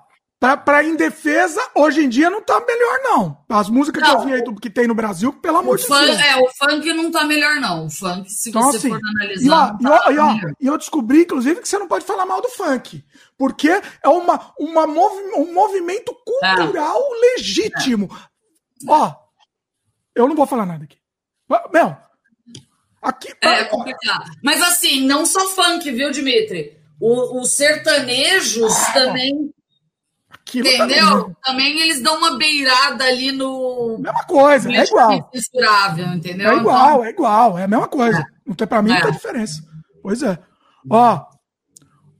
[0.44, 3.38] pra, pra indefesa, hoje em dia não tá melhor, não.
[3.48, 5.86] As músicas não, que eu vi aí do, que tem no Brasil, pelo amor de
[5.86, 6.20] Deus.
[6.20, 7.86] É, o funk não tá melhor, não.
[7.86, 9.76] O funk, se então, você assim, for analisar.
[9.80, 12.42] E, ó, tá e, ó, e eu descobri, inclusive, que você não pode falar mal
[12.42, 13.02] do funk.
[13.38, 17.20] Porque é uma, uma movi um movimento cultural é.
[17.32, 18.10] legítimo.
[18.12, 18.86] É.
[18.86, 19.14] Ó,
[20.14, 20.98] eu não vou falar nada aqui.
[21.72, 21.96] Meu,
[23.00, 23.32] aqui.
[23.40, 24.30] É, é complicado.
[24.42, 26.78] Mas assim, não só funk, viu, Dimitri?
[27.00, 29.53] Os sertanejos ah, também.
[30.46, 31.06] Aquilo entendeu?
[31.08, 31.36] Também.
[31.42, 33.96] também eles dão uma beirada ali no.
[33.98, 35.30] Mesma coisa, é igual.
[35.34, 36.50] Censurável, entendeu?
[36.50, 37.04] É igual, então...
[37.04, 38.18] é igual, é a mesma coisa.
[38.18, 38.24] É.
[38.46, 39.12] Não tem, pra mim não tem é.
[39.12, 39.62] diferença.
[40.02, 40.38] Pois é.
[40.88, 41.24] Ó,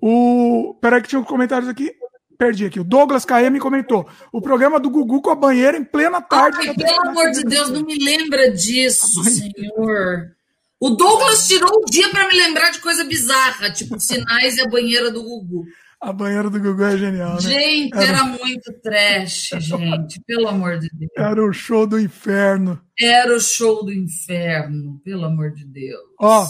[0.01, 0.75] o.
[0.81, 1.93] Peraí, que tinha um comentários aqui.
[2.37, 2.81] Perdi aqui.
[2.81, 4.09] O Douglas KM comentou.
[4.33, 6.59] O programa do Gugu com a banheira em plena tarde.
[6.61, 10.35] Ai, pelo amor de Deus, não me lembra disso, senhor.
[10.81, 14.69] O Douglas tirou o dia para me lembrar de coisa bizarra, tipo sinais e a
[14.69, 15.65] banheira do Gugu.
[16.05, 17.41] A banheira do Gugu é genial, né?
[17.41, 20.21] Gente, era, era muito trash, gente.
[20.27, 21.11] Pelo amor de Deus.
[21.17, 22.79] Era o show do inferno.
[23.01, 26.03] Era o show do inferno, pelo amor de Deus.
[26.21, 26.47] Ó,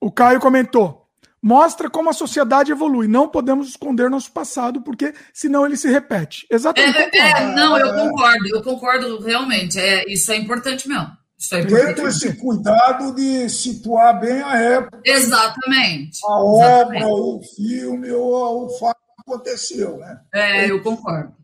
[0.00, 1.08] o Caio comentou.
[1.42, 3.06] mostra como a sociedade evolui.
[3.06, 6.46] Não podemos esconder nosso passado, porque senão ele se repete.
[6.50, 7.18] Exatamente.
[7.18, 9.78] É, é, não, eu concordo, eu concordo realmente.
[9.78, 11.10] É, isso é importante mesmo.
[11.52, 11.64] É.
[11.64, 15.00] Tendo esse cuidado de situar bem a época.
[15.04, 16.20] Exatamente.
[16.24, 17.04] A obra, Exatamente.
[17.06, 20.20] o filme, ou o fato que aconteceu, né?
[20.32, 21.34] É, eu concordo.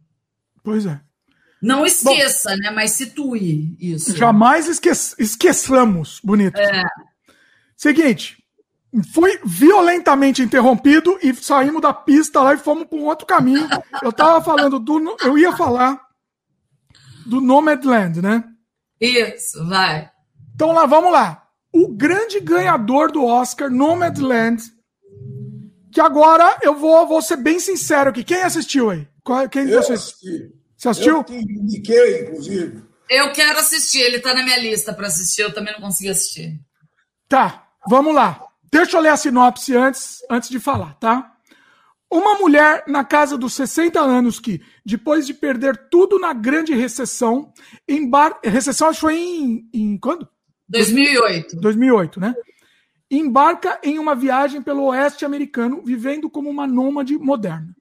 [0.63, 1.01] Pois é.
[1.61, 2.71] Não esqueça, Bom, né?
[2.71, 4.17] Mas situe isso.
[4.17, 6.21] Jamais esque esqueçamos.
[6.25, 6.59] Bonito.
[6.59, 6.83] É.
[7.77, 8.43] Seguinte,
[9.13, 13.69] fui violentamente interrompido e saímos da pista lá e fomos para um outro caminho.
[14.03, 15.17] Eu tava falando do.
[15.23, 16.01] Eu ia falar
[17.27, 18.45] do Nomadland, né?
[19.01, 20.11] Isso, vai.
[20.55, 21.47] Então lá, vamos lá.
[21.73, 24.63] O grande ganhador do Oscar, Nomadland,
[25.93, 28.23] que agora eu vou, vou ser bem sincero aqui.
[28.23, 29.09] Quem assistiu aí?
[29.51, 30.53] Quem eu assisti.
[30.77, 31.17] Você assistiu?
[31.19, 32.83] Eu te indiquei, inclusive.
[33.09, 36.61] Eu quero assistir, ele tá na minha lista para assistir, eu também não consegui assistir.
[37.29, 38.47] Tá, vamos lá.
[38.73, 41.30] Deixa eu ler a sinopse antes, antes de falar, tá?
[42.11, 47.53] Uma mulher na casa dos 60 anos que, depois de perder tudo na grande recessão,
[47.89, 48.51] embarca.
[48.51, 50.29] Recessão acho que foi em, em quando?
[50.69, 51.57] 2008.
[51.57, 52.35] 2008, né?
[53.09, 57.75] Embarca em uma viagem pelo oeste americano, vivendo como uma nômade moderna.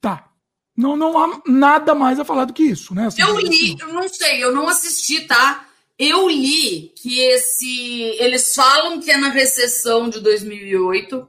[0.00, 0.30] Tá.
[0.74, 3.08] Não, não há nada mais a falar do que isso, né?
[3.08, 5.66] Assim, eu li, eu não sei, eu não assisti, tá?
[5.98, 8.16] Eu li que esse.
[8.18, 11.28] Eles falam que é na recessão de 2008.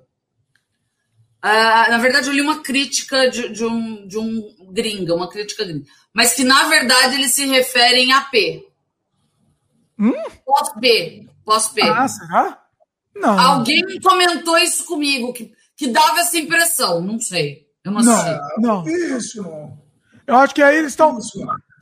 [1.44, 5.66] Uh, na verdade, eu li uma crítica de, de, um, de um gringa, uma crítica
[5.66, 5.86] gringa.
[6.14, 8.68] Mas que, na verdade, eles se referem a P.
[9.98, 10.14] Hum?
[10.46, 11.28] Pós-P.
[11.44, 11.82] Pós-P.
[11.82, 12.62] Ah, será?
[13.16, 13.40] Não.
[13.40, 17.68] Alguém comentou isso comigo, que, que dava essa impressão, não sei.
[17.84, 18.40] Eu não, não sei.
[18.58, 18.88] Não.
[18.88, 19.44] Isso.
[20.28, 21.18] Eu acho que aí eles estão.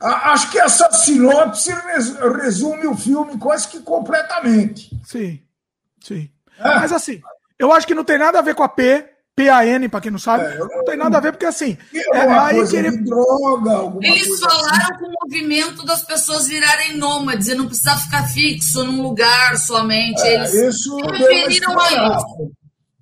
[0.00, 1.70] Acho que essa sinopse
[2.42, 4.90] resume o filme quase que completamente.
[5.04, 5.42] Sim,
[6.02, 6.30] sim.
[6.58, 6.80] É.
[6.80, 7.20] Mas assim,
[7.58, 9.08] eu acho que não tem nada a ver com a P,
[9.46, 10.44] PAN, para quem não sabe.
[10.44, 11.76] É, não, não tem nada a ver, porque assim.
[11.94, 12.96] É, é aí que ele...
[12.98, 14.94] droga, Eles falaram assim.
[14.98, 20.20] com o movimento das pessoas virarem nômades e não precisar ficar fixo num lugar somente.
[20.22, 22.52] É, Eles isso referiram a isso.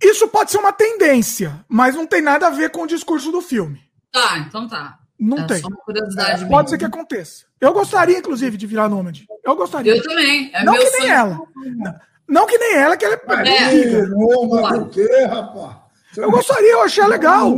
[0.00, 3.42] Isso pode ser uma tendência, mas não tem nada a ver com o discurso do
[3.42, 3.80] filme.
[4.12, 4.98] Tá, então tá.
[5.18, 5.58] Não é tem.
[5.58, 7.44] Só uma curiosidade é, pode ser que aconteça.
[7.60, 9.26] Eu gostaria, inclusive, de virar nômade.
[9.44, 9.96] Eu gostaria.
[9.96, 10.50] Eu também.
[10.54, 11.12] É não que nem sonho.
[11.12, 11.40] ela.
[11.56, 11.94] Não,
[12.28, 13.74] não, que nem ela, que ela é.
[13.74, 14.06] é.
[14.06, 15.87] Nômade o quê, rapaz?
[16.22, 17.54] Eu gostaria, eu achei legal.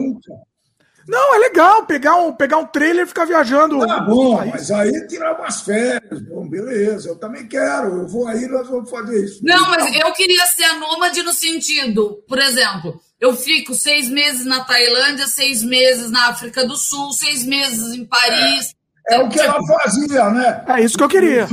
[1.08, 3.84] Não, é legal pegar um, pegar um trailer e ficar viajando.
[3.84, 6.20] Tá bom, mas aí tirar umas férias.
[6.20, 8.02] Bom, beleza, eu também quero.
[8.02, 9.40] Eu vou aí, nós vamos fazer isso.
[9.42, 14.46] Não, mas eu queria ser a nômade no sentido, por exemplo, eu fico seis meses
[14.46, 18.74] na Tailândia, seis meses na África do Sul, seis meses em Paris.
[19.08, 20.64] É, é o que ela fazia, né?
[20.68, 21.48] É isso que eu queria.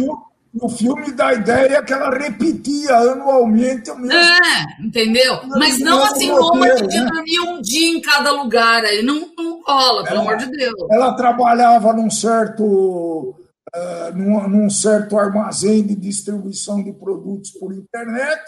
[0.61, 4.13] No filme dá a ideia que ela repetia anualmente o mesmo.
[4.13, 5.39] É, entendeu?
[5.47, 7.05] Mas não assim, nômade de né?
[7.05, 8.83] dormir um dia em cada lugar.
[8.83, 10.75] Aí não, não rola, pelo amor de Deus.
[10.91, 13.35] Ela trabalhava num certo.
[13.75, 18.41] Uh, num, num certo armazém de distribuição de produtos por internet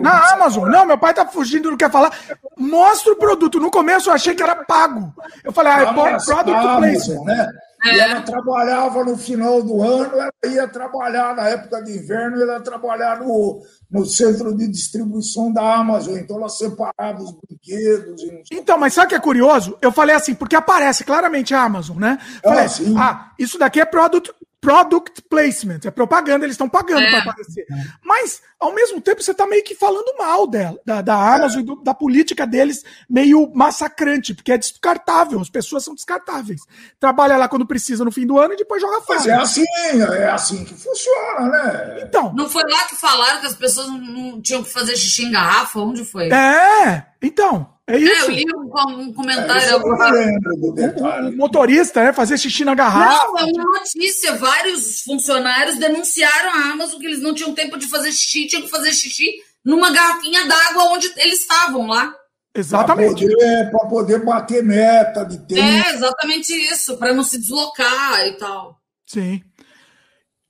[0.00, 0.68] na Amazon.
[0.70, 2.16] Não, meu pai tá fugindo, não quer falar.
[2.56, 3.60] Mostra o produto.
[3.60, 5.12] No começo eu achei que era pago.
[5.44, 5.92] Eu falei, ah, é
[6.24, 7.24] product placement.
[7.24, 7.48] Né?
[7.84, 7.94] É.
[7.94, 12.54] E ela trabalhava no final do ano, ela ia trabalhar na época de inverno, ela
[12.54, 16.16] ia trabalhar no, no centro de distribuição da Amazon.
[16.16, 18.22] Então ela separava os brinquedos.
[18.50, 19.78] Então, mas sabe o que é curioso?
[19.80, 22.18] Eu falei assim, porque aparece claramente a Amazon, né?
[22.42, 22.66] Falei,
[22.96, 27.10] ah, ah, isso daqui é product product placement, é propaganda, eles estão pagando é.
[27.10, 27.64] para aparecer.
[28.04, 31.62] Mas, ao mesmo tempo, você está meio que falando mal dela, da, da Amazon é.
[31.62, 36.62] e do, da política deles meio massacrante, porque é descartável, as pessoas são descartáveis.
[36.98, 39.18] Trabalha lá quando precisa no fim do ano e depois joga fora.
[39.18, 42.00] Mas é assim, é assim que funciona, né?
[42.02, 42.34] Então.
[42.34, 45.78] Não foi lá que falaram que as pessoas não tinham que fazer xixi em garrafa?
[45.78, 46.30] Onde foi?
[46.30, 47.78] É, então.
[47.86, 48.12] É isso.
[48.12, 49.62] É, eu li um, comentário.
[49.62, 52.12] É, o, o, motorista, né?
[52.12, 53.26] Fazer xixi na garrafa.
[53.28, 54.34] Não, é uma notícia.
[54.34, 58.70] Vários funcionários denunciaram a Amazon que eles não tinham tempo de fazer xixi, tinham que
[58.70, 59.30] fazer xixi
[59.64, 62.14] numa garrafinha d'água onde eles estavam lá.
[62.54, 63.24] Exatamente.
[63.24, 65.60] Para poder, poder, bater meta de tempo.
[65.60, 68.78] É, exatamente isso, para não se deslocar e tal.
[69.06, 69.42] Sim.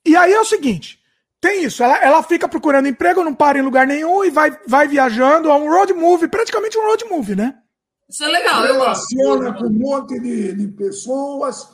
[0.05, 0.99] E aí é o seguinte:
[1.41, 4.89] tem isso, ela, ela fica procurando emprego, não para em lugar nenhum e vai, vai
[4.89, 5.49] viajando.
[5.49, 7.55] É um road movie, praticamente um road movie, né?
[8.08, 8.62] Isso é legal.
[8.62, 11.68] Relaciona com um monte de, de pessoas,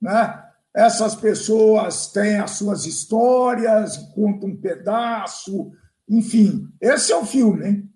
[0.00, 0.42] né?
[0.74, 5.72] Essas pessoas têm as suas histórias, contam um pedaço,
[6.08, 6.68] enfim.
[6.80, 7.90] Esse é o filme, hein?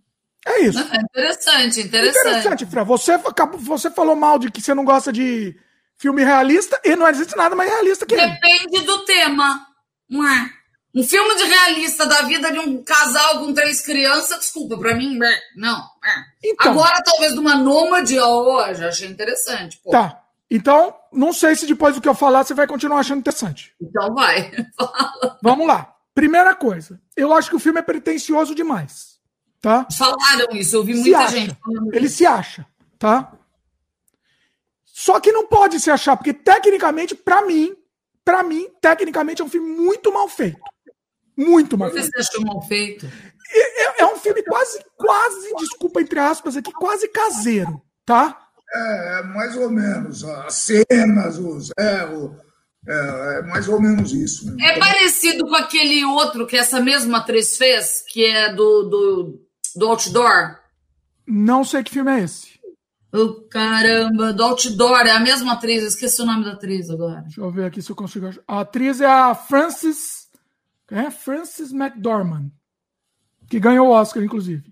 [0.46, 0.78] É isso.
[0.78, 2.28] É interessante, interessante.
[2.28, 2.84] Interessante, Fran.
[2.84, 3.18] Você,
[3.58, 5.56] você falou mal de que você não gosta de
[5.96, 8.86] filme realista e não existe nada mais realista que Depende ele.
[8.86, 9.66] do tema,
[10.08, 10.61] não é?
[10.94, 15.18] Um filme de realista da vida de um casal com três crianças, desculpa, pra mim,
[15.56, 15.82] não.
[16.44, 19.80] Então, Agora, talvez de uma nômade, já achei interessante.
[19.82, 19.90] Pô.
[19.90, 20.22] Tá.
[20.50, 23.74] Então, não sei se depois do que eu falar você vai continuar achando interessante.
[23.80, 24.52] Então vai.
[25.42, 25.94] Vamos lá.
[26.14, 29.18] Primeira coisa, eu acho que o filme é pretencioso demais.
[29.62, 29.86] Tá?
[29.96, 32.16] Falaram isso, eu vi muita gente falando Ele isso.
[32.16, 32.66] se acha,
[32.98, 33.32] tá?
[34.84, 37.74] Só que não pode se achar, porque tecnicamente, para mim,
[38.22, 40.60] para mim, tecnicamente é um filme muito mal feito.
[41.36, 42.06] Muito mal feito.
[42.06, 43.06] Você achou mal feito?
[43.54, 48.38] É, é, um filme quase, quase, desculpa entre aspas aqui, quase caseiro, tá?
[48.74, 50.24] É, é mais ou menos.
[50.24, 52.34] As cenas, os, é, o,
[52.88, 54.46] é, é mais ou menos isso.
[54.46, 54.70] Né?
[54.70, 59.40] É parecido com aquele outro que essa mesma atriz fez, que é do, do,
[59.76, 60.58] do Outdoor?
[61.26, 62.60] Não sei que filme é esse.
[63.14, 67.20] Oh, caramba, do Outdoor, é a mesma atriz, esqueci o nome da atriz agora.
[67.20, 68.30] Deixa eu ver aqui se eu consigo.
[68.48, 70.21] A atriz é a Frances.
[70.92, 72.50] É Frances McDormand,
[73.48, 74.70] que ganhou o Oscar, inclusive.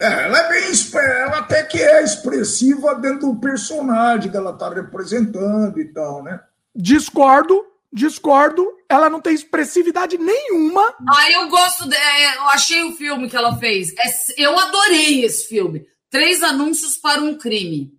[0.00, 0.62] É, ela é bem.
[0.94, 6.40] Ela até que é expressiva dentro do personagem que ela está representando e tal, né?
[6.74, 8.66] Discordo, discordo.
[8.88, 10.82] Ela não tem expressividade nenhuma.
[11.08, 11.88] Ah, eu gosto.
[11.88, 13.94] De, é, eu achei o filme que ela fez.
[13.96, 15.86] É, eu adorei esse filme.
[16.10, 17.96] Três anúncios para um crime.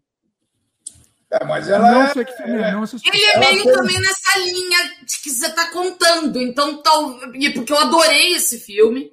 [1.42, 3.10] É, mas ela não é, sei que filme é, não assisti.
[3.10, 3.74] Ele é meio tem...
[3.74, 6.40] também nessa linha de que você está contando.
[6.40, 7.20] Então, tal,
[7.56, 9.12] porque eu adorei esse filme.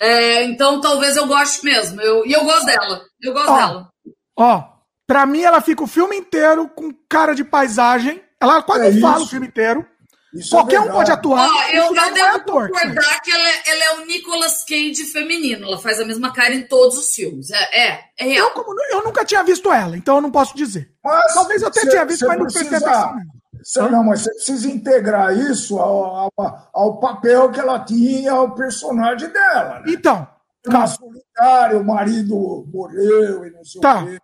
[0.00, 2.00] É, então, talvez eu goste mesmo.
[2.00, 3.02] Eu, e eu gosto dela.
[3.20, 3.88] Eu gosto ó, dela.
[4.36, 4.64] Ó,
[5.06, 8.22] pra mim, ela fica o filme inteiro com cara de paisagem.
[8.40, 9.86] Ela quase é fala o filme inteiro.
[10.34, 11.48] Isso é Qualquer é um pode atuar.
[11.48, 15.66] Ó, eu, eu devo ator, concordar que ela, é, ela, é o Nicolas Cage feminino.
[15.66, 17.50] Ela faz a mesma cara em todos os filmes.
[17.50, 18.48] É, é, é real.
[18.48, 20.90] Eu, como, eu nunca tinha visto ela, então eu não posso dizer.
[21.04, 23.14] Mas Talvez eu até cê, tinha visto, mas não prestei atenção.
[23.62, 28.54] Você, não, mas você precisa integrar isso ao, ao, ao, papel que ela tinha, ao
[28.54, 29.80] personagem dela.
[29.80, 29.84] Né?
[29.88, 30.28] Então.
[30.62, 30.86] Tá.
[30.86, 34.02] solitária, o marido morreu e não sei tá.
[34.02, 34.18] o quê.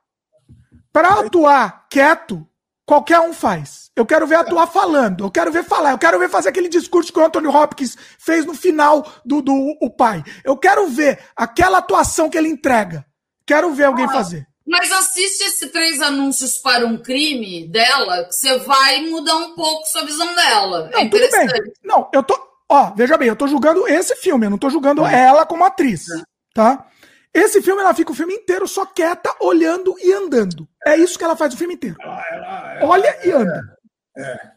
[0.93, 2.47] Para atuar quieto,
[2.91, 3.89] qualquer um faz.
[3.95, 7.13] Eu quero ver atuar falando, eu quero ver falar, eu quero ver fazer aquele discurso
[7.13, 10.25] que o Anthony Hopkins fez no final do, do o pai.
[10.43, 13.07] Eu quero ver aquela atuação que ele entrega.
[13.47, 14.45] Quero ver alguém ah, fazer.
[14.67, 19.87] Mas assiste esse três anúncios para um crime dela, que você vai mudar um pouco
[19.87, 20.91] sua visão dela.
[20.93, 21.49] Não, é tudo bem.
[21.85, 22.37] Não, eu tô.
[22.69, 25.27] Ó, veja bem, eu tô julgando esse filme, eu não tô julgando é.
[25.27, 26.11] ela como atriz.
[26.11, 26.23] É.
[26.53, 26.87] Tá?
[27.33, 30.69] Esse filme, ela fica o filme inteiro só quieta, olhando e andando.
[30.85, 31.97] É isso que ela faz o filme inteiro.
[32.01, 33.79] Ela, ela, ela, Olha e anda.
[34.17, 34.51] É, é.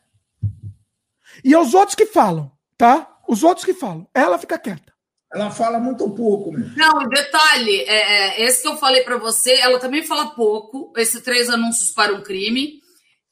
[1.43, 3.17] E é os outros que falam, tá?
[3.27, 4.07] Os outros que falam.
[4.13, 4.93] Ela fica quieta.
[5.33, 6.75] Ela fala muito pouco mesmo.
[6.77, 11.21] Não, detalhe, é, é, esse que eu falei para você, ela também fala pouco, esses
[11.23, 12.79] três anúncios para um crime.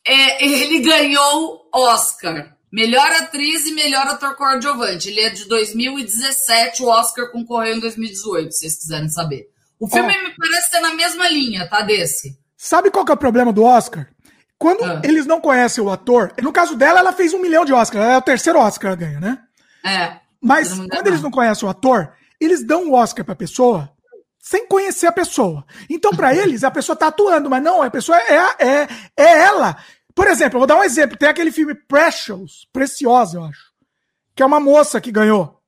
[0.05, 2.57] É, ele ganhou Oscar.
[2.71, 5.09] Melhor atriz e melhor ator coadjuvante.
[5.09, 9.49] Ele é de 2017, o Oscar concorreu em 2018, se vocês quiserem saber.
[9.79, 11.81] O filme me parece ser na mesma linha, tá?
[11.81, 12.37] Desse.
[12.55, 14.07] Sabe qual que é o problema do Oscar?
[14.57, 15.01] Quando ah.
[15.03, 18.01] eles não conhecem o ator, no caso dela, ela fez um milhão de Oscar.
[18.01, 19.39] Ela é o terceiro Oscar que ela ganha, né?
[19.83, 20.19] É.
[20.39, 23.91] Mas quando eles não conhecem o ator, eles dão o Oscar pra pessoa
[24.39, 25.63] sem conhecer a pessoa.
[25.89, 29.77] Então, para eles, a pessoa tá atuando, mas não, a pessoa é, é, é ela.
[30.15, 31.17] Por exemplo, eu vou dar um exemplo.
[31.17, 33.71] Tem aquele filme Precious, Preciosa, eu acho.
[34.35, 35.61] Que é uma moça que ganhou.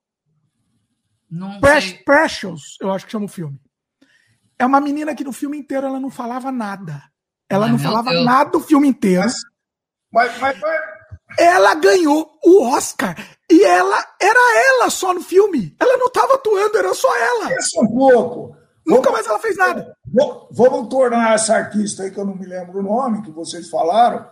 [1.30, 3.60] Não Pre Precious, eu acho que chama o filme.
[4.58, 7.04] É uma menina que no filme inteiro ela não falava nada.
[7.50, 8.26] Ela Ai, não falava Deus.
[8.26, 9.24] nada o filme inteiro.
[10.12, 10.60] Mas, mas, mas,
[11.40, 13.16] Ela ganhou o Oscar.
[13.52, 14.40] E ela era
[14.70, 15.76] ela só no filme.
[15.80, 17.50] Ela não estava atuando, era só ela.
[17.50, 18.56] Pensa um pouco.
[18.86, 19.96] Nunca mais ela fez nada.
[20.51, 24.25] Vamos tornar essa artista aí, que eu não me lembro o nome, que vocês falaram,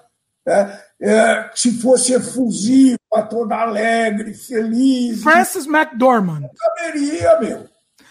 [0.46, 0.80] né?
[1.02, 2.98] é, se fosse efusiva,
[3.30, 5.24] toda alegre, feliz.
[5.24, 6.42] Frances McDormand.
[6.42, 7.70] Não caberia, meu.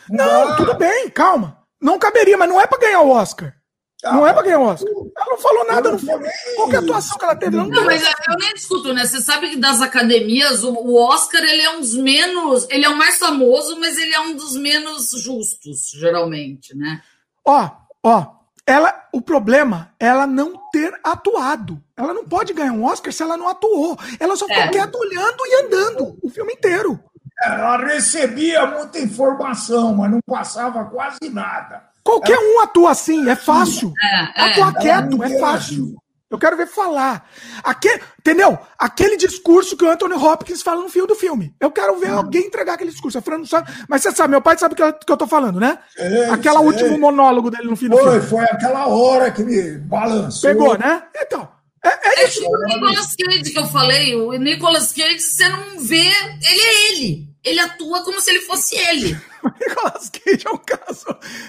[0.08, 1.58] Não, não tudo bem, calma.
[1.80, 3.54] Não caberia, mas não é para ganhar o Oscar.
[4.02, 4.90] Ah, não é pra ganhar o Oscar.
[4.90, 6.26] Ela não falou nada no filme.
[6.56, 7.56] Qual é a atuação que ela teve?
[7.56, 9.04] Não, não mas eu nem discuto, né?
[9.04, 12.66] Você sabe que das academias, o, Oscar ele é um dos menos.
[12.70, 17.02] Ele é o mais famoso, mas ele é um dos menos justos, geralmente, né?
[17.46, 17.70] Ó,
[18.02, 18.40] ó.
[18.66, 21.82] Ela, o problema é ela não ter atuado.
[21.96, 23.98] Ela não pode ganhar um Oscar se ela não atuou.
[24.20, 24.68] Ela só ficou é.
[24.68, 27.00] quieta olhando e andando o filme inteiro.
[27.42, 31.82] Ela recebia muita informação, mas não passava quase nada.
[32.04, 33.92] Qualquer um atua assim, é fácil.
[34.02, 34.50] É, é.
[34.50, 35.96] Atuar quieto é fácil.
[36.30, 37.28] Eu quero ver falar.
[37.64, 38.56] Aquele, entendeu?
[38.78, 41.52] Aquele discurso que o Anthony Hopkins fala no fio do filme.
[41.58, 43.18] Eu quero ver alguém entregar aquele discurso.
[43.18, 43.68] A Fran não sabe.
[43.88, 45.80] Mas você sabe, meu pai sabe o que, eu, que eu tô falando, né?
[45.98, 48.26] É, aquela último monólogo dele no fim do foi, filme.
[48.28, 50.48] Foi aquela hora que me balançou.
[50.48, 51.02] Pegou, né?
[51.16, 51.48] Então.
[51.84, 52.40] É, é, é isso.
[52.40, 54.14] Tipo o Nicolas Cage que eu falei.
[54.14, 55.96] O Nicolas Cage, você não vê.
[55.96, 57.28] Ele é ele.
[57.42, 59.18] ele atua como se ele fosse ele.
[59.42, 61.06] O Nicolas Cage é um caso.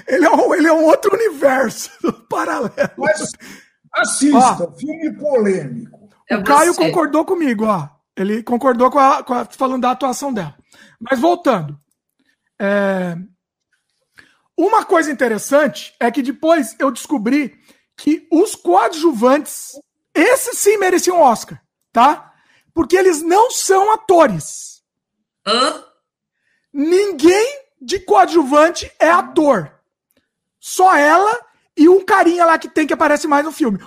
[0.08, 1.90] Ele é um, ele é um outro universo
[2.30, 2.72] paralelo.
[2.98, 3.34] Mas
[3.94, 6.10] assista, ó, filme polêmico.
[6.30, 7.90] É o Caio concordou comigo, ó.
[8.16, 10.56] Ele concordou com a, com a, falando da atuação dela.
[11.00, 11.78] Mas voltando.
[12.60, 13.18] É,
[14.58, 17.58] uma coisa interessante é que depois eu descobri
[17.98, 19.72] que os coadjuvantes,
[20.14, 21.62] esses sim mereciam Oscar,
[21.92, 22.34] tá?
[22.74, 24.84] Porque eles não são atores.
[25.46, 25.84] Hã?
[26.72, 29.74] Ninguém de coadjuvante é ator.
[30.60, 31.40] Só ela
[31.78, 33.80] e um carinha lá que tem que aparece mais no filme.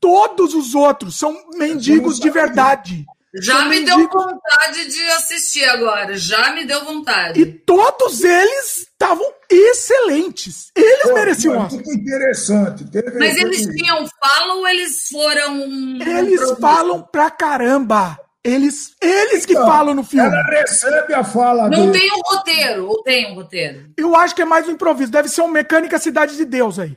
[0.00, 3.06] Todos os outros são mendigos de verdade.
[3.34, 3.96] Já são me mendigos...
[3.96, 6.16] deu vontade de assistir agora.
[6.16, 7.40] Já me deu vontade.
[7.40, 10.70] E todos eles estavam excelentes.
[10.76, 11.72] Eles Pô, mereciam Oscar.
[11.72, 12.84] Muito interessante.
[13.18, 15.62] Mas eles tinham fala ou eles foram.
[16.00, 18.18] Eles falam pra caramba.
[18.44, 20.26] Eles, eles que então, falam no filme.
[20.26, 22.00] Ela recebe a fala Não dele.
[22.00, 23.92] tem um roteiro, ou tem um roteiro?
[23.96, 25.12] Eu acho que é mais um improviso.
[25.12, 26.96] Deve ser um Mecânica Cidade de Deus aí.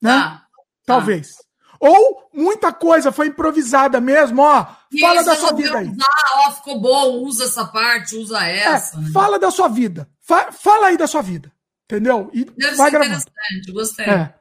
[0.00, 0.12] Né?
[0.12, 0.42] Ah,
[0.86, 1.32] Talvez.
[1.40, 1.44] Ah.
[1.80, 4.66] Ou muita coisa foi improvisada mesmo, ó.
[4.92, 5.88] E fala da sua vida aí.
[5.88, 8.96] Usar, ó, ficou bom, usa essa parte, usa é, essa.
[8.96, 9.10] É, né?
[9.12, 10.08] Fala da sua vida.
[10.20, 11.52] Fa fala aí da sua vida.
[11.84, 12.30] Entendeu?
[12.32, 13.20] E Deve vai ser gravando.
[13.20, 14.06] interessante, gostei.
[14.06, 14.34] É.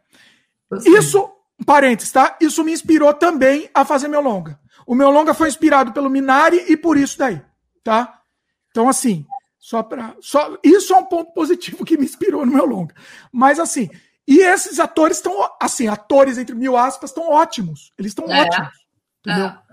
[0.72, 0.94] gostei.
[0.94, 1.30] Isso,
[1.66, 2.38] parênteses, tá?
[2.40, 4.58] Isso me inspirou também a fazer meu longa.
[4.86, 7.42] O meu longa foi inspirado pelo Minari e por isso daí,
[7.84, 8.22] tá?
[8.70, 9.26] Então, assim,
[9.58, 10.16] só para.
[10.20, 12.94] Só, isso é um ponto positivo que me inspirou no meu longa.
[13.32, 13.90] Mas, assim,
[14.28, 17.94] e esses atores estão, assim, atores entre mil aspas, estão ótimos.
[17.98, 18.42] Eles estão é.
[18.42, 18.74] ótimos.
[19.20, 19.46] Entendeu?
[19.48, 19.64] É.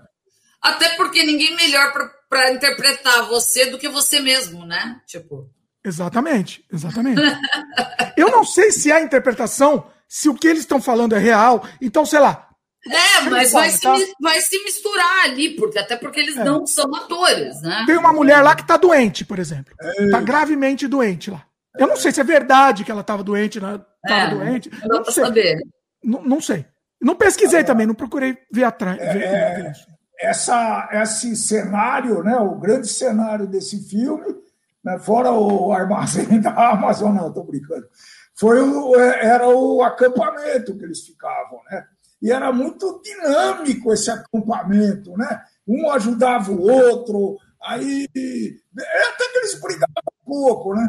[0.61, 1.91] Até porque ninguém melhor
[2.29, 5.01] para interpretar você do que você mesmo, né?
[5.07, 5.49] Tipo.
[5.83, 7.19] Exatamente, exatamente.
[8.15, 11.67] Eu não sei se a interpretação, se o que eles estão falando é real.
[11.81, 12.47] Então, sei lá.
[12.87, 13.95] É, mas vai, tá?
[13.95, 16.43] se, vai se misturar ali, porque até porque eles é.
[16.43, 17.83] não são atores, né?
[17.85, 19.73] Tem uma mulher lá que tá doente, por exemplo.
[19.79, 20.09] É.
[20.09, 21.45] Tá gravemente doente lá.
[21.77, 23.79] Eu não sei se é verdade que ela estava doente, né?
[24.07, 24.71] Tava é, doente.
[24.83, 25.23] Não, não sei.
[25.23, 25.61] saber.
[26.03, 26.65] Não, não, sei.
[26.99, 28.99] Não pesquisei também, não procurei ver atrás.
[28.99, 29.73] É, ver, ver
[30.21, 32.35] essa, esse cenário, né?
[32.37, 34.35] O grande cenário desse filme,
[34.83, 37.87] né, fora o armazém da Amazon, não, estou brincando.
[38.35, 41.85] Foi o, é, era o acampamento que eles ficavam, né?
[42.21, 45.41] E era muito dinâmico esse acampamento, né?
[45.67, 50.87] Um ajudava o outro, aí até que eles brigavam um pouco, né?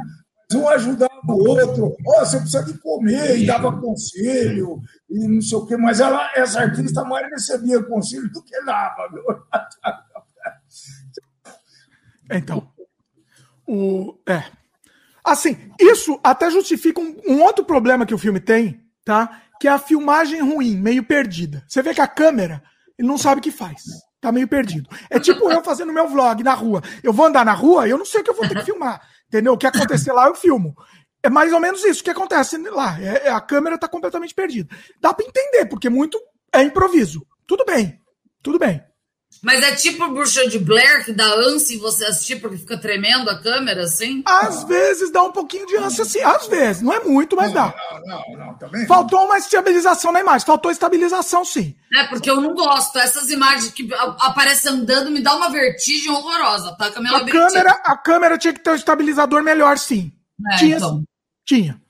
[0.54, 5.58] um ajudava o outro, oh, você precisa de comer, e dava conselho, e não sei
[5.58, 9.08] o quê, mas ela, essa artista mais recebia conselho do que dava.
[9.12, 9.24] Meu.
[12.34, 12.66] Então,
[13.66, 14.44] o, é.
[15.22, 19.42] Assim, isso até justifica um, um, outro problema que o filme tem, tá?
[19.62, 21.62] Que é a filmagem ruim, meio perdida.
[21.68, 22.60] Você vê que a câmera,
[22.98, 23.84] ele não sabe o que faz.
[24.20, 24.90] Tá meio perdido.
[25.08, 26.82] É tipo eu fazendo meu vlog na rua.
[27.00, 29.00] Eu vou andar na rua, eu não sei o que eu vou ter que filmar.
[29.28, 29.52] Entendeu?
[29.52, 30.74] O que acontecer lá, eu filmo.
[31.22, 33.00] É mais ou menos isso que acontece lá.
[33.00, 34.68] É, é a câmera está completamente perdida.
[35.00, 36.20] Dá para entender, porque muito
[36.52, 37.24] é improviso.
[37.46, 38.00] Tudo bem.
[38.42, 38.82] Tudo bem.
[39.40, 43.30] Mas é tipo Bruxa de Blair, que dá ânsia em você assistir porque fica tremendo
[43.30, 44.22] a câmera, assim?
[44.26, 46.20] Às vezes dá um pouquinho de ânsia, sim.
[46.22, 46.82] Às vezes.
[46.82, 47.74] Não é muito, mas não, dá.
[48.04, 48.86] Não, não, não, também.
[48.86, 50.46] Faltou uma estabilização na imagem.
[50.46, 51.74] Faltou estabilização, sim.
[51.94, 52.98] É, porque eu não gosto.
[52.98, 53.88] Essas imagens que
[54.20, 56.76] aparecem andando me dá uma vertigem horrorosa.
[56.76, 56.86] Tá?
[56.86, 60.12] A, a câmera, a câmera tinha que ter um estabilizador melhor, sim.
[60.52, 61.02] É, tinha, então.
[61.46, 61.80] tinha.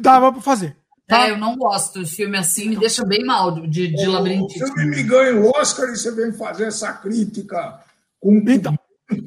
[0.00, 0.76] Dava pra fazer.
[1.06, 1.28] Tá?
[1.28, 4.64] É, eu não gosto de filme assim, me deixa bem mal de, de labirintite.
[4.64, 7.80] O filme me ganha o Oscar e você vem fazer essa crítica
[8.20, 8.42] com.
[8.48, 8.76] Então,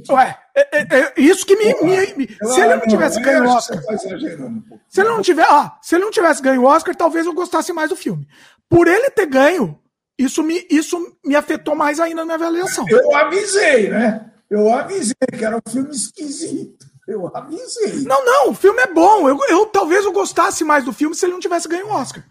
[0.09, 1.74] ué, é, é, é isso que me.
[1.82, 3.82] me, me se ele não tivesse ganho o Oscar.
[3.82, 7.33] Tá se ele não tiver, ah, se ele não tivesse ganho o Oscar, talvez eu
[7.33, 8.27] gostasse mais do filme.
[8.67, 9.80] Por ele ter ganho,
[10.17, 12.85] isso me, isso me afetou mais ainda na minha avaliação.
[12.90, 14.30] Eu avisei, né?
[14.49, 16.89] Eu avisei que era um filme esquisito.
[17.10, 18.04] Eu avisei.
[18.04, 19.28] Não, não, o filme é bom.
[19.28, 22.24] Eu, eu talvez eu gostasse mais do filme se ele não tivesse ganho o Oscar.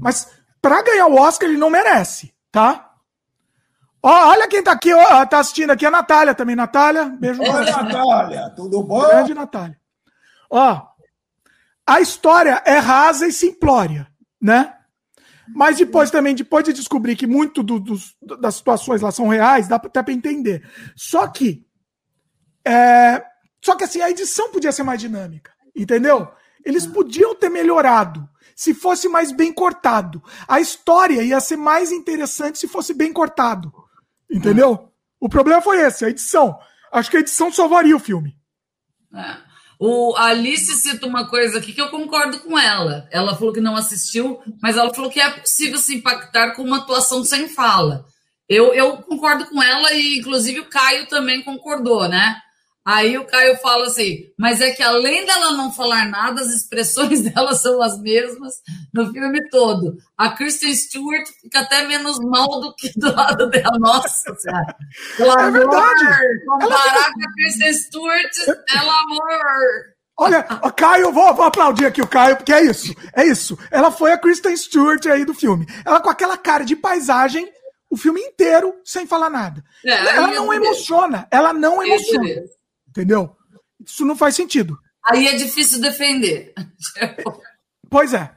[0.00, 0.30] Mas
[0.62, 2.92] para ganhar o Oscar ele não merece, tá?
[4.00, 6.54] Ó, olha quem tá aqui, ó, tá assistindo aqui, a Natália também.
[6.54, 7.42] Natália, beijo.
[7.42, 9.00] Oi, Natália, tudo bom?
[9.00, 9.76] Grande Natália.
[10.48, 10.80] Ó,
[11.84, 14.06] a história é rasa e simplória,
[14.40, 14.74] né?
[15.52, 19.66] Mas depois também, depois de descobrir que muito do, dos, das situações lá são reais,
[19.66, 20.62] dá até para entender.
[20.94, 21.66] Só que
[22.64, 23.24] é,
[23.62, 26.28] só que assim, a edição podia ser mais dinâmica, entendeu?
[26.64, 26.90] Eles é.
[26.90, 30.22] podiam ter melhorado se fosse mais bem cortado.
[30.46, 33.72] A história ia ser mais interessante se fosse bem cortado.
[34.30, 34.74] Entendeu?
[34.74, 34.90] É.
[35.18, 36.58] O problema foi esse, a edição.
[36.92, 38.36] Acho que a edição salvaria o filme.
[39.14, 39.50] É.
[39.78, 43.08] O Alice cita uma coisa aqui que eu concordo com ela.
[43.10, 46.78] Ela falou que não assistiu, mas ela falou que é possível se impactar com uma
[46.78, 48.04] atuação sem fala.
[48.46, 52.36] Eu, eu concordo com ela e, inclusive, o Caio também concordou, né?
[52.84, 57.20] Aí o Caio fala assim, mas é que além dela não falar nada, as expressões
[57.30, 58.54] dela são as mesmas
[58.92, 59.96] no filme todo.
[60.16, 63.78] A Kristen Stewart fica até menos mal do que do lado dela.
[63.78, 64.34] Nossa.
[65.16, 66.04] Pelo é verdade.
[66.46, 67.12] comparar fica...
[67.12, 68.32] com a Kristen Stewart,
[68.66, 70.00] pelo amor.
[70.16, 70.42] Olha,
[70.76, 73.58] Caio, vou, vou aplaudir aqui o Caio, porque é isso, é isso.
[73.70, 75.66] Ela foi a Kristen Stewart aí do filme.
[75.84, 77.50] Ela com aquela cara de paisagem
[77.90, 79.64] o filme inteiro sem falar nada.
[79.84, 82.44] É, ela não emociona, ela não emociona.
[82.90, 83.36] Entendeu?
[83.84, 84.78] Isso não faz sentido.
[85.04, 86.52] Aí é difícil defender.
[87.88, 88.30] pois é.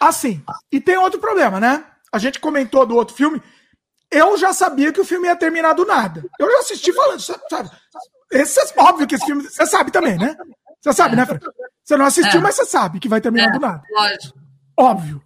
[0.00, 1.84] Assim, e tem outro problema, né?
[2.12, 3.42] A gente comentou do outro filme.
[4.10, 6.24] Eu já sabia que o filme ia terminar do nada.
[6.38, 7.70] Eu já assisti falando, sabe?
[8.30, 9.42] Esse, óbvio que esse filme.
[9.42, 10.36] Você sabe também, né?
[10.80, 11.44] Você sabe, né, Fred?
[11.82, 12.42] Você não assistiu, é.
[12.42, 13.82] mas você sabe que vai terminar é, do nada.
[13.90, 14.38] Lógico.
[14.76, 15.22] Óbvio.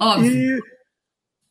[0.00, 0.32] Óbvio.
[0.32, 0.60] E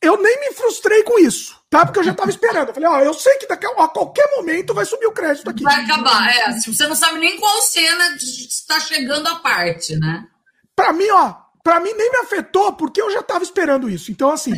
[0.00, 1.84] eu nem me frustrei com isso, tá?
[1.84, 2.68] Porque eu já tava esperando.
[2.68, 5.48] Eu falei, ó, eu sei que daqui a, a, qualquer momento vai subir o crédito
[5.48, 5.62] aqui.
[5.62, 6.52] Vai acabar, é.
[6.60, 10.26] Você não sabe nem qual cena está chegando a parte, né?
[10.74, 14.12] Pra mim, ó, pra mim nem me afetou, porque eu já tava esperando isso.
[14.12, 14.52] Então, assim,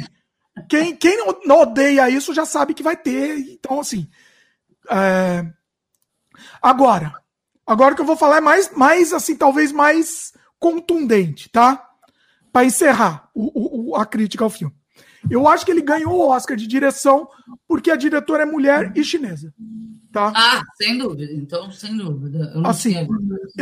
[0.68, 3.38] quem, quem não odeia isso já sabe que vai ter.
[3.38, 4.08] Então, assim.
[4.90, 5.44] É...
[6.60, 7.14] Agora,
[7.66, 11.88] agora que eu vou falar é mais, mais assim, talvez mais contundente, tá?
[12.52, 14.77] Para encerrar o, o, a crítica ao filme.
[15.30, 17.28] Eu acho que ele ganhou o Oscar de direção
[17.66, 19.52] porque a diretora é mulher e chinesa.
[20.12, 20.32] Tá?
[20.34, 21.32] Ah, sem dúvida.
[21.32, 22.52] Então, sem dúvida.
[22.54, 23.06] Não assim,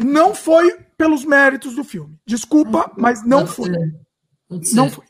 [0.04, 2.16] não foi pelos méritos do filme.
[2.24, 3.70] Desculpa, mas não foi.
[4.72, 5.04] Não foi.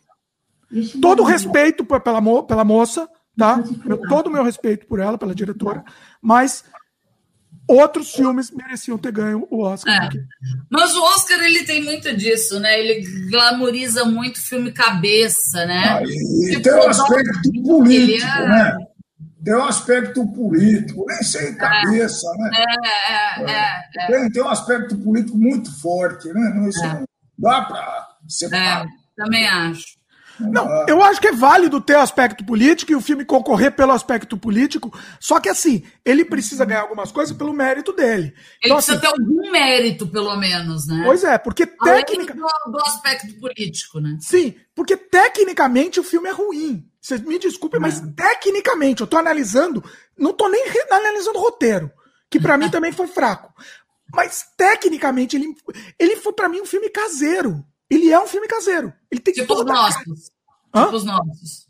[1.00, 3.62] Todo respeito pela, mo pela moça, tá?
[4.08, 5.84] Todo o meu respeito por ela, pela diretora,
[6.20, 6.64] mas
[7.68, 10.04] outros filmes mereciam ter ganho o Oscar.
[10.04, 10.08] É.
[10.70, 12.78] Mas o Oscar ele tem muito disso, né?
[12.78, 15.98] Ele glamoriza muito filme cabeça, né?
[15.98, 18.48] Ah, e, tem um aspecto político, é...
[18.48, 18.76] né?
[19.44, 22.38] Tem um aspecto político, nem cabeça, é.
[22.38, 22.50] né?
[22.54, 26.52] É, é, é, tem, tem um aspecto político muito forte, né?
[26.54, 27.04] Não, isso não
[27.38, 28.86] dá para separar.
[29.16, 29.96] também acho.
[30.38, 34.36] Não, eu acho que é válido ter aspecto político e o filme concorrer pelo aspecto
[34.36, 38.24] político, só que assim, ele precisa ganhar algumas coisas pelo mérito dele.
[38.24, 38.34] Ele
[38.64, 41.02] então, precisa assim, ter algum mérito, pelo menos, né?
[41.04, 42.34] Pois é, porque técnica...
[42.34, 44.16] Do, do, aspecto político, né?
[44.20, 46.86] Sim, porque tecnicamente o filme é ruim.
[47.00, 48.06] Vocês me desculpem, mas é.
[48.16, 49.82] tecnicamente, eu tô analisando,
[50.18, 51.90] não tô nem analisando o roteiro,
[52.28, 53.52] que para mim também foi fraco.
[54.12, 55.54] Mas tecnicamente ele,
[55.98, 57.64] ele foi para mim um filme caseiro.
[57.88, 58.92] Ele é um filme caseiro.
[59.10, 60.30] Ele tem tipo toda os nossos.
[60.74, 60.84] Hã?
[60.84, 61.68] Tipo os nossos.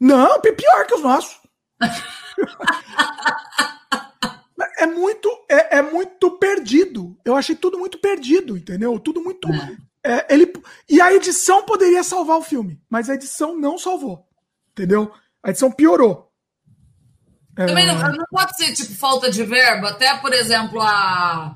[0.00, 1.38] Não, pior que os nossos.
[4.78, 7.16] é muito é, é, muito perdido.
[7.24, 8.98] Eu achei tudo muito perdido, entendeu?
[8.98, 9.48] Tudo muito.
[9.48, 9.76] É.
[10.04, 10.52] É, ele,
[10.88, 14.26] e a edição poderia salvar o filme, mas a edição não salvou.
[14.72, 15.12] Entendeu?
[15.42, 16.32] A edição piorou.
[17.54, 19.86] Também não, não pode ser tipo falta de verbo.
[19.86, 21.54] Até, por exemplo, a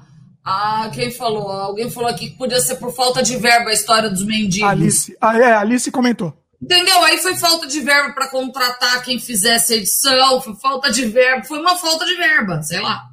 [0.48, 1.50] ah, quem falou?
[1.50, 4.70] Alguém falou aqui que podia ser por falta de verba a história dos mendigos.
[4.70, 5.16] Alice.
[5.20, 6.32] Ah, é, Alice comentou.
[6.62, 7.02] Entendeu?
[7.02, 11.42] Aí foi falta de verba para contratar quem fizesse a edição, foi falta de verba,
[11.42, 13.08] foi uma falta de verba, sei lá.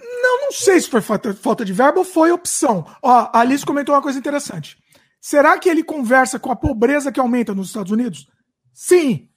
[0.00, 2.84] Não, não sei se foi falta de verba ou foi opção.
[3.00, 4.76] Ó, a Alice comentou uma coisa interessante.
[5.20, 8.26] Será que ele conversa com a pobreza que aumenta nos Estados Unidos?
[8.74, 9.28] Sim.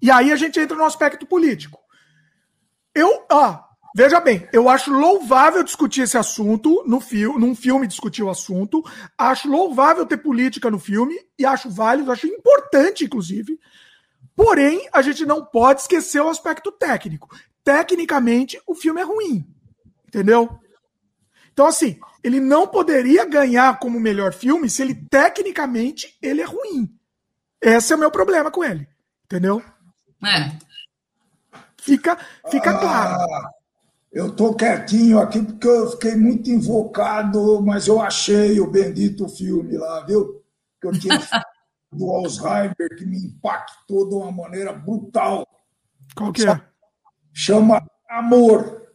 [0.00, 1.78] E aí a gente entra no aspecto político.
[2.94, 3.67] Eu, ó,
[3.98, 8.80] Veja bem, eu acho louvável discutir esse assunto no filme, num filme discutir o assunto.
[9.18, 13.58] Acho louvável ter política no filme e acho válido, acho importante, inclusive.
[14.36, 17.28] Porém, a gente não pode esquecer o aspecto técnico.
[17.64, 19.44] Tecnicamente, o filme é ruim.
[20.06, 20.60] Entendeu?
[21.52, 26.88] Então, assim, ele não poderia ganhar como melhor filme se ele, tecnicamente, ele é ruim.
[27.60, 28.86] Esse é o meu problema com ele.
[29.24, 29.60] Entendeu?
[30.24, 30.56] É.
[31.78, 32.16] Fica,
[32.48, 32.78] fica ah.
[32.78, 33.57] claro.
[34.12, 39.76] Eu estou quietinho aqui porque eu fiquei muito invocado, mas eu achei o bendito filme
[39.76, 40.42] lá, viu?
[40.80, 41.18] Que eu tinha
[41.92, 45.46] do Alzheimer que me impactou de uma maneira brutal.
[46.14, 46.60] Qual que é?
[47.32, 48.88] Chama Amor.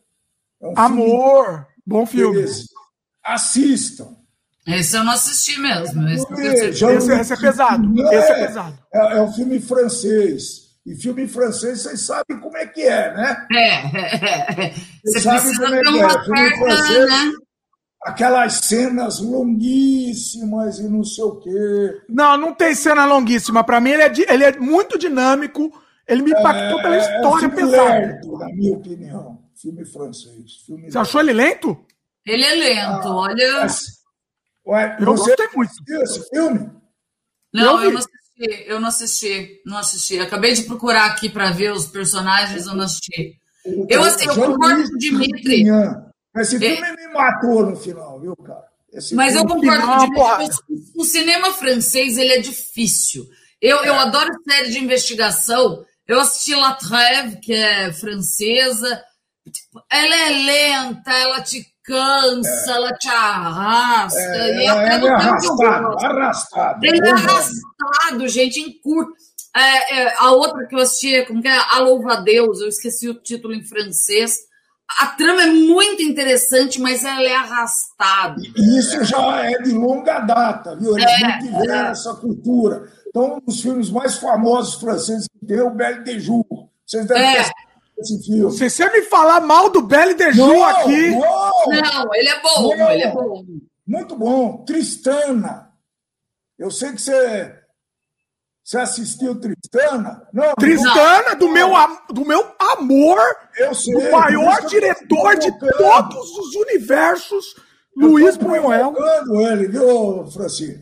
[0.62, 1.46] É um Amor!
[1.46, 2.46] Filme Bom filme.
[3.24, 4.16] Assistam.
[4.66, 6.08] Esse eu não assisti mesmo.
[6.08, 8.02] Esse, esse, esse é pesado.
[8.02, 8.80] É, esse é pesado.
[8.94, 10.63] É, é um filme francês.
[10.86, 13.48] E filme francês, vocês sabem como é que é, né?
[13.52, 14.74] É, é, é.
[15.06, 16.24] Vocês sabem como é que é.
[16.24, 17.34] Filme francês, né?
[18.04, 22.02] aquelas cenas longuíssimas e não sei o quê.
[22.10, 23.64] Não, não tem cena longuíssima.
[23.64, 25.72] Para mim, ele é, ele é muito dinâmico.
[26.08, 28.00] Ele me impactou é, pela história é um pesada.
[28.00, 29.40] Lento, na minha opinião.
[29.56, 30.58] Filme francês.
[30.66, 31.00] Filme Você lento.
[31.00, 31.86] achou ele lento?
[32.26, 33.60] Ele é lento, ah, olha.
[33.62, 33.86] Mas,
[34.68, 35.72] ué, eu gostei muito.
[36.02, 36.72] esse filme?
[37.54, 38.02] Não, eu, eu não
[38.68, 40.20] eu não assisti, não assisti.
[40.20, 43.38] Acabei de procurar aqui para ver os personagens, eu não assisti.
[43.90, 45.66] Eu, assim, eu concordo com o Dimitri.
[46.36, 46.96] Esse filme é.
[46.96, 48.66] me matou no final, viu, cara?
[48.92, 50.56] Esse Mas eu concordo com o Dimitri.
[50.96, 53.26] O cinema francês, ele é difícil.
[53.62, 53.90] Eu, é.
[53.90, 55.86] eu adoro série de investigação.
[56.08, 59.04] Eu assisti La Trêve, que é francesa.
[59.50, 62.76] Tipo, ela é lenta, ela te cansa, é.
[62.76, 64.20] ela te arrasta.
[64.20, 66.86] É, e até é arrastado, arrastado.
[66.86, 69.14] Ele é arrastado, gente, em curto.
[69.56, 71.58] É, é, a outra que eu assisti, como que é?
[71.70, 74.40] A Louva a Deus, eu esqueci o título em francês.
[75.00, 78.42] A trama é muito interessante, mas ela é arrastada.
[78.56, 80.98] Isso já é de longa data, viu?
[80.98, 81.92] Eles é, não tiveram é.
[81.92, 82.92] essa cultura.
[83.08, 86.46] Então, um dos filmes mais famosos franceses que tem é o Belle de Jour.
[86.86, 87.44] Vocês devem é.
[87.44, 87.52] ter
[88.04, 88.52] esse filme.
[88.52, 91.10] Se você me falar mal do Belle de não, aqui.
[91.10, 93.46] Não, não, ele é bom, não, ele é bom.
[93.86, 94.64] Muito bom.
[94.66, 95.72] Tristana.
[96.58, 97.64] Eu sei que você
[98.64, 100.26] você assistiu Tristana?
[100.32, 101.38] Não, Tristana, não.
[101.38, 101.70] Do, meu,
[102.10, 103.20] do meu amor,
[103.58, 107.56] eu sei, do maior diretor de todos os universos,
[107.98, 108.96] eu Luiz Buñuel.
[109.28, 110.82] Eu ele, viu, Francisco?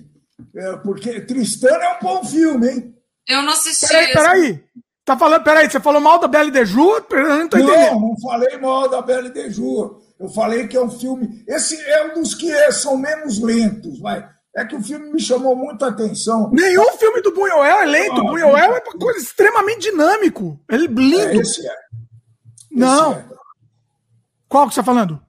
[0.55, 2.95] É, porque Tristana é um bom filme, hein?
[3.27, 3.87] Eu não assisti.
[3.87, 4.63] Peraí, peraí.
[5.11, 7.05] Tá falando, peraí, você falou mal da Belle de Jour?
[7.11, 7.91] Não tô entendendo.
[7.91, 10.01] Não, não falei mal da Belle de Jour.
[10.17, 11.43] Eu falei que é um filme.
[11.45, 14.25] Esse é um dos que são menos lentos, vai.
[14.55, 16.49] É que o filme me chamou muito a atenção.
[16.53, 18.21] Nenhum filme do Buñuel é lento.
[18.21, 20.57] Ah, Buñuel é uma coisa extremamente dinâmico.
[20.69, 21.23] Ele é lindo.
[21.23, 21.75] É, esse é.
[22.71, 23.11] Não.
[23.11, 23.25] é.
[24.47, 25.21] Qual que você está falando?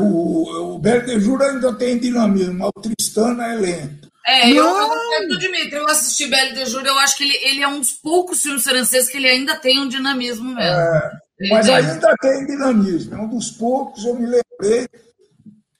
[0.00, 4.07] O, o Berdejura ainda tem dinamismo, mas o Tristana é lento.
[4.28, 7.62] É, eu, eu do Dimitri, eu assisti Belle de Jura, eu acho que ele, ele
[7.62, 10.60] é um dos poucos filmes franceses que ele ainda tem um dinamismo mesmo.
[10.60, 11.10] É,
[11.50, 14.88] mas ainda tem dinamismo, é um dos poucos, eu me lembrei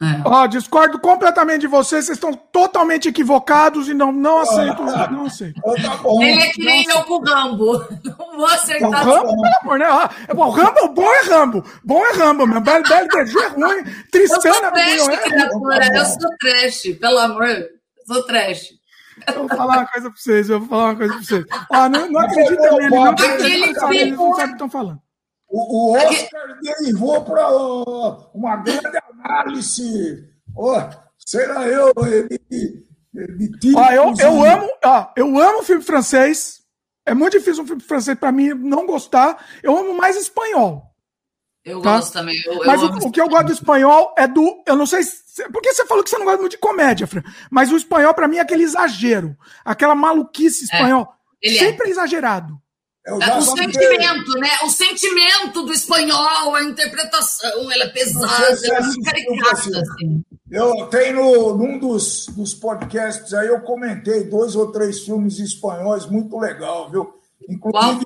[0.00, 0.22] é.
[0.24, 4.80] Ó, discordo completamente de vocês, vocês estão totalmente equivocados e não, não aceito.
[4.82, 5.60] Ah, não aceito.
[5.60, 6.22] Tá bom.
[6.22, 7.84] Ele é que nem eu com o Rambo.
[8.04, 8.86] Não vou aceitar.
[8.86, 9.86] O Rambo, pelo amor, né?
[9.86, 11.64] Ah, o Rambo, bom é Rambo.
[11.82, 12.60] Bom é Rambo, meu.
[12.60, 13.84] Belo Belo é ruim.
[14.12, 15.84] Tristana, eu sou trash, criatura.
[15.84, 17.77] É eu sou trash, pelo amor.
[18.08, 18.70] Sou trash.
[19.26, 21.44] Eu vou falar uma coisa pra vocês, eu vou falar uma coisa pra vocês.
[21.70, 25.02] Ó, não, não acredita nele, não, não, eles não sabem o que estão falando.
[25.46, 27.50] O, o Oscar derivou para
[28.32, 30.26] uma grande análise.
[30.56, 30.80] Oh,
[31.18, 31.92] será eu?
[32.06, 36.62] Ele, ele ó, eu, eu amo, ó, eu amo filme francês.
[37.04, 39.44] É muito difícil um filme francês para mim não gostar.
[39.62, 40.87] Eu amo mais espanhol.
[41.64, 41.96] Eu tá?
[41.96, 42.36] gosto também.
[42.46, 44.62] Eu, mas o, o, que eu gosto do espanhol é do.
[44.66, 45.02] Eu não sei.
[45.02, 47.22] Se, porque você falou que você não gosta muito de comédia, Fran.
[47.50, 49.36] Mas o espanhol, para mim, é aquele exagero.
[49.64, 51.08] Aquela maluquice é, espanhol.
[51.42, 51.90] É, sempre é.
[51.90, 52.58] exagerado.
[53.06, 54.50] É, o sentimento, né?
[54.64, 59.80] O sentimento do espanhol, a interpretação, ela é pesada, é muito caricata.
[59.80, 60.24] Assim.
[60.50, 66.38] Eu tenho, num dos, dos podcasts aí, eu comentei dois ou três filmes espanhóis muito
[66.38, 67.14] legal, viu?
[67.48, 68.04] Inclusive,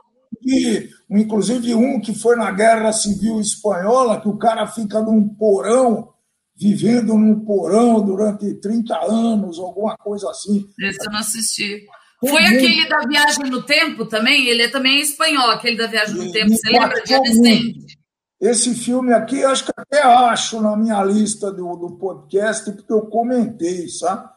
[1.09, 6.09] um, inclusive um que foi na Guerra Civil Espanhola, que o cara fica num porão,
[6.57, 10.67] vivendo num porão durante 30 anos, alguma coisa assim.
[10.79, 11.87] Esse eu não assisti.
[12.21, 14.47] Foi aquele da Viagem no Tempo também?
[14.47, 16.51] Ele é também espanhol, aquele da Viagem no Tempo.
[16.51, 17.93] Você lembra de?
[18.41, 23.03] Esse filme aqui, acho que até acho na minha lista do, do podcast, porque eu
[23.03, 24.29] comentei, sabe?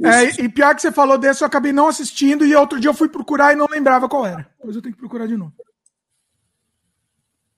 [0.00, 2.94] É, e pior que você falou desse, eu acabei não assistindo e outro dia eu
[2.94, 4.48] fui procurar e não lembrava qual era.
[4.58, 5.52] Depois eu tenho que procurar de novo.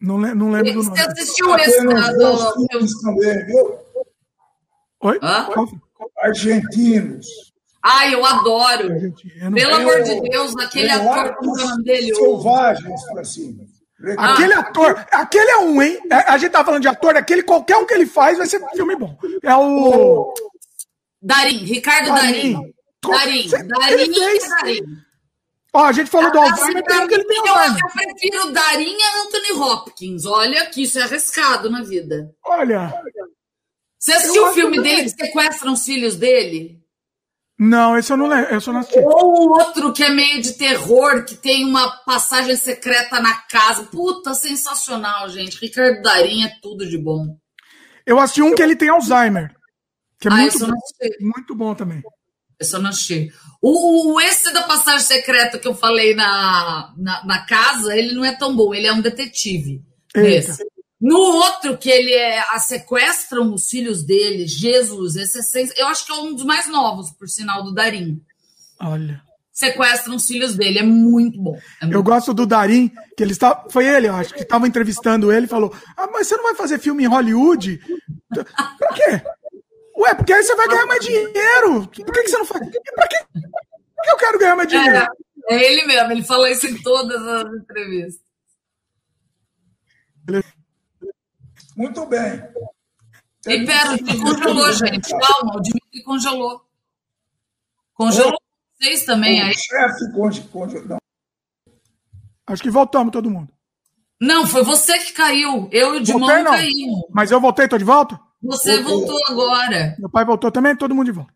[0.01, 0.97] Não, não lembro do nome.
[0.99, 3.03] Você assistiu esse do...
[3.03, 3.79] também, viu?
[5.01, 5.21] Oi?
[6.19, 7.27] Argentinos.
[7.83, 8.89] Ai, eu adoro.
[9.53, 12.15] Pelo amor de Deus, aquele ator, o dele?
[12.15, 13.65] Selvagens pra cima.
[14.19, 15.99] Aquele ator, aquele é um, hein?
[16.11, 18.63] É, a gente tá falando de ator, aquele, qualquer um que ele faz vai ser
[18.63, 19.17] um filme bom.
[19.43, 20.35] É o.
[21.25, 22.53] Darim, Ricardo Darim.
[23.03, 24.49] Darim, Darim, fez...
[24.49, 24.83] Darim.
[25.73, 29.23] Ó, a gente falou do Alzheimer, tem que ele tem eu, eu prefiro Darim a
[29.23, 30.27] Anthony Hopkins.
[30.27, 32.31] Olha que isso é arriscado na vida.
[32.45, 32.93] Olha.
[33.99, 36.79] Você assistiu o filme dele que sequestram os filhos dele?
[37.59, 38.99] Não, esse eu não lembro, eu não assisti.
[38.99, 43.85] Ou outro que é meio de terror, que tem uma passagem secreta na casa.
[43.85, 45.59] Puta, sensacional, gente.
[45.59, 47.37] Ricardo Darim é tudo de bom.
[48.05, 49.55] Eu assisti um que ele tem Alzheimer.
[50.25, 50.73] Que é ah, muito, bom,
[51.21, 52.03] muito bom também.
[52.59, 53.31] Eu só não assisti.
[53.61, 58.25] O, o, esse da passagem secreta que eu falei na, na, na, casa, ele não
[58.25, 59.83] é tão bom, ele é um detetive.
[60.15, 60.65] Esse.
[60.99, 62.39] No outro, que ele é.
[62.55, 66.69] A sequestram os filhos dele, Jesus, esse é, eu acho que é um dos mais
[66.69, 68.19] novos, por sinal, do Darim.
[68.81, 69.23] Olha.
[69.53, 71.59] Sequestram os filhos dele, é muito bom.
[71.83, 73.67] É muito eu gosto do Darim, que ele está.
[73.69, 76.55] Foi ele, eu acho, que estava entrevistando ele e falou: Ah, mas você não vai
[76.55, 77.79] fazer filme em Hollywood?
[78.33, 79.23] Por quê?
[80.05, 81.89] Ué, porque aí você vai ganhar mais dinheiro.
[81.89, 82.69] Por que, que você não faz?
[82.95, 83.17] Pra quê?
[83.33, 84.97] Por que eu quero ganhar mais dinheiro?
[85.49, 88.25] É, é ele mesmo, ele falou isso em todas as entrevistas.
[91.75, 92.43] Muito bem.
[93.47, 95.11] E pera, o congelou, gente.
[95.11, 96.65] Calma, o Dimitri congelou.
[97.95, 98.39] Congelou
[98.79, 99.55] vocês também aí.
[99.55, 100.13] chefe
[100.51, 100.99] congelou.
[102.47, 103.53] Acho que voltamos todo mundo.
[104.21, 105.69] Não, foi você que caiu.
[105.73, 107.07] Eu e o Dimão caímos.
[107.11, 108.19] Mas eu voltei, tô de volta?
[108.45, 109.97] Você voltou agora.
[109.99, 111.33] Meu pai voltou também, todo mundo de volta.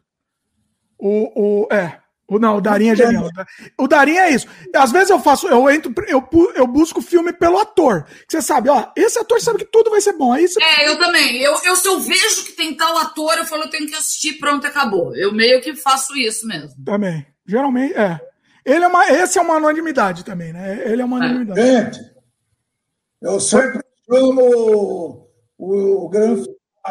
[0.98, 1.98] O, o, é.
[2.30, 3.30] O, não, o Darinho é genial.
[3.78, 4.46] O Darinho é isso.
[4.74, 8.06] Às vezes eu faço, eu entro, eu, eu busco filme pelo ator.
[8.28, 10.34] Você sabe, ó, esse ator sabe que tudo vai ser bom.
[10.34, 11.38] Aí você, É, eu também.
[11.40, 14.34] Eu, eu, se eu vejo que tem tal ator, eu falo, eu tenho que assistir,
[14.34, 15.16] pronto, acabou.
[15.16, 16.70] Eu meio que faço isso mesmo.
[16.84, 17.26] também.
[17.46, 18.20] Geralmente, é.
[18.62, 20.82] Ele é uma, esse é uma anonimidade também, né?
[20.84, 21.62] Ele é uma anonimidade.
[21.62, 22.00] Gente,
[23.22, 26.44] eu sempre chamo o, o, o grande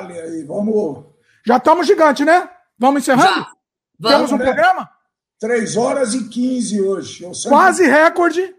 [0.06, 0.44] aí.
[0.44, 1.06] Vamos.
[1.46, 2.50] Já estamos gigante, né?
[2.78, 3.40] Vamos encerrando?
[3.40, 3.48] Já.
[4.10, 4.32] Temos Vamos.
[4.32, 4.46] um né?
[4.46, 4.90] programa?
[5.40, 7.24] 3 horas e 15 hoje.
[7.24, 8.56] Eu sempre- Quase recorde.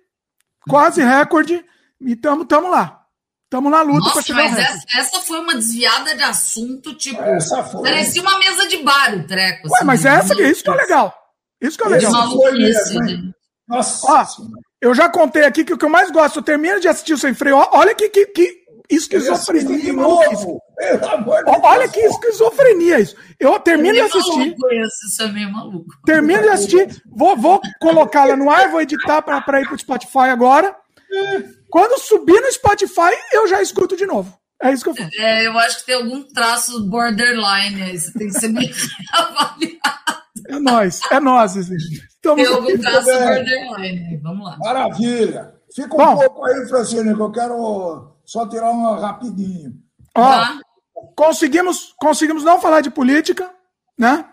[0.68, 1.65] Quase recorde.
[2.00, 3.02] E estamos tamo lá.
[3.44, 7.20] Estamos na luta para Nossa, mas essa, essa foi uma desviada de assunto, tipo.
[7.23, 7.83] Essa foi.
[7.83, 9.68] Parecia uma mesa de bar o treco.
[9.68, 11.15] Ué, assim, mas essa, isso que é legal.
[11.60, 12.12] Isso que é legal.
[12.12, 13.34] Maluquice, Foi mesmo, gente.
[13.67, 14.26] Nossa Ó,
[14.81, 17.18] eu já contei aqui que o que eu mais gosto, eu termino de assistir o
[17.18, 17.57] Sem Freio.
[17.57, 19.78] Olha que, que, que esquizofrenia.
[19.78, 20.60] de novo.
[21.12, 23.16] Amor de Ó, Olha que esquizofrenia isso.
[23.40, 24.55] Eu termino de assistir,
[25.07, 25.86] isso é meio maluco.
[26.05, 30.76] termino de assistir, vou, vou colocá-la no ar, vou editar para ir pro Spotify agora.
[31.70, 34.32] Quando subir no Spotify, eu já escuto de novo.
[34.60, 35.10] É isso que eu faço.
[35.20, 37.98] É, eu acho que tem algum traço borderline aí.
[37.98, 38.70] Você tem que ser bem
[39.12, 39.78] avaliado.
[40.48, 41.55] É nós, é nós.
[41.57, 43.18] Estamos Tem algum traço bem.
[43.18, 44.16] borderline aí.
[44.23, 44.57] Vamos lá.
[44.58, 45.55] Maravilha.
[45.74, 46.16] Fica um Bom.
[46.16, 49.74] pouco aí, Francine, que eu quero só tirar uma rapidinho.
[50.16, 50.58] Ó, Tá?
[51.17, 53.51] Conseguimos, conseguimos não falar de política,
[53.99, 54.25] né?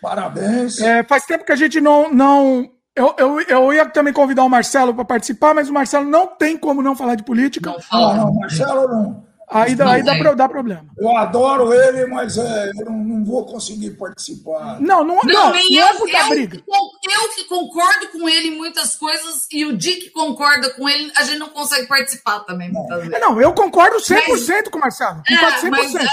[0.00, 0.80] Parabéns.
[0.80, 2.12] É, faz tempo que a gente não.
[2.12, 6.26] não eu, eu, eu ia também convidar o Marcelo para participar, mas o Marcelo não
[6.26, 7.70] tem como não falar de política.
[7.70, 8.14] Não Não, fala.
[8.14, 9.26] não, Marcelo não.
[9.48, 10.86] Aí, dá- aí dá, pro- dá problema.
[10.98, 14.80] Eu adoro ele, mas é, eu não, não vou conseguir participar.
[14.80, 16.56] Não, não, não, Não, não, é eu, por dar eu, briga.
[16.66, 21.22] eu que concordo com ele em muitas coisas e o Dick concorda com ele, a
[21.22, 23.20] gente não consegue participar também muitas É, vezes.
[23.20, 25.22] Não, eu concordo 100% com o Marcelo.
[25.28, 25.66] Concordo 100%.
[25.66, 26.06] É, mas, é,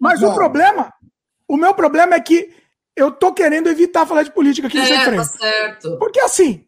[0.00, 0.92] Mas o problema,
[1.48, 2.52] o meu problema é que
[2.96, 5.16] eu tô querendo evitar falar de política aqui é, Freio.
[5.16, 5.96] tá certo.
[5.98, 6.64] Porque assim,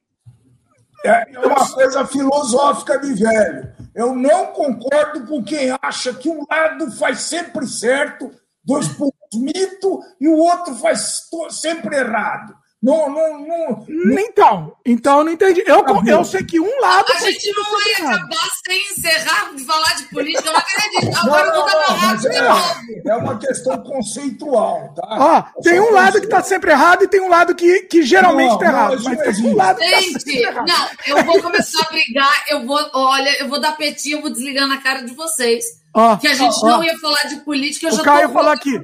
[1.04, 3.72] É é uma coisa filosófica de velho.
[3.94, 8.30] Eu não concordo com quem acha que um lado faz sempre certo,
[8.64, 12.54] dois pontos mito, e o outro faz sempre errado.
[12.82, 13.86] Não, não, não.
[14.18, 15.64] então, então eu não entendi.
[15.66, 18.14] Eu, Tá eu sei que um lado A gente não errado.
[18.16, 21.10] acabar sem encerrar de falar de política, eu não acredito.
[21.10, 22.74] Não, Agora eu não, vou dar não, mas de é, novo.
[23.06, 25.08] é uma questão conceitual, tá?
[25.56, 28.50] Ó, tem um lado que tá sempre errado e tem um lado que, que geralmente
[28.50, 29.02] Não, tá não, errado.
[29.02, 30.66] Mas não tem um lado que tá Gente, sempre errado.
[30.68, 34.30] não, eu vou começar a brigar, eu vou, olha, eu vou dar petinho, eu vou
[34.30, 35.64] desligar na cara de vocês.
[35.94, 38.34] Ó, Que a gente ó, não ia falar de política, eu já O Caio tô...
[38.34, 38.78] falou aqui.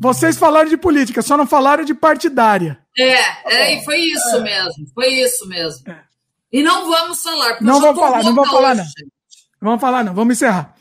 [0.00, 2.78] Vocês falaram de política, só não falaram de partidária.
[2.96, 5.84] É, é, e foi isso mesmo, foi isso mesmo.
[6.52, 8.84] E não vamos falar, porque Não vamos falar, não vamos falar, não.
[8.84, 9.14] gente.
[9.60, 10.74] Vamos falar, não, vamos encerrar.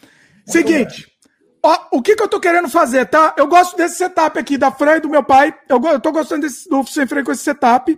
[0.46, 1.08] Seguinte,
[1.64, 3.34] ó, o que, que eu tô querendo fazer, tá?
[3.38, 5.54] Eu gosto desse setup aqui da Fran e do meu pai.
[5.68, 7.98] Eu, eu tô gostando desse, do Sem Freio com esse setup.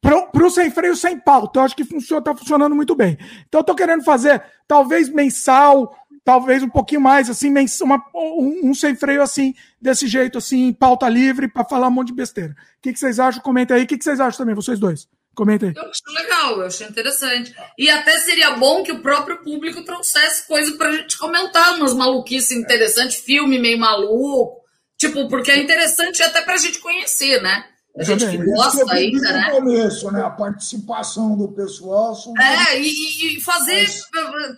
[0.00, 1.58] Pro, pro Sem Freio sem pauta.
[1.58, 3.18] Eu acho que funciona, tá funcionando muito bem.
[3.48, 8.74] Então eu tô querendo fazer, talvez mensal, talvez um pouquinho mais, assim, uma, um, um
[8.74, 12.52] Sem Freio assim, desse jeito, assim, pauta livre, pra falar um monte de besteira.
[12.52, 13.42] O que, que vocês acham?
[13.42, 13.84] Comenta aí.
[13.84, 15.06] O que, que vocês acham também, vocês dois?
[15.34, 15.72] Comenta aí.
[15.76, 17.54] Eu acho legal, eu achei interessante.
[17.76, 22.52] E até seria bom que o próprio público trouxesse coisa pra gente comentar, umas maluquices
[22.52, 24.62] interessantes, filme meio maluco.
[24.96, 27.64] Tipo, porque é interessante até pra gente conhecer, né?
[27.96, 29.50] A gente que eu gosta pedi ainda, né?
[29.52, 30.20] começo, né?
[30.22, 32.16] A participação do pessoal.
[32.40, 33.86] É, e, e- fazer.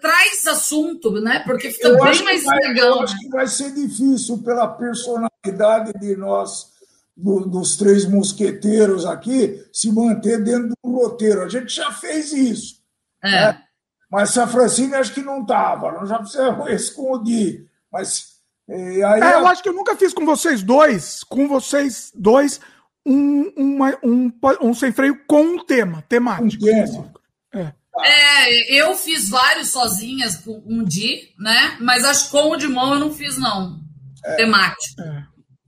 [0.00, 1.40] traz assunto, né?
[1.40, 3.02] Porque fica Eu bem acho, que mais vai, eu legal.
[3.02, 6.68] acho que vai ser difícil pela personalidade de nós,
[7.14, 11.42] do- dos três mosqueteiros aqui, se manter dentro do roteiro.
[11.42, 12.76] A gente já fez isso.
[13.22, 13.54] É.
[14.10, 15.92] Mas se a Francine acho que não estava.
[15.92, 16.22] Nós já
[16.96, 17.66] o Di.
[17.92, 18.36] Mas
[18.68, 22.60] eh, aí É, eu acho que eu nunca fiz com vocês dois, com vocês dois,
[23.06, 26.64] um, uma- um, um sem freio com um tema, um temático.
[26.64, 27.12] tema.
[27.54, 27.72] É.
[28.04, 31.76] É, eu fiz vários sozinhas com um Di, né?
[31.80, 33.80] Mas acho que com o de mão eu não fiz, não.
[34.24, 34.34] É.
[34.36, 35.02] Temático.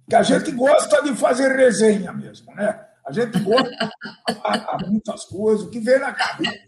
[0.09, 2.81] Que a gente gosta de fazer resenha mesmo, né?
[3.07, 6.59] A gente gosta de falar muitas coisas, o que vem na cabeça.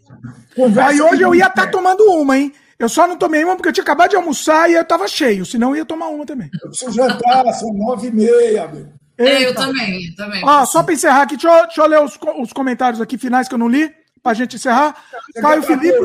[0.55, 1.71] Conversa Aí hoje eu ia estar boteco.
[1.77, 2.51] tomando uma, hein?
[2.79, 5.45] Eu só não tomei uma porque eu tinha acabado de almoçar e eu tava cheio,
[5.45, 6.49] senão eu ia tomar uma também.
[6.63, 8.87] Eu preciso jantar, são nove e meia, meu.
[9.27, 9.61] É, eu Eita.
[9.61, 10.43] também, eu também.
[10.43, 13.47] Ó, só para encerrar aqui, deixa eu, deixa eu ler os, os comentários aqui finais
[13.47, 14.95] que eu não li, pra gente encerrar.
[15.33, 15.97] Você Caio Felipe,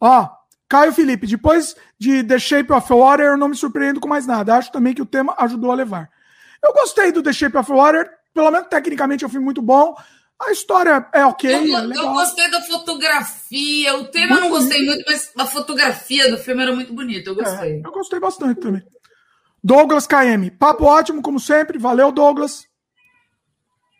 [0.00, 0.28] ó,
[0.68, 4.54] Caio Felipe, depois de The Shape of Water, eu não me surpreendo com mais nada.
[4.54, 6.10] Acho também que o tema ajudou a levar.
[6.62, 9.94] Eu gostei do The Shape of Water, pelo menos tecnicamente é um filme muito bom.
[10.40, 11.50] A história é ok.
[11.50, 13.96] Eu, é eu gostei da fotografia.
[13.96, 17.30] O tema eu não gostei muito, mas a fotografia do filme era muito bonita.
[17.30, 17.72] Eu gostei.
[17.72, 18.82] É, eu gostei bastante também.
[19.62, 20.50] Douglas KM.
[20.58, 21.78] Papo ótimo, como sempre.
[21.78, 22.66] Valeu, Douglas.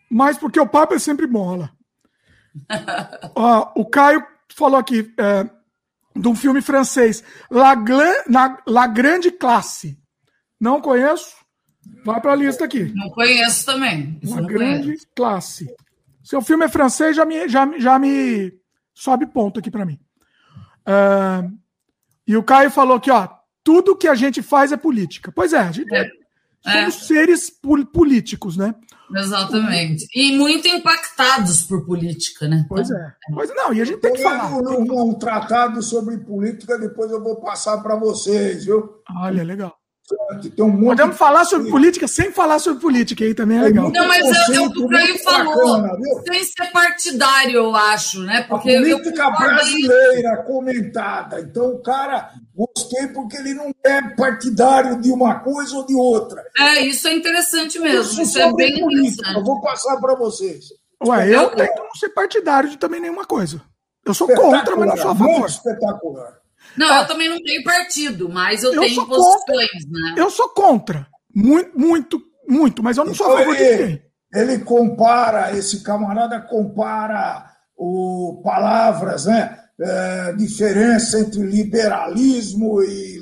[0.09, 1.71] Mas porque o papo é sempre olha
[3.35, 3.71] lá.
[3.75, 5.49] o Caio falou aqui é,
[6.15, 7.75] de um filme francês, La,
[8.65, 9.97] La Grande Classe.
[10.59, 11.37] Não conheço.
[12.03, 12.91] Vai para a lista aqui.
[12.95, 14.19] Não conheço também.
[14.23, 15.07] Uma grande conheço.
[15.15, 15.75] classe.
[16.23, 18.53] Seu filme é francês, já me, já, já me
[18.93, 19.99] sobe ponto aqui para mim.
[20.81, 21.57] Uh,
[22.27, 23.27] e o Caio falou aqui, ó,
[23.69, 25.31] tudo que a gente faz é política.
[25.31, 26.09] Pois é, a gente é.
[26.63, 27.05] somos é.
[27.05, 27.51] seres
[27.93, 28.73] políticos, né?
[29.15, 30.07] Exatamente.
[30.15, 32.65] E muito impactados por política, né?
[32.67, 33.13] Pois é.
[33.31, 34.51] Pois não, e a gente tem que falar.
[34.57, 38.89] Um, um tratado sobre política, depois eu vou passar para vocês, viu?
[39.17, 39.78] Olha, legal.
[40.59, 41.71] Um Podemos falar sobre de...
[41.71, 43.91] política sem falar sobre política aí também é legal.
[43.91, 45.97] Não, mas é, o que o Caio falou, bacana,
[46.27, 48.43] sem ser partidário, eu acho, né?
[48.43, 51.39] Porque a política brasileira comentada.
[51.41, 56.43] Então o cara gostei porque ele não é partidário de uma coisa ou de outra.
[56.57, 58.01] É, isso é interessante mesmo.
[58.01, 59.35] Isso, isso é bem interessante.
[59.35, 60.65] Eu vou passar para vocês.
[61.05, 63.61] Ué, eu tento não ser partidário de também nenhuma coisa.
[64.05, 65.47] Eu sou contra, mas não sou a favor.
[65.47, 66.38] espetacular.
[66.77, 69.89] Não, eu também não tenho partido, mas eu, eu tenho posições, contra.
[69.89, 70.15] né?
[70.17, 71.07] Eu sou contra.
[71.33, 74.03] Muito, muito, muito, mas eu não sou a favor ele, de ninguém.
[74.33, 79.57] Ele compara, esse camarada compara o, palavras, né?
[79.81, 83.17] É, diferença entre liberalismo e,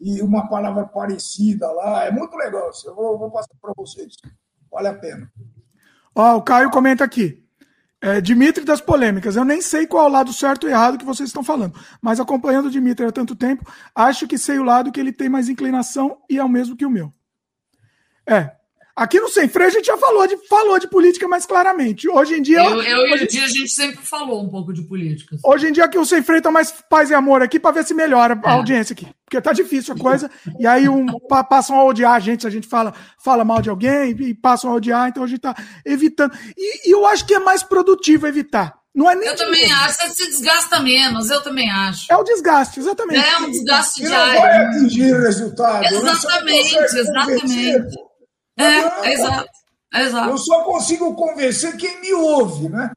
[0.00, 2.06] e uma palavra parecida lá.
[2.06, 2.70] É muito legal.
[2.86, 4.14] Eu vou, vou passar para vocês.
[4.70, 5.30] Vale a pena.
[6.14, 7.44] Ó, o Caio comenta aqui.
[8.00, 9.34] É, Dimitri das polêmicas.
[9.34, 12.20] Eu nem sei qual é o lado certo ou errado que vocês estão falando, mas
[12.20, 15.48] acompanhando o Dimitri há tanto tempo, acho que sei o lado que ele tem mais
[15.48, 17.12] inclinação e é o mesmo que o meu.
[18.26, 18.57] É,
[18.98, 22.08] Aqui no Sem Freio a gente já falou de, falou de política mais claramente.
[22.08, 22.58] Hoje em dia.
[22.58, 25.36] Eu, eu hoje, e o Dia a gente sempre falou um pouco de política.
[25.44, 27.84] Hoje em dia aqui o Sem Freio tá mais paz e amor aqui para ver
[27.84, 28.54] se melhora a é.
[28.54, 29.06] audiência aqui.
[29.24, 30.28] Porque tá difícil a coisa.
[30.58, 31.06] e aí um,
[31.48, 34.72] passam a odiar a gente se a gente fala, fala mal de alguém e passam
[34.72, 35.08] a odiar.
[35.08, 35.54] Então a gente tá
[35.86, 36.36] evitando.
[36.56, 38.74] E, e eu acho que é mais produtivo evitar.
[38.92, 42.12] Não é nem eu também acho, você se desgasta menos, eu também acho.
[42.12, 43.24] É o desgaste, exatamente.
[43.24, 44.32] É um desgaste diário.
[44.32, 45.82] Não vai atingir resultado.
[45.82, 45.88] Né?
[45.88, 48.07] Exatamente, exatamente.
[48.58, 49.50] É, exato,
[49.94, 50.30] exato.
[50.30, 52.90] Eu só consigo convencer quem me ouve, né?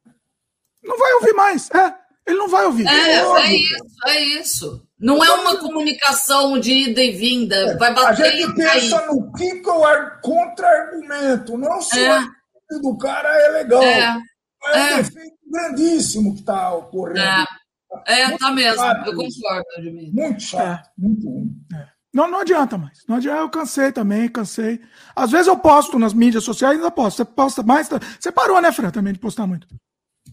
[0.82, 1.94] Não vai ouvir mais, é.
[2.26, 2.86] Ele não vai ouvir.
[2.86, 4.86] É, é isso, é isso.
[4.98, 7.56] Não é uma comunicação de ida e vinda.
[7.56, 11.58] É, vai bater a gente pensa no que é o contra-argumento.
[11.58, 12.24] Não só é.
[12.80, 13.82] do cara é legal.
[13.82, 14.96] É, é um é.
[15.02, 17.18] defeito grandíssimo que está ocorrendo.
[18.06, 18.80] É, é tá mesmo.
[18.80, 20.14] Chato, eu concordo, Admir.
[20.14, 21.50] Muito chato, muito ruim.
[22.12, 22.98] Não, não adianta mais.
[23.08, 24.80] Não adianta, eu cansei também, cansei.
[25.16, 27.16] Às vezes eu posto nas mídias sociais, ainda posto.
[27.16, 27.88] Você posta mais?
[27.88, 27.98] Tá?
[28.20, 29.66] Você parou, né, Fran, também de postar muito?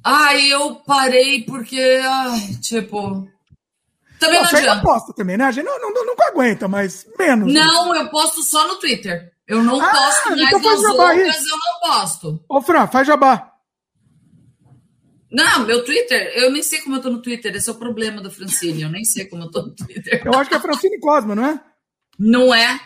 [0.04, 3.28] Ai, eu parei porque, ai, tipo.
[4.20, 4.82] Também não, não adianta.
[4.82, 5.46] posta também, né?
[5.46, 7.54] A gente não, não, nunca aguenta, mas menos.
[7.54, 9.32] Não, eu posto só no Twitter.
[9.48, 11.44] Eu não ah, posto mais então nas outras, aí.
[11.50, 12.44] eu não posto.
[12.48, 13.54] Ô, Fran, faz jabá.
[15.32, 17.56] Não, meu Twitter, eu nem sei como eu tô no Twitter.
[17.56, 18.82] Esse é o problema da Francine.
[18.82, 20.22] Eu nem sei como eu tô no Twitter.
[20.26, 21.62] Eu acho que é Francine Cosma, não é?
[22.20, 22.80] Não é.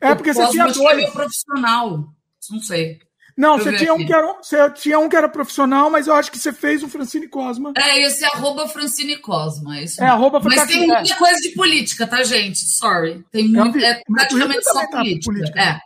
[0.00, 0.98] É porque você tinha dois.
[0.98, 2.04] É profissional.
[2.50, 2.98] Não sei.
[3.38, 6.28] Não, você tinha, um que era, você tinha um que era profissional, mas eu acho
[6.28, 7.72] que você fez o Francine Cosma.
[7.78, 9.78] É, esse é arroba Francine Cosma.
[9.78, 12.58] É, isso é arroba Mas tem muita coisa de política, tá, gente?
[12.58, 13.24] Sorry.
[13.30, 15.32] Tem muito, é praticamente só tá política.
[15.32, 15.60] Política.
[15.60, 15.80] É.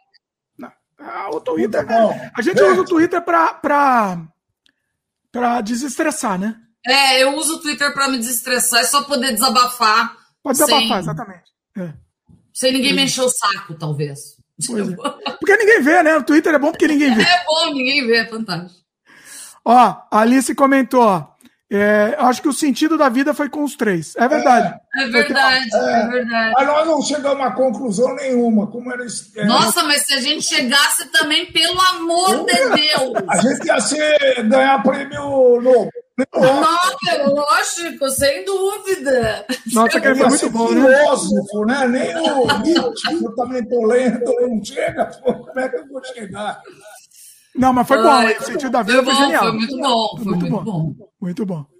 [0.56, 1.84] Não, ah, o Twitter.
[1.84, 2.32] Né?
[2.34, 4.26] A gente usa o Twitter para
[5.30, 6.56] para desestressar, né?
[6.86, 10.16] É, eu uso o Twitter para me desestressar, é só poder desabafar.
[10.42, 10.98] Pode desabafar, sem...
[10.98, 11.50] exatamente.
[11.76, 11.92] É.
[12.52, 14.36] Sem ninguém me encher o saco, talvez.
[14.70, 15.32] É.
[15.40, 16.16] Porque ninguém vê, né?
[16.16, 17.22] O Twitter é bom porque ninguém vê.
[17.22, 18.80] É bom, ninguém vê, é fantástico.
[19.64, 21.31] Ó, a Alice comentou, ó.
[21.74, 24.14] É, acho que o sentido da vida foi com os três.
[24.16, 24.78] É verdade.
[24.94, 26.52] É, é verdade, é, é, verdade.
[26.54, 28.66] Mas nós não chegamos a conclusão nenhuma.
[28.66, 29.02] Como era
[29.36, 33.24] é, Nossa, mas se a gente chegasse também, pelo amor de Deus!
[33.26, 35.90] A gente ia ser, ganhar prêmio novo.
[36.34, 39.46] Nossa, lógico, sem dúvida.
[39.72, 40.98] Nossa, que foi muito bom, né?
[40.98, 41.88] filósofo, né?
[41.88, 45.06] Nem o Nietzsche, eu também tô lendo, não chega.
[45.06, 46.60] Como é que eu vou chegar?
[47.54, 48.24] Não, mas foi bom.
[48.24, 49.42] o sentido da vida foi, foi genial.
[49.44, 50.08] Foi muito bom.
[50.16, 50.64] Foi muito, muito bom.
[50.64, 51.08] bom.
[51.20, 51.71] Muito bom.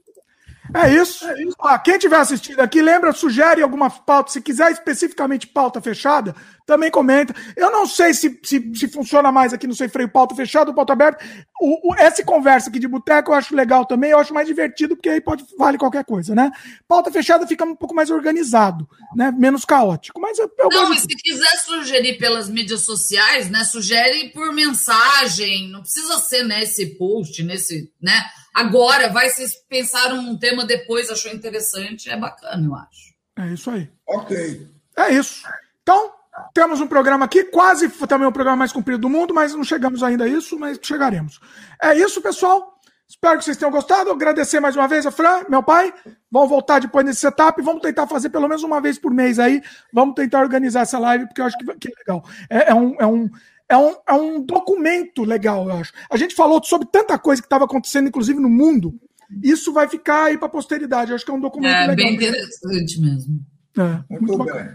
[0.75, 1.27] É isso.
[1.27, 1.57] É isso.
[1.61, 4.33] Ah, quem tiver assistindo aqui, lembra, sugere alguma pauta.
[4.33, 6.35] Se quiser especificamente pauta fechada,
[6.67, 7.35] também comenta.
[7.57, 10.75] Eu não sei se, se, se funciona mais aqui no Sem Freio pauta fechada ou
[10.75, 11.25] pauta aberta.
[11.61, 14.97] O, o, essa conversa aqui de boteco eu acho legal também, eu acho mais divertido,
[14.97, 16.51] porque aí pode vale qualquer coisa, né?
[16.89, 19.33] Pauta fechada fica um pouco mais organizado, né?
[19.37, 20.21] Menos caótico.
[20.21, 23.65] Mas eu, eu não, e se quiser sugerir pelas mídias sociais, né?
[23.65, 28.23] Sugere por mensagem, não precisa ser nesse post, nesse, né?
[28.55, 33.13] Agora, vai se pensar um tema depois, achou interessante, é bacana, eu acho.
[33.39, 33.91] É isso aí.
[34.07, 34.69] Ok.
[34.97, 35.43] É isso.
[35.83, 36.13] Então,
[36.53, 40.03] temos um programa aqui, quase também o programa mais comprido do mundo, mas não chegamos
[40.03, 41.41] ainda a isso, mas chegaremos.
[41.83, 42.73] É isso, pessoal.
[43.13, 44.11] Espero que vocês tenham gostado.
[44.11, 45.93] Agradecer mais uma vez a Fran, meu pai.
[46.31, 47.61] Vamos voltar depois nesse setup.
[47.61, 49.63] Vamos tentar fazer pelo menos uma vez por mês aí.
[49.93, 52.25] Vamos tentar organizar essa live, porque eu acho que, que é legal.
[52.49, 53.29] É, é, um, é, um,
[53.73, 55.95] é, um, é um documento legal, eu acho.
[56.11, 58.95] A gente falou sobre tanta coisa que estava acontecendo, inclusive no mundo.
[59.43, 61.11] Isso vai ficar aí para a posteridade.
[61.11, 61.93] Eu acho que é um documento é, legal.
[61.93, 63.41] É bem interessante mesmo.
[63.79, 64.69] É, muito, muito bem.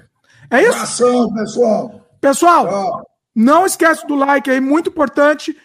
[0.50, 0.72] É isso?
[0.72, 2.08] Abração, pessoal.
[2.20, 3.12] Pessoal, Tchau.
[3.36, 5.56] não esquece do like aí, muito importante.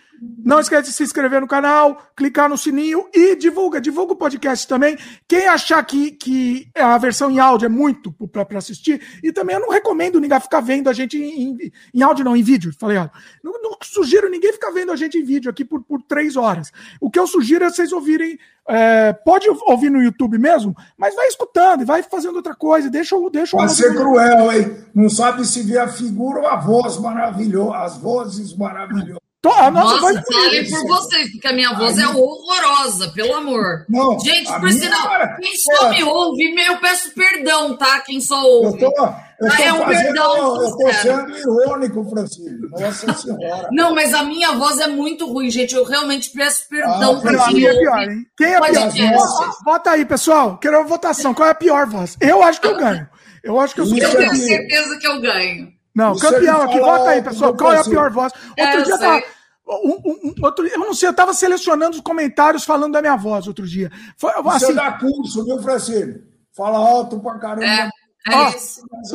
[0.45, 4.69] Não esquece de se inscrever no canal, clicar no sininho e divulga, divulga o podcast
[4.69, 4.97] também.
[5.27, 9.63] Quem achar que, que a versão em áudio é muito para assistir, e também eu
[9.63, 12.99] não recomendo ninguém ficar vendo a gente em, em, em áudio, não, em vídeo, falei
[12.99, 13.11] errado.
[13.43, 16.71] Não, não, sugiro ninguém ficar vendo a gente em vídeo aqui por, por três horas.
[17.01, 21.27] O que eu sugiro é vocês ouvirem é, pode ouvir no YouTube mesmo, mas vai
[21.27, 22.89] escutando e vai fazendo outra coisa.
[22.89, 24.77] Deixa, deixa Vai ser cruel, hein?
[24.95, 29.22] Não sabe se vê a figura ou a voz maravilhosa, as vozes maravilhosas.
[29.45, 33.85] A nossa, nossa voz fale por vocês, porque a minha voz é horrorosa, pelo amor.
[33.89, 35.09] Não, Gente, por sinal,
[35.41, 38.01] quem só me ouve, eu peço perdão, tá?
[38.03, 38.81] Quem só ouve.
[38.81, 39.05] Eu tô,
[39.41, 40.63] eu tô é um fazendo, perdão.
[40.63, 42.69] Eu tô sendo irônico, Francisco.
[42.71, 43.69] Nossa Senhora.
[43.73, 45.75] Não, mas a minha voz é muito ruim, gente.
[45.75, 48.27] Eu realmente peço perdão ah, pra quem é pior, hein?
[48.37, 49.57] Quem é pior?
[49.65, 50.57] Vota aí, pessoal.
[50.59, 51.35] Quero uma votação.
[51.35, 52.17] Qual é a pior voz?
[52.21, 53.09] Eu acho que eu ganho.
[53.43, 55.72] Eu acho que eu sou Eu tenho certeza que eu ganho.
[55.95, 57.55] Não, Isso campeão aqui, vota aí, pessoal.
[57.55, 58.33] Qual é a pior voz?
[58.33, 59.23] Outro é, dia tava,
[59.69, 63.47] um, um, outro, eu não sei, eu estava selecionando os comentários falando da minha voz
[63.47, 63.91] outro dia.
[64.17, 66.21] Foi, assim, Você dá curso, viu, Francisco?
[66.55, 67.65] Fala alto pra caramba.
[67.65, 67.89] É.
[68.25, 68.53] É Ó,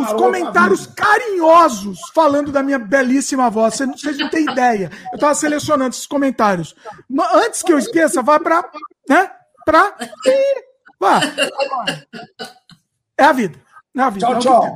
[0.01, 3.75] os comentários carinhosos falando da minha belíssima voz.
[3.75, 4.91] Vocês não, vocês não têm ideia.
[5.13, 6.75] Eu estava selecionando esses comentários.
[7.33, 8.69] Antes que eu esqueça, vá para.
[9.07, 9.31] Né?
[9.65, 9.95] Pra.
[10.99, 11.21] Vá.
[13.15, 13.59] É a vida.
[13.95, 14.25] É a vida.
[14.25, 14.75] Tchau, é tchau.